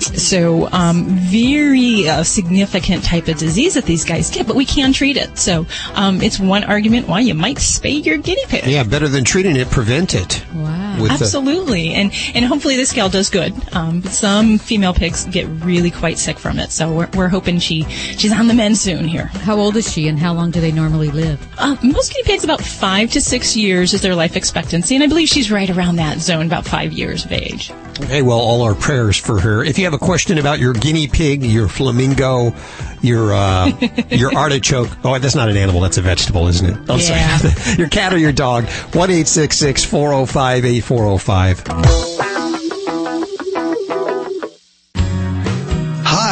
So, 0.03 0.69
um, 0.73 1.05
very 1.07 2.09
uh, 2.09 2.23
significant 2.25 3.05
type 3.05 3.29
of 3.29 3.39
disease 3.39 3.75
that 3.75 3.85
these 3.85 4.05
guys 4.05 4.31
get, 4.31 4.47
but 4.47 4.57
we 4.57 4.65
can 4.65 4.93
treat 4.93 5.17
it. 5.17 5.39
So, 5.39 5.67
um, 5.95 6.21
it's 6.23 6.39
one 6.41 6.65
argument 6.65 7.09
why 7.09 7.21
you 7.21 7.35
might 7.35 7.57
spay 7.59 8.05
your 8.05 8.17
guinea 8.19 8.45
pig. 8.49 8.67
Yeah, 8.67 8.83
better 8.83 9.09
than 9.09 9.25
treating 9.25 9.57
it, 9.57 9.71
prevent 9.71 10.15
it. 10.15 10.45
Wow. 10.55 10.97
With 11.01 11.09
the- 11.19 11.25
Absolutely, 11.25 11.95
and 11.95 12.13
and 12.35 12.45
hopefully 12.45 12.77
this 12.77 12.93
gal 12.93 13.09
does 13.09 13.31
good. 13.31 13.55
Um, 13.75 14.03
some 14.03 14.59
female 14.59 14.93
pigs 14.93 15.25
get 15.27 15.47
really 15.65 15.91
quite 15.91 16.19
sick 16.19 16.39
from 16.39 16.59
it, 16.59 16.73
so 16.73 16.93
we're, 16.93 17.09
we're 17.15 17.29
hoping 17.29 17.59
she 17.59 17.85
she's 17.85 18.33
on 18.33 18.49
the 18.49 18.55
mend 18.55 18.77
soon 18.79 19.07
here. 19.07 19.27
How 19.27 19.57
old 19.57 19.77
is 19.77 19.91
she, 19.91 20.09
and 20.09 20.19
how 20.19 20.33
long 20.33 20.51
do 20.51 20.61
they 20.61 20.73
normally 20.73 21.11
live? 21.11 21.41
Uh, 21.59 21.77
most 21.83 22.13
guinea 22.13 22.25
pigs 22.25 22.45
about 22.45 22.61
five 22.61 23.11
to 23.13 23.21
six 23.21 23.57
years 23.57 23.95
is 23.95 24.01
their 24.03 24.15
life 24.15 24.37
expectancy, 24.37 24.95
and 24.95 25.05
I 25.05 25.07
believe 25.07 25.29
she's 25.29 25.51
right 25.51 25.71
around 25.71 25.97
that 25.97 26.19
zone, 26.19 26.47
about 26.47 26.67
five 26.67 26.93
years 26.93 27.25
of 27.25 27.33
age. 27.33 27.73
Hey, 28.03 28.23
well, 28.23 28.39
all 28.39 28.63
our 28.63 28.75
prayers 28.75 29.17
for 29.17 29.41
her. 29.41 29.63
If 29.65 29.79
you 29.79 29.85
have 29.85 29.95
a 29.95 29.99
question 29.99 30.39
about 30.39 30.59
your 30.59 30.73
guinea 30.73 31.09
pig, 31.09 31.43
your 31.43 31.69
flamingo, 31.69 32.55
your 33.01 33.33
uh, 33.33 33.67
your 34.11 34.35
artichoke, 34.35 34.89
oh, 35.05 35.19
that's 35.19 35.35
not 35.35 35.49
an 35.49 35.57
animal, 35.57 35.81
that's 35.81 35.99
a 35.99 36.03
vegetable, 36.03 36.49
isn't 36.49 36.67
it? 36.67 36.91
I'm 36.91 36.99
yeah. 36.99 37.39
sorry. 37.39 37.75
your 37.79 37.89
cat 37.89 38.13
or 38.13 38.19
your 38.19 38.33
dog, 38.33 38.65
1 38.69 39.11
405 39.25 40.65
8405. 40.65 42.10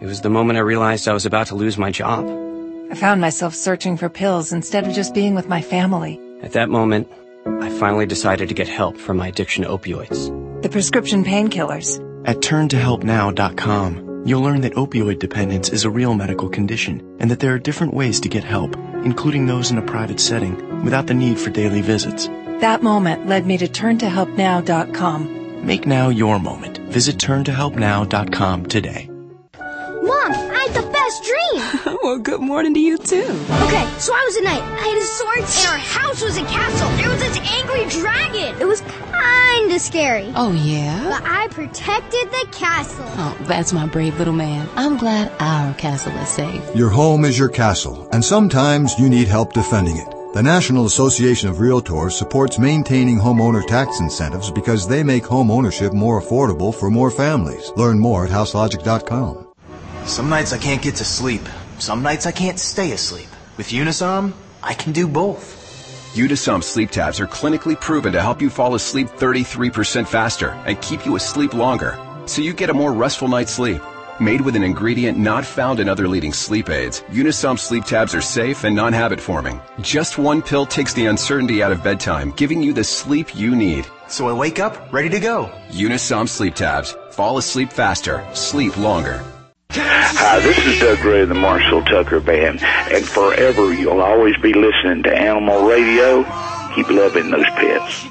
It 0.00 0.06
was 0.06 0.22
the 0.22 0.30
moment 0.30 0.56
I 0.56 0.62
realized 0.62 1.08
I 1.08 1.12
was 1.12 1.26
about 1.26 1.48
to 1.48 1.54
lose 1.54 1.76
my 1.76 1.90
job. 1.90 2.24
I 2.90 2.94
found 2.94 3.20
myself 3.20 3.54
searching 3.54 3.98
for 3.98 4.08
pills 4.08 4.50
instead 4.50 4.86
of 4.86 4.94
just 4.94 5.12
being 5.12 5.34
with 5.34 5.46
my 5.46 5.60
family. 5.60 6.18
At 6.42 6.52
that 6.52 6.70
moment, 6.70 7.06
I 7.60 7.68
finally 7.68 8.06
decided 8.06 8.48
to 8.48 8.54
get 8.54 8.66
help 8.66 8.96
for 8.96 9.12
my 9.12 9.28
addiction 9.28 9.64
to 9.64 9.68
opioids. 9.68 10.62
The 10.62 10.70
prescription 10.70 11.22
painkillers. 11.22 12.00
At 12.26 12.38
turntohelpnow.com, 12.38 14.22
you'll 14.24 14.40
learn 14.40 14.62
that 14.62 14.72
opioid 14.72 15.18
dependence 15.18 15.68
is 15.68 15.84
a 15.84 15.90
real 15.90 16.14
medical 16.14 16.48
condition 16.48 17.18
and 17.20 17.30
that 17.30 17.40
there 17.40 17.52
are 17.52 17.58
different 17.58 17.92
ways 17.92 18.20
to 18.20 18.30
get 18.30 18.42
help, 18.42 18.74
including 19.04 19.44
those 19.44 19.70
in 19.70 19.76
a 19.76 19.82
private 19.82 20.18
setting, 20.18 20.82
without 20.82 21.08
the 21.08 21.14
need 21.14 21.38
for 21.38 21.50
daily 21.50 21.82
visits. 21.82 22.26
That 22.60 22.82
moment 22.82 23.26
led 23.26 23.44
me 23.44 23.58
to 23.58 23.68
turntohelpnow.com. 23.68 25.66
Make 25.66 25.86
now 25.86 26.08
your 26.08 26.38
moment. 26.38 26.78
Visit 26.78 27.18
turntohelpnow.com 27.18 28.64
today. 28.64 29.09
Mom, 30.02 30.32
I 30.32 30.66
had 30.66 30.82
the 30.82 30.90
best 30.90 31.24
dream. 31.24 31.98
well, 32.02 32.18
good 32.18 32.40
morning 32.40 32.72
to 32.72 32.80
you 32.80 32.96
too. 32.96 33.18
Okay, 33.18 33.86
so 33.98 34.14
I 34.14 34.22
was 34.24 34.36
a 34.36 34.42
knight. 34.42 34.62
I 34.62 34.88
had 34.88 34.96
a 34.96 35.04
sword, 35.04 35.38
and 35.38 35.66
our 35.68 35.78
house 35.78 36.22
was 36.22 36.36
a 36.38 36.44
castle. 36.44 36.88
There 36.96 37.10
was 37.10 37.20
this 37.20 37.38
angry 37.52 37.84
dragon. 38.00 38.60
It 38.60 38.66
was 38.66 38.80
kinda 38.80 39.78
scary. 39.78 40.32
Oh, 40.34 40.52
yeah? 40.52 41.04
But 41.04 41.22
I 41.24 41.48
protected 41.48 42.30
the 42.30 42.46
castle. 42.50 43.04
Oh, 43.08 43.36
that's 43.42 43.74
my 43.74 43.86
brave 43.86 44.18
little 44.18 44.32
man. 44.32 44.68
I'm 44.74 44.96
glad 44.96 45.32
our 45.38 45.74
castle 45.74 46.16
is 46.16 46.28
safe. 46.28 46.62
Your 46.74 46.88
home 46.88 47.24
is 47.26 47.38
your 47.38 47.50
castle, 47.50 48.08
and 48.10 48.24
sometimes 48.24 48.98
you 48.98 49.08
need 49.10 49.28
help 49.28 49.52
defending 49.52 49.98
it. 49.98 50.08
The 50.32 50.42
National 50.42 50.86
Association 50.86 51.48
of 51.48 51.56
Realtors 51.56 52.12
supports 52.12 52.58
maintaining 52.58 53.18
homeowner 53.18 53.66
tax 53.66 54.00
incentives 54.00 54.50
because 54.50 54.86
they 54.86 55.02
make 55.02 55.26
home 55.26 55.50
ownership 55.50 55.92
more 55.92 56.22
affordable 56.22 56.72
for 56.72 56.88
more 56.88 57.10
families. 57.10 57.72
Learn 57.76 57.98
more 57.98 58.24
at 58.24 58.30
houselogic.com. 58.30 59.39
Some 60.10 60.28
nights 60.28 60.52
I 60.52 60.58
can't 60.58 60.82
get 60.82 60.96
to 60.96 61.04
sleep. 61.04 61.42
Some 61.78 62.02
nights 62.02 62.26
I 62.26 62.32
can't 62.32 62.58
stay 62.58 62.90
asleep. 62.90 63.28
With 63.56 63.68
Unisom, 63.68 64.32
I 64.60 64.74
can 64.74 64.92
do 64.92 65.06
both. 65.06 66.12
Unisom 66.14 66.64
sleep 66.64 66.90
tabs 66.90 67.20
are 67.20 67.28
clinically 67.28 67.80
proven 67.80 68.12
to 68.14 68.20
help 68.20 68.42
you 68.42 68.50
fall 68.50 68.74
asleep 68.74 69.06
33% 69.06 70.08
faster 70.08 70.48
and 70.66 70.82
keep 70.82 71.06
you 71.06 71.14
asleep 71.14 71.54
longer, 71.54 71.96
so 72.26 72.42
you 72.42 72.52
get 72.52 72.70
a 72.70 72.74
more 72.74 72.92
restful 72.92 73.28
night's 73.28 73.52
sleep. 73.52 73.80
Made 74.18 74.40
with 74.40 74.56
an 74.56 74.64
ingredient 74.64 75.16
not 75.16 75.44
found 75.44 75.78
in 75.78 75.88
other 75.88 76.08
leading 76.08 76.32
sleep 76.32 76.70
aids, 76.70 77.02
Unisom 77.12 77.56
sleep 77.56 77.84
tabs 77.84 78.12
are 78.12 78.20
safe 78.20 78.64
and 78.64 78.74
non-habit 78.74 79.20
forming. 79.20 79.60
Just 79.80 80.18
one 80.18 80.42
pill 80.42 80.66
takes 80.66 80.92
the 80.92 81.06
uncertainty 81.06 81.62
out 81.62 81.70
of 81.70 81.84
bedtime, 81.84 82.32
giving 82.32 82.64
you 82.64 82.72
the 82.72 82.82
sleep 82.82 83.36
you 83.36 83.54
need. 83.54 83.86
So 84.08 84.28
I 84.28 84.32
wake 84.32 84.58
up 84.58 84.92
ready 84.92 85.08
to 85.10 85.20
go. 85.20 85.52
Unisom 85.68 86.28
sleep 86.28 86.56
tabs. 86.56 86.96
Fall 87.12 87.38
asleep 87.38 87.70
faster. 87.70 88.26
Sleep 88.34 88.76
longer. 88.76 89.24
Hi, 89.72 90.40
this 90.40 90.58
is 90.66 90.80
Doug 90.80 90.98
Gray 90.98 91.20
of 91.20 91.28
the 91.28 91.34
Marshall 91.34 91.82
Tucker 91.82 92.18
Band, 92.18 92.60
and 92.62 93.06
forever 93.06 93.72
you'll 93.72 94.00
always 94.00 94.36
be 94.38 94.52
listening 94.52 95.04
to 95.04 95.16
Animal 95.16 95.64
Radio. 95.66 96.24
Keep 96.74 96.90
loving 96.90 97.30
those 97.30 97.44
pets. 97.44 98.06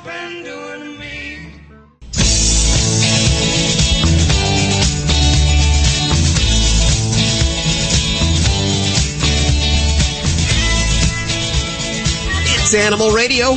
It's 12.62 12.74
Animal 12.74 13.12
Radio. 13.12 13.56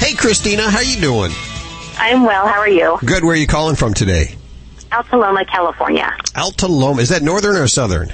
Hey, 0.00 0.14
Christina, 0.14 0.68
how 0.68 0.80
you 0.80 1.00
doing? 1.00 1.32
I'm 1.96 2.24
well. 2.24 2.46
How 2.46 2.58
are 2.58 2.68
you? 2.68 2.98
Good. 3.04 3.24
Where 3.24 3.32
are 3.32 3.36
you 3.36 3.46
calling 3.46 3.76
from 3.76 3.94
today? 3.94 4.37
Alta 4.92 5.16
Loma, 5.16 5.44
California. 5.44 6.16
Alta 6.34 6.66
Loma. 6.66 7.02
Is 7.02 7.10
that 7.10 7.22
northern 7.22 7.56
or 7.56 7.66
southern? 7.66 8.12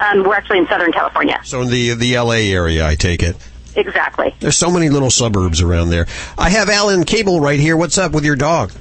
Um, 0.00 0.24
we're 0.24 0.34
actually 0.34 0.58
in 0.58 0.66
Southern 0.66 0.92
California. 0.92 1.38
So 1.44 1.60
in 1.62 1.68
the 1.68 1.94
the 1.94 2.16
L.A. 2.16 2.52
area, 2.52 2.86
I 2.86 2.96
take 2.96 3.22
it. 3.22 3.36
Exactly. 3.76 4.34
There's 4.40 4.56
so 4.56 4.70
many 4.70 4.88
little 4.88 5.10
suburbs 5.10 5.60
around 5.60 5.90
there. 5.90 6.06
I 6.36 6.50
have 6.50 6.68
Alan 6.68 7.04
Cable 7.04 7.40
right 7.40 7.58
here. 7.58 7.76
What's 7.76 7.98
up 7.98 8.12
with 8.12 8.24
your 8.24 8.36
dog? 8.36 8.72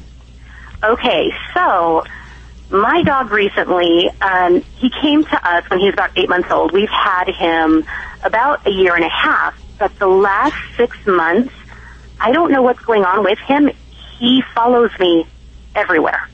Okay, 0.84 1.32
so 1.54 2.04
my 2.72 3.04
dog 3.04 3.32
recently, 3.32 4.10
um, 4.22 4.62
he 4.78 4.90
came 4.90 5.24
to 5.24 5.50
us 5.50 5.70
when 5.70 5.80
he 5.80 5.86
was 5.86 5.94
about 5.94 6.18
eight 6.18 6.28
months 6.28 6.50
old. 6.50 6.72
We've 6.72 6.90
had 6.90 7.28
him 7.30 7.86
about 8.24 8.66
a 8.66 8.72
year 8.72 8.96
and 8.96 9.06
a 9.06 9.10
half, 9.10 9.56
but 9.78 9.98
the 10.00 10.08
last 10.08 10.56
six 10.76 10.98
months, 11.06 11.54
I 12.20 12.32
don't 12.32 12.52
know 12.52 12.62
what's 12.64 12.82
going 12.82 13.04
on 13.04 13.24
with 13.24 13.40
him. 13.40 13.70
He 14.18 14.42
follows 14.56 14.92
me 15.00 15.26
everywhere. 15.76 16.28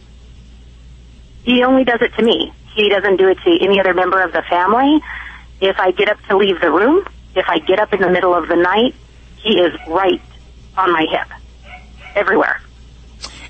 He 1.47 1.63
only 1.63 1.85
does 1.85 2.01
it 2.01 2.13
to 2.15 2.23
me. 2.23 2.51
He 2.75 2.89
doesn't 2.89 3.15
do 3.15 3.29
it 3.29 3.37
to 3.45 3.57
any 3.63 3.79
other 3.79 3.93
member 3.93 4.21
of 4.21 4.33
the 4.33 4.41
family. 4.49 5.01
If 5.61 5.79
I 5.79 5.91
get 5.91 6.09
up 6.09 6.17
to 6.27 6.35
leave 6.35 6.59
the 6.59 6.69
room, 6.69 7.07
if 7.35 7.45
I 7.47 7.59
get 7.59 7.79
up 7.79 7.93
in 7.93 8.01
the 8.01 8.09
middle 8.09 8.35
of 8.35 8.49
the 8.49 8.57
night, 8.57 8.93
he 9.37 9.57
is 9.57 9.73
right 9.87 10.21
on 10.75 10.91
my 10.91 11.05
hip. 11.09 11.27
Everywhere. 12.15 12.59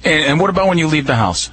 And, 0.03 0.25
and 0.25 0.39
what 0.39 0.51
about 0.51 0.67
when 0.67 0.77
you 0.77 0.85
leave 0.85 1.07
the 1.07 1.15
house? 1.15 1.49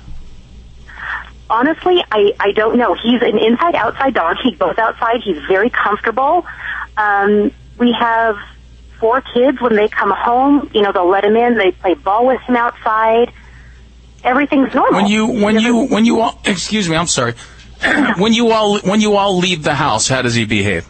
Honestly, 1.49 2.05
I, 2.13 2.35
I 2.39 2.53
don't 2.53 2.77
know. 2.77 2.93
He's 2.93 3.23
an 3.23 3.39
inside 3.39 3.75
outside 3.75 4.13
dog. 4.13 4.37
He 4.45 4.53
goes 4.53 4.77
outside. 4.77 5.23
He's 5.23 5.43
very 5.47 5.71
comfortable. 5.71 6.45
Um, 6.99 7.53
we 7.79 7.97
have 7.99 8.37
four 9.01 9.23
kids 9.23 9.63
when 9.63 9.77
they 9.77 9.89
come 9.89 10.11
home. 10.11 10.71
You 10.75 10.83
know, 10.83 10.93
they'll 10.93 11.09
let 11.09 11.25
him 11.25 11.37
in. 11.37 11.57
They 11.57 11.71
play 11.71 11.95
ball 11.95 12.27
with 12.27 12.43
him 12.43 12.57
outside. 12.57 13.33
Everything's 14.25 14.75
normal. 14.75 15.01
When 15.03 15.07
you 15.11 15.27
when 15.27 15.61
you 15.61 15.87
when 15.87 16.05
you 16.05 16.21
all 16.21 16.41
excuse 16.45 16.89
me, 16.89 16.97
I'm 16.97 17.07
sorry. 17.07 17.35
when 18.19 18.33
you 18.33 18.51
all 18.51 18.79
when 18.81 19.01
you 19.01 19.17
all 19.17 19.37
leave 19.39 19.63
the 19.63 19.75
house, 19.75 20.09
how 20.09 20.23
does 20.23 20.35
he 20.35 20.45
behave? 20.47 20.87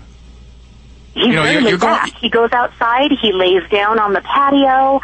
He's 1.14 1.26
You 1.26 1.32
know, 1.32 1.42
very 1.42 1.54
you're- 1.56 1.68
you're 1.70 1.78
going- 1.78 1.94
back. 1.94 2.12
He 2.16 2.28
goes 2.28 2.52
outside. 2.52 3.10
He 3.20 3.32
lays 3.32 3.62
down 3.70 3.98
on 3.98 4.12
the 4.12 4.20
patio. 4.20 5.00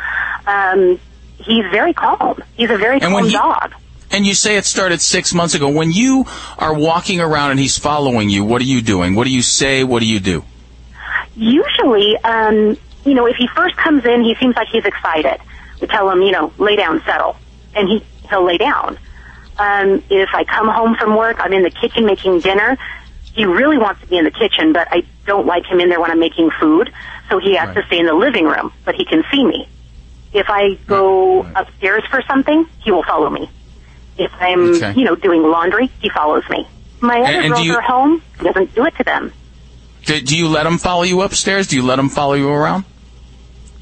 Um, 0.47 0.99
he's 1.39 1.65
very 1.71 1.93
calm. 1.93 2.43
He's 2.57 2.71
a 2.71 2.77
very 2.79 2.95
And 2.95 3.03
calm 3.05 3.13
when 3.15 3.25
he- 3.27 3.33
dog. 3.33 3.75
And 4.13 4.27
you 4.27 4.35
say 4.35 4.57
it 4.57 4.65
started 4.65 5.01
six 5.01 5.33
months 5.33 5.55
ago. 5.55 5.69
When 5.69 5.93
you 5.93 6.25
are 6.59 6.75
walking 6.75 7.21
around 7.21 7.53
and 7.53 7.61
he's 7.61 7.79
following 7.79 8.29
you, 8.29 8.45
what 8.45 8.61
are 8.61 8.65
you 8.65 8.83
doing? 8.83 9.15
What 9.15 9.25
do 9.25 9.31
you 9.33 9.41
say? 9.43 9.85
What 9.85 10.01
do 10.01 10.07
you 10.07 10.19
do? 10.19 10.43
Usually, 11.37 12.17
um, 12.25 12.77
you 13.05 13.15
know, 13.15 13.27
if 13.27 13.37
he 13.37 13.47
first 13.55 13.77
comes 13.77 14.05
in, 14.05 14.25
he 14.25 14.35
seems 14.41 14.57
like 14.57 14.67
he's 14.69 14.85
excited. 14.85 15.39
We 15.81 15.87
tell 15.87 16.11
him, 16.11 16.23
you 16.23 16.33
know, 16.33 16.53
lay 16.59 16.75
down, 16.77 17.01
settle, 17.07 17.37
and 17.77 17.89
he 17.89 18.05
he'll 18.31 18.45
lay 18.45 18.57
down. 18.59 18.99
Um, 19.59 20.03
if 20.09 20.31
I 20.33 20.45
come 20.45 20.69
home 20.69 20.95
from 20.97 21.17
work, 21.17 21.37
I'm 21.41 21.53
in 21.53 21.63
the 21.63 21.71
kitchen 21.71 22.07
making 22.07 22.41
dinner. 22.41 22.79
He 23.35 23.45
really 23.45 23.77
wants 23.79 24.01
to 24.01 24.07
be 24.07 24.17
in 24.17 24.25
the 24.25 24.31
kitchen, 24.31 24.73
but 24.73 24.89
I 24.91 25.03
don't 25.27 25.47
like 25.47 25.67
him 25.67 25.81
in 25.81 25.89
there 25.91 26.01
when 26.01 26.11
I'm 26.11 26.19
making 26.19 26.51
food, 26.59 26.91
so 27.29 27.39
he 27.39 27.57
has 27.57 27.75
to 27.75 27.83
stay 27.87 27.99
in 27.99 28.07
the 28.07 28.15
living 28.15 28.45
room, 28.47 28.73
but 28.85 28.95
he 28.95 29.05
can 29.05 29.23
see 29.31 29.45
me. 29.45 29.69
If 30.33 30.47
I 30.49 30.75
go 30.87 31.43
upstairs 31.55 32.05
for 32.11 32.23
something, 32.23 32.67
he 32.83 32.91
will 32.91 33.03
follow 33.03 33.29
me. 33.31 33.51
If 34.17 34.33
I'm, 34.41 34.75
Okay. 34.77 34.95
you 34.97 35.05
know, 35.05 35.15
doing 35.15 35.43
laundry, 35.43 35.91
he 36.01 36.09
follows 36.09 36.45
me. 36.51 36.67
My 37.01 37.19
other 37.21 37.27
And- 37.27 37.45
and 37.47 37.55
girls 37.55 37.67
you- 37.67 37.77
are 37.77 37.81
home. 37.83 38.23
He 38.39 38.45
doesn't 38.45 38.75
do 38.75 38.85
it 38.87 38.97
to 38.97 39.05
them. 39.05 39.33
Do, 40.07 40.21
do 40.21 40.37
you 40.37 40.49
let 40.49 40.67
him 40.67 40.79
follow 40.79 41.03
you 41.03 41.21
upstairs? 41.23 41.67
Do 41.67 41.77
you 41.77 41.83
let 41.83 41.99
him 41.99 42.09
follow 42.09 42.35
you 42.35 42.49
around? 42.49 42.85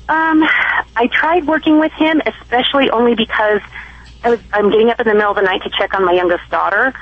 Um, 0.08 0.42
I 0.96 1.06
tried 1.12 1.46
working 1.46 1.78
with 1.78 1.92
him, 1.92 2.20
especially 2.26 2.90
only 2.90 3.14
because 3.14 3.60
I 4.28 4.32
was 4.32 4.40
I'm 4.52 4.70
getting 4.70 4.90
up 4.90 5.00
in 5.00 5.06
the 5.06 5.14
middle 5.14 5.30
of 5.30 5.36
the 5.36 5.42
night 5.42 5.62
to 5.62 5.70
check 5.70 5.94
on 5.94 6.04
my 6.04 6.12
youngest 6.12 6.48
daughter, 6.50 6.92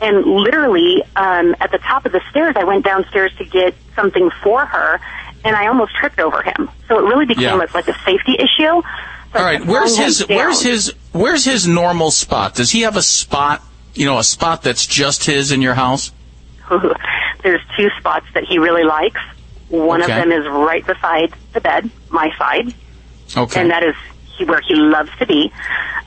and 0.00 0.24
literally 0.24 1.02
um, 1.16 1.56
at 1.60 1.72
the 1.72 1.78
top 1.78 2.06
of 2.06 2.12
the 2.12 2.20
stairs, 2.30 2.54
I 2.56 2.62
went 2.62 2.84
downstairs 2.84 3.32
to 3.38 3.44
get 3.44 3.74
something 3.96 4.30
for 4.42 4.64
her, 4.64 5.00
and 5.44 5.56
I 5.56 5.66
almost 5.66 5.96
tripped 5.96 6.20
over 6.20 6.42
him. 6.42 6.70
So 6.86 6.98
it 7.00 7.02
really 7.08 7.26
became 7.26 7.42
Yeah. 7.42 7.54
like, 7.54 7.74
like 7.74 7.88
a 7.88 7.98
safety 8.04 8.36
issue. 8.38 8.68
All 8.68 8.82
right. 9.34 9.64
Where's 9.66 9.96
his 9.98 10.18
down. 10.20 10.36
Where's 10.38 10.62
his 10.62 10.94
Where's 11.12 11.44
his 11.44 11.66
normal 11.66 12.10
spot? 12.12 12.54
Does 12.54 12.70
he 12.70 12.82
have 12.82 12.96
a 12.96 13.02
spot? 13.02 13.62
You 13.94 14.04
know, 14.06 14.18
a 14.18 14.24
spot 14.24 14.62
that's 14.62 14.86
just 14.86 15.24
his 15.24 15.50
in 15.50 15.62
your 15.62 15.74
house? 15.74 16.12
there's 17.42 17.62
two 17.76 17.88
spots 17.98 18.26
that 18.34 18.44
he 18.44 18.58
really 18.58 18.84
likes. 18.84 19.20
One 19.70 20.02
Okay. 20.02 20.12
of 20.12 20.28
them 20.28 20.30
is 20.30 20.46
right 20.46 20.86
beside 20.86 21.32
the 21.52 21.60
bed, 21.60 21.90
my 22.10 22.30
side, 22.38 22.72
Okay. 23.36 23.60
and 23.60 23.70
that 23.72 23.82
is 23.82 23.96
he, 24.36 24.44
where 24.44 24.60
he 24.60 24.74
loves 24.74 25.10
to 25.18 25.26
be. 25.26 25.52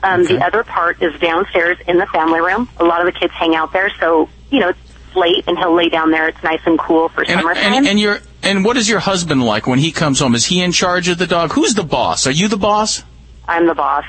Um, 0.02 0.24
The 0.24 0.44
other 0.44 0.64
part 0.64 1.02
is 1.02 1.18
downstairs 1.20 1.78
in 1.86 1.98
the 1.98 2.06
family 2.06 2.40
room. 2.40 2.68
A 2.78 2.84
lot 2.84 3.06
of 3.06 3.12
the 3.12 3.18
kids 3.18 3.32
hang 3.32 3.54
out 3.54 3.72
there, 3.72 3.90
so 4.00 4.28
you 4.50 4.60
know 4.60 4.70
it's 4.70 5.16
late, 5.16 5.44
and 5.46 5.58
he'll 5.58 5.74
lay 5.74 5.88
down 5.88 6.10
there. 6.10 6.28
It's 6.28 6.42
nice 6.42 6.60
and 6.64 6.78
cool 6.78 7.08
for 7.08 7.22
and, 7.22 7.40
summertime. 7.40 7.72
and, 7.72 7.86
and 7.86 8.00
your 8.00 8.20
and 8.42 8.64
what 8.64 8.76
is 8.76 8.88
your 8.88 9.00
husband 9.00 9.44
like 9.44 9.66
when 9.66 9.78
he 9.78 9.92
comes 9.92 10.20
home? 10.20 10.34
Is 10.34 10.46
he 10.46 10.62
in 10.62 10.72
charge 10.72 11.08
of 11.08 11.18
the 11.18 11.26
dog? 11.26 11.52
Who's 11.52 11.74
the 11.74 11.84
boss? 11.84 12.26
Are 12.26 12.30
you 12.30 12.48
the 12.48 12.56
boss? 12.56 13.02
I'm 13.46 13.66
the 13.66 13.74
boss. 13.74 14.04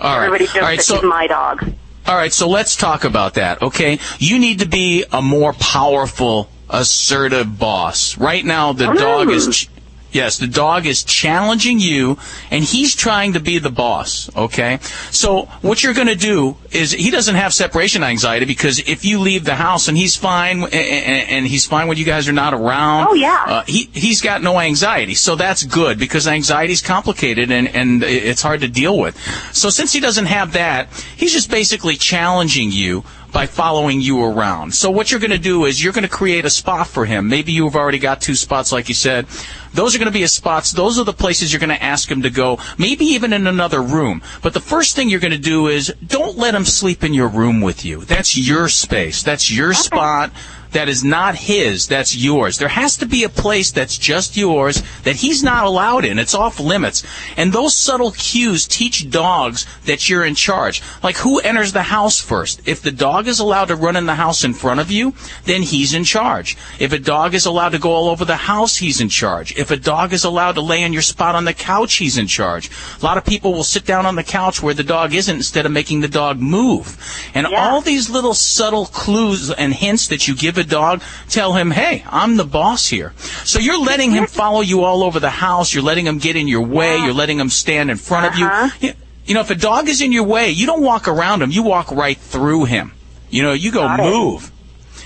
All 0.00 0.16
right. 0.16 0.26
Everybody 0.26 0.46
jokes 0.46 0.56
All 0.56 0.62
right. 0.62 0.80
So 0.80 0.94
he's 0.96 1.04
my 1.04 1.26
dog. 1.26 1.72
All 2.06 2.16
right, 2.16 2.32
so 2.32 2.48
let's 2.48 2.76
talk 2.76 3.04
about 3.04 3.34
that, 3.34 3.62
okay? 3.62 4.00
You 4.18 4.38
need 4.38 4.60
to 4.60 4.66
be 4.66 5.04
a 5.12 5.20
more 5.22 5.52
powerful, 5.52 6.48
assertive 6.68 7.58
boss. 7.58 8.16
Right 8.16 8.44
now, 8.44 8.72
the 8.72 8.92
dog 8.92 9.30
is. 9.30 9.68
Yes, 10.12 10.38
the 10.38 10.46
dog 10.46 10.86
is 10.86 11.04
challenging 11.04 11.78
you, 11.78 12.18
and 12.50 12.64
he's 12.64 12.94
trying 12.94 13.34
to 13.34 13.40
be 13.40 13.58
the 13.58 13.70
boss, 13.70 14.30
okay? 14.36 14.78
So, 15.10 15.42
what 15.62 15.82
you're 15.82 15.94
gonna 15.94 16.14
do 16.14 16.56
is, 16.70 16.92
he 16.92 17.10
doesn't 17.10 17.36
have 17.36 17.54
separation 17.54 18.02
anxiety 18.02 18.46
because 18.46 18.78
if 18.80 19.04
you 19.04 19.20
leave 19.20 19.44
the 19.44 19.54
house 19.54 19.88
and 19.88 19.96
he's 19.96 20.16
fine, 20.16 20.62
and, 20.62 20.74
and 20.74 21.46
he's 21.46 21.66
fine 21.66 21.88
when 21.88 21.96
you 21.96 22.04
guys 22.04 22.28
are 22.28 22.32
not 22.32 22.54
around. 22.54 23.08
Oh, 23.08 23.14
yeah. 23.14 23.44
Uh, 23.46 23.64
he, 23.66 23.88
he's 23.92 24.20
got 24.20 24.42
no 24.42 24.58
anxiety, 24.58 25.14
so 25.14 25.36
that's 25.36 25.62
good 25.64 25.98
because 25.98 26.26
anxiety 26.26 26.72
is 26.72 26.82
complicated 26.82 27.50
and, 27.50 27.68
and 27.68 28.02
it's 28.02 28.42
hard 28.42 28.60
to 28.60 28.68
deal 28.68 28.98
with. 28.98 29.16
So 29.54 29.70
since 29.70 29.92
he 29.92 30.00
doesn't 30.00 30.26
have 30.26 30.52
that, 30.52 30.88
he's 31.16 31.32
just 31.32 31.50
basically 31.50 31.96
challenging 31.96 32.70
you 32.72 33.04
by 33.32 33.46
following 33.46 34.00
you 34.00 34.24
around. 34.24 34.74
So 34.74 34.90
what 34.90 35.10
you're 35.10 35.20
going 35.20 35.30
to 35.30 35.38
do 35.38 35.64
is 35.64 35.82
you're 35.82 35.92
going 35.92 36.04
to 36.04 36.08
create 36.08 36.44
a 36.44 36.50
spot 36.50 36.86
for 36.86 37.04
him. 37.04 37.28
Maybe 37.28 37.52
you've 37.52 37.76
already 37.76 37.98
got 37.98 38.20
two 38.20 38.34
spots, 38.34 38.72
like 38.72 38.88
you 38.88 38.94
said. 38.94 39.26
Those 39.72 39.94
are 39.94 39.98
going 39.98 40.06
to 40.06 40.12
be 40.12 40.20
his 40.20 40.32
spots. 40.32 40.72
Those 40.72 40.98
are 40.98 41.04
the 41.04 41.12
places 41.12 41.52
you're 41.52 41.60
going 41.60 41.70
to 41.70 41.82
ask 41.82 42.10
him 42.10 42.22
to 42.22 42.30
go. 42.30 42.58
Maybe 42.78 43.04
even 43.06 43.32
in 43.32 43.46
another 43.46 43.82
room. 43.82 44.22
But 44.42 44.54
the 44.54 44.60
first 44.60 44.96
thing 44.96 45.08
you're 45.08 45.20
going 45.20 45.30
to 45.30 45.38
do 45.38 45.68
is 45.68 45.94
don't 46.06 46.36
let 46.36 46.54
him 46.54 46.64
sleep 46.64 47.04
in 47.04 47.14
your 47.14 47.28
room 47.28 47.60
with 47.60 47.84
you. 47.84 48.04
That's 48.04 48.36
your 48.36 48.68
space. 48.68 49.22
That's 49.22 49.50
your 49.50 49.74
spot. 49.74 50.32
That 50.72 50.88
is 50.88 51.02
not 51.02 51.34
his. 51.34 51.88
That's 51.88 52.16
yours. 52.16 52.58
There 52.58 52.68
has 52.68 52.96
to 52.98 53.06
be 53.06 53.24
a 53.24 53.28
place 53.28 53.72
that's 53.72 53.98
just 53.98 54.36
yours 54.36 54.82
that 55.02 55.16
he's 55.16 55.42
not 55.42 55.66
allowed 55.66 56.04
in. 56.04 56.18
It's 56.18 56.34
off 56.34 56.60
limits. 56.60 57.04
And 57.36 57.52
those 57.52 57.76
subtle 57.76 58.12
cues 58.12 58.66
teach 58.66 59.10
dogs 59.10 59.66
that 59.86 60.08
you're 60.08 60.24
in 60.24 60.34
charge. 60.34 60.82
Like 61.02 61.16
who 61.16 61.40
enters 61.40 61.72
the 61.72 61.82
house 61.82 62.20
first? 62.20 62.66
If 62.66 62.82
the 62.82 62.92
dog 62.92 63.26
is 63.26 63.40
allowed 63.40 63.66
to 63.66 63.76
run 63.76 63.96
in 63.96 64.06
the 64.06 64.14
house 64.14 64.44
in 64.44 64.54
front 64.54 64.80
of 64.80 64.90
you, 64.90 65.14
then 65.44 65.62
he's 65.62 65.94
in 65.94 66.04
charge. 66.04 66.56
If 66.78 66.92
a 66.92 66.98
dog 66.98 67.34
is 67.34 67.46
allowed 67.46 67.70
to 67.70 67.78
go 67.78 67.90
all 67.90 68.08
over 68.08 68.24
the 68.24 68.36
house, 68.36 68.76
he's 68.76 69.00
in 69.00 69.08
charge. 69.08 69.56
If 69.56 69.70
a 69.70 69.76
dog 69.76 70.12
is 70.12 70.24
allowed 70.24 70.52
to 70.52 70.60
lay 70.60 70.82
in 70.82 70.92
your 70.92 71.02
spot 71.02 71.34
on 71.34 71.44
the 71.44 71.54
couch, 71.54 71.94
he's 71.94 72.16
in 72.16 72.26
charge. 72.26 72.70
A 73.00 73.04
lot 73.04 73.18
of 73.18 73.24
people 73.24 73.52
will 73.52 73.64
sit 73.64 73.84
down 73.84 74.06
on 74.06 74.14
the 74.14 74.22
couch 74.22 74.62
where 74.62 74.74
the 74.74 74.84
dog 74.84 75.14
isn't 75.14 75.36
instead 75.36 75.66
of 75.66 75.72
making 75.72 76.00
the 76.00 76.08
dog 76.08 76.38
move. 76.38 76.96
And 77.34 77.46
all 77.46 77.80
these 77.80 78.08
little 78.08 78.34
subtle 78.34 78.86
clues 78.86 79.50
and 79.50 79.74
hints 79.74 80.06
that 80.08 80.28
you 80.28 80.36
give 80.36 80.58
a 80.60 80.64
dog 80.64 81.02
tell 81.28 81.54
him, 81.54 81.70
hey, 81.70 82.04
I'm 82.08 82.36
the 82.36 82.44
boss 82.44 82.86
here. 82.88 83.12
So 83.44 83.58
you're 83.58 83.80
letting 83.80 84.12
him 84.12 84.26
follow 84.26 84.60
you 84.60 84.84
all 84.84 85.02
over 85.02 85.18
the 85.18 85.30
house. 85.30 85.74
You're 85.74 85.82
letting 85.82 86.06
him 86.06 86.18
get 86.18 86.36
in 86.36 86.46
your 86.48 86.62
way. 86.62 86.98
You're 86.98 87.12
letting 87.12 87.38
him 87.40 87.48
stand 87.48 87.90
in 87.90 87.96
front 87.96 88.32
of 88.32 88.38
you. 88.38 88.46
Uh-huh. 88.46 88.76
you. 88.80 88.92
You 89.26 89.34
know, 89.34 89.40
if 89.40 89.50
a 89.50 89.54
dog 89.54 89.88
is 89.88 90.00
in 90.02 90.12
your 90.12 90.24
way, 90.24 90.50
you 90.50 90.66
don't 90.66 90.82
walk 90.82 91.06
around 91.06 91.42
him. 91.42 91.50
You 91.50 91.62
walk 91.62 91.90
right 91.92 92.16
through 92.16 92.64
him. 92.64 92.92
You 93.30 93.42
know, 93.42 93.52
you 93.52 93.70
go 93.70 93.82
Got 93.82 94.00
it. 94.00 94.02
move. 94.04 94.50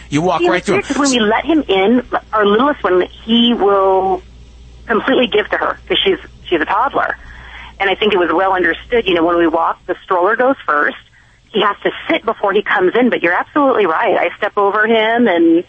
You 0.09 0.23
walk 0.23 0.43
know, 0.43 0.51
right 0.51 0.65
through 0.65 0.77
him. 0.77 0.81
because 0.83 0.99
when 0.99 1.11
we 1.11 1.21
let 1.21 1.45
him 1.45 1.63
in, 1.69 2.07
our 2.33 2.47
littlest 2.47 2.83
one, 2.83 3.03
he 3.03 3.53
will 3.53 4.23
completely 4.87 5.27
give 5.27 5.49
to 5.51 5.57
her 5.59 5.79
because 5.83 5.99
she's 6.05 6.19
she's 6.47 6.61
a 6.61 6.65
toddler, 6.65 7.19
and 7.81 7.91
I 7.91 7.95
think 7.95 8.15
it 8.15 8.19
was 8.19 8.31
well 8.33 8.53
understood. 8.53 9.07
You 9.07 9.15
know, 9.15 9.25
when 9.25 9.37
we 9.37 9.47
walk, 9.47 9.85
the 9.87 9.97
stroller 10.05 10.37
goes 10.37 10.57
first. 10.65 10.97
He 11.55 11.63
has 11.63 11.77
to 11.85 11.91
sit 12.11 12.25
before 12.25 12.53
he 12.53 12.63
comes 12.63 12.93
in. 12.99 13.09
But 13.11 13.23
you're 13.23 13.33
absolutely 13.33 13.87
right. 13.87 14.17
I 14.19 14.37
step 14.37 14.57
over 14.59 14.87
him 14.87 15.29
and 15.29 15.65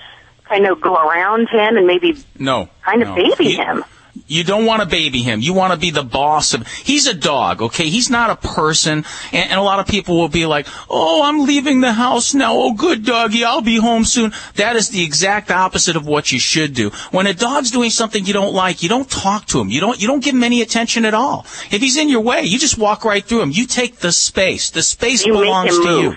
kind 0.50 0.66
of 0.68 0.82
go 0.82 0.96
around 0.96 1.48
him 1.50 1.78
and 1.78 1.88
maybe 1.88 2.18
No. 2.38 2.70
kind 2.84 3.02
of 3.04 3.10
no. 3.10 3.16
baby 3.16 3.46
He- 3.52 3.56
him. 3.56 3.84
You 4.28 4.44
don't 4.44 4.66
want 4.66 4.82
to 4.82 4.88
baby 4.88 5.22
him. 5.22 5.40
You 5.42 5.54
want 5.54 5.74
to 5.74 5.80
be 5.80 5.92
the 5.92 6.04
boss 6.04 6.54
of. 6.54 6.66
He's 6.68 7.06
a 7.08 7.14
dog, 7.14 7.62
okay? 7.62 7.90
He's 7.90 8.10
not 8.10 8.30
a 8.30 8.36
person. 8.36 9.06
And, 9.32 9.52
and 9.52 9.60
a 9.60 9.64
lot 9.64 9.80
of 9.80 9.88
people 9.88 10.18
will 10.18 10.30
be 10.30 10.46
like, 10.46 10.68
"Oh, 10.90 11.24
I'm 11.24 11.46
leaving 11.46 11.82
the 11.82 11.94
house 11.94 12.34
now. 12.34 12.54
Oh, 12.56 12.74
good 12.74 13.06
doggy, 13.06 13.44
I'll 13.44 13.62
be 13.62 13.78
home 13.78 14.06
soon." 14.06 14.34
That 14.56 14.76
is 14.76 14.90
the 14.90 15.04
exact 15.04 15.52
opposite 15.52 15.96
of 15.96 16.08
what 16.08 16.32
you 16.32 16.40
should 16.40 16.74
do. 16.74 16.90
When 17.12 17.28
a 17.28 17.34
dog's 17.34 17.72
doing 17.72 17.90
something 17.90 18.26
you 18.26 18.34
don't 18.34 18.54
like, 18.54 18.82
you 18.84 18.90
don't 18.90 19.10
talk 19.10 19.46
to 19.48 19.60
him. 19.60 19.70
You 19.70 19.80
don't. 19.82 20.02
You 20.02 20.08
don't 20.08 20.24
give 20.24 20.34
him 20.34 20.44
any 20.44 20.62
attention 20.62 21.06
at 21.06 21.14
all. 21.14 21.46
If 21.72 21.82
he's 21.82 21.98
in 21.98 22.10
your 22.10 22.22
way, 22.22 22.42
you 22.44 22.58
just 22.58 22.78
walk 22.78 23.06
right 23.06 23.24
through 23.24 23.42
him. 23.42 23.52
You 23.52 23.66
take 23.68 23.98
the 23.98 24.12
space. 24.12 24.70
The 24.72 24.82
space 24.82 25.26
You 25.26 25.34
belongs 25.34 25.78
to 25.78 25.84
move. 25.84 26.04
you. 26.04 26.16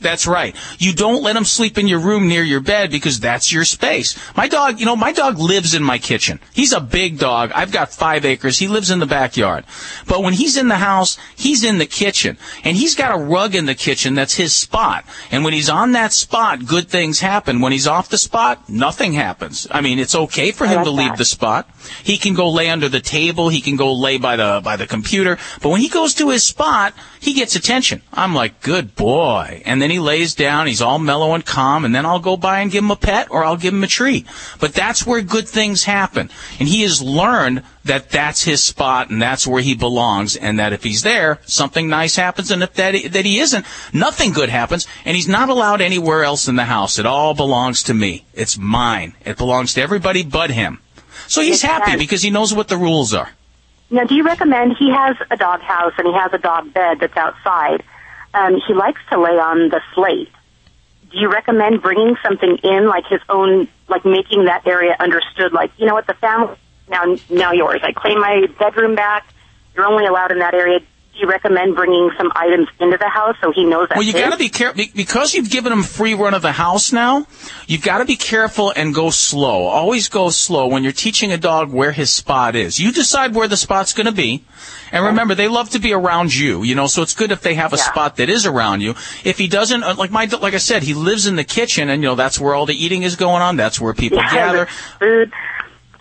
That's 0.00 0.26
right. 0.26 0.54
You 0.78 0.92
don't 0.92 1.22
let 1.22 1.36
him 1.36 1.44
sleep 1.44 1.78
in 1.78 1.88
your 1.88 2.00
room 2.00 2.28
near 2.28 2.42
your 2.42 2.60
bed 2.60 2.90
because 2.90 3.18
that's 3.18 3.50
your 3.50 3.64
space. 3.64 4.16
My 4.36 4.46
dog, 4.46 4.78
you 4.78 4.86
know, 4.86 4.96
my 4.96 5.12
dog 5.12 5.38
lives 5.38 5.74
in 5.74 5.82
my 5.82 5.98
kitchen. 5.98 6.38
He's 6.52 6.72
a 6.72 6.80
big 6.80 7.18
dog. 7.18 7.50
I've 7.54 7.72
got 7.72 7.92
five 7.92 8.24
acres. 8.24 8.58
He 8.58 8.68
lives 8.68 8.90
in 8.90 8.98
the 8.98 9.06
backyard. 9.06 9.64
But 10.06 10.22
when 10.22 10.34
he's 10.34 10.56
in 10.56 10.68
the 10.68 10.76
house, 10.76 11.16
he's 11.34 11.64
in 11.64 11.78
the 11.78 11.86
kitchen. 11.86 12.36
And 12.62 12.76
he's 12.76 12.94
got 12.94 13.14
a 13.14 13.22
rug 13.22 13.54
in 13.54 13.64
the 13.64 13.74
kitchen 13.74 14.14
that's 14.14 14.34
his 14.34 14.52
spot. 14.52 15.04
And 15.30 15.44
when 15.44 15.54
he's 15.54 15.70
on 15.70 15.92
that 15.92 16.12
spot, 16.12 16.66
good 16.66 16.88
things 16.88 17.20
happen. 17.20 17.60
When 17.60 17.72
he's 17.72 17.86
off 17.86 18.10
the 18.10 18.18
spot, 18.18 18.68
nothing 18.68 19.14
happens. 19.14 19.66
I 19.70 19.80
mean, 19.80 19.98
it's 19.98 20.14
okay 20.14 20.52
for 20.52 20.66
him 20.66 20.84
to 20.84 20.90
leave 20.90 21.16
the 21.16 21.24
spot. 21.24 21.70
He 22.02 22.18
can 22.18 22.34
go 22.34 22.50
lay 22.50 22.68
under 22.68 22.88
the 22.88 23.00
table. 23.00 23.48
He 23.48 23.62
can 23.62 23.76
go 23.76 23.94
lay 23.94 24.18
by 24.18 24.36
the, 24.36 24.60
by 24.62 24.76
the 24.76 24.86
computer. 24.86 25.38
But 25.62 25.70
when 25.70 25.80
he 25.80 25.88
goes 25.88 26.14
to 26.14 26.28
his 26.30 26.42
spot, 26.42 26.94
he 27.26 27.34
gets 27.34 27.56
attention. 27.56 28.02
I'm 28.12 28.36
like, 28.36 28.62
good 28.62 28.94
boy. 28.94 29.60
And 29.66 29.82
then 29.82 29.90
he 29.90 29.98
lays 29.98 30.36
down. 30.36 30.68
He's 30.68 30.80
all 30.80 31.00
mellow 31.00 31.34
and 31.34 31.44
calm. 31.44 31.84
And 31.84 31.92
then 31.92 32.06
I'll 32.06 32.20
go 32.20 32.36
by 32.36 32.60
and 32.60 32.70
give 32.70 32.84
him 32.84 32.92
a 32.92 32.96
pet 32.96 33.32
or 33.32 33.44
I'll 33.44 33.56
give 33.56 33.74
him 33.74 33.82
a 33.82 33.88
treat. 33.88 34.28
But 34.60 34.74
that's 34.74 35.04
where 35.04 35.20
good 35.22 35.48
things 35.48 35.82
happen. 35.82 36.30
And 36.60 36.68
he 36.68 36.82
has 36.82 37.02
learned 37.02 37.64
that 37.84 38.10
that's 38.10 38.44
his 38.44 38.62
spot 38.62 39.10
and 39.10 39.20
that's 39.20 39.44
where 39.44 39.60
he 39.60 39.74
belongs. 39.74 40.36
And 40.36 40.60
that 40.60 40.72
if 40.72 40.84
he's 40.84 41.02
there, 41.02 41.40
something 41.46 41.88
nice 41.88 42.14
happens. 42.14 42.52
And 42.52 42.62
if 42.62 42.74
that, 42.74 42.94
that 43.10 43.24
he 43.24 43.40
isn't, 43.40 43.66
nothing 43.92 44.32
good 44.32 44.48
happens. 44.48 44.86
And 45.04 45.16
he's 45.16 45.26
not 45.26 45.48
allowed 45.48 45.80
anywhere 45.80 46.22
else 46.22 46.46
in 46.46 46.54
the 46.54 46.66
house. 46.66 46.96
It 46.96 47.06
all 47.06 47.34
belongs 47.34 47.82
to 47.84 47.94
me. 47.94 48.24
It's 48.34 48.56
mine. 48.56 49.14
It 49.24 49.36
belongs 49.36 49.74
to 49.74 49.82
everybody 49.82 50.22
but 50.22 50.50
him. 50.50 50.78
So 51.26 51.40
he's 51.40 51.62
happy 51.62 51.96
because 51.96 52.22
he 52.22 52.30
knows 52.30 52.54
what 52.54 52.68
the 52.68 52.76
rules 52.76 53.12
are. 53.12 53.32
Now, 53.90 54.04
do 54.04 54.14
you 54.14 54.24
recommend 54.24 54.76
he 54.78 54.90
has 54.90 55.16
a 55.30 55.36
dog 55.36 55.60
house 55.60 55.92
and 55.98 56.06
he 56.06 56.14
has 56.14 56.32
a 56.32 56.38
dog 56.38 56.72
bed 56.72 56.98
that's 57.00 57.16
outside? 57.16 57.84
Um, 58.34 58.60
he 58.66 58.74
likes 58.74 59.00
to 59.10 59.20
lay 59.20 59.38
on 59.38 59.68
the 59.68 59.80
slate. 59.94 60.32
Do 61.10 61.18
you 61.18 61.30
recommend 61.30 61.82
bringing 61.82 62.16
something 62.22 62.58
in, 62.62 62.88
like 62.88 63.04
his 63.08 63.20
own, 63.28 63.68
like 63.88 64.04
making 64.04 64.46
that 64.46 64.66
area 64.66 64.96
understood? 64.98 65.52
Like, 65.52 65.70
you 65.78 65.86
know 65.86 65.94
what, 65.94 66.06
the 66.06 66.14
family 66.14 66.56
now 66.88 67.16
now 67.30 67.52
yours. 67.52 67.80
I 67.82 67.92
claim 67.92 68.20
my 68.20 68.46
bedroom 68.58 68.94
back. 68.94 69.26
You're 69.74 69.86
only 69.86 70.06
allowed 70.06 70.32
in 70.32 70.38
that 70.38 70.54
area. 70.54 70.80
You 71.18 71.28
recommend 71.28 71.74
bringing 71.74 72.10
some 72.18 72.30
items 72.36 72.68
into 72.78 72.98
the 72.98 73.08
house 73.08 73.36
so 73.40 73.50
he 73.50 73.64
knows 73.64 73.88
that? 73.88 73.96
Well, 73.96 74.06
you 74.06 74.12
got 74.12 74.32
to 74.32 74.36
be 74.36 74.50
careful 74.50 74.84
because 74.94 75.34
you've 75.34 75.50
given 75.50 75.72
him 75.72 75.82
free 75.82 76.14
run 76.14 76.34
of 76.34 76.42
the 76.42 76.52
house 76.52 76.92
now. 76.92 77.26
You've 77.66 77.82
got 77.82 77.98
to 77.98 78.04
be 78.04 78.16
careful 78.16 78.72
and 78.76 78.94
go 78.94 79.08
slow. 79.10 79.64
Always 79.64 80.08
go 80.08 80.28
slow 80.28 80.66
when 80.66 80.82
you're 80.82 80.92
teaching 80.92 81.32
a 81.32 81.38
dog 81.38 81.72
where 81.72 81.92
his 81.92 82.10
spot 82.10 82.54
is. 82.54 82.78
You 82.78 82.92
decide 82.92 83.34
where 83.34 83.48
the 83.48 83.56
spot's 83.56 83.94
going 83.94 84.06
to 84.06 84.12
be, 84.12 84.44
and 84.92 85.04
remember 85.04 85.34
they 85.34 85.48
love 85.48 85.70
to 85.70 85.78
be 85.78 85.92
around 85.94 86.34
you. 86.34 86.62
You 86.62 86.74
know, 86.74 86.86
so 86.86 87.00
it's 87.00 87.14
good 87.14 87.32
if 87.32 87.40
they 87.40 87.54
have 87.54 87.72
a 87.72 87.78
spot 87.78 88.16
that 88.16 88.28
is 88.28 88.44
around 88.44 88.82
you. 88.82 88.90
If 89.24 89.38
he 89.38 89.48
doesn't, 89.48 89.82
uh, 89.82 89.94
like 89.96 90.10
my 90.10 90.26
like 90.26 90.54
I 90.54 90.58
said, 90.58 90.82
he 90.82 90.92
lives 90.92 91.26
in 91.26 91.36
the 91.36 91.44
kitchen, 91.44 91.88
and 91.88 92.02
you 92.02 92.08
know 92.08 92.14
that's 92.14 92.38
where 92.38 92.54
all 92.54 92.66
the 92.66 92.74
eating 92.74 93.04
is 93.04 93.16
going 93.16 93.40
on. 93.42 93.56
That's 93.56 93.80
where 93.80 93.94
people 93.94 94.18
Yeah, 94.18 94.30
gather. 94.34 94.66
Food. 94.98 95.32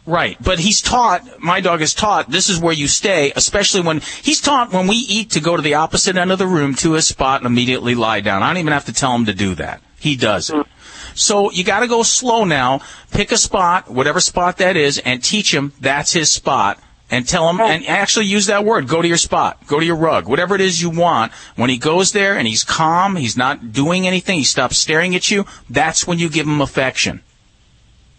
Right, 0.07 0.37
but 0.39 0.59
he's 0.59 0.83
taught, 0.83 1.41
my 1.41 1.61
dog 1.61 1.81
is 1.81 1.95
taught, 1.95 2.29
this 2.29 2.49
is 2.49 2.59
where 2.59 2.73
you 2.73 2.87
stay, 2.87 3.33
especially 3.35 3.81
when, 3.81 4.01
he's 4.21 4.39
taught 4.39 4.71
when 4.71 4.85
we 4.85 4.97
eat 4.97 5.31
to 5.31 5.39
go 5.39 5.55
to 5.55 5.63
the 5.63 5.73
opposite 5.73 6.15
end 6.15 6.31
of 6.31 6.37
the 6.37 6.45
room 6.45 6.75
to 6.75 6.93
his 6.93 7.07
spot 7.07 7.41
and 7.41 7.47
immediately 7.47 7.95
lie 7.95 8.21
down. 8.21 8.43
I 8.43 8.49
don't 8.49 8.59
even 8.59 8.73
have 8.73 8.85
to 8.85 8.93
tell 8.93 9.15
him 9.15 9.25
to 9.25 9.33
do 9.33 9.55
that. 9.55 9.81
He 9.99 10.15
does 10.15 10.51
it. 10.51 10.67
So 11.15 11.49
you 11.51 11.63
gotta 11.63 11.87
go 11.87 12.03
slow 12.03 12.43
now, 12.43 12.81
pick 13.11 13.31
a 13.31 13.37
spot, 13.37 13.89
whatever 13.89 14.19
spot 14.19 14.57
that 14.57 14.77
is, 14.77 14.99
and 14.99 15.23
teach 15.23 15.51
him 15.51 15.73
that's 15.79 16.13
his 16.13 16.31
spot. 16.31 16.79
And 17.09 17.27
tell 17.27 17.47
him, 17.51 17.61
and 17.61 17.85
actually 17.85 18.25
use 18.25 18.47
that 18.47 18.65
word, 18.65 18.87
go 18.87 18.99
to 18.99 19.07
your 19.07 19.17
spot, 19.17 19.67
go 19.67 19.79
to 19.79 19.85
your 19.85 19.95
rug, 19.95 20.27
whatever 20.27 20.55
it 20.55 20.61
is 20.61 20.81
you 20.81 20.89
want. 20.89 21.31
When 21.55 21.69
he 21.69 21.77
goes 21.77 22.13
there 22.13 22.35
and 22.35 22.47
he's 22.47 22.63
calm, 22.63 23.15
he's 23.15 23.37
not 23.37 23.71
doing 23.71 24.07
anything, 24.07 24.39
he 24.39 24.43
stops 24.43 24.79
staring 24.79 25.15
at 25.15 25.29
you, 25.29 25.45
that's 25.69 26.07
when 26.07 26.17
you 26.17 26.29
give 26.29 26.47
him 26.47 26.61
affection. 26.61 27.21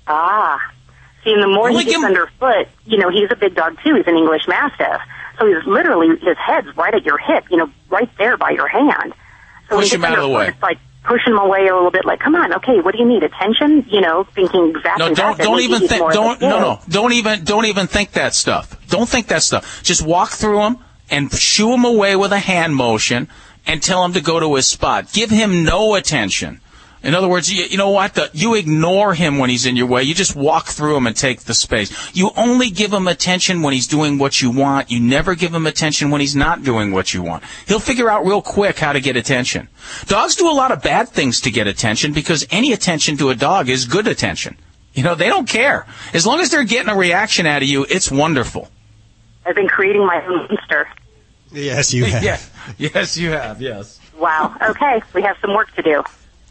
Ah. 0.06 0.60
The 1.34 1.48
more 1.48 1.68
he 1.70 1.84
gets 1.84 1.96
give- 1.96 2.04
underfoot, 2.04 2.68
you 2.84 2.98
know, 2.98 3.10
he's 3.10 3.30
a 3.30 3.36
big 3.36 3.54
dog 3.54 3.78
too. 3.84 3.96
He's 3.96 4.06
an 4.06 4.16
English 4.16 4.46
Mastiff. 4.46 5.00
So 5.38 5.46
he's 5.46 5.66
literally, 5.66 6.08
his 6.20 6.36
head's 6.38 6.74
right 6.76 6.94
at 6.94 7.04
your 7.04 7.18
hip, 7.18 7.44
you 7.50 7.58
know, 7.58 7.70
right 7.90 8.08
there 8.16 8.36
by 8.36 8.50
your 8.50 8.68
hand. 8.68 9.12
So 9.68 9.76
Push 9.76 9.92
him 9.92 10.04
out 10.04 10.18
of 10.18 10.22
the 10.22 10.28
way. 10.28 10.48
It's 10.48 10.62
like 10.62 10.78
pushing 11.04 11.32
him 11.32 11.38
away 11.38 11.66
a 11.66 11.74
little 11.74 11.90
bit, 11.90 12.04
like, 12.04 12.20
"Come 12.20 12.34
on, 12.34 12.52
okay, 12.54 12.80
what 12.80 12.92
do 12.92 12.98
you 12.98 13.06
need? 13.06 13.22
Attention?" 13.22 13.84
You 13.88 14.00
know, 14.00 14.24
thinking 14.34 14.70
exactly 14.70 15.08
No, 15.08 15.14
don't 15.14 15.38
don't 15.38 15.60
even 15.60 15.86
think 15.88 16.00
more 16.00 16.10
of 16.10 16.14
a 16.14 16.18
don't 16.18 16.40
no 16.40 16.60
no 16.60 16.80
don't 16.88 17.12
even 17.12 17.44
don't 17.44 17.66
even 17.66 17.86
think 17.86 18.12
that 18.12 18.34
stuff. 18.34 18.76
Don't 18.88 19.08
think 19.08 19.26
that 19.28 19.42
stuff. 19.42 19.82
Just 19.82 20.02
walk 20.02 20.30
through 20.30 20.60
him 20.62 20.78
and 21.10 21.32
shoo 21.32 21.72
him 21.72 21.84
away 21.84 22.16
with 22.16 22.32
a 22.32 22.38
hand 22.38 22.74
motion 22.74 23.28
and 23.66 23.82
tell 23.82 24.04
him 24.04 24.12
to 24.14 24.20
go 24.20 24.38
to 24.40 24.54
his 24.54 24.66
spot. 24.66 25.12
Give 25.12 25.30
him 25.30 25.64
no 25.64 25.94
attention. 25.96 26.60
In 27.06 27.14
other 27.14 27.28
words, 27.28 27.52
you, 27.52 27.62
you 27.62 27.76
know 27.76 27.90
what? 27.90 28.14
The, 28.14 28.30
you 28.32 28.56
ignore 28.56 29.14
him 29.14 29.38
when 29.38 29.48
he's 29.48 29.64
in 29.64 29.76
your 29.76 29.86
way. 29.86 30.02
You 30.02 30.12
just 30.12 30.34
walk 30.34 30.66
through 30.66 30.96
him 30.96 31.06
and 31.06 31.14
take 31.14 31.42
the 31.42 31.54
space. 31.54 31.92
You 32.12 32.32
only 32.36 32.68
give 32.68 32.92
him 32.92 33.06
attention 33.06 33.62
when 33.62 33.74
he's 33.74 33.86
doing 33.86 34.18
what 34.18 34.42
you 34.42 34.50
want. 34.50 34.90
You 34.90 34.98
never 34.98 35.36
give 35.36 35.54
him 35.54 35.68
attention 35.68 36.10
when 36.10 36.20
he's 36.20 36.34
not 36.34 36.64
doing 36.64 36.90
what 36.90 37.14
you 37.14 37.22
want. 37.22 37.44
He'll 37.68 37.78
figure 37.78 38.10
out 38.10 38.26
real 38.26 38.42
quick 38.42 38.80
how 38.80 38.92
to 38.92 39.00
get 39.00 39.16
attention. 39.16 39.68
Dogs 40.06 40.34
do 40.34 40.50
a 40.50 40.52
lot 40.52 40.72
of 40.72 40.82
bad 40.82 41.08
things 41.08 41.40
to 41.42 41.52
get 41.52 41.68
attention 41.68 42.12
because 42.12 42.44
any 42.50 42.72
attention 42.72 43.16
to 43.18 43.30
a 43.30 43.36
dog 43.36 43.68
is 43.68 43.84
good 43.84 44.08
attention. 44.08 44.56
You 44.92 45.04
know, 45.04 45.14
they 45.14 45.28
don't 45.28 45.48
care. 45.48 45.86
As 46.12 46.26
long 46.26 46.40
as 46.40 46.50
they're 46.50 46.64
getting 46.64 46.90
a 46.90 46.96
reaction 46.96 47.46
out 47.46 47.62
of 47.62 47.68
you, 47.68 47.86
it's 47.88 48.10
wonderful. 48.10 48.68
I've 49.44 49.54
been 49.54 49.68
creating 49.68 50.04
my 50.04 50.24
own 50.26 50.48
monster. 50.48 50.88
Yes, 51.52 51.94
you 51.94 52.04
have. 52.06 52.24
Yeah. 52.24 52.40
Yes, 52.78 53.16
you 53.16 53.30
have. 53.30 53.62
Yes. 53.62 54.00
Wow. 54.18 54.56
Okay, 54.60 55.02
we 55.14 55.22
have 55.22 55.36
some 55.40 55.54
work 55.54 55.72
to 55.76 55.82
do. 55.82 56.02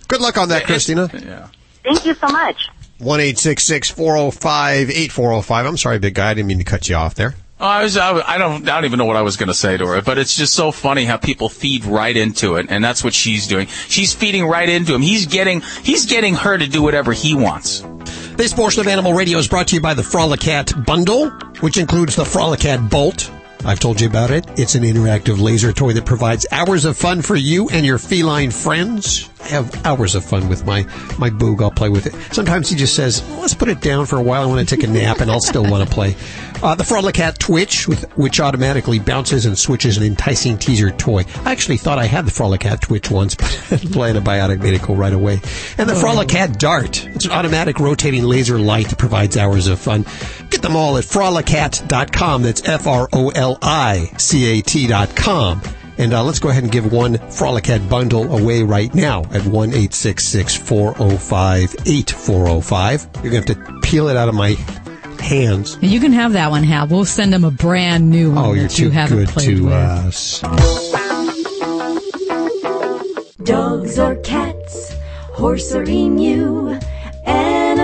Good 0.08 0.22
luck 0.22 0.38
on 0.38 0.50
that, 0.50 0.66
Christina. 0.66 1.10
Yeah. 1.14 1.48
Thank 1.84 2.06
you 2.06 2.14
so 2.14 2.28
much. 2.28 2.70
One 2.98 3.20
eight 3.20 3.38
six 3.38 3.64
six 3.64 3.90
four 3.90 4.18
zero 4.18 4.32
five 4.32 4.90
eight 4.90 5.12
four 5.12 5.30
zero 5.30 5.42
five. 5.42 5.66
I'm 5.66 5.78
sorry, 5.78 6.00
big 6.00 6.16
guy. 6.16 6.32
I 6.32 6.34
didn't 6.34 6.48
mean 6.48 6.60
to 6.60 6.64
cut 6.64 6.88
you 6.88 6.96
off 6.96 7.16
there. 7.16 7.36
Oh, 7.58 7.66
I 7.66 7.84
was, 7.84 7.96
I, 7.96 8.20
I 8.20 8.38
don't, 8.38 8.68
I 8.68 8.76
don't 8.76 8.84
even 8.84 9.00
know 9.00 9.06
what 9.06 9.16
I 9.16 9.22
was 9.22 9.38
going 9.38 9.48
to 9.48 9.54
say 9.54 9.78
to 9.78 9.88
her, 9.88 10.02
but 10.02 10.18
it's 10.18 10.36
just 10.36 10.54
so 10.54 10.72
funny 10.72 11.06
how 11.06 11.16
people 11.16 11.48
feed 11.48 11.86
right 11.86 12.16
into 12.16 12.58
it, 12.58 12.66
and 12.70 12.84
that's 12.84 13.02
what 13.02 13.14
she's 13.14 13.48
doing. 13.48 13.68
She's 13.68 14.14
feeding 14.14 14.46
right 14.46 14.68
into 14.68 14.94
him. 14.94 15.02
He's 15.02 15.26
getting, 15.26 15.62
he's 15.82 16.06
getting 16.06 16.36
her 16.36 16.58
to 16.58 16.68
do 16.68 16.82
whatever 16.82 17.14
he 17.14 17.34
wants. 17.34 17.82
This 18.36 18.54
portion 18.54 18.82
of 18.82 18.88
Animal 18.88 19.14
Radio 19.14 19.38
is 19.38 19.48
brought 19.48 19.70
to 19.70 19.76
you 19.76 19.82
by 19.82 19.94
the 19.94 20.02
Frolicat 20.02 20.86
Bundle, 20.86 21.30
which 21.62 21.78
includes 21.78 22.18
the 22.18 22.26
Frolicat 22.26 22.90
Bolt. 22.90 23.32
I've 23.66 23.80
told 23.80 24.00
you 24.00 24.08
about 24.08 24.30
it. 24.30 24.46
It's 24.60 24.76
an 24.76 24.84
interactive 24.84 25.42
laser 25.42 25.74
toy 25.74 25.94
that 25.94 26.06
provides 26.06 26.46
hours 26.52 26.86
of 26.86 26.96
fun 26.96 27.24
for 27.24 27.36
you 27.36 27.68
and 27.70 27.84
your 27.84 27.98
feline 27.98 28.52
friends. 28.52 29.28
I 29.42 29.48
have 29.48 29.86
hours 29.86 30.16
of 30.16 30.24
fun 30.24 30.50
with 30.50 30.66
my, 30.66 30.84
my 31.18 31.30
boog. 31.30 31.62
I'll 31.62 31.72
play 31.72 31.90
with 31.90 32.06
it. 32.08 32.14
Sometimes 32.34 32.70
he 32.70 32.76
just 32.76 32.96
says, 32.96 33.28
let's 33.40 33.54
put 33.54 33.70
it 33.70 33.82
down 33.82 34.06
for 34.06 34.18
a 34.18 34.22
while. 34.22 34.44
I 34.44 34.46
want 34.46 34.68
to 34.68 34.76
take 34.76 34.84
a 34.84 34.88
nap 34.88 35.20
and 35.20 35.30
I'll 35.30 35.42
still 35.42 35.64
want 35.64 35.88
to 35.88 35.94
play. 35.94 36.16
Uh, 36.64 36.74
the 36.74 36.84
Frolicat 36.84 37.38
Twitch, 37.38 37.88
with, 37.88 38.10
which 38.18 38.40
automatically 38.40 38.98
bounces 38.98 39.46
and 39.46 39.58
switches 39.58 39.98
an 39.98 40.04
enticing 40.04 40.58
teaser 40.58 40.90
toy. 40.90 41.26
I 41.44 41.52
actually 41.52 41.78
thought 41.78 42.00
I 42.00 42.06
had 42.06 42.26
the 42.26 42.32
Frolicat 42.32 42.82
Twitch 42.82 43.12
once, 43.12 43.36
but 43.70 43.82
the 43.82 43.88
antibiotic 43.88 44.62
made 44.62 44.74
it 44.74 44.82
go 44.82 44.96
right 44.96 45.14
away. 45.14 45.42
And 45.78 45.90
the 45.90 45.94
Frolicat 45.94 46.58
Dart. 46.58 47.06
It's 47.08 47.26
an 47.26 47.32
automatic 47.32 47.80
rotating 47.80 48.24
laser 48.24 48.58
light 48.58 48.88
that 48.90 48.98
provides 48.98 49.38
hours 49.38 49.68
of 49.68 49.80
fun. 49.80 50.06
Get 50.50 50.62
them 50.62 50.76
all 50.76 50.98
at 50.98 51.04
frolicat.com. 51.04 52.42
That's 52.42 52.68
F-R-O-L-I-C-A-T 52.68 53.55
dot 53.55 53.55
com. 55.16 55.62
And 55.98 56.14
uh, 56.14 56.24
let's 56.26 56.40
go 56.40 56.50
ahead 56.50 56.64
and 56.64 56.72
give 56.72 56.92
one 56.92 57.14
Frolicat 57.16 57.88
bundle 57.90 58.38
away 58.38 58.64
right 58.64 58.94
now 58.94 59.24
at 59.32 59.46
one 59.46 59.74
eight 59.74 59.94
six 59.94 60.26
six 60.26 60.54
four 60.56 60.94
zero 60.98 61.12
five 61.18 61.74
eight 61.86 62.12
four 62.12 62.46
zero 62.48 62.60
five. 62.60 63.08
You're 63.24 63.32
going 63.32 63.44
to 63.46 63.54
have 63.54 63.66
to 63.66 63.80
peel 63.82 64.10
it 64.10 64.18
out 64.18 64.28
of 64.28 64.36
my 64.36 64.56
hands. 65.22 65.78
You 65.82 66.02
can 66.02 66.12
have 66.12 66.34
that 66.34 66.52
one, 66.52 66.64
Hal. 66.64 66.88
We'll 66.88 67.06
send 67.06 67.32
them 67.32 67.46
a 67.46 67.52
brand 67.52 68.10
new 68.10 68.32
one 68.34 68.46
Oh, 68.46 68.54
you're 68.54 68.64
that 68.68 68.78
you 68.78 68.86
too 68.88 68.92
haven't 68.92 69.18
good 69.34 69.40
to 69.40 69.64
with. 69.64 69.74
us. 69.74 70.42
Dogs 73.44 73.98
or 74.00 74.16
cats, 74.18 74.96
horse 75.34 75.74
or 75.74 75.84
emu, 75.84 76.78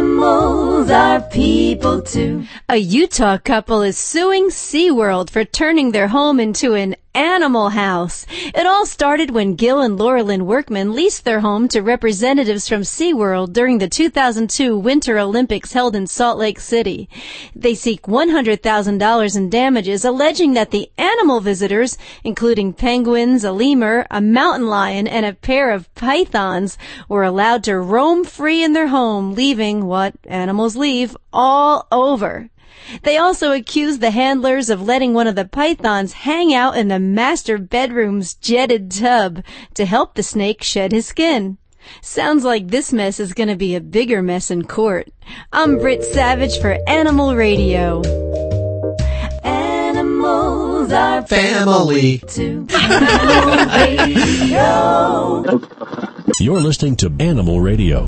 animals 0.02 0.90
are 0.90 1.22
people 1.30 2.02
too. 2.02 2.44
A 2.68 2.78
Utah 2.78 3.38
couple 3.38 3.84
is 3.84 3.98
suing 3.98 4.50
SeaWorld 4.50 5.30
for 5.30 5.46
turning 5.46 5.92
their 5.92 6.08
home 6.08 6.40
into 6.40 6.74
an 6.74 6.96
animal 7.14 7.70
house. 7.70 8.26
It 8.30 8.66
all 8.66 8.86
started 8.86 9.32
when 9.32 9.56
Gil 9.56 9.82
and 9.82 9.98
Laurelyn 9.98 10.44
Workman 10.44 10.94
leased 10.94 11.26
their 11.26 11.42
home 11.42 11.68
to 11.70 11.82
representatives 11.82 12.70
from 12.70 12.82
SeaWorld 12.82 13.54
during 13.54 13.80
the 13.80 13.90
2002 13.90 14.78
Winter 14.78 15.20
Olympics 15.20 15.74
held 15.74 15.96
in 15.96 16.08
Salt 16.08 16.38
Lake 16.38 16.60
City. 16.60 17.10
They 17.56 17.76
seek 17.76 18.04
$100,000 18.04 19.36
in 19.36 19.50
damages, 19.50 20.06
alleging 20.06 20.54
that 20.54 20.72
the 20.72 20.90
animal 20.98 21.42
visitors, 21.42 21.98
including 22.24 22.74
penguins, 22.74 23.44
a 23.44 23.52
lemur, 23.52 24.06
a 24.10 24.22
mountain 24.22 24.68
lion, 24.68 25.08
and 25.08 25.26
a 25.26 25.34
pair 25.34 25.72
of 25.72 25.94
pythons, 25.96 26.78
were 27.10 27.24
allowed 27.24 27.64
to 27.66 27.78
roam 27.78 28.24
free 28.24 28.64
in 28.64 28.74
their 28.74 28.88
home, 28.88 29.34
leaving 29.34 29.86
what 29.86 30.14
animals 30.26 30.76
leave 30.76 31.18
all 31.34 31.88
over. 31.92 32.50
They 33.04 33.18
also 33.18 33.52
accused 33.52 34.02
the 34.02 34.12
handlers 34.12 34.70
of 34.70 34.82
letting 34.82 35.14
one 35.14 35.28
of 35.28 35.36
the 35.36 35.46
pythons 35.46 36.14
hang 36.14 36.54
out 36.54 36.78
in 36.78 36.88
the 36.88 37.00
master 37.00 37.58
bedroom's 37.58 38.34
jetted 38.36 38.92
tub 38.92 39.44
to 39.76 39.86
help 39.86 40.16
the 40.16 40.24
snake 40.24 40.64
shed 40.64 40.92
his 40.92 41.06
skin. 41.06 41.58
Sounds 42.02 42.44
like 42.44 42.68
this 42.68 42.94
mess 42.94 43.20
is 43.20 43.34
going 43.34 43.50
to 43.50 43.56
be 43.56 43.74
a 43.76 43.82
bigger 43.82 44.22
mess 44.22 44.52
in 44.52 44.66
court. 44.66 45.10
I'm 45.52 45.78
Britt 45.80 46.04
Savage 46.04 46.60
for 46.60 46.78
Animal 46.88 47.36
Radio. 47.36 48.02
Animals 49.44 50.92
are 50.92 51.26
Family. 51.26 52.20
too. 52.28 52.68
Animal 52.74 53.66
Radio. 53.78 55.60
You're 56.40 56.62
listening 56.62 56.96
to 56.98 57.12
Animal 57.20 57.62
Radio. 57.62 58.06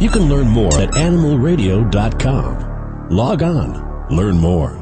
You 0.00 0.08
can 0.10 0.28
learn 0.30 0.48
more 0.48 0.74
at 0.80 0.90
animalradio.com. 0.92 3.08
Log 3.10 3.42
on, 3.42 3.89
learn 4.10 4.36
more. 4.38 4.79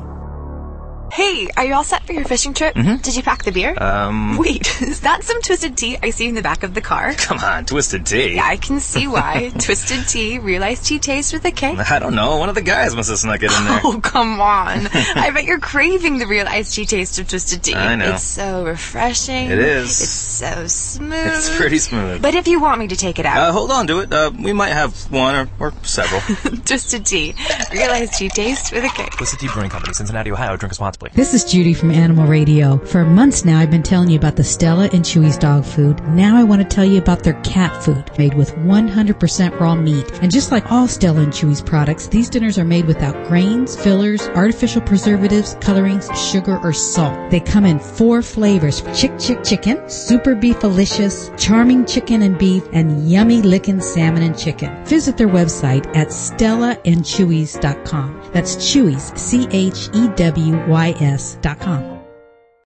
Hey, 1.13 1.49
are 1.57 1.65
you 1.65 1.75
all 1.75 1.85
set 1.85 2.05
for 2.05 2.13
your 2.13 2.25
fishing 2.25 2.55
trip? 2.55 2.75
Mhm. 2.75 3.03
Did 3.03 3.17
you 3.17 3.23
pack 3.23 3.43
the 3.43 3.51
beer? 3.51 3.75
Um, 3.83 4.37
Wait, 4.39 4.81
is 4.83 5.01
that 5.01 5.25
some 5.25 5.41
twisted 5.43 5.77
tea 5.77 5.97
I 6.03 6.11
see 6.11 6.29
in 6.29 6.35
the 6.35 6.43
back 6.43 6.63
of 6.63 6.75
the 6.75 6.81
car? 6.81 7.13
come 7.17 7.39
on, 7.39 7.65
Twisted 7.65 8.07
Tea. 8.07 8.35
Yeah, 8.37 8.45
I 8.47 8.57
can 8.57 8.79
see 8.79 9.09
why. 9.09 9.51
twisted 9.59 10.07
tea, 10.07 10.39
realized 10.39 10.87
tea 10.87 10.99
taste 10.99 11.33
with 11.33 11.45
a 11.45 11.51
K. 11.51 11.77
I 11.77 11.99
don't 11.99 12.15
know. 12.15 12.37
One 12.37 12.49
of 12.49 12.55
the 12.55 12.63
guys 12.63 12.95
must 12.95 13.09
have 13.09 13.19
snuck 13.19 13.43
it 13.43 13.51
in 13.57 13.65
there. 13.65 13.81
Oh, 13.85 14.01
come 14.01 14.41
on. 14.41 14.87
I 14.93 15.31
bet 15.33 15.45
you're 15.45 15.59
craving 15.59 16.19
the 16.19 16.27
real 16.27 16.47
iced 16.47 16.75
tea 16.75 16.85
taste 16.87 17.19
of 17.19 17.27
twisted 17.29 17.63
tea. 17.63 17.75
I 17.75 17.97
know. 17.97 18.13
It's 18.15 18.23
so 18.23 18.65
refreshing. 18.65 19.51
It 19.51 19.59
is. 19.59 20.01
It's 20.01 20.11
so 20.11 20.67
smooth. 20.67 21.13
It's 21.27 21.57
pretty 21.57 21.79
smooth. 21.79 22.21
But 22.23 22.35
if 22.35 22.47
you 22.47 22.61
want 22.61 22.79
me 22.81 22.89
to 22.89 22.97
take 22.97 23.19
it 23.19 23.27
out. 23.27 23.39
uh, 23.39 23.41
out, 23.49 23.53
hold 23.55 23.71
on 23.71 23.87
to 23.89 24.01
it. 24.01 24.13
Uh, 24.13 24.31
we 24.39 24.53
might 24.53 24.73
have 24.73 24.95
one 25.11 25.35
or, 25.35 25.49
or 25.59 25.73
several. 25.83 26.21
twisted 26.67 27.07
tea, 27.07 27.35
real 27.73 27.91
iced 27.91 28.19
tea 28.19 28.29
taste 28.29 28.73
with 28.73 28.85
a 28.85 28.89
K. 28.89 29.07
Twisted 29.13 29.41
Tea 29.41 29.49
Brewing 29.53 29.71
Company, 29.71 29.95
Cincinnati, 29.95 30.31
Ohio. 30.31 30.57
Drink 30.57 30.71
responsibly. 30.71 30.98
This 31.15 31.33
is 31.33 31.45
Judy 31.45 31.75
from 31.75 31.93
Animal 31.93 32.27
Radio. 32.27 32.79
For 32.79 33.05
months 33.05 33.45
now, 33.45 33.61
I've 33.61 33.71
been 33.71 33.85
telling 33.85 34.11
you 34.11 34.19
about 34.19 34.35
the 34.35 34.43
Stella 34.43 34.91
and 34.93 35.05
Chewy's 35.05 35.39
dog 35.39 35.65
food. 35.65 36.03
Now 36.09 36.37
I 36.37 36.43
want 36.43 36.61
to 36.61 36.67
tell 36.67 36.85
you 36.85 36.99
about 36.99 37.23
their 37.23 37.41
cat 37.43 37.85
food, 37.85 38.11
made 38.19 38.35
with 38.35 38.53
100% 38.57 39.61
raw 39.61 39.77
meat. 39.77 40.11
And 40.21 40.33
just 40.33 40.51
like 40.51 40.73
all 40.73 40.89
Stella 40.89 41.21
and 41.21 41.33
Chewy's 41.33 41.63
products, 41.63 42.09
these 42.09 42.29
dinners 42.29 42.59
are 42.59 42.65
made 42.65 42.87
without 42.87 43.29
grains, 43.29 43.77
fillers, 43.77 44.27
artificial 44.31 44.83
preservatives, 44.83 45.57
colorings, 45.61 46.11
sugar, 46.19 46.59
or 46.65 46.73
salt. 46.73 47.31
They 47.31 47.39
come 47.39 47.65
in 47.65 47.79
four 47.79 48.21
flavors: 48.21 48.83
Chick 48.93 49.13
Chick 49.21 49.45
Chicken, 49.45 49.89
Super 49.89 50.35
Beefalicious, 50.35 51.31
Charming 51.39 51.87
Chicken 51.87 52.23
and 52.23 52.37
Beef, 52.37 52.65
and 52.73 53.09
Yummy 53.09 53.41
Lickin' 53.41 53.81
Salmon 53.81 54.25
and 54.25 54.37
Chicken. 54.37 54.85
Visit 54.85 55.17
their 55.17 55.29
website 55.29 55.87
at 55.95 56.09
stellaandchewy's.com. 56.09 58.31
That's 58.33 58.57
Chewy's, 58.57 59.13
C-H-E-W-Y-S 59.21 60.88
dot 60.88 60.88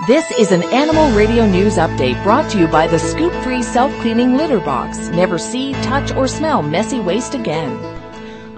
This 0.00 0.28
is 0.32 0.50
an 0.50 0.64
Animal 0.64 1.12
Radio 1.16 1.46
News 1.46 1.76
Update 1.76 2.20
brought 2.24 2.50
to 2.50 2.58
you 2.58 2.66
by 2.66 2.88
the 2.88 2.98
Scoop 2.98 3.32
Free 3.44 3.62
Self 3.62 3.92
Cleaning 4.00 4.36
Litter 4.36 4.58
Box. 4.58 4.98
Never 5.10 5.38
see, 5.38 5.74
touch, 5.74 6.12
or 6.16 6.26
smell 6.26 6.60
messy 6.60 6.98
waste 6.98 7.34
again. 7.36 7.78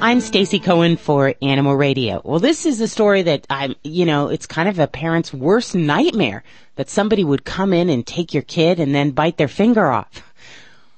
I'm 0.01 0.23
Stacy 0.23 0.59
Cohen 0.59 0.97
for 0.97 1.35
Animal 1.43 1.77
Radio. 1.77 2.23
Well, 2.25 2.39
this 2.39 2.65
is 2.65 2.81
a 2.81 2.89
story 2.89 3.21
that 3.23 3.47
I'm, 3.51 3.75
you 3.85 4.07
know, 4.07 4.29
it's 4.29 4.47
kind 4.47 4.71
of 4.71 4.79
a 4.79 4.87
parent's 4.87 5.35
worst 5.35 5.75
nightmare 5.75 6.45
that 6.77 6.89
somebody 6.89 7.25
would 7.25 7.45
come 7.45 7.75
in 7.75 7.91
and 7.91 8.07
take 8.07 8.33
your 8.33 8.45
kid 8.45 8.81
and 8.81 8.95
then 8.95 9.11
bite 9.11 9.37
their 9.37 9.47
finger 9.47 9.91
off. 9.91 10.23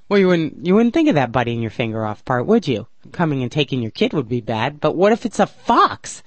Well, 0.09 0.21
you 0.21 0.29
wouldn't, 0.29 0.65
you 0.65 0.77
wouldn't 0.77 0.95
think 0.95 1.09
of 1.09 1.17
that 1.17 1.33
biting 1.33 1.61
your 1.61 1.73
finger 1.73 2.05
off 2.07 2.25
part, 2.25 2.47
would 2.47 2.69
you? 2.69 2.87
Coming 3.11 3.43
and 3.43 3.51
taking 3.51 3.83
your 3.83 3.91
kid 3.91 4.13
would 4.13 4.29
be 4.29 4.41
bad, 4.41 4.81
but 4.81 4.95
what 4.95 5.11
if 5.11 5.27
it's 5.27 5.41
a 5.41 5.47
fox? 5.49 6.23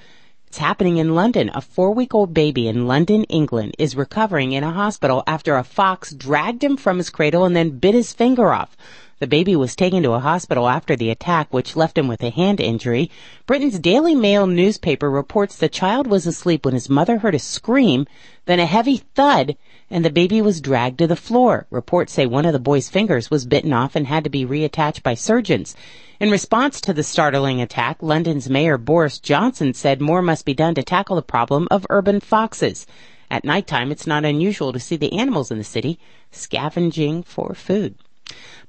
It's 0.49 0.57
happening 0.57 0.97
in 0.97 1.13
London. 1.13 1.51
A 1.53 1.61
four 1.61 1.93
week 1.93 2.15
old 2.15 2.33
baby 2.33 2.67
in 2.67 2.87
London, 2.87 3.23
England 3.25 3.75
is 3.77 3.95
recovering 3.95 4.51
in 4.51 4.63
a 4.63 4.71
hospital 4.71 5.23
after 5.27 5.55
a 5.55 5.63
fox 5.63 6.11
dragged 6.11 6.63
him 6.63 6.75
from 6.75 6.97
his 6.97 7.11
cradle 7.11 7.45
and 7.45 7.55
then 7.55 7.77
bit 7.77 7.93
his 7.93 8.13
finger 8.13 8.51
off. 8.51 8.75
The 9.19 9.27
baby 9.27 9.55
was 9.55 9.75
taken 9.75 10.01
to 10.01 10.13
a 10.13 10.19
hospital 10.19 10.67
after 10.67 10.95
the 10.95 11.11
attack, 11.11 11.53
which 11.53 11.75
left 11.75 11.99
him 11.99 12.07
with 12.07 12.23
a 12.23 12.31
hand 12.31 12.59
injury. 12.59 13.11
Britain's 13.45 13.77
Daily 13.77 14.15
Mail 14.15 14.47
newspaper 14.47 15.11
reports 15.11 15.55
the 15.55 15.69
child 15.69 16.07
was 16.07 16.25
asleep 16.25 16.65
when 16.65 16.73
his 16.73 16.89
mother 16.89 17.19
heard 17.19 17.35
a 17.35 17.39
scream, 17.39 18.07
then 18.49 18.59
a 18.59 18.65
heavy 18.65 18.97
thud, 19.13 19.55
and 19.91 20.03
the 20.03 20.09
baby 20.09 20.41
was 20.41 20.59
dragged 20.59 20.97
to 20.97 21.05
the 21.05 21.15
floor. 21.15 21.67
Reports 21.69 22.13
say 22.13 22.25
one 22.25 22.45
of 22.45 22.53
the 22.53 22.57
boy's 22.57 22.89
fingers 22.89 23.29
was 23.29 23.45
bitten 23.45 23.71
off 23.71 23.95
and 23.95 24.07
had 24.07 24.23
to 24.23 24.29
be 24.31 24.43
reattached 24.43 25.03
by 25.03 25.13
surgeons. 25.13 25.75
In 26.19 26.31
response 26.31 26.81
to 26.81 26.91
the 26.91 27.03
startling 27.03 27.61
attack, 27.61 28.01
London's 28.01 28.49
Mayor 28.49 28.79
Boris 28.79 29.19
Johnson 29.19 29.75
said 29.75 30.01
more 30.01 30.23
must 30.23 30.45
be 30.45 30.55
done 30.55 30.73
to 30.73 30.81
tackle 30.81 31.15
the 31.15 31.21
problem 31.21 31.67
of 31.69 31.85
urban 31.91 32.19
foxes. 32.19 32.87
At 33.29 33.45
nighttime, 33.45 33.91
it's 33.91 34.07
not 34.07 34.25
unusual 34.25 34.73
to 34.73 34.79
see 34.79 34.95
the 34.95 35.19
animals 35.19 35.51
in 35.51 35.59
the 35.59 35.63
city 35.63 35.99
scavenging 36.31 37.21
for 37.21 37.53
food. 37.53 37.93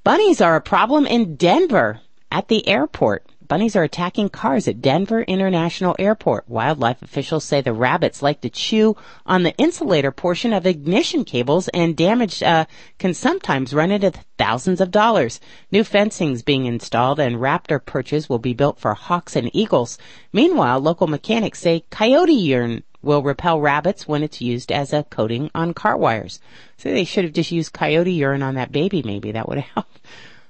Bunnies 0.05 0.43
are 0.43 0.57
a 0.57 0.61
problem 0.61 1.07
in 1.07 1.36
Denver 1.36 2.02
at 2.31 2.48
the 2.48 2.69
airport. 2.69 3.24
Bunnies 3.51 3.74
are 3.74 3.82
attacking 3.82 4.28
cars 4.28 4.68
at 4.68 4.81
Denver 4.81 5.22
International 5.22 5.97
Airport. 5.98 6.48
Wildlife 6.48 7.02
officials 7.02 7.43
say 7.43 7.60
the 7.60 7.72
rabbits 7.72 8.22
like 8.22 8.43
to 8.43 8.48
chew 8.48 8.97
on 9.27 9.43
the 9.43 9.56
insulator 9.56 10.12
portion 10.12 10.52
of 10.52 10.66
ignition 10.66 11.24
cables 11.24 11.66
and 11.66 11.97
damage 11.97 12.44
uh, 12.44 12.66
can 13.01 13.12
sometimes 13.12 13.74
run 13.74 13.90
into 13.90 14.12
thousands 14.39 14.81
of 14.81 14.93
dollars. 14.93 15.40
New 15.72 15.82
fencing 15.82 16.31
is 16.31 16.44
being 16.44 16.66
installed 16.66 17.18
and 17.18 17.39
raptor 17.39 17.85
perches 17.85 18.28
will 18.28 18.39
be 18.39 18.55
built 18.55 18.78
for 18.78 18.94
hawks 18.94 19.35
and 19.35 19.51
eagles. 19.52 19.98
Meanwhile, 20.32 20.78
local 20.78 21.09
mechanics 21.09 21.59
say 21.59 21.82
coyote 21.90 22.32
urine 22.32 22.85
will 23.02 23.24
repel 23.24 23.60
rabbits 23.60 24.06
when 24.06 24.22
it's 24.22 24.40
used 24.40 24.70
as 24.70 24.93
a 24.93 25.02
coating 25.02 25.51
on 25.56 25.74
car 25.74 25.97
wires. 25.97 26.39
So 26.77 26.89
they 26.89 27.02
should 27.02 27.24
have 27.24 27.32
just 27.32 27.51
used 27.51 27.72
coyote 27.72 28.12
urine 28.12 28.44
on 28.44 28.55
that 28.55 28.70
baby 28.70 29.02
maybe. 29.02 29.32
That 29.32 29.48
would 29.48 29.59
have 29.62 29.74
helped. 29.74 30.01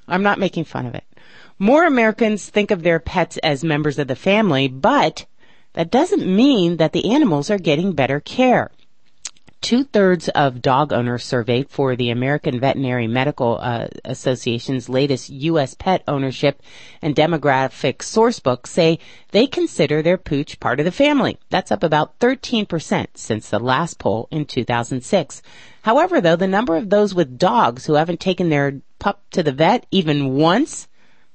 I'm 0.06 0.22
not 0.22 0.38
making 0.38 0.64
fun 0.64 0.84
of 0.84 0.94
it. 0.94 1.04
More 1.62 1.84
Americans 1.84 2.48
think 2.48 2.70
of 2.70 2.82
their 2.82 2.98
pets 2.98 3.36
as 3.42 3.62
members 3.62 3.98
of 3.98 4.08
the 4.08 4.16
family, 4.16 4.66
but 4.66 5.26
that 5.74 5.90
doesn't 5.90 6.24
mean 6.24 6.78
that 6.78 6.94
the 6.94 7.12
animals 7.12 7.50
are 7.50 7.58
getting 7.58 7.92
better 7.92 8.18
care. 8.18 8.70
Two 9.60 9.84
thirds 9.84 10.30
of 10.30 10.62
dog 10.62 10.90
owners 10.90 11.22
surveyed 11.22 11.68
for 11.68 11.94
the 11.94 12.08
American 12.08 12.58
Veterinary 12.58 13.06
Medical 13.06 13.58
uh, 13.60 13.88
Association's 14.06 14.88
latest 14.88 15.28
U.S. 15.28 15.74
pet 15.74 16.02
ownership 16.08 16.62
and 17.02 17.14
demographic 17.14 17.98
sourcebook 17.98 18.66
say 18.66 18.98
they 19.32 19.46
consider 19.46 20.00
their 20.00 20.16
pooch 20.16 20.58
part 20.60 20.80
of 20.80 20.86
the 20.86 20.90
family. 20.90 21.38
That's 21.50 21.70
up 21.70 21.82
about 21.82 22.18
13% 22.20 23.06
since 23.16 23.50
the 23.50 23.58
last 23.58 23.98
poll 23.98 24.28
in 24.30 24.46
2006. 24.46 25.42
However, 25.82 26.22
though, 26.22 26.36
the 26.36 26.48
number 26.48 26.76
of 26.76 26.88
those 26.88 27.14
with 27.14 27.36
dogs 27.36 27.84
who 27.84 27.94
haven't 27.94 28.20
taken 28.20 28.48
their 28.48 28.80
pup 28.98 29.22
to 29.32 29.42
the 29.42 29.52
vet 29.52 29.84
even 29.90 30.36
once 30.36 30.88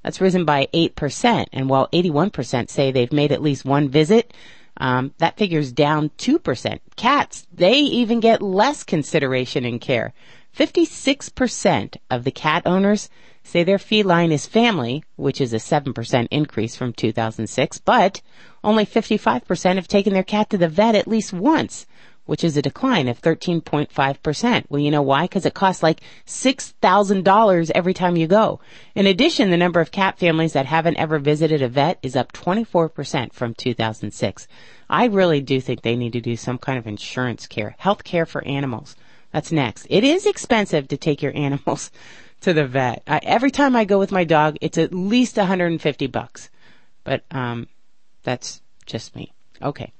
that's 0.05 0.21
risen 0.21 0.45
by 0.45 0.67
8%. 0.71 1.47
And 1.51 1.67
while 1.67 1.89
81% 1.91 2.69
say 2.69 2.91
they've 2.91 3.11
made 3.11 3.31
at 3.31 3.41
least 3.41 3.65
one 3.65 3.89
visit, 3.89 4.35
um, 4.77 5.15
that 5.17 5.35
figure's 5.35 5.71
down 5.71 6.11
2%. 6.19 6.79
Cats, 6.95 7.47
they 7.51 7.73
even 7.73 8.19
get 8.19 8.39
less 8.39 8.83
consideration 8.83 9.65
and 9.65 9.81
care. 9.81 10.13
56% 10.55 11.97
of 12.11 12.23
the 12.23 12.29
cat 12.29 12.67
owners 12.67 13.09
say 13.43 13.63
their 13.63 13.79
feline 13.79 14.31
is 14.31 14.45
family, 14.45 15.03
which 15.15 15.41
is 15.41 15.53
a 15.53 15.57
7% 15.57 16.27
increase 16.29 16.75
from 16.75 16.93
2006, 16.93 17.79
but 17.79 18.21
only 18.63 18.85
55% 18.85 19.75
have 19.75 19.87
taken 19.87 20.13
their 20.13 20.21
cat 20.21 20.51
to 20.51 20.57
the 20.59 20.69
vet 20.69 20.93
at 20.93 21.07
least 21.07 21.33
once 21.33 21.87
which 22.25 22.43
is 22.43 22.57
a 22.57 22.61
decline 22.61 23.07
of 23.07 23.21
13.5%. 23.21 24.65
Well, 24.69 24.81
you 24.81 24.91
know 24.91 25.01
why? 25.01 25.23
Because 25.23 25.45
it 25.45 25.53
costs 25.53 25.83
like 25.83 26.01
$6,000 26.25 27.71
every 27.73 27.93
time 27.93 28.15
you 28.15 28.27
go. 28.27 28.59
In 28.95 29.05
addition, 29.05 29.51
the 29.51 29.57
number 29.57 29.79
of 29.79 29.91
cat 29.91 30.17
families 30.17 30.53
that 30.53 30.65
haven't 30.65 30.97
ever 30.97 31.19
visited 31.19 31.61
a 31.61 31.69
vet 31.69 31.99
is 32.01 32.15
up 32.15 32.33
24% 32.33 33.33
from 33.33 33.53
2006. 33.53 34.47
I 34.89 35.05
really 35.05 35.41
do 35.41 35.61
think 35.61 35.81
they 35.81 35.95
need 35.95 36.13
to 36.13 36.21
do 36.21 36.35
some 36.35 36.57
kind 36.57 36.77
of 36.77 36.87
insurance 36.87 37.47
care, 37.47 37.75
health 37.77 38.03
care 38.03 38.25
for 38.25 38.45
animals. 38.47 38.95
That's 39.31 39.51
next. 39.51 39.87
It 39.89 40.03
is 40.03 40.25
expensive 40.25 40.87
to 40.87 40.97
take 40.97 41.21
your 41.21 41.33
animals 41.35 41.91
to 42.41 42.53
the 42.53 42.65
vet. 42.65 43.03
I, 43.07 43.19
every 43.23 43.51
time 43.51 43.75
I 43.75 43.85
go 43.85 43.99
with 43.99 44.11
my 44.11 44.23
dog, 44.23 44.57
it's 44.61 44.77
at 44.77 44.93
least 44.93 45.37
150 45.37 46.07
bucks. 46.07 46.49
But, 47.03 47.23
um, 47.31 47.67
that's 48.23 48.61
just 48.85 49.15
me. 49.15 49.31
Okay. 49.61 49.93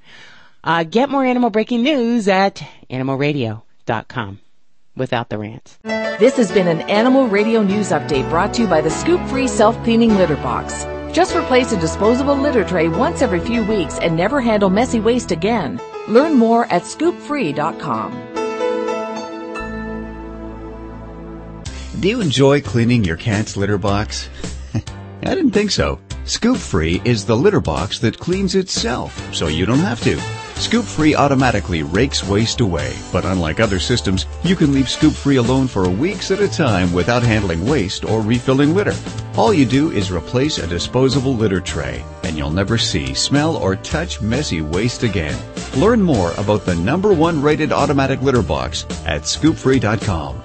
Uh, 0.66 0.84
get 0.84 1.10
more 1.10 1.24
animal 1.24 1.52
breaking 1.52 1.84
news 1.84 2.28
at 2.28 2.64
animalradio.com 2.90 4.40
without 4.96 5.30
the 5.30 5.38
rants. 5.38 5.78
This 5.84 6.38
has 6.38 6.52
been 6.52 6.68
an 6.68 6.82
Animal 6.90 7.28
Radio 7.28 7.62
News 7.62 7.90
Update 7.90 8.28
brought 8.32 8.56
to 8.56 8.64
you 8.64 8.68
by 8.68 8.82
the 8.82 8.90
Scoop 8.90 9.22
Free 9.28 9.48
Self 9.48 9.82
Cleaning 9.84 10.16
Litter 10.18 10.38
Box. 10.38 10.86
Just 11.14 11.36
replace 11.36 11.72
a 11.72 11.80
disposable 11.80 12.36
litter 12.36 12.64
tray 12.64 12.88
once 12.90 13.22
every 13.22 13.40
few 13.40 13.64
weeks 13.64 14.00
and 14.00 14.18
never 14.18 14.42
handle 14.42 14.72
messy 14.72 15.00
waste 15.00 15.32
again. 15.32 15.80
Learn 16.08 16.34
more 16.34 16.66
at 16.66 16.82
scoopfree.com. 16.82 18.24
Do 22.00 22.10
you 22.10 22.22
enjoy 22.22 22.62
cleaning 22.62 23.04
your 23.04 23.18
cat's 23.18 23.56
litter 23.56 23.78
box? 23.78 24.30
I 24.74 25.36
didn't 25.36 25.52
think 25.52 25.72
so. 25.72 26.00
Scoop 26.26 26.58
Free 26.58 27.02
is 27.06 27.26
the 27.26 27.38
litter 27.38 27.62
box 27.62 28.00
that 28.00 28.18
cleans 28.18 28.56
itself, 28.56 29.34
so 29.34 29.48
you 29.48 29.66
don't 29.66 29.80
have 29.80 30.02
to. 30.04 30.20
Scoop 30.58 30.86
Free 30.86 31.16
automatically 31.16 31.84
rakes 31.84 32.24
waste 32.24 32.62
away, 32.62 32.96
but 33.12 33.26
unlike 33.26 33.60
other 33.60 33.78
systems, 33.78 34.26
you 34.44 34.56
can 34.56 34.74
leave 34.74 34.90
Scoop 34.90 35.14
Free 35.14 35.36
alone 35.36 35.68
for 35.68 35.88
weeks 35.90 36.32
at 36.32 36.40
a 36.40 36.48
time 36.48 36.94
without 36.94 37.22
handling 37.22 37.66
waste 37.66 38.06
or 38.06 38.22
refilling 38.22 38.74
litter. 38.74 38.96
All 39.36 39.54
you 39.54 39.66
do 39.66 39.92
is 39.92 40.12
replace 40.12 40.58
a 40.58 40.66
disposable 40.66 41.36
litter 41.36 41.60
tray, 41.60 42.04
and 42.24 42.38
you'll 42.38 42.52
never 42.52 42.78
see, 42.78 43.14
smell, 43.14 43.58
or 43.58 43.76
touch 43.76 44.22
messy 44.22 44.62
waste 44.62 45.04
again. 45.04 45.38
Learn 45.76 46.02
more 46.02 46.32
about 46.38 46.66
the 46.66 46.76
number 46.76 47.14
one 47.14 47.42
rated 47.42 47.72
automatic 47.74 48.22
litter 48.22 48.42
box 48.42 48.86
at 49.06 49.24
scoopfree.com. 49.24 50.42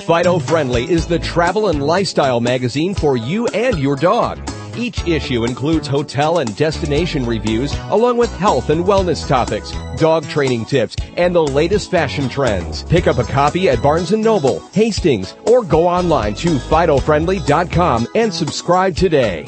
Fido 0.00 0.38
Friendly 0.40 0.90
is 0.90 1.06
the 1.06 1.18
travel 1.18 1.68
and 1.68 1.86
lifestyle 1.86 2.40
magazine 2.40 2.94
for 2.94 3.16
you 3.16 3.46
and 3.48 3.78
your 3.78 3.96
dog. 3.96 4.40
Each 4.76 5.06
issue 5.06 5.44
includes 5.44 5.86
hotel 5.86 6.38
and 6.38 6.56
destination 6.56 7.26
reviews, 7.26 7.74
along 7.90 8.16
with 8.16 8.34
health 8.36 8.70
and 8.70 8.84
wellness 8.84 9.26
topics, 9.26 9.72
dog 9.96 10.26
training 10.28 10.64
tips, 10.64 10.96
and 11.16 11.34
the 11.34 11.42
latest 11.42 11.90
fashion 11.90 12.28
trends. 12.28 12.84
Pick 12.84 13.06
up 13.06 13.18
a 13.18 13.24
copy 13.24 13.68
at 13.68 13.82
Barnes 13.82 14.12
& 14.12 14.12
Noble, 14.12 14.60
Hastings, 14.72 15.34
or 15.46 15.62
go 15.62 15.86
online 15.86 16.34
to 16.34 16.48
FidoFriendly.com 16.48 18.08
and 18.14 18.32
subscribe 18.32 18.96
today. 18.96 19.44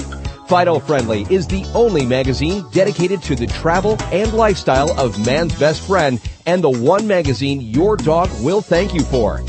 Fido 0.48 0.78
Friendly 0.80 1.26
is 1.30 1.46
the 1.46 1.64
only 1.74 2.04
magazine 2.04 2.64
dedicated 2.72 3.22
to 3.22 3.34
the 3.34 3.46
travel 3.46 3.96
and 4.12 4.32
lifestyle 4.34 4.90
of 5.00 5.24
man's 5.24 5.58
best 5.58 5.86
friend 5.86 6.20
and 6.44 6.62
the 6.62 6.70
one 6.70 7.06
magazine 7.06 7.60
your 7.60 7.96
dog 7.96 8.28
will 8.42 8.60
thank 8.60 8.92
you 8.92 9.02
for. 9.02 9.42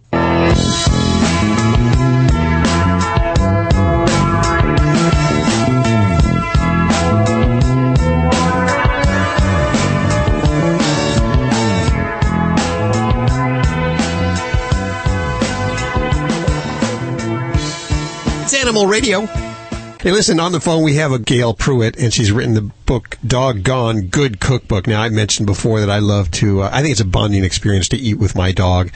Animal 18.73 18.89
Radio. 18.89 19.27
Hey, 19.27 20.13
listen, 20.13 20.41
on 20.41 20.53
the 20.53 20.59
phone 20.61 20.83
we 20.83 20.95
have 20.95 21.13
a 21.13 21.19
Gayle 21.19 21.53
Pruitt, 21.53 21.99
and 21.99 22.11
she's 22.11 22.33
written 22.33 22.55
the 22.55 22.63
book 22.63 23.19
Dog 23.27 23.63
Gone 23.65 24.07
Good 24.07 24.41
Cookbook. 24.41 24.87
Now, 24.87 25.03
I 25.03 25.11
mentioned 25.11 25.45
before 25.47 25.81
that 25.81 25.91
I 25.91 25.99
love 25.99 26.31
to, 26.31 26.63
uh, 26.63 26.71
I 26.73 26.81
think 26.81 26.93
it's 26.93 27.01
a 27.03 27.05
bonding 27.05 27.45
experience 27.45 27.91
to 27.91 27.99
eat 27.99 28.15
with 28.15 28.35
my 28.35 28.51
dog 28.51 28.91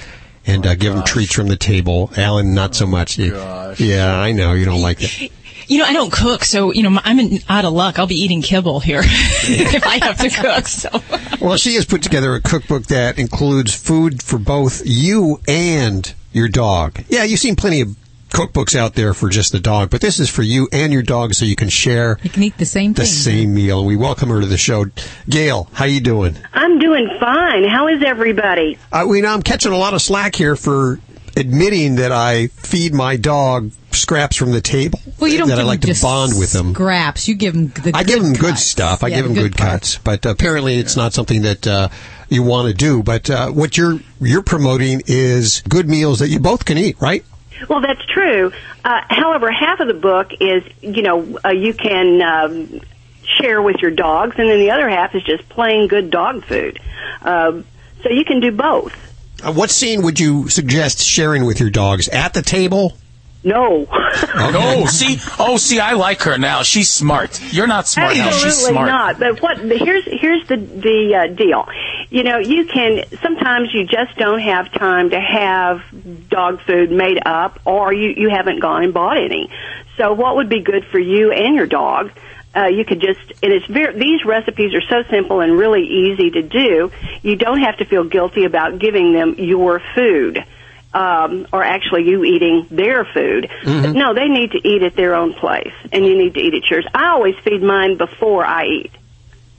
and 0.46 0.66
uh, 0.66 0.76
give 0.76 0.94
him 0.94 1.02
treats 1.04 1.34
from 1.34 1.48
the 1.48 1.58
table. 1.58 2.10
Alan, 2.16 2.54
not 2.54 2.74
so 2.74 2.86
much. 2.86 3.18
You- 3.18 3.34
yeah, 3.76 4.18
I 4.18 4.32
know, 4.32 4.54
you 4.54 4.64
don't 4.64 4.80
like 4.80 5.02
it. 5.02 5.30
You 5.68 5.80
know, 5.80 5.84
I 5.84 5.92
don't 5.92 6.10
cook, 6.10 6.42
so 6.42 6.72
you 6.72 6.82
know, 6.82 6.98
I'm 7.04 7.18
in, 7.20 7.40
out 7.46 7.66
of 7.66 7.74
luck. 7.74 7.98
I'll 7.98 8.06
be 8.06 8.14
eating 8.22 8.40
kibble 8.40 8.80
here 8.80 9.02
if 9.04 9.86
I 9.86 10.02
have 10.02 10.16
to 10.20 10.30
cook. 10.30 10.68
So 10.68 10.88
Well, 11.38 11.58
she 11.58 11.74
has 11.74 11.84
put 11.84 12.02
together 12.02 12.34
a 12.34 12.40
cookbook 12.40 12.84
that 12.86 13.18
includes 13.18 13.74
food 13.74 14.22
for 14.22 14.38
both 14.38 14.80
you 14.86 15.38
and 15.46 16.14
your 16.32 16.48
dog. 16.48 17.04
Yeah, 17.10 17.24
you've 17.24 17.40
seen 17.40 17.56
plenty 17.56 17.82
of 17.82 17.94
cookbooks 18.30 18.74
out 18.76 18.94
there 18.94 19.14
for 19.14 19.28
just 19.28 19.52
the 19.52 19.60
dog, 19.60 19.90
but 19.90 20.00
this 20.00 20.18
is 20.18 20.28
for 20.28 20.42
you 20.42 20.68
and 20.72 20.92
your 20.92 21.02
dog 21.02 21.34
so 21.34 21.44
you 21.44 21.56
can 21.56 21.68
share 21.68 22.18
You 22.22 22.30
can 22.30 22.42
eat 22.42 22.58
the 22.58 22.66
same 22.66 22.92
the 22.92 23.02
thing. 23.02 23.10
same 23.10 23.54
meal. 23.54 23.84
We 23.84 23.96
welcome 23.96 24.28
her 24.30 24.40
to 24.40 24.46
the 24.46 24.58
show. 24.58 24.86
Gayle, 25.28 25.68
how 25.72 25.84
you 25.84 26.00
doing? 26.00 26.36
I'm 26.52 26.78
doing 26.78 27.08
fine. 27.20 27.64
How 27.64 27.88
is 27.88 28.02
everybody? 28.02 28.78
Uh, 28.92 29.06
we 29.08 29.20
know 29.20 29.32
I'm 29.32 29.42
catching 29.42 29.72
a 29.72 29.76
lot 29.78 29.94
of 29.94 30.02
slack 30.02 30.34
here 30.34 30.56
for 30.56 30.98
admitting 31.36 31.96
that 31.96 32.12
I 32.12 32.48
feed 32.48 32.94
my 32.94 33.16
dog 33.16 33.70
scraps 33.92 34.36
from 34.36 34.52
the 34.52 34.60
table. 34.60 34.98
Well, 35.18 35.30
you 35.30 35.38
don't 35.38 35.48
that 35.48 35.56
give 35.56 35.64
I 35.64 35.68
like 35.68 35.80
them 35.80 35.88
to 35.88 35.92
just 35.92 36.02
bond 36.02 36.32
with 36.38 36.52
them. 36.52 36.74
Scraps. 36.74 37.28
You 37.28 37.34
give 37.34 37.54
them 37.54 37.68
the. 37.68 37.92
I 37.94 38.02
give 38.04 38.20
good 38.20 38.24
them 38.24 38.32
good 38.34 38.58
stuff. 38.58 39.04
I 39.04 39.08
Yeah, 39.08 39.16
give 39.16 39.24
them 39.26 39.34
the 39.34 39.42
good, 39.42 39.56
cuts, 39.56 39.98
but 39.98 40.26
apparently 40.26 40.78
it's 40.78 40.96
not 40.96 41.12
something 41.14 41.42
that 41.42 41.66
uh, 41.66 41.88
you 42.28 42.42
want 42.42 42.68
to 42.68 42.74
do. 42.74 43.02
But 43.02 43.30
uh, 43.30 43.50
what 43.50 43.76
you're 43.76 44.00
you're 44.20 44.42
promoting 44.42 45.02
is 45.06 45.62
good 45.68 45.88
meals 45.88 46.18
that 46.18 46.28
you 46.28 46.40
both 46.40 46.64
can 46.64 46.76
eat, 46.78 46.96
right? 47.00 47.24
Well, 47.68 47.80
that's 47.80 48.04
true. 48.06 48.52
Uh, 48.84 49.00
however, 49.08 49.50
half 49.50 49.80
of 49.80 49.88
the 49.88 49.94
book 49.94 50.30
is, 50.40 50.62
you 50.80 51.02
know, 51.02 51.38
uh, 51.44 51.50
you 51.50 51.74
can 51.74 52.22
um, 52.22 52.80
share 53.24 53.60
with 53.60 53.76
your 53.82 53.90
dogs, 53.90 54.36
and 54.38 54.48
then 54.48 54.58
the 54.58 54.70
other 54.70 54.88
half 54.88 55.14
is 55.14 55.22
just 55.22 55.48
plain 55.48 55.88
good 55.88 56.10
dog 56.10 56.44
food. 56.44 56.78
Um, 57.22 57.64
so 58.02 58.10
you 58.10 58.24
can 58.24 58.40
do 58.40 58.52
both. 58.52 58.94
Uh, 59.42 59.52
what 59.52 59.70
scene 59.70 60.02
would 60.02 60.18
you 60.18 60.48
suggest 60.48 61.00
sharing 61.00 61.44
with 61.44 61.60
your 61.60 61.70
dogs 61.70 62.08
at 62.08 62.34
the 62.34 62.42
table? 62.42 62.96
No. 63.46 63.86
No, 64.36 64.86
see, 64.86 65.18
oh, 65.38 65.56
see, 65.56 65.80
I 65.80 65.92
like 65.92 66.22
her 66.22 66.38
now. 66.38 66.62
She's 66.62 66.88
smart. 66.88 67.40
You're 67.52 67.66
not 67.66 67.86
smart 67.86 68.16
now. 68.16 68.28
Absolutely 68.28 68.50
She's 68.50 68.66
smart. 68.66 68.88
not. 68.88 69.18
But 69.18 69.42
what 69.42 69.58
here's 69.58 70.04
here's 70.04 70.46
the 70.46 70.56
the 70.56 71.14
uh, 71.14 71.34
deal. 71.34 71.66
You 72.10 72.22
know, 72.22 72.38
you 72.38 72.64
can 72.66 73.04
sometimes 73.22 73.70
you 73.74 73.84
just 73.84 74.16
don't 74.16 74.40
have 74.40 74.72
time 74.72 75.10
to 75.10 75.20
have 75.20 75.82
dog 76.28 76.60
food 76.62 76.90
made 76.90 77.18
up, 77.26 77.60
or 77.64 77.92
you 77.92 78.14
you 78.16 78.30
haven't 78.30 78.60
gone 78.60 78.84
and 78.84 78.94
bought 78.94 79.18
any. 79.18 79.50
So, 79.96 80.12
what 80.12 80.36
would 80.36 80.48
be 80.48 80.60
good 80.60 80.84
for 80.86 80.98
you 80.98 81.32
and 81.32 81.54
your 81.54 81.66
dog? 81.66 82.12
Uh, 82.54 82.66
you 82.66 82.84
could 82.84 83.00
just 83.00 83.20
and 83.42 83.52
it's 83.52 83.66
very 83.66 83.98
these 83.98 84.24
recipes 84.24 84.72
are 84.74 84.82
so 84.82 85.08
simple 85.10 85.40
and 85.40 85.58
really 85.58 85.84
easy 85.84 86.30
to 86.30 86.42
do. 86.42 86.90
You 87.22 87.36
don't 87.36 87.60
have 87.60 87.76
to 87.78 87.84
feel 87.84 88.04
guilty 88.04 88.44
about 88.44 88.78
giving 88.78 89.12
them 89.12 89.34
your 89.38 89.80
food. 89.94 90.44
Um, 90.96 91.46
or 91.52 91.62
actually 91.62 92.04
you 92.08 92.24
eating 92.24 92.66
their 92.70 93.04
food. 93.04 93.50
Mm-hmm. 93.64 93.92
No, 93.92 94.14
they 94.14 94.28
need 94.28 94.52
to 94.52 94.66
eat 94.66 94.82
at 94.82 94.96
their 94.96 95.14
own 95.14 95.34
place, 95.34 95.74
and 95.92 96.06
you 96.06 96.16
need 96.16 96.32
to 96.34 96.40
eat 96.40 96.54
at 96.54 96.70
yours. 96.70 96.86
I 96.94 97.08
always 97.08 97.34
feed 97.44 97.62
mine 97.62 97.98
before 97.98 98.46
I 98.46 98.64
eat. 98.64 98.92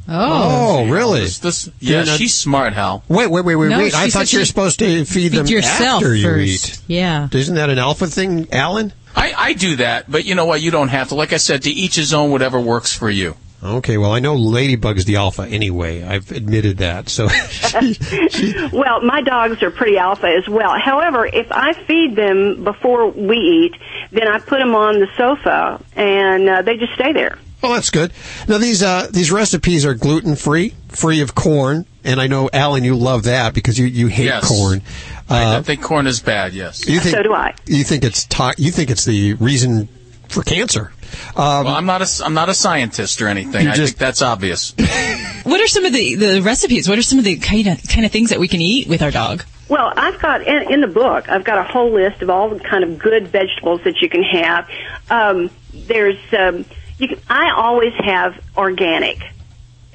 Oh, 0.10 0.88
really? 0.90 1.20
This, 1.22 1.40
this, 1.40 1.70
yeah, 1.80 2.04
You're 2.04 2.18
she's 2.18 2.34
smart, 2.34 2.74
Hal. 2.74 3.04
Wait, 3.08 3.30
wait, 3.30 3.44
wait, 3.46 3.56
wait, 3.56 3.70
No, 3.70 3.78
wait! 3.78 3.94
I 3.94 4.10
thought 4.10 4.32
you 4.32 4.40
were 4.40 4.46
supposed 4.46 4.80
to 4.80 5.06
feed, 5.06 5.08
feed 5.08 5.32
them 5.34 5.46
yourself 5.48 6.02
after 6.02 6.16
you 6.16 6.24
first. 6.24 6.74
eat. 6.74 6.82
Yeah. 6.88 7.28
Isn't 7.32 7.56
that 7.56 7.70
an 7.70 7.78
alpha 7.78 8.08
thing, 8.08 8.48
Alan? 8.54 8.94
I, 9.16 9.34
I 9.38 9.54
do 9.54 9.76
that, 9.78 10.10
but 10.10 10.26
you 10.26 10.34
know 10.36 10.46
what? 10.46 10.62
You 10.62 10.72
don't 10.72 10.88
have 10.88 11.10
to. 11.10 11.16
Like 11.16 11.34
I 11.34 11.38
said, 11.38 11.64
to 11.64 11.70
each 11.70 11.96
his 11.96 12.14
own, 12.14 12.32
whatever 12.32 12.60
works 12.60 12.94
for 12.94 13.10
you. 13.10 13.36
Okay, 13.64 13.98
well, 13.98 14.12
I 14.14 14.20
know 14.20 14.36
Ladybug's 14.36 15.06
the 15.06 15.16
alpha 15.16 15.42
anyway. 15.44 16.04
I've 16.04 16.32
admitted 16.32 16.78
that. 16.78 17.10
So, 17.10 17.26
Well, 18.72 19.02
my 19.02 19.22
dogs 19.22 19.64
are 19.64 19.72
pretty 19.72 19.98
alpha 19.98 20.28
as 20.28 20.48
well. 20.48 20.78
However, 20.80 21.26
if 21.26 21.48
I 21.52 21.74
feed 21.74 22.16
them 22.16 22.64
before 22.64 23.10
we 23.10 23.38
eat, 23.38 23.76
then 24.12 24.28
I 24.28 24.40
put 24.40 24.60
them 24.60 24.76
on 24.76 25.00
the 25.00 25.08
sofa 25.18 25.84
and 25.96 26.48
uh, 26.48 26.62
they 26.62 26.78
just 26.78 26.94
stay 26.94 27.14
there. 27.14 27.38
well, 27.64 27.74
that's 27.74 27.90
good. 27.90 28.14
Now, 28.48 28.60
these 28.60 28.84
uh, 28.84 29.08
these 29.12 29.32
recipes 29.32 29.86
are 29.86 29.96
gluten 29.96 30.36
free, 30.36 30.76
free 30.90 31.22
of 31.22 31.34
corn, 31.34 31.86
and 32.04 32.22
I 32.22 32.28
know 32.28 32.50
Alan, 32.54 32.84
you 32.84 32.96
love 32.96 33.24
that 33.24 33.54
because 33.56 33.80
you, 33.80 33.88
you 33.88 34.08
hate 34.08 34.26
Yes. 34.26 34.48
corn. 34.48 34.82
I 35.30 35.56
Uh, 35.58 35.64
think 35.64 35.82
corn 35.82 36.06
is 36.08 36.20
bad. 36.22 36.54
Yes. 36.54 36.88
you 36.88 37.00
think, 37.00 37.16
So 37.16 37.24
do 37.24 37.34
I. 37.34 37.56
You 37.66 37.84
think 37.84 38.04
it's 38.04 38.26
to- 38.26 38.54
you 38.58 38.72
think 38.72 38.92
it's 38.92 39.04
the 39.06 39.34
reason 39.34 39.90
for 40.30 40.44
cancer? 40.44 40.92
Um, 41.36 41.66
well, 41.66 41.76
I'm 41.76 41.86
not 41.86 42.02
a 42.02 42.24
I'm 42.26 42.34
not 42.34 42.50
a 42.50 42.54
scientist 42.54 43.22
or 43.22 43.28
anything. 43.28 43.66
You 43.66 43.72
I 43.72 43.76
just- 43.76 43.94
think 43.94 44.00
that's 44.00 44.22
obvious. 44.22 44.74
what 45.44 45.62
are 45.62 45.68
some 45.68 45.86
of 45.86 45.94
the 45.94 46.16
the 46.16 46.42
recipes? 46.42 46.88
What 46.90 46.98
are 46.98 47.04
some 47.04 47.20
of 47.20 47.26
the 47.26 47.38
kind 47.38 47.68
of 47.68 47.82
kind 47.88 48.06
of 48.06 48.12
things 48.12 48.30
that 48.32 48.40
we 48.40 48.48
can 48.48 48.62
eat 48.62 48.88
with 48.88 49.02
our 49.02 49.12
dog? 49.12 49.44
Well, 49.70 49.92
I've 49.98 50.20
got 50.22 50.44
in, 50.48 50.72
in 50.72 50.82
the 50.82 50.88
book. 50.88 51.28
I've 51.30 51.44
got 51.44 51.58
a 51.58 51.64
whole 51.64 51.92
list 51.92 52.22
of 52.22 52.30
all 52.30 52.50
the 52.50 52.60
kind 52.60 52.84
of 52.86 52.98
good 52.98 53.28
vegetables 53.28 53.82
that 53.84 54.02
you 54.02 54.08
can 54.10 54.24
have. 54.24 54.70
Um, 55.10 55.50
there's, 55.74 56.18
um, 56.32 56.64
you 56.98 57.10
can, 57.10 57.20
I 57.30 57.52
always 57.52 57.94
have 57.96 58.42
organic, 58.56 59.18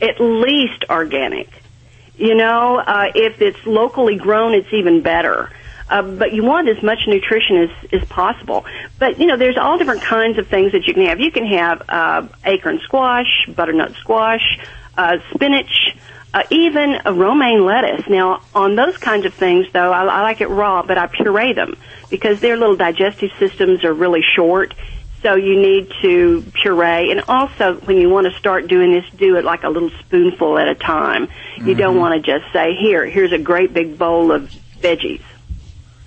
at 0.00 0.20
least 0.20 0.84
organic. 0.90 1.48
You 2.16 2.34
know, 2.34 2.76
uh, 2.76 3.12
if 3.14 3.40
it's 3.40 3.64
locally 3.64 4.16
grown, 4.16 4.52
it's 4.52 4.70
even 4.74 5.00
better. 5.00 5.50
Uh, 5.92 6.00
but 6.00 6.32
you 6.32 6.42
want 6.42 6.66
as 6.68 6.82
much 6.82 7.00
nutrition 7.06 7.56
as, 7.58 7.70
as 7.92 8.08
possible. 8.08 8.64
But, 8.98 9.20
you 9.20 9.26
know, 9.26 9.36
there's 9.36 9.58
all 9.58 9.76
different 9.76 10.00
kinds 10.00 10.38
of 10.38 10.48
things 10.48 10.72
that 10.72 10.86
you 10.86 10.94
can 10.94 11.04
have. 11.04 11.20
You 11.20 11.30
can 11.30 11.46
have 11.46 11.82
uh, 11.86 12.26
acorn 12.46 12.80
squash, 12.84 13.46
butternut 13.46 13.94
squash, 13.96 14.58
uh, 14.96 15.18
spinach, 15.34 15.94
uh, 16.32 16.44
even 16.48 16.98
a 17.04 17.12
romaine 17.12 17.66
lettuce. 17.66 18.08
Now, 18.08 18.40
on 18.54 18.74
those 18.74 18.96
kinds 18.96 19.26
of 19.26 19.34
things, 19.34 19.66
though, 19.74 19.92
I, 19.92 20.04
I 20.04 20.22
like 20.22 20.40
it 20.40 20.48
raw, 20.48 20.82
but 20.82 20.96
I 20.96 21.08
puree 21.08 21.52
them 21.52 21.76
because 22.08 22.40
their 22.40 22.56
little 22.56 22.76
digestive 22.76 23.30
systems 23.38 23.84
are 23.84 23.92
really 23.92 24.22
short. 24.22 24.72
So 25.20 25.34
you 25.34 25.60
need 25.60 25.92
to 26.00 26.42
puree, 26.54 27.12
and 27.12 27.22
also 27.28 27.74
when 27.84 27.98
you 27.98 28.08
want 28.08 28.32
to 28.32 28.36
start 28.38 28.66
doing 28.66 28.92
this, 28.92 29.04
do 29.16 29.36
it 29.36 29.44
like 29.44 29.62
a 29.62 29.68
little 29.68 29.90
spoonful 30.00 30.58
at 30.58 30.68
a 30.68 30.74
time. 30.74 31.28
You 31.58 31.76
don't 31.76 31.96
want 31.96 32.12
to 32.16 32.20
just 32.32 32.50
say, 32.52 32.74
"Here, 32.74 33.04
here's 33.06 33.30
a 33.32 33.38
great 33.38 33.72
big 33.72 33.98
bowl 33.98 34.32
of 34.32 34.50
veggies." 34.80 35.22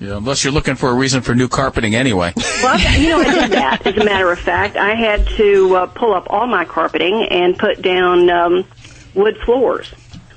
Yeah, 0.05 0.17
unless 0.17 0.43
you're 0.43 0.53
looking 0.53 0.75
for 0.75 0.89
a 0.89 0.93
reason 0.93 1.21
for 1.21 1.33
new 1.33 1.47
carpeting 1.47 1.95
anyway. 1.95 2.31
Well, 2.61 2.79
you 2.99 3.09
know, 3.09 3.19
I 3.21 3.33
did 3.41 3.51
that. 3.53 3.87
As 3.87 3.97
a 3.97 4.05
matter 4.05 4.31
of 4.31 4.37
fact, 4.39 4.75
I 4.77 4.93
had 4.93 5.25
to 5.37 5.75
uh, 5.75 5.85
pull 5.87 6.13
up 6.13 6.27
all 6.29 6.45
my 6.45 6.63
carpeting 6.65 7.27
and 7.31 7.57
put 7.57 7.81
down 7.81 8.29
um, 8.29 8.65
wood 9.15 9.37
floors 9.45 9.87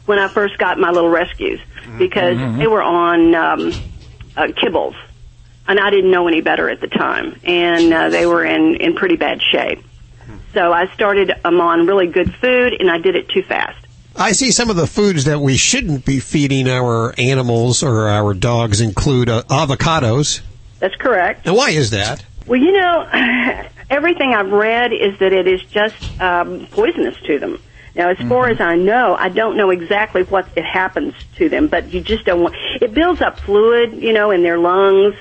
when 0.06 0.18
I 0.18 0.28
first 0.28 0.56
got 0.56 0.78
my 0.78 0.90
little 0.90 1.10
rescues 1.10 1.60
because 1.98 2.38
Mhm. 2.38 2.58
they 2.58 2.66
were 2.66 2.82
on 2.82 3.34
um, 3.34 3.72
uh, 4.36 4.46
kibbles. 4.46 4.94
and 5.66 5.78
I 5.78 5.90
didn't 5.90 6.10
know 6.10 6.28
any 6.28 6.40
better 6.40 6.70
at 6.70 6.80
the 6.80 6.86
time, 6.88 7.38
and 7.44 7.92
uh, 7.92 8.08
they 8.08 8.24
were 8.24 8.42
in 8.44 8.76
in 8.76 8.94
pretty 8.94 9.16
bad 9.16 9.42
shape. 9.42 9.84
So 10.54 10.72
I 10.72 10.86
started 10.94 11.28
them 11.44 11.60
on 11.60 11.86
really 11.86 12.06
good 12.06 12.34
food, 12.36 12.72
and 12.80 12.90
I 12.90 12.96
did 12.98 13.16
it 13.16 13.28
too 13.28 13.42
fast. 13.42 13.76
I 14.18 14.32
see 14.32 14.50
some 14.50 14.68
of 14.68 14.74
the 14.74 14.88
foods 14.88 15.26
that 15.26 15.38
we 15.38 15.56
shouldn't 15.56 16.04
be 16.04 16.18
feeding 16.18 16.68
our 16.68 17.14
animals 17.16 17.84
or 17.84 18.08
our 18.08 18.34
dogs 18.34 18.80
include 18.80 19.28
uh, 19.28 19.44
avocados. 19.44 20.40
That's 20.80 20.96
correct. 20.96 21.46
And 21.46 21.54
why 21.54 21.70
is 21.70 21.90
that? 21.90 22.24
Well, 22.44 22.58
you 22.58 22.72
know, 22.72 23.08
everything 23.90 24.34
I've 24.34 24.50
read 24.50 24.92
is 24.92 25.16
that 25.20 25.32
it 25.32 25.46
is 25.46 25.62
just 25.62 26.20
um, 26.20 26.66
poisonous 26.72 27.16
to 27.26 27.38
them. 27.38 27.62
Now, 27.94 28.10
as 28.10 28.18
far 28.28 28.48
as 28.48 28.60
I 28.60 28.76
know, 28.76 29.14
I 29.16 29.28
don't 29.28 29.56
know 29.56 29.70
exactly 29.70 30.22
what 30.24 30.48
it 30.56 30.64
happens 30.64 31.14
to 31.36 31.48
them, 31.48 31.68
but 31.68 31.92
you 31.92 32.00
just 32.00 32.24
don't 32.24 32.42
want. 32.42 32.56
It 32.80 32.94
builds 32.94 33.20
up 33.20 33.40
fluid, 33.40 33.94
you 33.94 34.12
know, 34.12 34.30
in 34.30 34.42
their 34.42 34.58
lungs. 34.58 35.14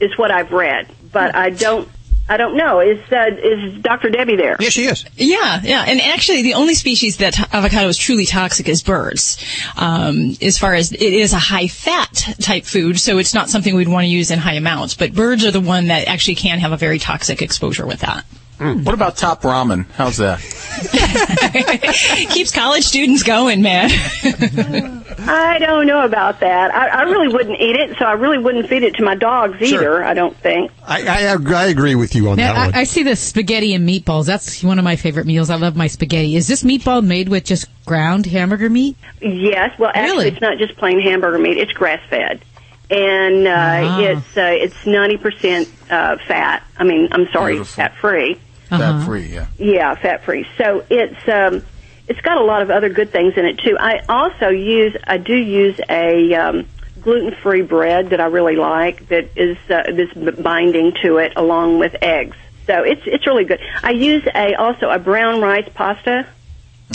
Is 0.00 0.18
what 0.18 0.32
I've 0.32 0.50
read, 0.50 0.88
but 1.12 1.36
I 1.36 1.50
don't. 1.50 1.88
I 2.26 2.38
don't 2.38 2.56
know. 2.56 2.80
Is 2.80 3.00
uh, 3.12 3.26
is 3.42 3.82
Dr. 3.82 4.08
Debbie 4.08 4.36
there? 4.36 4.56
Yes, 4.58 4.72
she 4.72 4.86
is. 4.86 5.04
Yeah, 5.16 5.60
yeah, 5.62 5.84
and 5.86 6.00
actually, 6.00 6.42
the 6.42 6.54
only 6.54 6.74
species 6.74 7.18
that 7.18 7.38
avocado 7.52 7.88
is 7.88 7.98
truly 7.98 8.24
toxic 8.24 8.66
is 8.68 8.82
birds. 8.82 9.44
Um, 9.76 10.34
as 10.40 10.58
far 10.58 10.74
as 10.74 10.92
it 10.92 11.02
is 11.02 11.34
a 11.34 11.38
high 11.38 11.68
fat 11.68 12.36
type 12.40 12.64
food, 12.64 12.98
so 12.98 13.18
it's 13.18 13.34
not 13.34 13.50
something 13.50 13.74
we'd 13.74 13.88
want 13.88 14.04
to 14.04 14.08
use 14.08 14.30
in 14.30 14.38
high 14.38 14.54
amounts. 14.54 14.94
But 14.94 15.12
birds 15.12 15.44
are 15.44 15.50
the 15.50 15.60
one 15.60 15.88
that 15.88 16.08
actually 16.08 16.36
can 16.36 16.60
have 16.60 16.72
a 16.72 16.78
very 16.78 16.98
toxic 16.98 17.42
exposure 17.42 17.86
with 17.86 18.00
that. 18.00 18.24
What 18.58 18.94
about 18.94 19.16
top 19.16 19.42
ramen? 19.42 19.84
How's 19.92 20.18
that? 20.18 20.38
Keeps 22.30 22.52
college 22.52 22.84
students 22.84 23.22
going, 23.22 23.62
man. 23.62 23.90
I 25.28 25.58
don't 25.58 25.86
know 25.86 26.04
about 26.04 26.40
that. 26.40 26.74
I, 26.74 26.88
I 26.88 27.02
really 27.02 27.28
wouldn't 27.28 27.60
eat 27.60 27.76
it, 27.76 27.96
so 27.98 28.04
I 28.04 28.12
really 28.12 28.38
wouldn't 28.38 28.68
feed 28.68 28.82
it 28.82 28.94
to 28.96 29.02
my 29.02 29.14
dogs 29.14 29.60
either. 29.60 30.02
I 30.04 30.14
don't 30.14 30.36
think. 30.36 30.70
I, 30.86 31.02
I, 31.02 31.36
I 31.54 31.64
agree 31.66 31.94
with 31.94 32.14
you 32.14 32.28
on 32.30 32.36
Now, 32.36 32.52
that 32.54 32.66
one. 32.66 32.74
I, 32.74 32.80
I 32.80 32.84
see 32.84 33.02
the 33.02 33.16
spaghetti 33.16 33.74
and 33.74 33.88
meatballs. 33.88 34.26
That's 34.26 34.62
one 34.62 34.78
of 34.78 34.84
my 34.84 34.96
favorite 34.96 35.26
meals. 35.26 35.50
I 35.50 35.56
love 35.56 35.76
my 35.76 35.86
spaghetti. 35.86 36.36
Is 36.36 36.46
this 36.48 36.62
meatball 36.62 37.04
made 37.04 37.28
with 37.28 37.44
just 37.44 37.68
ground 37.86 38.26
hamburger 38.26 38.68
meat? 38.70 38.96
Yes, 39.20 39.78
well, 39.78 39.90
actually, 39.94 40.16
Really? 40.24 40.28
it's 40.28 40.40
not 40.40 40.58
just 40.58 40.76
plain 40.76 41.00
hamburger 41.00 41.38
meat; 41.38 41.56
it's 41.58 41.72
grass 41.72 42.00
fed, 42.10 42.42
and 42.90 43.46
uh, 43.46 43.50
Ah. 43.50 44.00
it's 44.00 44.36
uh, 44.36 44.42
it's 44.42 44.86
ninety 44.86 45.16
percent 45.16 45.68
uh, 45.90 46.16
fat. 46.26 46.62
I 46.78 46.84
mean, 46.84 47.08
I'm 47.12 47.28
sorry, 47.32 47.62
fat 47.64 47.96
free. 47.96 48.40
Fat 48.68 49.04
free, 49.04 49.26
yeah. 49.26 49.46
Yeah, 49.56 49.94
fat 49.94 50.24
free. 50.24 50.46
So 50.58 50.84
it's 50.90 51.28
um, 51.28 51.64
it's 52.08 52.20
got 52.20 52.36
a 52.36 52.44
lot 52.44 52.62
of 52.62 52.70
other 52.70 52.88
good 52.88 53.10
things 53.10 53.34
in 53.36 53.44
it 53.46 53.58
too. 53.58 53.76
I 53.78 54.00
also 54.08 54.48
use 54.48 54.96
I 55.04 55.18
do 55.18 55.34
use 55.34 55.80
a 55.88 56.34
um, 56.34 56.66
gluten 57.00 57.34
free 57.42 57.62
bread 57.62 58.10
that 58.10 58.20
I 58.20 58.26
really 58.26 58.56
like 58.56 59.08
that 59.08 59.30
is 59.36 59.56
uh, 59.70 59.84
this 59.92 60.12
b- 60.12 60.42
binding 60.42 60.92
to 61.02 61.18
it 61.18 61.32
along 61.36 61.78
with 61.78 61.94
eggs. 62.02 62.36
So 62.66 62.82
it's 62.82 63.02
it's 63.06 63.26
really 63.26 63.44
good. 63.44 63.60
I 63.82 63.92
use 63.92 64.26
a 64.34 64.54
also 64.54 64.88
a 64.90 64.98
brown 64.98 65.40
rice 65.40 65.68
pasta. 65.74 66.26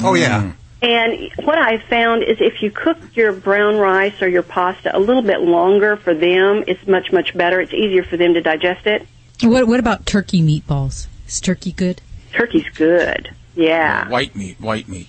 Oh 0.03 0.13
yeah. 0.13 0.53
And 0.81 1.31
what 1.43 1.57
I 1.57 1.77
found 1.77 2.23
is 2.23 2.37
if 2.39 2.61
you 2.61 2.71
cook 2.71 2.97
your 3.13 3.33
brown 3.33 3.77
rice 3.77 4.21
or 4.21 4.29
your 4.29 4.43
pasta 4.43 4.95
a 4.95 4.99
little 4.99 5.21
bit 5.21 5.41
longer 5.41 5.97
for 5.97 6.13
them, 6.13 6.63
it's 6.67 6.87
much, 6.87 7.11
much 7.11 7.35
better. 7.35 7.59
It's 7.59 7.73
easier 7.73 8.03
for 8.03 8.15
them 8.15 8.33
to 8.35 8.41
digest 8.41 8.87
it. 8.87 9.05
What 9.41 9.67
What 9.67 9.79
about 9.79 10.05
turkey 10.05 10.41
meatballs? 10.41 11.07
Is 11.27 11.41
turkey 11.41 11.73
good? 11.73 12.01
Turkey's 12.31 12.69
good. 12.69 13.35
Yeah. 13.59 14.07
White 14.07 14.35
meat, 14.35 14.59
white 14.61 14.87
meat. 14.87 15.07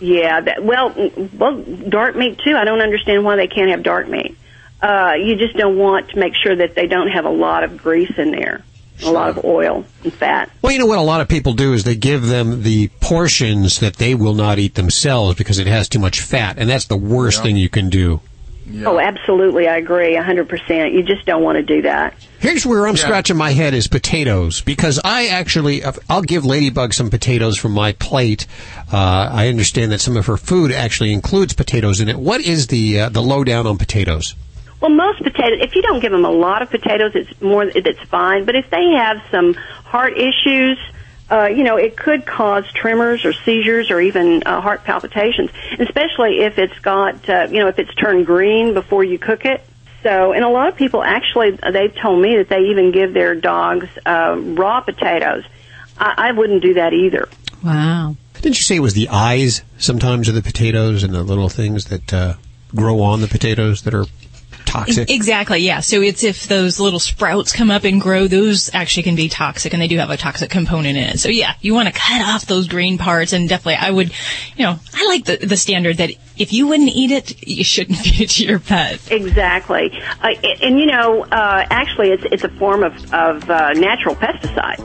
Yeah. 0.00 0.40
That, 0.40 0.64
well, 0.64 0.90
mm, 0.90 1.34
well, 1.34 1.62
dark 1.62 2.16
meat 2.16 2.38
too. 2.42 2.56
I 2.56 2.64
don't 2.64 2.80
understand 2.80 3.24
why 3.24 3.36
they 3.36 3.46
can't 3.46 3.70
have 3.70 3.82
dark 3.82 4.08
meat. 4.08 4.38
Uh, 4.82 5.12
you 5.18 5.36
just 5.36 5.54
don't 5.56 5.76
want 5.76 6.08
to 6.10 6.18
make 6.18 6.32
sure 6.34 6.56
that 6.56 6.74
they 6.74 6.86
don't 6.86 7.08
have 7.08 7.26
a 7.26 7.30
lot 7.30 7.62
of 7.62 7.76
grease 7.76 8.16
in 8.16 8.30
there, 8.30 8.64
a 9.02 9.10
lot 9.10 9.28
of 9.28 9.44
oil 9.44 9.84
and 10.02 10.14
fat. 10.14 10.50
Well, 10.62 10.72
you 10.72 10.78
know 10.78 10.86
what 10.86 10.98
a 10.98 11.02
lot 11.02 11.20
of 11.20 11.28
people 11.28 11.52
do 11.52 11.74
is 11.74 11.84
they 11.84 11.96
give 11.96 12.26
them 12.26 12.62
the 12.62 12.88
portions 13.00 13.80
that 13.80 13.96
they 13.96 14.14
will 14.14 14.32
not 14.34 14.58
eat 14.58 14.76
themselves 14.76 15.36
because 15.36 15.58
it 15.58 15.66
has 15.66 15.86
too 15.90 15.98
much 15.98 16.22
fat, 16.22 16.56
and 16.58 16.70
that's 16.70 16.86
the 16.86 16.96
worst 16.96 17.42
thing 17.42 17.58
you 17.58 17.68
can 17.68 17.90
do. 17.90 18.22
Oh, 18.84 18.98
absolutely. 18.98 19.68
I 19.68 19.76
agree. 19.76 20.16
a 20.16 20.22
100%. 20.22 20.92
You 20.92 21.02
just 21.02 21.26
don't 21.26 21.42
want 21.42 21.56
to 21.56 21.62
do 21.62 21.82
that. 21.82 22.14
Here's 22.38 22.64
where 22.64 22.86
I'm 22.86 22.94
Yeah. 22.96 23.02
scratching 23.02 23.36
my 23.36 23.52
head 23.52 23.74
is 23.74 23.86
potatoes 23.86 24.60
because 24.62 24.98
I 25.04 25.26
actually 25.28 25.82
I'll 26.08 26.22
give 26.22 26.44
Ladybug 26.44 26.94
some 26.94 27.10
potatoes 27.10 27.58
from 27.58 27.72
my 27.72 27.92
plate. 27.92 28.46
Uh, 28.92 29.28
I 29.32 29.48
understand 29.48 29.92
that 29.92 30.00
some 30.00 30.16
of 30.16 30.26
her 30.26 30.36
food 30.36 30.72
actually 30.72 31.12
includes 31.12 31.52
potatoes 31.52 32.00
in 32.00 32.08
it. 32.08 32.16
What 32.18 32.40
is 32.40 32.68
the 32.68 33.00
uh, 33.00 33.08
the 33.10 33.20
lowdown 33.22 33.66
on 33.66 33.76
potatoes? 33.76 34.34
Well, 34.80 34.90
most 34.90 35.22
potatoes, 35.22 35.58
if 35.60 35.74
you 35.74 35.82
don't 35.82 36.00
give 36.00 36.10
them 36.12 36.24
a 36.24 36.30
lot 36.30 36.62
of 36.62 36.70
potatoes, 36.70 37.12
it's 37.14 37.40
more, 37.42 37.64
it's 37.64 38.00
fine. 38.04 38.46
But 38.46 38.54
if 38.56 38.70
they 38.70 38.92
have 38.96 39.18
some 39.30 39.52
heart 39.84 40.16
issues, 40.16 40.78
uh, 41.30 41.46
you 41.46 41.62
know, 41.62 41.76
it 41.76 41.96
could 41.96 42.26
cause 42.26 42.64
tremors 42.72 43.24
or 43.24 43.32
seizures 43.32 43.90
or 43.90 44.00
even 44.00 44.42
uh, 44.44 44.60
heart 44.60 44.84
palpitations, 44.84 45.50
especially 45.78 46.40
if 46.40 46.58
it's 46.58 46.78
got, 46.80 47.28
uh, 47.28 47.46
you 47.50 47.60
know, 47.60 47.68
if 47.68 47.78
it's 47.78 47.94
turned 47.94 48.26
green 48.26 48.74
before 48.74 49.04
you 49.04 49.18
cook 49.18 49.44
it. 49.44 49.64
So, 50.02 50.32
and 50.32 50.42
a 50.44 50.48
lot 50.48 50.68
of 50.68 50.76
people 50.76 51.02
actually, 51.04 51.50
they've 51.50 51.94
told 51.94 52.20
me 52.20 52.36
that 52.38 52.48
they 52.48 52.70
even 52.70 52.90
give 52.90 53.12
their 53.12 53.34
dogs 53.34 53.86
uh, 54.04 54.36
raw 54.38 54.80
potatoes. 54.80 55.44
I, 55.98 56.14
I 56.16 56.32
wouldn't 56.32 56.62
do 56.62 56.74
that 56.74 56.92
either. 56.92 57.28
Wow. 57.62 58.16
Didn't 58.34 58.56
you 58.56 58.64
say 58.64 58.76
it 58.76 58.80
was 58.80 58.94
the 58.94 59.10
eyes 59.10 59.62
sometimes 59.78 60.28
of 60.28 60.34
the 60.34 60.42
potatoes 60.42 61.04
and 61.04 61.12
the 61.12 61.22
little 61.22 61.50
things 61.50 61.86
that 61.86 62.12
uh, 62.12 62.34
grow 62.74 63.02
on 63.02 63.20
the 63.20 63.28
potatoes 63.28 63.82
that 63.82 63.94
are 63.94 64.06
toxic? 64.70 65.10
Exactly, 65.10 65.58
yeah. 65.58 65.80
So 65.80 66.00
it's 66.00 66.24
if 66.24 66.46
those 66.46 66.80
little 66.80 66.98
sprouts 66.98 67.52
come 67.52 67.70
up 67.70 67.84
and 67.84 68.00
grow, 68.00 68.26
those 68.26 68.70
actually 68.72 69.04
can 69.04 69.16
be 69.16 69.28
toxic, 69.28 69.72
and 69.72 69.82
they 69.82 69.88
do 69.88 69.98
have 69.98 70.10
a 70.10 70.16
toxic 70.16 70.50
component 70.50 70.96
in 70.96 71.04
it. 71.04 71.20
So 71.20 71.28
yeah, 71.28 71.54
you 71.60 71.74
want 71.74 71.88
to 71.88 71.94
cut 71.94 72.22
off 72.22 72.46
those 72.46 72.68
green 72.68 72.98
parts, 72.98 73.32
and 73.32 73.48
definitely, 73.48 73.76
I 73.76 73.90
would, 73.90 74.12
you 74.56 74.64
know, 74.64 74.78
I 74.94 75.06
like 75.06 75.24
the 75.24 75.44
the 75.46 75.56
standard 75.56 75.98
that 75.98 76.10
if 76.36 76.52
you 76.52 76.68
wouldn't 76.68 76.90
eat 76.90 77.10
it, 77.10 77.46
you 77.46 77.64
shouldn't 77.64 77.98
feed 78.02 78.20
it 78.20 78.30
to 78.30 78.44
your 78.44 78.58
pet. 78.58 79.00
Exactly, 79.10 79.90
uh, 80.22 80.28
and, 80.42 80.62
and 80.62 80.78
you 80.78 80.86
know, 80.86 81.24
uh, 81.24 81.66
actually, 81.70 82.10
it's 82.10 82.24
it's 82.30 82.44
a 82.44 82.50
form 82.58 82.82
of 82.82 82.92
of 83.12 83.48
uh, 83.50 83.72
natural 83.74 84.14
pesticide. 84.14 84.78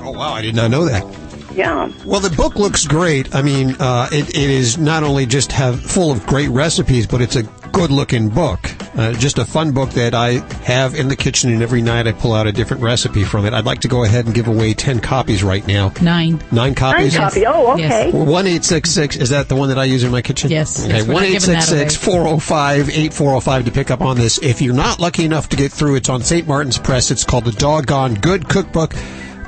Oh 0.00 0.12
wow, 0.12 0.32
I 0.32 0.42
did 0.42 0.54
not 0.54 0.70
know 0.70 0.84
that. 0.84 1.27
Yeah. 1.58 1.90
Well, 2.04 2.20
the 2.20 2.30
book 2.30 2.54
looks 2.54 2.86
great. 2.86 3.34
I 3.34 3.42
mean, 3.42 3.74
uh, 3.80 4.08
it, 4.12 4.28
it 4.30 4.36
is 4.50 4.78
not 4.78 5.02
only 5.02 5.26
just 5.26 5.50
have 5.50 5.80
full 5.82 6.12
of 6.12 6.24
great 6.24 6.48
recipes, 6.50 7.06
but 7.08 7.20
it's 7.20 7.34
a 7.34 7.42
good-looking 7.72 8.28
book. 8.28 8.60
Uh, 8.96 9.12
just 9.14 9.38
a 9.38 9.44
fun 9.44 9.72
book 9.72 9.90
that 9.90 10.14
I 10.14 10.34
have 10.64 10.94
in 10.94 11.08
the 11.08 11.16
kitchen, 11.16 11.52
and 11.52 11.60
every 11.60 11.82
night 11.82 12.06
I 12.06 12.12
pull 12.12 12.32
out 12.32 12.46
a 12.46 12.52
different 12.52 12.82
recipe 12.84 13.24
from 13.24 13.44
it. 13.44 13.52
I'd 13.54 13.64
like 13.66 13.80
to 13.80 13.88
go 13.88 14.04
ahead 14.04 14.26
and 14.26 14.34
give 14.34 14.46
away 14.46 14.72
ten 14.72 15.00
copies 15.00 15.42
right 15.42 15.66
now. 15.66 15.92
Nine. 16.00 16.40
Nine 16.52 16.76
copies. 16.76 17.14
Nine 17.14 17.28
copy. 17.28 17.44
Oh, 17.46 17.72
okay. 17.74 18.12
One 18.12 18.46
eight 18.46 18.64
six 18.64 18.90
six. 18.90 19.16
Is 19.16 19.30
that 19.30 19.48
the 19.48 19.56
one 19.56 19.68
that 19.70 19.78
I 19.78 19.84
use 19.84 20.04
in 20.04 20.12
my 20.12 20.22
kitchen? 20.22 20.50
Yes. 20.50 20.84
Okay. 20.84 20.94
Yes, 20.98 21.06
we're 21.08 21.14
One 21.14 21.22
not 21.24 21.28
eight 21.28 21.32
giving 21.40 21.54
six 21.54 21.66
that 21.66 21.72
away. 21.72 21.80
six 21.88 21.96
four 21.96 22.22
zero 22.24 22.38
five 22.38 22.88
eight 22.90 23.12
four 23.12 23.30
zero 23.30 23.40
five 23.40 23.64
to 23.64 23.72
pick 23.72 23.90
up 23.90 24.00
on 24.00 24.16
this. 24.16 24.38
If 24.42 24.62
you're 24.62 24.74
not 24.74 25.00
lucky 25.00 25.24
enough 25.24 25.48
to 25.50 25.56
get 25.56 25.72
through, 25.72 25.96
it's 25.96 26.08
on 26.08 26.22
St. 26.22 26.46
Martin's 26.46 26.78
Press. 26.78 27.10
It's 27.10 27.24
called 27.24 27.44
the 27.46 27.52
Dog 27.52 27.86
Gone 27.86 28.14
Good 28.14 28.48
Cookbook 28.48 28.94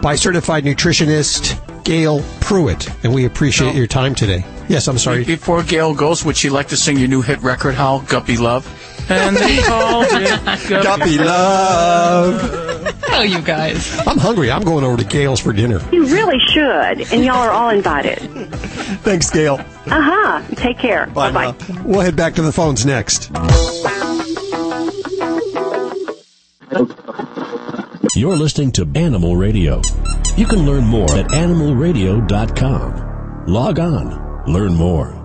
by 0.02 0.16
certified 0.16 0.64
nutritionist 0.64 1.58
Gayle 1.85 2.23
Pruitt, 2.40 2.89
and 3.05 3.15
we 3.15 3.24
appreciate 3.24 3.74
your 3.74 3.86
time 3.86 4.15
today. 4.15 4.44
Yes, 4.69 4.86
I'm 4.89 4.98
sorry. 4.98 5.24
Before 5.24 5.62
Gayle 5.62 5.94
goes, 5.94 6.24
would 6.24 6.36
she 6.36 6.48
like 6.51 6.69
to 6.69 6.77
sing 6.77 6.97
your 6.98 7.09
new 7.09 7.23
hit 7.23 7.40
record, 7.43 7.74
Hal? 7.74 8.01
Guppy 8.02 8.36
Love? 8.36 8.66
And 9.11 9.36
they 9.36 9.59
called 9.62 10.07
it 10.11 10.69
Guppy 10.69 11.19
Love. 11.19 12.97
Oh, 13.12 13.23
you 13.23 13.40
guys. 13.43 13.98
I'm 14.07 14.19
hungry. 14.19 14.51
I'm 14.52 14.62
going 14.62 14.85
over 14.85 14.97
to 14.97 15.05
Gayle's 15.05 15.40
for 15.40 15.52
dinner. 15.52 15.81
You 15.90 16.07
really 16.07 16.39
should, 16.39 17.12
and 17.12 17.24
y'all 17.24 17.36
are 17.36 17.51
all 17.51 17.70
invited. 17.70 18.19
Thanks, 19.02 19.28
Gayle. 19.31 19.55
Uh 19.86 20.01
huh. 20.01 20.43
Take 20.55 20.78
care. 20.78 21.07
Bye 21.09 21.32
bye. 21.32 21.55
We'll 21.85 22.01
head 22.02 22.15
back 22.15 22.35
to 22.36 22.43
the 22.43 22.52
phones 22.52 22.86
next. 22.86 23.31
You're 28.16 28.36
listening 28.36 28.72
to 28.72 28.90
Animal 28.96 29.36
Radio. 29.36 29.80
You 30.36 30.44
can 30.44 30.66
learn 30.66 30.84
more 30.84 31.08
at 31.12 31.28
animalradio.com. 31.28 33.44
Log 33.46 33.78
on, 33.78 34.44
learn 34.52 34.74
more. 34.74 35.16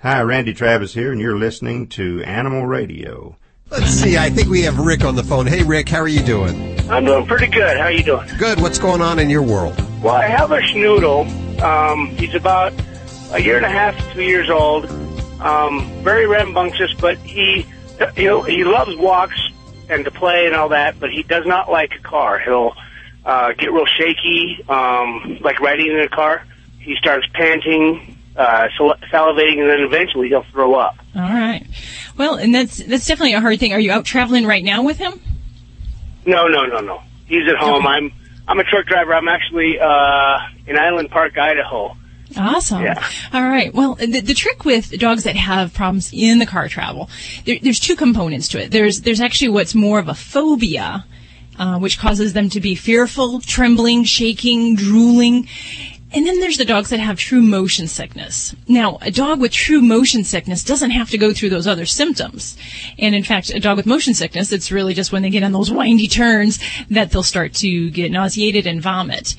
Hi, 0.00 0.22
Randy 0.22 0.54
Travis 0.54 0.94
here, 0.94 1.12
and 1.12 1.20
you're 1.20 1.36
listening 1.36 1.88
to 1.88 2.22
Animal 2.22 2.64
Radio. 2.64 3.36
Let's 3.70 3.90
see. 3.90 4.16
I 4.16 4.30
think 4.30 4.48
we 4.48 4.62
have 4.62 4.78
Rick 4.78 5.04
on 5.04 5.16
the 5.16 5.22
phone. 5.22 5.46
Hey, 5.46 5.64
Rick, 5.64 5.90
how 5.90 5.98
are 6.00 6.08
you 6.08 6.22
doing? 6.22 6.80
I'm 6.90 7.04
doing 7.04 7.26
pretty 7.26 7.48
good. 7.48 7.76
How 7.76 7.84
are 7.84 7.92
you 7.92 8.02
doing? 8.02 8.26
Good. 8.38 8.58
What's 8.62 8.78
going 8.78 9.02
on 9.02 9.18
in 9.18 9.28
your 9.28 9.42
world? 9.42 9.76
Well, 10.02 10.14
I 10.14 10.28
have 10.28 10.50
a 10.50 10.60
schnoodle. 10.60 11.60
Um, 11.60 12.06
he's 12.16 12.34
about 12.34 12.72
a 13.32 13.38
year 13.42 13.58
and 13.58 13.66
a 13.66 13.70
half, 13.70 13.94
two 14.14 14.22
years 14.22 14.48
old. 14.48 14.86
Um, 15.42 15.90
very 16.02 16.26
rambunctious, 16.26 16.94
but 16.94 17.18
he 17.18 17.66
he 18.14 18.22
he 18.22 18.64
loves 18.64 18.96
walks 18.96 19.40
and 19.88 20.04
to 20.04 20.10
play 20.10 20.46
and 20.46 20.54
all 20.54 20.70
that. 20.70 20.98
But 21.00 21.10
he 21.10 21.22
does 21.22 21.46
not 21.46 21.70
like 21.70 21.94
a 21.94 22.02
car. 22.02 22.38
He'll 22.38 22.74
uh, 23.24 23.52
get 23.52 23.72
real 23.72 23.86
shaky, 23.86 24.64
um, 24.68 25.38
like 25.40 25.60
riding 25.60 25.88
in 25.88 26.00
a 26.00 26.08
car. 26.08 26.44
He 26.78 26.96
starts 26.96 27.26
panting, 27.34 28.16
uh, 28.36 28.68
sal- 28.76 28.96
salivating, 29.12 29.60
and 29.60 29.68
then 29.68 29.80
eventually 29.80 30.28
he'll 30.28 30.44
throw 30.44 30.74
up. 30.74 30.96
All 31.14 31.22
right. 31.22 31.66
Well, 32.16 32.36
and 32.36 32.54
that's 32.54 32.78
that's 32.78 33.06
definitely 33.06 33.34
a 33.34 33.40
hard 33.40 33.58
thing. 33.60 33.72
Are 33.72 33.80
you 33.80 33.92
out 33.92 34.04
traveling 34.04 34.46
right 34.46 34.64
now 34.64 34.82
with 34.82 34.98
him? 34.98 35.20
No, 36.26 36.46
no, 36.48 36.66
no, 36.66 36.80
no. 36.80 37.02
He's 37.26 37.48
at 37.48 37.56
home. 37.56 37.86
I'm 37.86 38.12
I'm 38.48 38.58
a 38.58 38.64
truck 38.64 38.86
driver. 38.86 39.14
I'm 39.14 39.28
actually 39.28 39.78
uh, 39.78 40.38
in 40.66 40.76
Island 40.78 41.10
Park, 41.10 41.36
Idaho. 41.38 41.96
Awesome. 42.36 42.82
Yeah. 42.82 43.04
All 43.32 43.42
right. 43.42 43.74
Well, 43.74 43.94
the, 43.96 44.20
the 44.20 44.34
trick 44.34 44.64
with 44.64 44.96
dogs 44.98 45.24
that 45.24 45.36
have 45.36 45.74
problems 45.74 46.10
in 46.12 46.38
the 46.38 46.46
car 46.46 46.68
travel, 46.68 47.10
there, 47.44 47.58
there's 47.60 47.80
two 47.80 47.96
components 47.96 48.48
to 48.48 48.62
it. 48.62 48.70
There's 48.70 49.02
there's 49.02 49.20
actually 49.20 49.48
what's 49.48 49.74
more 49.74 49.98
of 49.98 50.08
a 50.08 50.14
phobia, 50.14 51.04
uh, 51.58 51.78
which 51.78 51.98
causes 51.98 52.32
them 52.32 52.48
to 52.50 52.60
be 52.60 52.74
fearful, 52.74 53.40
trembling, 53.40 54.04
shaking, 54.04 54.76
drooling. 54.76 55.48
And 56.12 56.26
then 56.26 56.40
there's 56.40 56.56
the 56.56 56.64
dogs 56.64 56.90
that 56.90 56.98
have 56.98 57.18
true 57.18 57.40
motion 57.40 57.86
sickness. 57.86 58.52
Now, 58.66 58.98
a 59.00 59.12
dog 59.12 59.40
with 59.40 59.52
true 59.52 59.80
motion 59.80 60.24
sickness 60.24 60.64
doesn't 60.64 60.90
have 60.90 61.08
to 61.10 61.18
go 61.18 61.32
through 61.32 61.50
those 61.50 61.68
other 61.68 61.86
symptoms. 61.86 62.56
And 62.98 63.14
in 63.14 63.22
fact, 63.22 63.50
a 63.50 63.60
dog 63.60 63.76
with 63.76 63.86
motion 63.86 64.14
sickness, 64.14 64.50
it's 64.50 64.72
really 64.72 64.92
just 64.92 65.12
when 65.12 65.22
they 65.22 65.30
get 65.30 65.44
on 65.44 65.52
those 65.52 65.70
windy 65.70 66.08
turns 66.08 66.58
that 66.90 67.12
they'll 67.12 67.22
start 67.22 67.54
to 67.54 67.90
get 67.90 68.10
nauseated 68.10 68.66
and 68.66 68.82
vomit. 68.82 69.36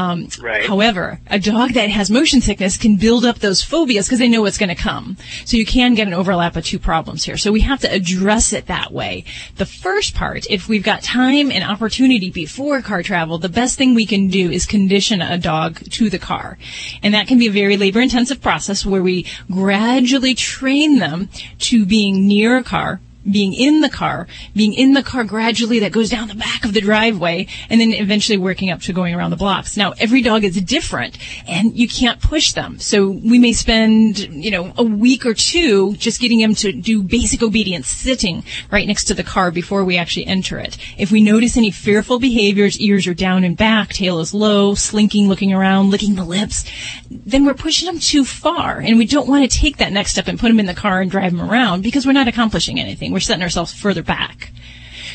Um, 0.00 0.28
Right. 0.40 0.66
However, 0.66 1.20
a 1.26 1.38
dog 1.38 1.72
that 1.74 1.90
has 1.90 2.10
motion 2.10 2.40
sickness 2.40 2.78
can 2.78 2.96
build 2.96 3.24
up 3.24 3.40
those 3.40 3.62
phobias 3.62 4.06
because 4.06 4.18
they 4.18 4.28
know 4.28 4.40
what's 4.42 4.56
going 4.56 4.70
to 4.70 4.74
come. 4.74 5.16
So 5.44 5.56
you 5.56 5.66
can 5.66 5.94
get 5.94 6.06
an 6.06 6.14
overlap 6.14 6.56
of 6.56 6.64
two 6.64 6.78
problems 6.78 7.24
here. 7.24 7.36
So 7.36 7.52
we 7.52 7.60
have 7.60 7.80
to 7.80 7.92
address 7.92 8.52
it 8.52 8.66
that 8.66 8.92
way. 8.92 9.24
The 9.56 9.66
first 9.66 10.14
part, 10.14 10.46
if 10.48 10.68
we've 10.68 10.82
got 10.82 11.02
time 11.02 11.50
and 11.50 11.62
opportunity 11.64 12.30
before 12.30 12.80
car 12.80 13.02
travel, 13.02 13.38
the 13.38 13.48
best 13.48 13.76
thing 13.76 13.94
we 13.94 14.06
can 14.06 14.28
do 14.28 14.50
is 14.50 14.64
condition 14.64 15.20
a 15.20 15.36
dog 15.36 15.80
to 15.90 16.08
the 16.08 16.18
car. 16.18 16.56
And 17.02 17.12
that 17.14 17.26
can 17.26 17.38
be 17.38 17.48
a 17.48 17.52
very 17.52 17.76
labor 17.76 18.00
intensive 18.00 18.40
process 18.40 18.86
where 18.86 19.02
we 19.02 19.26
gradually 19.50 20.34
train 20.34 20.98
them 20.98 21.28
to 21.70 21.84
being 21.84 22.26
near 22.26 22.56
a 22.56 22.62
car, 22.62 23.00
being 23.28 23.52
in 23.52 23.80
the 23.80 23.88
car, 23.88 24.26
being 24.54 24.72
in 24.72 24.94
the 24.94 25.02
car 25.02 25.24
gradually 25.24 25.80
that 25.80 25.92
goes 25.92 26.10
down 26.10 26.28
the 26.28 26.34
back 26.34 26.64
of 26.64 26.72
the 26.72 26.80
driveway, 26.80 27.46
and 27.68 27.80
then 27.80 27.92
eventually 27.92 28.38
working 28.38 28.70
up 28.70 28.80
to 28.80 28.92
going 28.92 29.14
around 29.14 29.30
the 29.30 29.36
blocks. 29.36 29.76
Now, 29.76 29.92
every 29.98 30.22
dog 30.22 30.44
is 30.44 30.60
different, 30.62 31.18
and 31.46 31.76
you 31.76 31.88
can't 31.88 32.20
push 32.20 32.52
them. 32.52 32.78
So 32.78 33.08
we 33.08 33.38
may 33.38 33.52
spend, 33.52 34.18
you 34.18 34.50
know, 34.50 34.72
a 34.76 34.82
week 34.82 35.26
or 35.26 35.34
two 35.34 35.94
just 35.96 36.20
getting 36.20 36.38
them 36.38 36.54
to 36.56 36.72
do 36.72 37.02
basic 37.02 37.42
obedience, 37.42 37.88
sitting 37.88 38.44
right 38.70 38.86
next 38.86 39.04
to 39.04 39.14
the 39.14 39.24
car 39.24 39.50
before 39.50 39.84
we 39.84 39.98
actually 39.98 40.26
enter 40.26 40.58
it. 40.58 40.78
If 40.96 41.10
we 41.10 41.20
notice 41.20 41.56
any 41.56 41.70
fearful 41.70 42.18
behaviors, 42.18 42.80
ears 42.80 43.06
are 43.06 43.14
down 43.14 43.44
and 43.44 43.56
back, 43.56 43.90
tail 43.90 44.20
is 44.20 44.32
low, 44.32 44.74
slinking, 44.74 45.28
looking 45.28 45.52
around, 45.52 45.90
licking 45.90 46.14
the 46.14 46.24
lips, 46.24 46.64
then 47.10 47.44
we're 47.44 47.54
pushing 47.54 47.86
them 47.86 47.98
too 47.98 48.24
far, 48.24 48.78
and 48.78 48.98
we 48.98 49.06
don't 49.06 49.28
want 49.28 49.48
to 49.48 49.58
take 49.58 49.76
that 49.78 49.92
next 49.92 50.12
step 50.12 50.28
and 50.28 50.38
put 50.38 50.48
them 50.48 50.60
in 50.60 50.66
the 50.66 50.74
car 50.74 51.00
and 51.00 51.10
drive 51.10 51.32
them 51.36 51.50
around 51.50 51.82
because 51.82 52.06
we're 52.06 52.12
not 52.12 52.28
accomplishing 52.28 52.80
anything. 52.80 53.09
We're 53.10 53.20
setting 53.20 53.42
ourselves 53.42 53.72
further 53.72 54.02
back. 54.02 54.52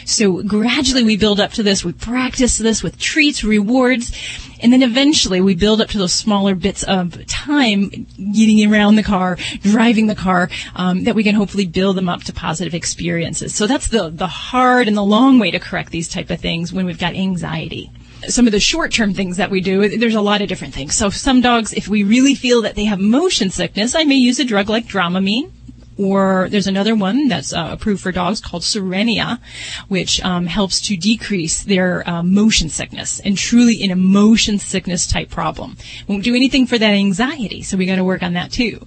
So 0.05 0.43
gradually 0.43 1.03
we 1.03 1.17
build 1.17 1.39
up 1.39 1.51
to 1.53 1.63
this, 1.63 1.83
we 1.83 1.91
practice 1.91 2.59
this 2.59 2.83
with 2.83 2.99
treats, 2.99 3.43
rewards, 3.43 4.15
and 4.61 4.71
then 4.71 4.83
eventually 4.83 5.41
we 5.41 5.55
build 5.55 5.81
up 5.81 5.89
to 5.89 5.97
those 5.97 6.13
smaller 6.13 6.53
bits 6.53 6.83
of 6.83 7.25
time 7.25 7.89
getting 8.17 8.71
around 8.71 8.95
the 8.95 9.03
car, 9.03 9.37
driving 9.61 10.05
the 10.05 10.15
car, 10.15 10.49
um, 10.75 11.05
that 11.05 11.15
we 11.15 11.23
can 11.23 11.33
hopefully 11.33 11.65
build 11.65 11.97
them 11.97 12.07
up 12.07 12.23
to 12.25 12.33
positive 12.33 12.75
experiences. 12.75 13.55
So 13.55 13.65
that's 13.65 13.87
the, 13.87 14.09
the 14.09 14.27
hard 14.27 14.87
and 14.87 14.95
the 14.95 15.03
long 15.03 15.39
way 15.39 15.49
to 15.49 15.59
correct 15.59 15.91
these 15.91 16.07
type 16.07 16.29
of 16.29 16.39
things 16.39 16.71
when 16.71 16.85
we've 16.85 16.99
got 16.99 17.15
anxiety 17.15 17.91
some 18.27 18.47
of 18.47 18.51
the 18.51 18.59
short-term 18.59 19.13
things 19.13 19.37
that 19.37 19.51
we 19.51 19.61
do, 19.61 19.97
there's 19.97 20.15
a 20.15 20.21
lot 20.21 20.41
of 20.41 20.47
different 20.47 20.73
things. 20.73 20.95
So 20.95 21.09
some 21.09 21.41
dogs, 21.41 21.73
if 21.73 21.87
we 21.87 22.03
really 22.03 22.33
feel 22.33 22.61
that 22.63 22.73
they 22.75 22.85
have 22.85 22.99
motion 22.99 23.51
sickness, 23.51 23.93
I 23.93 24.03
may 24.03 24.15
use 24.15 24.39
a 24.39 24.45
drug 24.45 24.67
like 24.69 24.87
Dramamine. 24.87 25.51
Or 25.97 26.47
there's 26.49 26.67
another 26.67 26.95
one 26.95 27.27
that's 27.27 27.53
uh, 27.53 27.69
approved 27.71 28.01
for 28.01 28.11
dogs 28.11 28.41
called 28.41 28.63
Cerenia, 28.63 29.39
which 29.87 30.21
um, 30.23 30.45
helps 30.45 30.81
to 30.81 30.97
decrease 30.97 31.63
their 31.63 32.07
uh, 32.07 32.21
motion 32.21 32.69
sickness 32.69 33.19
and 33.21 33.37
truly 33.37 33.75
in 33.75 33.91
a 33.91 33.95
motion 33.95 34.59
sickness 34.59 35.07
type 35.07 35.29
problem. 35.29 35.77
Won't 36.07 36.23
do 36.23 36.35
anything 36.35 36.67
for 36.67 36.77
that 36.77 36.93
anxiety, 36.93 37.61
so 37.61 37.77
we 37.77 37.85
got 37.85 37.95
to 37.95 38.03
work 38.03 38.23
on 38.23 38.33
that 38.33 38.51
too. 38.51 38.85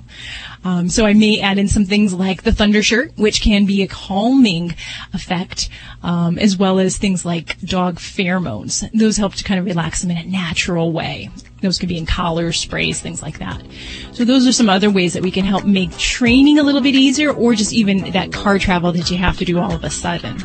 Um, 0.64 0.88
so 0.88 1.06
I 1.06 1.14
may 1.14 1.40
add 1.40 1.58
in 1.58 1.68
some 1.68 1.84
things 1.84 2.12
like 2.12 2.42
the 2.42 2.52
thunder 2.52 2.82
shirt, 2.82 3.12
which 3.16 3.40
can 3.40 3.64
be 3.64 3.82
a 3.82 3.88
calming 3.88 4.74
effect, 5.14 5.68
um, 6.02 6.38
as 6.38 6.56
well 6.56 6.78
as 6.78 6.98
things 6.98 7.24
like 7.24 7.60
dog 7.60 7.96
pheromones. 7.96 8.88
Those 8.92 9.16
help 9.16 9.34
to 9.36 9.44
kind 9.44 9.60
of 9.60 9.66
relax 9.66 10.02
them 10.02 10.10
in 10.10 10.18
a 10.18 10.24
natural 10.24 10.92
way. 10.92 11.30
Those 11.60 11.78
could 11.78 11.88
be 11.88 11.98
in 11.98 12.06
collars, 12.06 12.58
sprays, 12.58 13.00
things 13.00 13.22
like 13.22 13.38
that. 13.38 13.62
So 14.12 14.24
those 14.24 14.46
are 14.46 14.52
some 14.52 14.68
other 14.68 14.90
ways 14.90 15.12
that 15.14 15.22
we 15.22 15.30
can 15.30 15.44
help 15.44 15.64
make 15.64 15.96
training 15.98 16.58
a 16.58 16.62
little 16.62 16.80
bit 16.80 16.94
easier, 16.94 17.32
or 17.32 17.54
just 17.54 17.72
even 17.72 18.10
that 18.12 18.32
car 18.32 18.58
travel 18.58 18.92
that 18.92 19.10
you 19.10 19.16
have 19.16 19.38
to 19.38 19.44
do 19.44 19.58
all 19.58 19.72
of 19.72 19.82
a 19.84 19.90
sudden. 19.90 20.36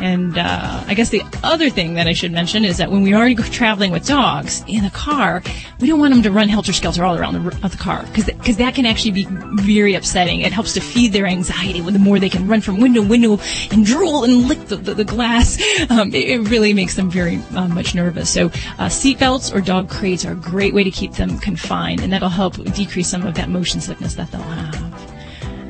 And 0.00 0.36
uh, 0.36 0.84
I 0.86 0.94
guess 0.94 1.10
the 1.10 1.22
other 1.42 1.70
thing 1.70 1.94
that 1.94 2.06
I 2.06 2.12
should 2.12 2.32
mention 2.32 2.64
is 2.64 2.76
that 2.78 2.90
when 2.90 3.02
we 3.02 3.12
are 3.12 3.32
traveling 3.34 3.92
with 3.92 4.06
dogs 4.06 4.64
in 4.66 4.84
a 4.84 4.90
car, 4.90 5.42
we 5.80 5.88
don't 5.88 5.98
want 5.98 6.12
them 6.14 6.22
to 6.22 6.30
run 6.30 6.48
helter 6.48 6.72
skelter 6.72 7.04
all 7.04 7.16
around 7.16 7.34
the, 7.34 7.68
the 7.68 7.76
car 7.76 8.04
because 8.12 8.56
that 8.56 8.74
can 8.74 8.86
actually 8.86 9.10
be 9.10 9.26
very 9.62 9.94
upsetting. 9.94 10.40
It 10.40 10.52
helps 10.52 10.74
to 10.74 10.80
feed 10.80 11.12
their 11.12 11.26
anxiety. 11.26 11.80
When 11.80 11.92
the 11.92 11.98
more 11.98 12.18
they 12.18 12.28
can 12.28 12.46
run 12.46 12.60
from 12.60 12.80
window 12.80 13.02
to 13.02 13.08
window 13.08 13.38
and 13.70 13.84
drool 13.84 14.24
and 14.24 14.48
lick 14.48 14.66
the, 14.66 14.76
the, 14.76 14.94
the 14.94 15.04
glass, 15.04 15.58
um, 15.90 16.14
it, 16.14 16.28
it 16.28 16.38
really 16.48 16.72
makes 16.72 16.94
them 16.94 17.10
very 17.10 17.36
uh, 17.54 17.68
much 17.68 17.94
nervous. 17.94 18.32
So 18.32 18.46
uh, 18.78 18.88
seatbelts 18.88 19.54
or 19.54 19.60
dog 19.60 19.88
crates 19.88 20.24
are 20.24 20.32
a 20.32 20.36
great 20.36 20.74
way 20.74 20.84
to 20.84 20.90
keep 20.90 21.12
them 21.12 21.38
confined, 21.38 22.00
and 22.00 22.12
that'll 22.12 22.28
help 22.28 22.56
decrease 22.74 23.08
some 23.08 23.26
of 23.26 23.34
that 23.34 23.48
motion 23.48 23.80
sickness 23.80 24.14
that 24.14 24.30
they'll 24.30 24.40
have. 24.42 25.05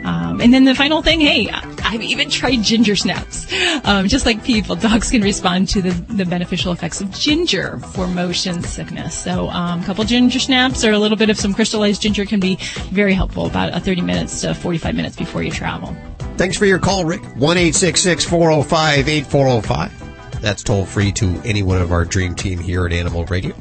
Um, 0.06 0.40
and 0.40 0.54
then 0.54 0.64
the 0.64 0.74
final 0.74 1.02
thing, 1.02 1.20
hey, 1.20 1.50
I've 1.50 2.02
even 2.02 2.30
tried 2.30 2.62
ginger 2.62 2.94
snaps. 2.94 3.46
Um, 3.84 4.08
just 4.08 4.24
like 4.24 4.44
people, 4.44 4.76
dogs 4.76 5.10
can 5.10 5.22
respond 5.22 5.68
to 5.70 5.82
the, 5.82 5.90
the 5.90 6.24
beneficial 6.24 6.72
effects 6.72 7.00
of 7.00 7.10
ginger 7.10 7.78
for 7.78 8.06
motion 8.06 8.62
sickness. 8.62 9.14
So 9.16 9.48
um, 9.48 9.82
a 9.82 9.84
couple 9.84 10.04
ginger 10.04 10.38
snaps 10.38 10.84
or 10.84 10.92
a 10.92 10.98
little 10.98 11.16
bit 11.16 11.30
of 11.30 11.36
some 11.36 11.52
crystallized 11.52 12.02
ginger 12.02 12.24
can 12.24 12.40
be 12.40 12.56
very 12.90 13.14
helpful 13.14 13.46
about 13.46 13.72
uh, 13.72 13.80
30 13.80 14.02
minutes 14.02 14.40
to 14.42 14.54
45 14.54 14.94
minutes 14.94 15.16
before 15.16 15.42
you 15.42 15.50
travel. 15.50 15.94
Thanks 16.36 16.56
for 16.56 16.66
your 16.66 16.78
call, 16.78 17.04
Rick. 17.04 17.22
1 17.36 17.56
405 17.56 19.08
8405. 19.08 20.40
That's 20.40 20.62
toll 20.62 20.84
free 20.84 21.12
to 21.12 21.40
any 21.44 21.62
one 21.62 21.80
of 21.80 21.92
our 21.92 22.04
dream 22.04 22.34
team 22.34 22.58
here 22.58 22.86
at 22.86 22.92
Animal 22.92 23.24
Radio. 23.24 23.54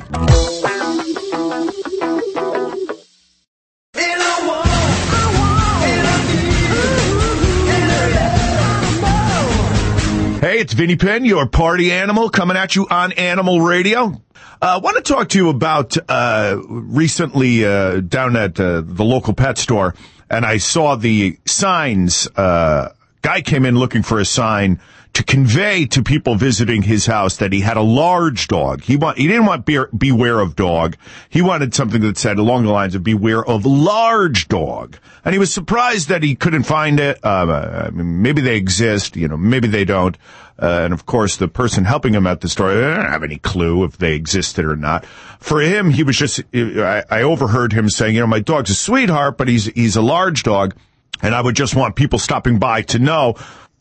It's 10.66 10.74
Vinny 10.74 10.96
Penn, 10.96 11.26
your 11.26 11.48
party 11.48 11.92
animal, 11.92 12.28
coming 12.32 12.58
at 12.58 12.76
you 12.76 12.88
on 12.90 13.12
Animal 13.12 13.62
Radio. 13.62 14.20
I 14.60 14.78
uh, 14.78 14.80
want 14.80 14.98
to 14.98 15.04
talk 15.04 15.30
to 15.30 15.38
you 15.38 15.50
about 15.50 15.96
uh, 16.10 16.60
recently 16.68 17.64
uh, 17.64 18.00
down 18.00 18.36
at 18.36 18.60
uh, 18.60 18.82
the 18.84 19.06
local 19.06 19.36
pet 19.36 19.60
store, 19.60 19.94
and 20.28 20.44
I 20.44 20.58
saw 20.58 20.96
the 20.96 21.38
signs. 21.46 22.28
Uh, 22.36 22.94
guy 23.22 23.44
came 23.44 23.64
in 23.64 23.76
looking 23.76 24.02
for 24.02 24.20
a 24.20 24.26
sign 24.26 24.82
to 25.16 25.24
convey 25.24 25.86
to 25.86 26.04
people 26.04 26.36
visiting 26.36 26.82
his 26.82 27.06
house 27.06 27.38
that 27.38 27.54
he 27.54 27.62
had 27.62 27.78
a 27.78 27.82
large 27.82 28.50
dog. 28.50 28.82
He 28.82 28.98
want 28.98 29.18
he 29.18 29.28
didn't 29.28 29.46
want 29.46 29.66
be- 29.66 29.86
beware 29.98 30.42
of 30.42 30.58
dog. 30.58 30.98
He 31.30 31.42
wanted 31.42 31.74
something 31.74 32.02
that 32.02 32.18
said 32.18 32.38
along 32.38 32.66
the 32.66 32.72
lines 32.72 32.96
of 32.96 33.04
beware 33.04 33.44
of 33.44 33.66
large 33.66 34.50
dog. 34.50 34.98
And 35.24 35.34
he 35.34 35.40
was 35.40 35.54
surprised 35.54 36.10
that 36.10 36.22
he 36.22 36.36
couldn't 36.36 36.64
find 36.64 37.00
it. 37.00 37.24
Uh, 37.24 37.92
maybe 37.94 38.42
they 38.42 38.58
exist, 38.58 39.16
you 39.16 39.30
know, 39.30 39.38
maybe 39.38 39.70
they 39.70 39.86
don't. 39.86 40.18
Uh, 40.62 40.82
and 40.84 40.94
of 40.94 41.06
course, 41.06 41.38
the 41.38 41.48
person 41.48 41.86
helping 41.86 42.14
him 42.14 42.28
at 42.28 42.42
the 42.42 42.50
store, 42.50 42.74
they 42.74 42.82
don't 42.82 43.06
have 43.06 43.24
any 43.24 43.38
clue 43.38 43.86
if 43.86 43.98
they 43.98 44.16
existed 44.16 44.66
or 44.66 44.76
not. 44.76 45.06
For 45.40 45.62
him, 45.62 45.92
he 45.92 46.04
was 46.04 46.18
just, 46.18 46.42
I, 46.54 47.04
I 47.10 47.22
overheard 47.22 47.72
him 47.72 47.90
saying, 47.90 48.16
you 48.16 48.22
know, 48.22 48.28
my 48.28 48.42
dog's 48.42 48.70
a 48.70 48.76
sweetheart, 48.76 49.38
but 49.38 49.48
he's, 49.48 49.66
he's 49.66 49.96
a 49.96 50.02
large 50.02 50.44
dog. 50.44 50.76
And 51.22 51.34
I 51.34 51.42
would 51.42 51.56
just 51.56 51.74
want 51.74 51.96
people 51.96 52.20
stopping 52.20 52.60
by 52.60 52.82
to 52.84 53.00
know 53.00 53.36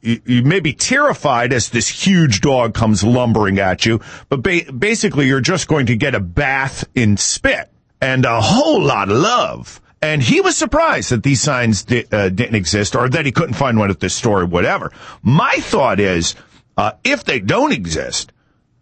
you, 0.05 0.43
may 0.43 0.61
be 0.61 0.73
terrified 0.73 1.53
as 1.53 1.71
this 1.71 1.89
huge 1.89 2.41
dog 2.41 2.75
comes 2.75 3.03
lumbering 3.03 3.59
at 3.59 3.87
you, 3.87 4.01
but 4.29 4.43
ba- 4.43 4.71
basically 4.73 5.27
you're 5.27 5.41
just 5.41 5.67
going 5.67 5.87
to 5.87 5.97
get 5.97 6.15
a 6.15 6.21
bath 6.21 6.85
in 6.95 7.17
spit 7.17 7.71
and 8.01 8.25
a 8.25 8.41
whole 8.41 8.83
lot 8.83 9.11
of 9.11 9.17
love. 9.17 9.81
And 10.03 10.23
he 10.23 10.43
was 10.43 10.57
surprised 10.57 11.11
that 11.11 11.23
these 11.23 11.41
signs 11.41 11.85
di- 11.85 12.05
uh, 12.13 12.29
didn't 12.29 12.57
exist 12.57 12.95
or 12.95 13.09
that 13.09 13.25
he 13.25 13.33
couldn't 13.33 13.55
find 13.55 13.79
one 13.79 13.91
at 13.91 14.01
this 14.01 14.15
store 14.15 14.43
or 14.43 14.47
whatever. 14.47 14.93
My 15.23 15.55
thought 15.61 15.99
is, 15.99 16.35
uh, 16.77 16.93
if 17.05 17.25
they 17.25 17.41
don't 17.41 17.73
exist, 17.73 18.31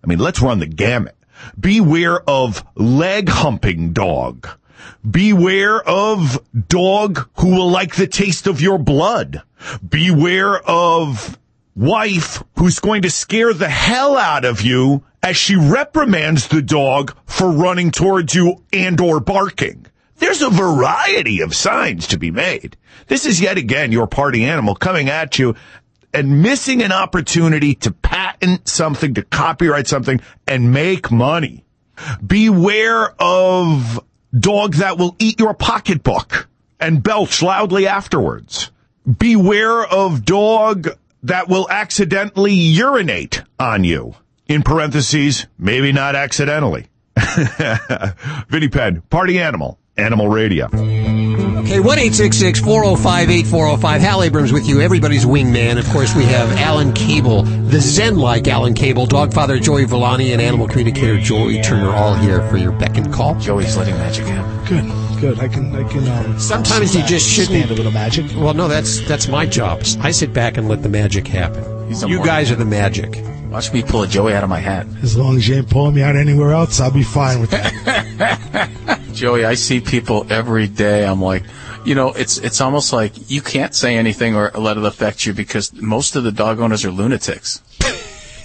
I 0.03 0.09
mean, 0.09 0.19
let's 0.19 0.43
run 0.43 0.59
the 0.59 0.67
gamut. 0.67 1.17
Beware 1.59 2.29
of 2.29 2.65
leg 2.75 3.29
humping 3.29 3.93
dog. 3.93 4.49
Beware 5.09 5.81
of 5.83 6.43
dog 6.69 7.29
who 7.39 7.55
will 7.57 7.71
like 7.71 7.97
the 7.97 8.07
taste 8.07 8.47
of 8.47 8.61
your 8.61 8.79
blood. 8.79 9.43
Beware 9.87 10.59
of 10.59 11.39
wife 11.75 12.43
who's 12.59 12.81
going 12.81 13.03
to 13.03 13.11
scare 13.11 13.53
the 13.55 13.69
hell 13.69 14.17
out 14.17 14.45
of 14.45 14.63
you 14.63 15.05
as 15.23 15.37
she 15.37 15.57
reprimands 15.57 16.49
the 16.49 16.63
dog 16.63 17.17
for 17.27 17.51
running 17.51 17.91
towards 17.91 18.35
you 18.35 18.63
and 18.73 19.01
or 19.01 19.21
barking. 19.21 19.87
There's 20.17 20.43
a 20.43 20.51
variety 20.51 21.41
of 21.41 21.55
signs 21.55 22.07
to 22.09 22.19
be 22.19 22.31
made. 22.31 22.77
This 23.09 23.27
is 23.27 23.41
yet 23.41 23.59
again 23.59 23.93
your 23.93 24.07
party 24.07 24.45
animal 24.45 24.75
coming 24.75 25.09
at 25.09 25.39
you 25.39 25.57
and 26.15 26.43
missing 26.43 26.83
an 26.83 26.93
opportunity 26.93 27.75
to 27.77 27.91
patent 27.91 28.69
something, 28.69 29.15
to 29.15 29.23
copyright 29.23 29.89
something, 29.89 30.21
and 30.47 30.73
make 30.73 31.11
money. 31.11 31.65
Beware 32.25 33.15
of 33.21 34.05
dog 34.39 34.75
that 34.77 34.99
will 34.99 35.17
eat 35.19 35.39
your 35.39 35.55
pocketbook 35.55 36.49
and 36.81 37.03
belch 37.03 37.43
loudly 37.43 37.87
afterwards. 37.87 38.71
Beware 39.19 39.85
of 39.85 40.25
dog 40.25 40.89
that 41.25 41.49
will 41.49 41.69
accidentally 41.71 42.55
urinate 42.55 43.43
on 43.59 43.85
you. 43.85 44.15
In 44.47 44.63
parentheses, 44.63 45.47
maybe 45.59 45.93
not 45.93 46.15
accidentally. 46.15 46.89
Vinny 48.49 48.69
Penn, 48.69 49.03
party 49.03 49.39
animal, 49.39 49.79
animal 49.97 50.29
radio. 50.29 50.69
Okay, 51.63 51.79
1 51.81 51.99
405 51.99 53.31
8405. 53.31 54.01
Hal 54.01 54.23
Abrams 54.25 54.53
with 54.53 54.67
you, 54.67 54.81
everybody's 54.81 55.25
wingman. 55.25 55.79
Of 55.79 55.89
course, 55.91 56.15
we 56.15 56.25
have 56.25 56.51
Alan 56.59 56.93
Cable, 56.93 57.43
the 57.45 57.81
Zen 57.81 58.17
like 58.19 58.49
Alan 58.49 58.75
Cable, 58.75 59.07
dog 59.07 59.33
father 59.33 59.59
Joey 59.59 59.85
Villani, 59.85 60.33
and 60.33 60.43
animal 60.43 60.67
communicator 60.67 61.19
Joey 61.19 61.63
Turner, 61.63 61.91
all 61.91 62.15
here 62.15 62.47
for 62.51 62.57
your 62.57 62.73
beck 62.73 62.97
and 62.97 63.13
call. 63.13 63.37
Joey's 63.39 63.77
letting 63.77 63.95
magic 63.95 64.27
happen. 64.27 64.65
Good, 64.67 65.21
good. 65.21 65.39
I 65.41 65.47
can, 65.49 65.75
I 65.75 65.89
can. 65.89 66.09
Um, 66.09 66.39
Sometimes 66.39 66.95
you 66.97 67.03
just 67.05 67.29
shouldn't. 67.29 67.51
stand 67.65 67.71
a 67.71 67.75
little 67.75 67.93
magic. 67.93 68.27
Well, 68.37 68.55
no, 68.55 68.67
that's 68.67 69.01
that's 69.07 69.29
my 69.29 69.47
job. 69.47 69.83
I 70.01 70.11
sit 70.11 70.33
back 70.33 70.57
and 70.57 70.69
let 70.69 70.83
the 70.83 70.89
magic 70.89 71.29
happen. 71.29 71.63
He's 71.89 72.03
a 72.03 72.09
You 72.09 72.17
morning 72.17 72.27
guys 72.35 72.51
are 72.51 72.57
the 72.57 72.65
magic. 72.65 73.23
Watch 73.53 73.71
me 73.71 73.83
pull 73.83 74.03
a 74.03 74.09
Joey 74.09 74.33
out 74.33 74.43
of 74.43 74.49
my 74.49 74.61
hat. 74.61 74.87
As 75.03 75.15
long 75.15 75.37
as 75.37 75.47
you 75.47 75.57
ain't 75.57 75.69
pulling 75.69 75.95
me 75.95 76.01
out 76.03 76.17
anywhere 76.17 76.53
else, 76.53 76.81
I'll 76.81 76.91
be 76.91 77.03
fine 77.03 77.39
with 77.39 77.51
that. 77.51 78.99
Joey, 79.13 79.45
I 79.45 79.55
see 79.55 79.79
people 79.79 80.27
every 80.33 80.67
day. 80.67 81.05
I'm 81.05 81.21
like, 81.21 81.43
you 81.85 81.95
know, 81.95 82.13
it's 82.13 82.39
it's 82.39 82.63
almost 82.63 82.95
like 82.95 83.31
you 83.31 83.43
can't 83.43 83.75
say 83.75 83.97
anything 83.97 84.35
or 84.35 84.51
let 84.53 84.79
it 84.79 84.85
affect 84.85 85.27
you 85.27 85.35
because 85.35 85.71
most 85.75 86.17
of 86.17 86.25
the 86.25 86.33
dog 86.33 86.61
owners 86.61 86.87
are 86.87 86.91
lunatics. 86.91 87.61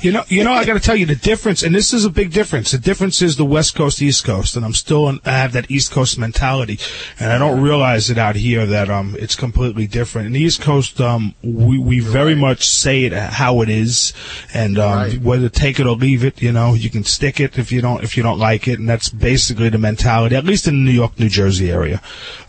You 0.01 0.11
know, 0.11 0.23
you 0.27 0.43
know, 0.43 0.53
I 0.53 0.63
got 0.63 0.75
to 0.75 0.79
tell 0.79 0.95
you 0.95 1.05
the 1.07 1.15
difference, 1.15 1.63
and 1.63 1.73
this 1.73 1.91
is 1.91 2.05
a 2.05 2.09
big 2.09 2.31
difference. 2.31 2.71
The 2.71 2.77
difference 2.77 3.21
is 3.21 3.35
the 3.35 3.45
West 3.45 3.73
Coast, 3.75 4.01
East 4.01 4.23
Coast, 4.25 4.55
and 4.55 4.63
I'm 4.63 4.73
still, 4.73 5.07
I 5.25 5.31
have 5.31 5.53
that 5.53 5.71
East 5.71 5.91
Coast 5.91 6.19
mentality, 6.19 6.79
and 7.19 7.31
I 7.31 7.37
don't 7.39 7.59
realize 7.61 8.09
it 8.11 8.17
out 8.17 8.35
here 8.35 8.65
that 8.67 8.89
um 8.89 9.15
it's 9.19 9.35
completely 9.35 9.87
different. 9.87 10.27
In 10.27 10.33
the 10.33 10.39
East 10.41 10.61
Coast, 10.61 11.01
um 11.01 11.33
we 11.41 11.79
we 11.79 11.99
very 11.99 12.35
much 12.35 12.67
say 12.67 13.05
it 13.05 13.13
how 13.13 13.61
it 13.61 13.69
is, 13.69 14.13
and 14.53 14.77
um 14.77 15.09
whether 15.23 15.49
take 15.49 15.79
it 15.79 15.87
or 15.87 15.95
leave 15.95 16.23
it, 16.23 16.41
you 16.41 16.51
know, 16.51 16.73
you 16.75 16.89
can 16.91 17.03
stick 17.03 17.39
it 17.39 17.57
if 17.57 17.71
you 17.71 17.81
don't 17.81 18.03
if 18.03 18.15
you 18.15 18.21
don't 18.23 18.39
like 18.39 18.67
it, 18.67 18.77
and 18.79 18.87
that's 18.87 19.09
basically 19.09 19.69
the 19.69 19.77
mentality, 19.79 20.35
at 20.35 20.45
least 20.45 20.67
in 20.67 20.75
the 20.75 20.91
New 20.91 20.95
York, 20.95 21.19
New 21.19 21.29
Jersey 21.29 21.71
area. 21.71 22.01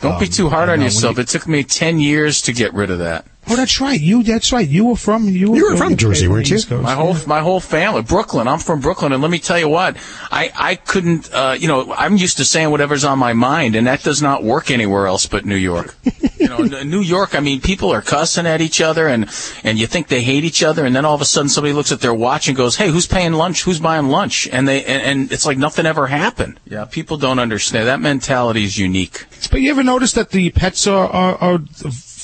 Don't 0.03 0.19
be 0.21 0.27
Um, 0.27 0.33
too 0.33 0.49
hard 0.51 0.69
on 0.69 0.79
when 0.79 0.83
yourself. 0.87 1.17
you- 1.17 1.23
it 1.23 1.29
took 1.29 1.49
me 1.49 1.63
ten 1.65 1.99
years 1.99 2.43
to 2.43 2.53
get 2.53 2.75
rid 2.75 2.91
of 2.91 2.99
that. 2.99 3.25
Oh, 3.51 3.57
that's 3.57 3.81
right. 3.81 4.01
You, 4.01 4.23
that's 4.23 4.53
right. 4.53 4.69
You 4.69 4.87
were 4.87 4.97
from 4.97 5.29
you. 5.29 5.55
You 5.55 5.71
were 5.71 5.77
from 5.77 5.97
Jersey, 5.97 6.29
weren't 6.29 6.51
you? 6.51 6.57
Coast, 6.57 6.71
My 6.71 6.95
whole 6.95 7.17
my 7.27 7.41
whole 7.41 7.61
family, 7.61 8.03
Brooklyn. 8.03 8.47
I'm 8.49 8.59
from 8.59 8.81
Brooklyn, 8.81 9.13
and 9.13 9.23
let 9.23 9.31
me 9.31 9.39
tell 9.39 9.59
you 9.59 9.69
what, 9.69 9.97
I 10.31 10.53
I 10.55 10.75
couldn't. 10.75 11.33
Uh, 11.33 11.57
you 11.59 11.69
know, 11.69 11.93
I'm 11.93 12.17
used 12.17 12.37
to 12.39 12.45
saying 12.45 12.71
whatever's 12.71 13.05
on 13.05 13.19
my 13.19 13.33
mind, 13.33 13.75
and 13.77 13.87
that 13.87 14.03
does 14.03 14.21
not 14.21 14.43
work 14.43 14.71
anywhere 14.71 15.07
else 15.07 15.27
but 15.27 15.45
New 15.45 15.57
York. 15.57 15.97
you 16.39 16.49
know, 16.49 16.59
in 16.59 16.91
New 16.91 17.01
York. 17.01 17.35
I 17.35 17.41
mean, 17.41 17.61
people 17.61 17.91
are 17.91 18.03
cussing 18.03 18.47
at 18.47 18.61
each 18.61 18.81
other, 18.81 19.09
and 19.09 19.31
and 19.65 19.79
you 19.79 19.87
think 19.87 20.09
they 20.09 20.23
hate 20.23 20.45
each 20.45 20.63
other, 20.63 20.85
and 20.85 20.95
then 20.95 21.05
all 21.05 21.15
of 21.15 21.21
a 21.21 21.25
sudden 21.25 21.49
somebody 21.49 21.73
looks 21.73 21.93
at 21.93 22.01
their 22.01 22.15
watch 22.15 22.49
and 22.49 22.57
goes, 22.57 22.77
"Hey, 22.77 22.91
who's 22.91 23.07
paying 23.07 23.33
lunch? 23.33 23.63
Who's 23.63 23.81
buying 23.81 24.09
lunch?" 24.09 24.49
And 24.51 24.69
they 24.69 24.85
and, 24.85 25.03
and 25.03 25.33
it's 25.33 25.47
like 25.47 25.59
nothing 25.59 25.87
ever 25.87 26.07
happened. 26.07 26.61
Yeah, 26.67 26.85
people 26.85 27.17
don't 27.17 27.39
understand. 27.39 27.89
That 27.89 28.01
mentality 28.01 28.65
is 28.65 28.79
unique. 28.79 29.27
But 29.51 29.61
you 29.61 29.71
ever 29.71 29.83
notice 29.83 30.13
that 30.13 30.31
the 30.31 30.51
pets 30.51 30.87
are, 30.87 31.09
are, 31.09 31.37
are 31.37 31.59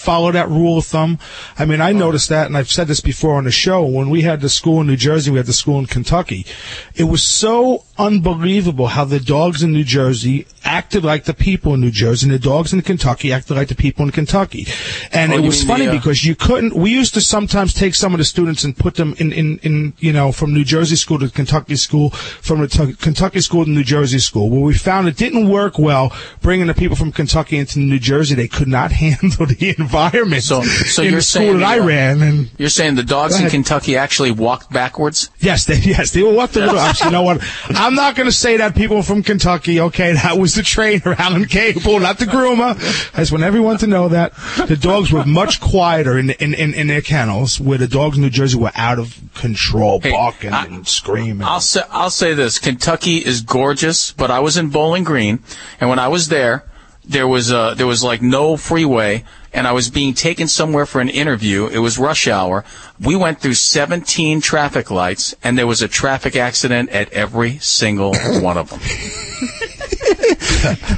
follow 0.04 0.30
that 0.32 0.48
rule 0.48 0.78
of 0.78 0.84
thumb? 0.84 1.18
I 1.58 1.64
mean, 1.64 1.80
I 1.80 1.90
oh. 1.90 1.96
noticed 1.96 2.28
that, 2.28 2.46
and 2.46 2.56
I've 2.56 2.70
said 2.70 2.88
this 2.88 3.00
before 3.00 3.36
on 3.36 3.44
the 3.44 3.50
show. 3.50 3.84
When 3.84 4.10
we 4.10 4.22
had 4.22 4.40
the 4.40 4.48
school 4.48 4.80
in 4.82 4.86
New 4.86 4.96
Jersey, 4.96 5.30
we 5.30 5.38
had 5.38 5.46
the 5.46 5.52
school 5.52 5.78
in 5.78 5.86
Kentucky. 5.86 6.46
It 6.94 7.04
was 7.04 7.22
so 7.22 7.84
unbelievable 7.98 8.88
how 8.88 9.04
the 9.04 9.20
dogs 9.20 9.62
in 9.62 9.72
New 9.72 9.84
Jersey 9.84 10.46
acted 10.64 11.04
like 11.04 11.24
the 11.24 11.34
people 11.34 11.74
in 11.74 11.80
New 11.80 11.90
Jersey, 11.90 12.26
and 12.26 12.34
the 12.34 12.38
dogs 12.38 12.72
in 12.72 12.80
Kentucky 12.82 13.32
acted 13.32 13.54
like 13.56 13.68
the 13.68 13.74
people 13.74 14.04
in 14.04 14.10
Kentucky. 14.10 14.66
And 15.12 15.32
Oh, 15.32 15.36
it 15.36 15.40
was 15.42 15.62
funny 15.62 15.84
the, 15.86 15.92
uh, 15.92 15.94
because 15.94 16.24
you 16.24 16.34
couldn't. 16.34 16.74
We 16.74 16.90
used 16.90 17.14
to 17.14 17.20
sometimes 17.20 17.74
take 17.74 17.94
some 17.94 18.14
of 18.14 18.18
the 18.18 18.24
students 18.24 18.64
and 18.64 18.76
put 18.76 18.94
them 18.94 19.14
in, 19.18 19.32
in, 19.32 19.58
in 19.58 19.92
you 19.98 20.12
know, 20.12 20.32
from 20.32 20.52
New 20.54 20.64
Jersey 20.64 20.96
school 20.96 21.18
to 21.18 21.28
Kentucky 21.28 21.76
school, 21.76 22.10
from 22.10 22.60
the 22.60 22.68
T- 22.68 22.94
Kentucky 22.94 23.40
school 23.40 23.64
to 23.64 23.70
New 23.70 23.84
Jersey 23.84 24.18
school. 24.18 24.50
Well, 24.50 24.62
we 24.62 24.74
found 24.74 25.08
it 25.08 25.16
didn't 25.16 25.48
work 25.48 25.78
well 25.78 26.12
bringing 26.40 26.66
the 26.66 26.74
people 26.74 26.96
from 26.96 27.12
Kentucky 27.12 27.58
into 27.58 27.78
New 27.78 27.98
Jersey. 27.98 28.34
They 28.34 28.48
could 28.48 28.68
not 28.68 28.92
handle 29.04 29.46
the 29.46 29.74
environment 29.78 30.42
So, 30.42 30.62
so 30.62 31.02
in 31.02 31.10
you're 31.10 31.18
the 31.18 31.22
school 31.22 31.42
saying 31.42 31.58
that 31.58 31.66
I 31.66 31.78
ran. 31.78 32.22
And 32.22 32.50
you're 32.58 32.68
saying 32.68 32.94
the 32.94 33.02
dogs 33.02 33.38
in. 33.40 33.50
Kentucky 33.50 33.96
actually 33.96 34.30
walked 34.30 34.72
backwards? 34.72 35.30
yes, 35.38 35.66
they, 35.66 35.76
yes, 35.82 36.12
they 36.12 36.22
were 36.22 36.32
walked 36.32 36.56
a 36.56 36.60
little. 36.60 36.80
You 37.04 37.10
know 37.10 37.22
what? 37.22 37.42
I'm 37.84 37.94
not 37.94 38.16
going 38.16 38.26
to 38.26 38.32
say 38.32 38.56
that 38.56 38.74
people 38.74 39.02
from 39.02 39.22
Kentucky. 39.22 39.78
Okay, 39.78 40.12
that 40.22 40.38
was 40.38 40.54
the 40.54 40.62
trainer, 40.62 41.14
Alan 41.18 41.44
Cable, 41.48 42.00
not 42.00 42.18
the 42.18 42.24
groomer. 42.24 42.74
I 43.14 43.18
just 43.18 43.30
want 43.30 43.44
everyone 43.44 43.76
to 43.78 43.86
know 43.86 44.08
that 44.08 44.32
the 44.66 44.76
dogs 44.76 45.12
were 45.12 45.26
much 45.26 45.60
quieter 45.60 46.16
in 46.16 46.30
in, 46.30 46.54
in, 46.54 46.72
in 46.72 46.86
their 46.86 47.02
kennels, 47.02 47.60
where 47.60 47.76
the 47.76 47.86
dogs 47.86 48.16
in 48.16 48.22
New 48.22 48.30
Jersey 48.30 48.56
were 48.56 48.72
out 48.74 48.98
of 48.98 49.20
control, 49.34 50.00
barking 50.00 50.54
and 50.54 50.88
screaming. 50.88 51.46
I'll 51.46 51.60
say 51.60 51.82
I'll 51.90 52.08
say 52.08 52.32
this: 52.32 52.58
Kentucky 52.58 53.18
is 53.18 53.42
gorgeous, 53.42 54.12
but 54.12 54.30
I 54.30 54.40
was 54.40 54.56
in 54.56 54.70
Bowling 54.70 55.04
Green, 55.04 55.40
and 55.78 55.90
when 55.90 55.98
I 55.98 56.08
was 56.08 56.28
there, 56.28 56.64
there 57.04 57.28
was 57.28 57.52
uh, 57.52 57.74
there 57.74 57.86
was 57.86 58.02
like 58.02 58.22
no 58.22 58.56
freeway, 58.56 59.24
and 59.54 59.66
I 59.66 59.72
was 59.72 59.88
being 59.88 60.12
taken 60.14 60.48
somewhere 60.48 60.84
for 60.84 61.00
an 61.00 61.08
interview. 61.08 61.66
It 61.66 61.78
was 61.78 61.96
rush 61.98 62.28
hour. 62.28 62.64
We 63.00 63.16
went 63.16 63.40
through 63.40 63.54
17 63.54 64.40
traffic 64.40 64.90
lights, 64.90 65.34
and 65.42 65.56
there 65.56 65.66
was 65.66 65.80
a 65.80 65.88
traffic 65.88 66.36
accident 66.36 66.90
at 66.90 67.12
every 67.12 67.58
single 67.58 68.14
one 68.42 68.58
of 68.58 68.68
them. 68.70 68.80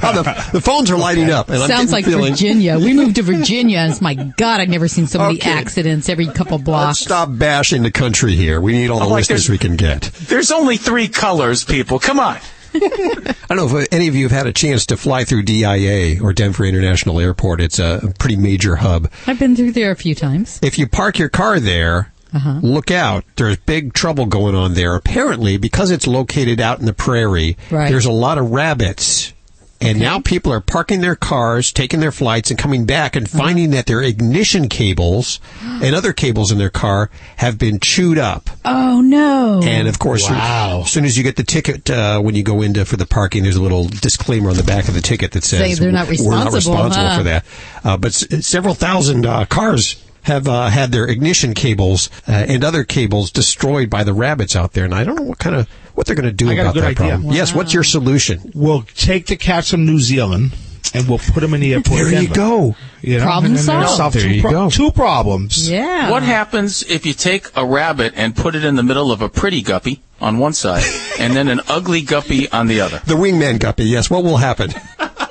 Oh, 0.01 0.13
the, 0.23 0.49
the 0.53 0.61
phones 0.61 0.89
are 0.91 0.97
lighting 0.97 1.29
up. 1.29 1.49
And 1.49 1.57
I'm 1.61 1.67
Sounds 1.67 1.91
like 1.91 2.05
feeling- 2.05 2.31
Virginia. 2.31 2.77
We 2.79 2.93
moved 2.93 3.17
to 3.17 3.21
Virginia, 3.23 3.79
and 3.79 3.91
it's 3.91 3.99
my 4.01 4.13
God, 4.13 4.61
I've 4.61 4.69
never 4.69 4.87
seen 4.87 5.07
so 5.07 5.19
many 5.19 5.35
Okay. 5.39 5.51
accidents 5.51 6.07
every 6.07 6.27
couple 6.27 6.57
Let's 6.57 6.63
blocks. 6.63 6.99
stop 6.99 7.29
bashing 7.33 7.83
the 7.83 7.91
country 7.91 8.35
here. 8.35 8.61
We 8.61 8.71
need 8.73 8.89
all 8.89 8.99
the 8.99 9.03
oh, 9.05 9.07
I'm 9.07 9.11
like, 9.11 9.21
listeners 9.29 9.47
there's- 9.47 9.49
we 9.49 9.57
can 9.57 9.75
get. 9.75 10.03
There's 10.27 10.51
only 10.51 10.77
three 10.77 11.09
colors, 11.09 11.65
people. 11.65 11.99
Come 11.99 12.19
on. 12.19 12.37
I 12.81 13.55
don't 13.55 13.57
know 13.71 13.77
if 13.77 13.87
any 13.91 14.07
of 14.07 14.15
you 14.15 14.23
have 14.23 14.31
had 14.31 14.47
a 14.47 14.53
chance 14.53 14.85
to 14.87 14.97
fly 14.97 15.23
through 15.23 15.43
DIA 15.43 16.21
or 16.21 16.33
Denver 16.33 16.65
International 16.65 17.19
Airport. 17.19 17.61
It's 17.61 17.79
a 17.79 18.13
pretty 18.19 18.35
major 18.35 18.75
hub. 18.77 19.09
I've 19.25 19.39
been 19.39 19.55
through 19.55 19.71
there 19.71 19.91
a 19.91 19.95
few 19.95 20.15
times. 20.15 20.59
If 20.61 20.77
you 20.77 20.87
park 20.87 21.17
your 21.19 21.29
car 21.29 21.59
there, 21.59 22.11
Uh-huh. 22.33 22.59
look 22.61 22.91
out. 22.91 23.23
There's 23.37 23.57
big 23.57 23.93
trouble 23.93 24.25
going 24.25 24.53
on 24.55 24.73
there. 24.73 24.95
Apparently, 24.95 25.57
because 25.57 25.91
it's 25.91 26.05
located 26.07 26.59
out 26.59 26.79
in 26.79 26.85
the 26.85 26.93
prairie, 26.93 27.57
Right. 27.71 27.89
there's 27.89 28.05
a 28.05 28.11
lot 28.11 28.37
of 28.37 28.51
rabbits. 28.51 29.33
And 29.79 29.99
now 29.99 30.19
people 30.19 30.51
are 30.51 30.59
parking 30.59 31.01
their 31.01 31.15
cars, 31.15 31.71
taking 31.71 31.99
their 31.99 32.11
flights, 32.11 32.49
and 32.49 32.59
coming 32.59 32.85
back 32.85 33.15
and 33.15 33.29
finding 33.29 33.69
that 33.71 33.85
their 33.85 34.01
ignition 34.01 34.69
cables 34.69 35.39
and 35.61 35.95
other 35.95 36.13
cables 36.13 36.51
in 36.51 36.57
their 36.57 36.69
car 36.69 37.09
have 37.37 37.57
been 37.57 37.79
chewed 37.79 38.17
up. 38.17 38.49
Oh 38.65 39.01
no! 39.01 39.61
And 39.63 39.87
of 39.87 39.99
course, 39.99 40.27
wow. 40.29 40.81
as 40.83 40.91
soon 40.91 41.05
as 41.05 41.17
you 41.17 41.23
get 41.23 41.35
the 41.35 41.43
ticket, 41.43 41.89
uh, 41.89 42.19
when 42.19 42.35
you 42.35 42.43
go 42.43 42.61
into 42.61 42.85
for 42.85 42.97
the 42.97 43.05
parking, 43.05 43.43
there's 43.43 43.55
a 43.55 43.61
little 43.61 43.87
disclaimer 43.87 44.49
on 44.49 44.57
the 44.57 44.63
back 44.63 44.87
of 44.87 44.93
the 44.93 45.01
ticket 45.01 45.31
that 45.33 45.43
says 45.43 45.59
Say 45.59 45.73
they're 45.75 45.91
not 45.91 46.07
we're 46.07 46.31
not 46.31 46.51
responsible, 46.51 46.55
responsible 46.83 47.07
huh? 47.07 47.17
for 47.17 47.23
that. 47.23 47.45
Uh, 47.83 47.97
but 47.97 48.07
s- 48.09 48.45
several 48.47 48.73
thousand 48.73 49.25
uh, 49.25 49.45
cars 49.45 50.03
have 50.23 50.47
uh, 50.47 50.67
had 50.67 50.91
their 50.91 51.07
ignition 51.07 51.53
cables 51.53 52.09
uh, 52.27 52.31
and 52.31 52.63
other 52.63 52.83
cables 52.83 53.31
destroyed 53.31 53.89
by 53.89 54.03
the 54.03 54.13
rabbits 54.13 54.55
out 54.55 54.73
there, 54.73 54.83
and 54.83 54.93
I 54.93 55.03
don't 55.05 55.15
know 55.15 55.23
what 55.23 55.39
kind 55.39 55.55
of 55.55 55.69
what 55.97 56.05
they're 56.05 56.15
going 56.15 56.25
to 56.27 56.31
do 56.31 56.47
I 56.49 56.53
got 56.55 56.59
a 56.59 56.63
about 56.65 56.73
good 56.75 56.83
that 56.83 56.87
idea. 57.01 57.09
problem. 57.15 57.33
Yes, 57.33 57.55
what's 57.55 57.73
your 57.73 57.83
solution? 57.83 58.51
We'll 58.53 58.83
take 58.83 59.25
the 59.25 59.35
cats 59.35 59.71
from 59.71 59.85
New 59.87 59.97
Zealand 59.99 60.53
and 60.93 61.09
we'll 61.09 61.17
put 61.17 61.39
them 61.41 61.55
in 61.55 61.59
the 61.59 61.73
airport. 61.73 62.01
There 62.03 62.21
you 62.21 62.29
go. 62.29 62.75
You 63.01 63.17
know, 63.17 63.23
Problem 63.25 63.53
and 63.53 63.59
solved. 63.59 64.15
There 64.15 64.21
two 64.21 64.29
you 64.35 64.41
pro- 64.41 64.51
go. 64.51 64.69
Two 64.69 64.91
problems. 64.91 65.67
Yeah. 65.69 66.11
What 66.11 66.21
happens 66.21 66.83
if 66.83 67.05
you 67.07 67.13
take 67.13 67.49
a 67.57 67.65
rabbit 67.65 68.13
and 68.15 68.35
put 68.35 68.53
it 68.53 68.63
in 68.63 68.75
the 68.75 68.83
middle 68.83 69.11
of 69.11 69.23
a 69.23 69.27
pretty 69.29 69.63
guppy 69.63 70.01
on 70.21 70.37
one 70.37 70.53
side 70.53 70.83
and 71.19 71.35
then 71.35 71.47
an 71.47 71.61
ugly 71.67 72.01
guppy 72.03 72.47
on 72.51 72.67
the 72.67 72.81
other? 72.81 73.01
The 73.05 73.15
wingman 73.15 73.59
guppy. 73.59 73.85
Yes, 73.85 74.07
what 74.09 74.23
will 74.23 74.37
happen? 74.37 74.69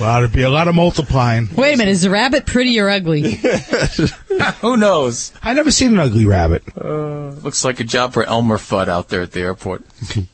Well, 0.00 0.18
there'd 0.20 0.32
be 0.32 0.42
a 0.42 0.50
lot 0.50 0.68
of 0.68 0.74
multiplying. 0.74 1.48
Wait 1.54 1.74
a 1.74 1.76
minute, 1.76 1.90
is 1.92 2.02
the 2.02 2.10
rabbit 2.10 2.46
pretty 2.46 2.78
or 2.80 2.88
ugly? 2.90 3.38
Who 4.60 4.76
knows? 4.76 5.32
I 5.42 5.52
never 5.54 5.70
seen 5.70 5.92
an 5.92 5.98
ugly 5.98 6.26
rabbit. 6.26 6.62
Looks 6.76 7.64
like 7.64 7.80
a 7.80 7.84
job 7.84 8.12
for 8.12 8.22
Elmer 8.24 8.56
Fudd 8.56 8.88
out 8.88 9.08
there 9.08 9.22
at 9.22 9.32
the 9.32 9.40
airport. 9.40 9.82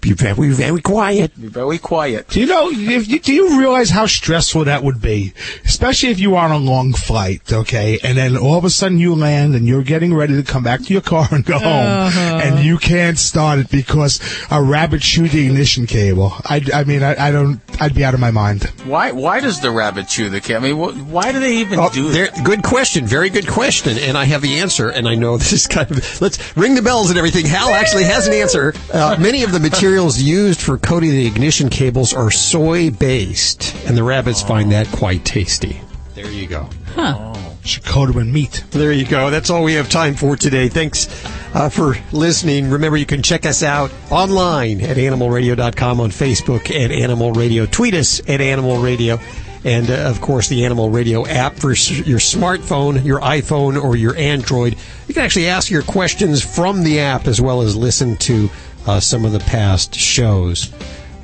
Be 0.00 0.12
very, 0.12 0.50
very 0.50 0.80
quiet. 0.80 1.38
Be 1.40 1.48
very 1.48 1.78
quiet. 1.78 2.28
Do 2.28 2.40
you 2.40 2.46
know? 2.46 2.68
If 2.70 3.08
you, 3.08 3.18
do 3.18 3.32
you 3.34 3.58
realize 3.58 3.90
how 3.90 4.06
stressful 4.06 4.64
that 4.64 4.82
would 4.82 5.00
be, 5.00 5.32
especially 5.64 6.10
if 6.10 6.18
you 6.20 6.36
are 6.36 6.44
on 6.44 6.52
a 6.52 6.58
long 6.58 6.92
flight, 6.92 7.52
okay, 7.52 7.98
and 8.04 8.16
then 8.16 8.36
all 8.36 8.56
of 8.56 8.64
a 8.64 8.70
sudden 8.70 8.98
you 8.98 9.14
land 9.14 9.54
and 9.54 9.66
you're 9.66 9.82
getting 9.82 10.14
ready 10.14 10.36
to 10.36 10.42
come 10.42 10.62
back 10.62 10.80
to 10.82 10.92
your 10.92 11.02
car 11.02 11.26
and 11.30 11.44
go 11.44 11.58
home, 11.58 11.68
Uh-huh. 11.68 12.40
and 12.42 12.64
you 12.64 12.78
can't 12.78 13.18
start 13.18 13.58
it 13.58 13.70
because 13.70 14.20
a 14.50 14.62
rabbit 14.62 15.00
chewed 15.02 15.30
the 15.30 15.46
ignition 15.46 15.86
cable. 15.86 16.32
I, 16.44 16.62
I 16.74 16.84
mean, 16.84 17.02
I, 17.02 17.28
I 17.28 17.30
don't. 17.30 17.60
I'd 17.80 17.94
be 17.94 18.04
out 18.04 18.14
of 18.14 18.20
my 18.20 18.30
mind. 18.30 18.64
Why? 18.84 19.12
Why 19.12 19.40
does 19.40 19.47
the 19.60 19.70
rabbit 19.70 20.08
chew 20.08 20.28
the 20.30 20.40
cat? 20.40 20.56
I 20.56 20.60
mean, 20.60 20.76
why 21.10 21.32
do 21.32 21.40
they 21.40 21.56
even 21.58 21.78
Oh, 21.78 21.88
do 21.90 22.10
there- 22.10 22.28
that? 22.28 22.44
Good 22.44 22.62
question. 22.62 23.06
Very 23.06 23.30
good 23.30 23.48
question. 23.48 23.96
And 23.98 24.16
I 24.16 24.24
have 24.24 24.42
the 24.42 24.60
answer. 24.60 24.88
And 24.90 25.08
I 25.08 25.14
know 25.14 25.36
this 25.38 25.52
is 25.52 25.66
kind 25.66 25.90
of, 25.90 26.20
let's 26.20 26.56
ring 26.56 26.74
the 26.74 26.82
bells 26.82 27.08
and 27.10 27.18
everything. 27.18 27.46
Hal 27.46 27.70
actually 27.70 28.04
has 28.04 28.26
an 28.26 28.34
answer. 28.34 28.74
Uh, 28.92 29.16
many 29.18 29.42
of 29.44 29.52
the 29.52 29.60
materials 29.60 30.20
used 30.38 30.60
for 30.60 30.76
coating 30.78 31.10
the 31.10 31.26
ignition 31.26 31.68
cables 31.68 32.12
are 32.12 32.30
soy 32.30 32.90
based. 32.90 33.74
And 33.86 33.96
the 33.96 34.02
rabbits 34.02 34.42
find 34.42 34.72
that 34.72 34.86
quite 34.88 35.24
tasty. 35.24 35.80
There 36.14 36.30
you 36.30 36.46
go. 36.46 36.68
Huh. 36.94 37.32
Should 37.34 37.47
them 37.62 38.32
meat. 38.32 38.64
There 38.70 38.92
you 38.92 39.06
go. 39.06 39.30
That's 39.30 39.50
all 39.50 39.62
we 39.62 39.74
have 39.74 39.88
time 39.88 40.14
for 40.14 40.36
today. 40.36 40.68
Thanks 40.68 41.08
uh, 41.54 41.68
for 41.68 41.96
listening. 42.12 42.70
Remember, 42.70 42.96
you 42.96 43.06
can 43.06 43.22
check 43.22 43.46
us 43.46 43.62
out 43.62 43.92
online 44.10 44.80
at 44.80 44.96
animalradio.com 44.96 46.00
on 46.00 46.10
Facebook 46.10 46.70
at 46.70 46.90
Animal 46.90 47.32
Radio. 47.32 47.66
Tweet 47.66 47.94
us 47.94 48.20
at 48.28 48.40
Animal 48.40 48.78
Radio. 48.78 49.18
And, 49.64 49.90
uh, 49.90 49.94
of 50.08 50.20
course, 50.20 50.48
the 50.48 50.64
Animal 50.64 50.90
Radio 50.90 51.26
app 51.26 51.56
for 51.56 51.68
your 51.68 52.20
smartphone, 52.20 53.04
your 53.04 53.20
iPhone, 53.20 53.82
or 53.82 53.96
your 53.96 54.16
Android. 54.16 54.76
You 55.08 55.14
can 55.14 55.24
actually 55.24 55.48
ask 55.48 55.70
your 55.70 55.82
questions 55.82 56.42
from 56.44 56.84
the 56.84 57.00
app 57.00 57.26
as 57.26 57.40
well 57.40 57.62
as 57.62 57.76
listen 57.76 58.16
to 58.18 58.48
uh, 58.86 59.00
some 59.00 59.24
of 59.24 59.32
the 59.32 59.40
past 59.40 59.94
shows. 59.94 60.72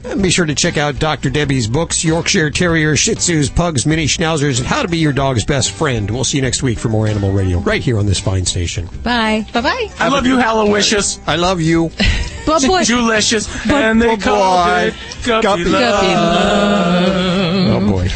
And 0.04 0.22
be 0.22 0.30
sure 0.30 0.44
to 0.46 0.54
check 0.54 0.76
out 0.76 0.98
Dr. 0.98 1.30
Debbie's 1.30 1.66
books, 1.66 2.04
Yorkshire 2.04 2.50
Terriers, 2.50 2.98
Shih 2.98 3.14
Tzus, 3.14 3.54
Pugs, 3.54 3.86
Mini 3.86 4.06
Schnauzers, 4.06 4.58
and 4.58 4.66
How 4.66 4.82
to 4.82 4.88
Be 4.88 4.98
Your 4.98 5.12
Dog's 5.14 5.44
Best 5.44 5.70
Friend. 5.70 6.10
We'll 6.10 6.24
see 6.24 6.38
you 6.38 6.42
next 6.42 6.62
week 6.62 6.78
for 6.78 6.88
more 6.88 7.06
Animal 7.06 7.32
Radio 7.32 7.58
right 7.60 7.82
here 7.82 7.98
on 7.98 8.06
this 8.06 8.20
fine 8.20 8.44
station. 8.44 8.86
Bye. 9.02 9.46
Bye 9.52 9.62
bye. 9.62 9.88
I 9.98 10.08
love 10.08 10.26
you, 10.26 10.36
Hallowishes. 10.36 11.20
I 11.26 11.36
love 11.36 11.60
you. 11.60 11.90
But 12.46 12.60
boy. 12.66 12.82
Julicious. 12.82 13.48
And 13.70 14.02
they 14.02 14.18
called 14.18 14.68
it 14.82 14.94
Guppy, 15.24 15.64
Guppy 15.64 15.64
Love. 15.64 17.82
Oh, 17.82 17.90
boy. 17.90 18.08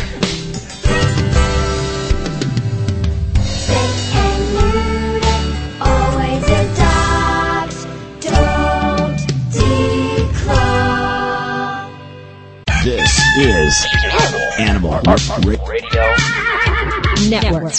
Is 13.38 13.86
Animal 14.58 15.00
Radio 15.64 16.14
Network. 17.28 17.72